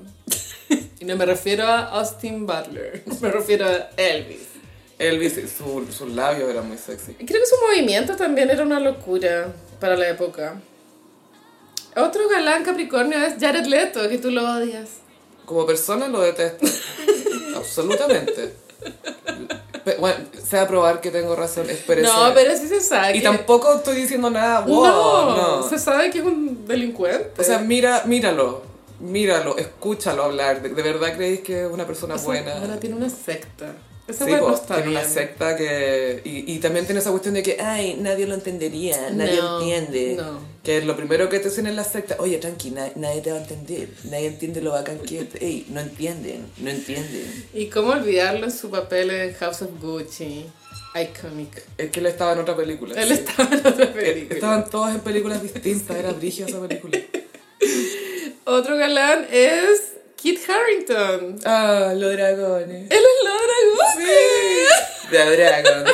y 1.01 1.05
no 1.05 1.17
me 1.17 1.27
refiero 1.27 1.65
a 1.67 1.87
Austin 1.99 2.47
Butler, 2.47 3.03
me 3.21 3.31
refiero 3.31 3.67
a 3.67 3.89
Elvis. 3.97 4.48
Elvis, 4.99 5.35
su- 5.57 5.87
sus 5.93 6.11
labios 6.11 6.51
eran 6.51 6.67
muy 6.69 6.77
sexy. 6.79 7.15
Creo 7.15 7.41
que 7.41 7.47
su 7.47 7.55
movimiento 7.67 8.17
también 8.17 8.51
era 8.51 8.63
una 8.63 8.81
locura 8.81 9.53
para 9.81 9.97
la 9.97 10.09
época. 10.09 10.61
Otro 11.97 12.29
galán 12.29 12.65
Capricornio 12.65 13.19
es 13.19 13.35
Jared 13.41 13.67
Leto, 13.67 14.09
que 14.09 14.19
tú 14.19 14.31
lo 14.31 14.43
odias. 14.51 14.89
Como 15.45 15.65
persona 15.67 16.09
lo 16.09 16.21
detesto. 16.21 16.67
Absolutamente. 17.57 18.55
Pe- 19.85 19.97
Bueno, 19.99 20.17
se 20.47 20.57
va 20.57 20.63
a 20.63 20.69
probar 20.69 21.01
que 21.01 21.11
tengo 21.11 21.35
razón, 21.35 21.69
espérese. 21.71 22.07
No, 22.07 22.33
pero 22.35 22.57
sí 22.57 22.69
se 22.69 22.81
sabe. 22.81 23.17
Y 23.17 23.21
que- 23.21 23.25
tampoco 23.27 23.75
estoy 23.75 23.97
diciendo 23.97 24.31
nada, 24.31 24.61
wow, 24.61 24.85
no, 24.85 25.37
no. 25.61 25.69
se 25.69 25.79
sabe 25.79 26.11
que 26.11 26.19
es 26.19 26.25
un 26.25 26.67
delincuente. 26.67 27.41
O 27.41 27.45
sea, 27.45 27.59
mira, 27.59 28.03
míralo, 28.05 28.63
míralo, 29.01 29.57
escúchalo 29.57 30.25
hablar. 30.25 30.61
¿De, 30.63 30.69
de 30.71 30.83
verdad 30.83 31.15
creéis 31.17 31.41
que 31.41 31.63
es 31.65 31.71
una 31.71 31.87
persona 31.87 32.15
O 32.15 32.19
sea, 32.19 32.27
buena? 32.27 32.53
Ahora 32.61 32.79
tiene 32.79 32.97
una 32.97 33.09
secta. 33.11 33.73
Esa 34.09 34.25
Sí, 34.25 34.33
pues, 34.41 34.67
tiene 34.67 34.83
bien. 34.83 34.97
una 34.97 35.05
secta 35.05 35.55
que... 35.57 36.23
Y, 36.25 36.51
y 36.55 36.59
también 36.61 36.87
tiene 36.87 37.01
esa 37.01 37.11
cuestión 37.11 37.35
de 37.35 37.43
que, 37.43 37.59
ay, 37.61 37.97
nadie 38.01 38.27
lo 38.27 38.35
entendería, 38.35 39.11
nadie 39.13 39.37
No, 39.37 39.61
entiende. 39.61 40.15
no. 40.17 40.41
Que 40.63 40.79
es 40.79 40.85
lo 40.87 40.97
primero 40.97 41.29
que 41.29 41.39
te 41.41 41.51
dicen 41.51 41.67
en 41.67 41.77
la 41.77 41.85
secta, 41.85 42.17
oye, 42.19 42.39
tranqui, 42.39 42.71
na- 42.71 42.91
nadie 42.97 43.21
te 43.21 43.31
va 43.31 43.37
a 43.39 43.41
entender, 43.43 43.89
nadie 44.05 44.27
entiende 44.29 44.61
lo 44.63 44.73
bacán 44.73 44.99
que 45.01 45.21
es. 45.21 45.27
Ey, 45.43 45.67
no 45.69 45.81
entienden, 45.81 46.47
no 46.59 46.71
entienden. 46.71 47.47
Y 47.55 47.67
cómo 47.67 47.91
olvidarlo 47.93 48.47
en 48.47 48.53
su 48.53 48.71
papel 48.71 49.11
en 49.11 49.35
House 49.35 49.63
of 49.63 49.71
Gucci. 49.81 50.47
Iconic. 50.95 51.63
Es 51.77 51.91
que 51.91 52.01
él 52.01 52.07
estaba 52.07 52.33
en 52.33 52.39
otra 52.41 52.57
película. 52.57 53.01
Él 53.01 53.09
sí. 53.09 53.15
estaba 53.15 53.49
en 53.55 53.67
otra 53.67 53.85
Eh, 53.85 53.89
película. 53.89 54.35
Estaban 54.35 54.71
todas 54.71 54.95
en 54.95 55.01
películas 55.03 55.43
distintas, 55.43 55.97
era 55.97 56.13
brígida 56.13 56.47
esa 56.47 56.61
película. 56.67 56.99
Otro 58.45 58.77
galán 58.77 59.27
es 59.31 59.98
Kit 60.21 60.41
Harrington. 60.49 61.39
Ah, 61.45 61.93
los 61.97 62.13
dragones. 62.13 62.91
Él 62.91 62.99
es 62.99 63.25
la 63.25 63.31
dragón. 63.31 63.87
Sí, 63.97 65.11
The 65.11 65.37
Dragons. 65.37 65.93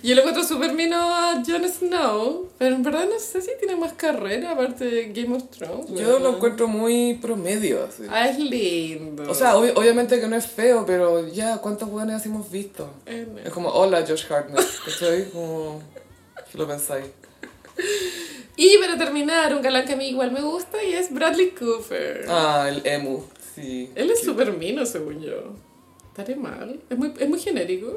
Yo 0.03 0.17
le 0.17 0.21
encuentro 0.23 0.43
súper 0.43 0.73
mino 0.73 0.97
a 1.15 1.45
Jon 1.47 1.63
Snow, 1.69 2.49
pero 2.59 2.75
en 2.75 2.83
verdad 2.83 3.05
no 3.09 3.21
sé 3.21 3.41
si 3.41 3.51
tiene 3.61 3.77
más 3.77 3.93
carrera 3.93 4.51
aparte 4.51 4.85
de 4.85 5.13
Game 5.13 5.37
of 5.37 5.45
Thrones. 5.51 5.91
Yo 5.91 6.19
lo 6.19 6.31
encuentro 6.37 6.67
muy 6.67 7.15
promedio, 7.23 7.85
así. 7.85 8.03
Ah, 8.11 8.29
es 8.29 8.37
lindo. 8.37 9.31
O 9.31 9.35
sea, 9.35 9.55
ob- 9.55 9.73
obviamente 9.77 10.19
que 10.21 10.27
no 10.27 10.35
es 10.35 10.47
feo, 10.49 10.85
pero 10.85 11.29
ya, 11.29 11.59
¿cuántos 11.59 11.89
así 12.11 12.29
hemos 12.29 12.51
visto? 12.51 12.91
Eh, 13.07 13.29
no. 13.33 13.39
Es 13.39 13.51
como, 13.51 13.69
hola, 13.69 14.05
Josh 14.05 14.25
Hartnett, 14.29 14.67
¿cachai? 14.85 15.31
Como, 15.31 15.81
si 16.51 16.59
lo 16.59 16.67
pensáis. 16.67 17.05
Y 18.57 18.79
para 18.79 18.99
terminar, 18.99 19.55
un 19.55 19.63
galán 19.63 19.87
que 19.87 19.95
a 19.95 19.97
mí 19.97 20.09
igual 20.09 20.31
me 20.31 20.43
gusta 20.43 20.83
y 20.83 20.93
es 20.93 21.13
Bradley 21.13 21.51
Cooper. 21.51 22.27
Ah, 22.29 22.67
el 22.69 22.87
emu, 22.87 23.23
sí. 23.55 23.91
Él 23.95 24.11
es 24.11 24.23
súper 24.23 24.53
mino, 24.53 24.85
según 24.85 25.23
yo. 25.23 25.55
Estaré 26.09 26.37
mal. 26.37 26.81
Es 26.91 26.99
muy, 26.99 27.15
es 27.19 27.29
muy 27.29 27.41
genérico. 27.41 27.93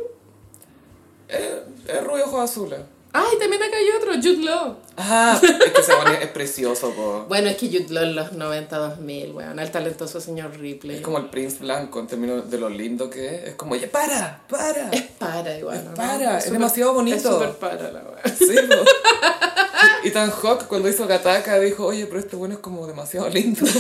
Es 1.27 2.03
rubio 2.03 2.25
ojos 2.25 2.51
azules. 2.51 2.79
Ay, 3.17 3.37
también 3.39 3.63
acá 3.63 3.77
hay 3.77 3.89
otro, 3.91 4.13
Jude 4.15 4.43
Law. 4.43 4.75
Ah, 4.97 5.39
es 5.41 5.71
que 5.71 5.81
ese 5.81 5.93
weón 5.93 6.21
es, 6.21 6.27
precioso, 6.27 6.91
po. 6.91 7.25
Bueno, 7.29 7.47
es 7.47 7.55
que 7.55 7.67
Jude 7.67 7.87
Law 7.89 8.03
en 8.03 8.15
los 8.15 8.33
90, 8.33 8.77
2000, 8.77 9.31
weón. 9.31 9.57
El 9.57 9.71
talentoso 9.71 10.19
señor 10.19 10.57
Ripley. 10.57 10.97
Es 10.97 11.01
como 11.01 11.19
el 11.19 11.27
Prince 11.27 11.59
Blanco 11.59 12.01
en 12.01 12.07
términos 12.07 12.51
de 12.51 12.57
lo 12.57 12.67
lindo 12.67 13.09
que 13.09 13.35
es. 13.35 13.43
Es 13.43 13.55
como, 13.55 13.77
ya, 13.77 13.89
para, 13.89 14.41
para. 14.49 14.89
Es 14.89 15.03
para 15.03 15.57
igual. 15.57 15.77
Es 15.77 15.83
¿no? 15.85 15.93
para, 15.93 16.39
es 16.39 16.51
demasiado 16.51 16.93
bonito. 16.93 17.15
Es 17.15 17.23
súper 17.23 17.51
para 17.53 17.89
la 17.89 18.01
weón. 18.01 18.37
Sí, 18.37 18.55
po. 18.67 18.75
Y 20.03 20.11
Tan 20.11 20.31
Hawk 20.31 20.67
cuando 20.67 20.87
hizo 20.89 21.07
Gataka 21.07 21.59
dijo, 21.59 21.85
oye, 21.85 22.05
pero 22.05 22.19
este 22.19 22.35
bueno 22.35 22.55
es 22.55 22.59
como 22.59 22.85
demasiado 22.87 23.29
lindo. 23.29 23.65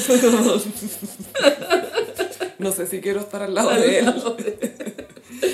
No 2.57 2.71
sé 2.71 2.87
si 2.87 3.01
quiero 3.01 3.19
estar 3.19 3.43
al 3.43 3.53
lado 3.53 3.69
de 3.71 3.99
él. 3.99 4.13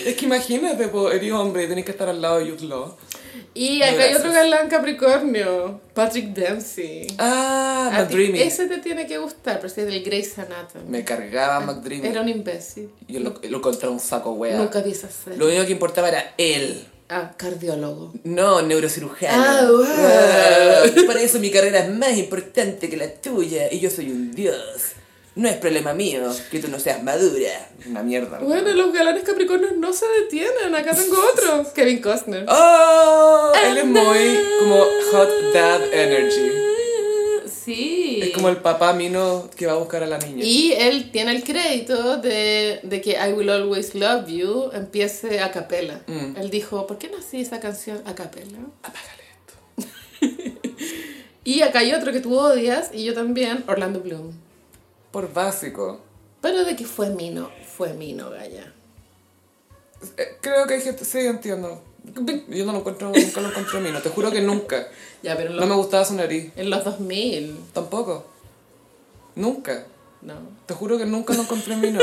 Es 0.06 0.16
que 0.16 0.26
imagínate, 0.26 0.88
po, 0.88 1.12
eres 1.12 1.32
hombre 1.32 1.64
y 1.64 1.68
tenés 1.68 1.84
que 1.84 1.92
estar 1.92 2.08
al 2.08 2.22
lado 2.22 2.40
de 2.40 2.52
Jude 2.52 2.68
Law. 2.68 2.96
Y 3.54 3.82
acá 3.82 4.04
hay 4.04 4.14
otro 4.14 4.32
galán 4.32 4.70
Capricornio, 4.70 5.82
Patrick 5.94 6.28
Dempsey. 6.28 7.08
Ah, 7.18 7.90
McDreamy. 7.92 8.42
Ese 8.42 8.68
te 8.68 8.78
tiene 8.78 9.06
que 9.08 9.18
gustar, 9.18 9.58
pero 9.60 9.74
si 9.74 9.82
es 9.82 9.88
del 9.88 10.04
Grey's 10.04 10.38
Anatomy. 10.40 10.86
Me 10.88 11.04
cargaba 11.04 11.60
McDreamy. 11.60 12.08
Era 12.08 12.22
un 12.22 12.30
imbécil. 12.30 12.90
Yo 13.08 13.20
lo, 13.20 13.34
lo 13.42 13.58
encontré 13.58 13.90
un 13.90 14.00
saco 14.00 14.32
wea. 14.34 14.58
Nunca 14.58 14.82
vi 14.82 14.92
esa 14.92 15.10
serie. 15.10 15.38
Lo 15.38 15.48
único 15.48 15.66
que 15.66 15.72
importaba 15.72 16.08
era 16.08 16.34
él. 16.38 16.88
Ah, 17.14 17.34
cardiólogo. 17.36 18.14
No, 18.24 18.62
neurocirujano. 18.62 19.44
Ah, 19.44 19.68
wow. 19.70 19.84
Ah, 19.86 20.84
Por 21.06 21.18
eso 21.18 21.40
mi 21.40 21.52
carrera 21.52 21.80
es 21.80 21.90
más 21.90 22.18
importante 22.18 22.90
que 22.90 22.96
la 22.96 23.10
tuya 23.14 23.68
y 23.70 23.82
yo 23.82 23.90
soy 23.90 24.10
un 24.12 24.32
dios. 24.34 24.94
No 25.36 25.50
es 25.50 25.58
problema 25.58 25.94
mío 25.94 26.24
que 26.50 26.60
tú 26.60 26.70
no 26.70 26.80
seas 26.80 27.04
madura. 27.04 27.70
Una 27.86 28.02
mierda. 28.02 28.40
Bueno, 28.40 28.70
los 28.72 28.94
galanes 28.94 29.24
Capricornios 29.24 29.76
no 29.76 29.92
se 29.92 30.06
detienen. 30.22 30.74
Acá 30.74 30.94
tengo 30.94 31.18
otro. 31.34 31.70
Kevin 31.76 32.02
Costner. 32.02 32.46
¡Oh! 32.48 33.52
Él 33.62 33.78
es 33.78 33.86
muy 33.86 34.40
como 34.60 34.86
hot 35.12 35.30
dad 35.54 35.82
energy. 35.94 36.71
Sí. 37.64 38.20
Es 38.24 38.32
como 38.32 38.50
el 38.50 38.58
papá 38.58 38.94
mino 38.94 39.50
que 39.56 39.68
va 39.68 39.74
a 39.74 39.76
buscar 39.76 40.02
a 40.04 40.08
la 40.08 40.18
niña. 40.18 40.44
Y 40.44 40.74
él 40.74 41.12
tiene 41.12 41.32
el 41.36 41.44
crédito 41.44 42.18
de, 42.18 42.80
de 42.82 43.02
que 43.02 43.12
I 43.12 43.34
Will 43.34 43.50
Always 43.50 43.94
Love 43.94 44.28
You 44.28 44.72
empiece 44.74 45.42
a 45.42 45.52
capela. 45.52 46.02
Mm. 46.08 46.38
Él 46.38 46.50
dijo, 46.50 46.88
¿por 46.88 46.98
qué 46.98 47.10
no 47.10 47.18
hacía 47.18 47.42
esa 47.42 47.60
canción 47.60 48.02
a 48.06 48.16
capela? 48.16 48.58
Apágale 48.82 49.24
esto. 49.38 50.62
Y 51.44 51.64
acá 51.64 51.80
hay 51.80 51.92
otro 51.94 52.12
que 52.12 52.20
tú 52.20 52.38
odias, 52.38 52.92
y 52.94 53.04
yo 53.04 53.16
también, 53.16 53.64
Orlando 53.68 54.00
Bloom. 54.00 54.32
Por 55.12 55.34
básico. 55.34 56.00
Pero 56.40 56.64
de 56.64 56.76
que 56.76 56.86
fue 56.86 57.10
Mino, 57.10 57.50
fue 57.66 57.94
Mino, 57.94 58.30
Gaya. 58.30 58.72
Eh, 60.18 60.38
Creo 60.40 60.68
que 60.68 60.76
hay 60.76 60.82
gente... 60.82 61.04
Sí, 61.04 61.20
entiendo. 61.20 61.82
Yo 62.50 62.66
no 62.66 62.72
lo 62.74 62.80
encuentro, 62.80 63.12
nunca 63.14 63.42
lo 63.42 63.50
encontré 63.50 63.80
mino. 63.80 64.02
Te 64.02 64.10
juro 64.10 64.32
que 64.32 64.42
nunca. 64.42 64.88
Ya, 65.22 65.36
pero 65.38 65.50
en 65.52 65.56
No 65.56 65.62
los, 65.62 65.70
me 65.70 65.76
gustaba 65.76 66.04
su 66.04 66.16
nariz. 66.16 66.52
en 66.56 66.70
los 66.70 66.84
2000, 66.84 67.56
Tampoco. 67.74 68.26
Nunca. 69.36 69.86
no. 70.22 70.34
Te 70.66 70.74
juro 70.74 70.98
que 70.98 71.06
nunca 71.06 71.34
lo 71.34 71.42
encontré 71.44 71.76
mino. 71.76 72.00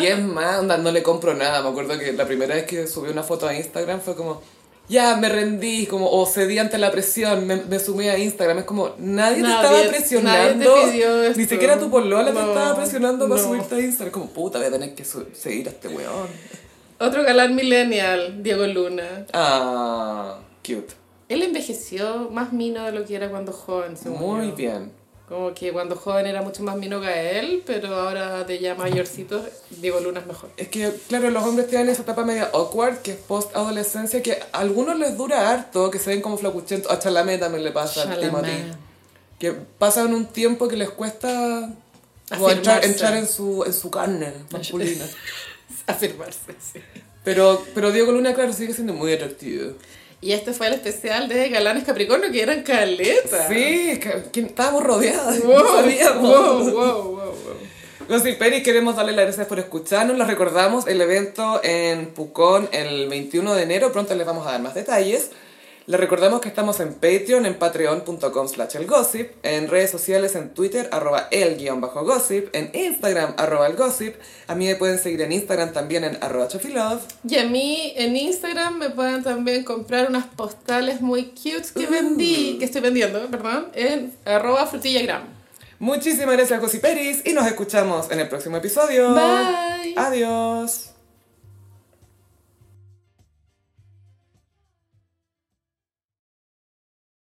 Y 0.00 0.06
es 0.06 0.18
más, 0.20 0.60
onda, 0.60 0.76
no 0.76 0.92
le 0.92 1.02
compro 1.02 1.34
nada. 1.34 1.62
Me 1.62 1.68
acuerdo 1.70 1.98
que 1.98 2.12
la 2.12 2.26
primera 2.26 2.54
vez 2.54 2.64
que 2.66 2.86
subí 2.86 3.10
una 3.10 3.22
foto 3.22 3.46
a 3.48 3.54
Instagram 3.54 4.00
fue 4.00 4.14
como, 4.14 4.42
ya, 4.88 5.16
me 5.16 5.28
rendí, 5.28 5.86
como, 5.86 6.10
o 6.10 6.26
cedí 6.26 6.58
ante 6.58 6.78
la 6.78 6.90
presión, 6.90 7.46
me, 7.46 7.56
me 7.56 7.78
sumí 7.78 8.08
a 8.08 8.18
Instagram. 8.18 8.58
Es 8.58 8.64
como, 8.64 8.94
nadie, 8.98 9.42
Nadie- 9.42 9.42
te 9.42 9.66
estaba 9.66 9.88
presionando. 9.88 10.64
nadie 10.76 10.84
te 10.86 10.90
pidió 10.92 11.22
esto. 11.24 11.38
Ni 11.40 11.46
siquiera 11.46 11.78
tu 11.78 11.90
polola 11.90 12.26
te 12.26 12.32
No, 12.32 12.48
estaba 12.48 12.76
presionando 12.76 13.28
para 13.28 13.40
no. 13.40 13.46
subirte 13.48 13.74
a 13.74 13.80
Instagram. 13.80 14.12
Como, 14.12 14.26
puta, 14.30 14.58
voy 14.58 14.66
a 14.68 14.70
tener 14.70 14.94
que 14.94 15.04
seguir 15.04 15.66
a 15.68 15.70
este 15.70 15.88
weón. 15.88 16.28
Otro 17.00 17.24
galán 17.24 17.54
millennial, 17.54 18.42
Diego 18.42 18.66
Luna. 18.66 19.24
Ah, 19.32 20.38
cute. 20.62 20.94
Él 21.30 21.42
envejeció 21.42 22.28
más 22.30 22.52
mino 22.52 22.84
de 22.84 22.92
lo 22.92 23.06
que 23.06 23.16
era 23.16 23.30
cuando 23.30 23.52
joven, 23.52 23.96
según 23.96 24.18
Muy 24.20 24.48
yo. 24.48 24.54
bien. 24.56 24.92
Como 25.26 25.54
que 25.54 25.72
cuando 25.72 25.96
joven 25.96 26.26
era 26.26 26.42
mucho 26.42 26.62
más 26.62 26.76
mino 26.76 27.00
que 27.00 27.38
él, 27.38 27.62
pero 27.64 27.94
ahora 27.94 28.44
de 28.44 28.58
ya 28.58 28.74
mayorcito, 28.74 29.42
Diego 29.70 30.00
Luna 30.00 30.20
es 30.20 30.26
mejor. 30.26 30.50
Es 30.58 30.68
que, 30.68 30.92
claro, 31.08 31.30
los 31.30 31.42
hombres 31.42 31.68
tienen 31.68 31.88
esa 31.88 32.02
etapa 32.02 32.24
media 32.24 32.50
awkward, 32.52 32.98
que 32.98 33.12
es 33.12 33.16
post-adolescencia, 33.16 34.22
que 34.22 34.32
a 34.52 34.58
algunos 34.58 34.98
les 34.98 35.16
dura 35.16 35.48
harto, 35.48 35.90
que 35.90 35.98
se 36.00 36.10
ven 36.10 36.20
como 36.20 36.36
flacuchentos. 36.36 36.92
A 36.92 36.98
Chalamet 36.98 37.40
también 37.40 37.64
le 37.64 37.70
pasa. 37.70 38.14
Timothy. 38.20 38.72
Que 39.38 39.52
pasan 39.52 40.12
un 40.12 40.26
tiempo 40.26 40.68
que 40.68 40.76
les 40.76 40.90
cuesta 40.90 41.70
entrar, 42.30 42.84
entrar 42.84 43.16
en, 43.16 43.26
su, 43.26 43.64
en 43.64 43.72
su 43.72 43.90
carne 43.90 44.32
masculina. 44.50 45.06
Afirmarse, 45.96 46.54
sí. 46.72 46.80
Pero, 47.24 47.64
pero 47.74 47.92
Diego 47.92 48.12
Luna, 48.12 48.34
claro, 48.34 48.52
sigue 48.52 48.72
siendo 48.72 48.92
muy 48.94 49.12
atractivo. 49.12 49.72
Y 50.22 50.32
este 50.32 50.52
fue 50.52 50.66
el 50.66 50.74
especial 50.74 51.28
de 51.28 51.48
Galanes 51.48 51.84
Capricornio, 51.84 52.30
que 52.30 52.42
eran 52.42 52.62
caletas. 52.62 53.48
Sí, 53.48 53.98
que, 54.00 54.24
que 54.32 54.40
estábamos 54.40 54.82
rodeados, 54.84 55.42
Wow, 55.44 55.58
no 55.58 55.76
sabíamos. 55.76 56.22
wow, 56.22 56.72
wow, 56.72 57.02
wow, 57.02 57.14
wow. 57.14 57.36
Gossip 58.08 58.38
Peris, 58.38 58.62
queremos 58.64 58.96
darle 58.96 59.12
las 59.12 59.24
gracias 59.26 59.46
por 59.46 59.58
escucharnos. 59.60 60.18
Les 60.18 60.26
recordamos 60.26 60.86
el 60.88 61.00
evento 61.00 61.60
en 61.62 62.06
Pucón 62.08 62.68
el 62.72 63.08
21 63.08 63.54
de 63.54 63.62
enero. 63.62 63.92
Pronto 63.92 64.14
les 64.14 64.26
vamos 64.26 64.46
a 64.46 64.52
dar 64.52 64.60
más 64.60 64.74
detalles. 64.74 65.30
Les 65.90 65.98
recordamos 65.98 66.40
que 66.40 66.46
estamos 66.46 66.78
en 66.78 66.94
Patreon, 66.94 67.46
en 67.46 67.58
patreon.com 67.58 68.46
slash 68.46 68.76
elgossip, 68.76 69.32
en 69.42 69.66
redes 69.66 69.90
sociales 69.90 70.36
en 70.36 70.50
Twitter, 70.54 70.88
arroba 70.92 71.26
el 71.32 71.56
guion 71.56 71.80
bajo 71.80 72.04
gossip, 72.04 72.48
en 72.54 72.70
Instagram, 72.72 73.34
arroba 73.36 73.66
el 73.66 73.74
gossip. 73.74 74.14
A 74.46 74.54
mí 74.54 74.68
me 74.68 74.76
pueden 74.76 75.00
seguir 75.00 75.20
en 75.22 75.32
Instagram 75.32 75.72
también 75.72 76.04
en 76.04 76.16
arroba 76.22 76.46
chofilove. 76.46 77.00
Y 77.28 77.38
a 77.38 77.44
mí 77.44 77.92
en 77.96 78.14
Instagram 78.14 78.78
me 78.78 78.90
pueden 78.90 79.24
también 79.24 79.64
comprar 79.64 80.08
unas 80.08 80.26
postales 80.26 81.00
muy 81.00 81.24
cute 81.30 81.66
que 81.74 81.88
vendí, 81.88 82.58
que 82.60 82.66
estoy 82.66 82.82
vendiendo, 82.82 83.26
perdón, 83.26 83.66
en 83.74 84.14
arroba 84.24 84.68
frutillagram. 84.68 85.24
Muchísimas 85.80 86.36
gracias, 86.36 86.60
Gossip 86.60 86.82
Peris, 86.82 87.22
y 87.26 87.32
nos 87.32 87.48
escuchamos 87.48 88.12
en 88.12 88.20
el 88.20 88.28
próximo 88.28 88.58
episodio. 88.58 89.12
Bye. 89.12 89.94
Adiós. 89.96 90.89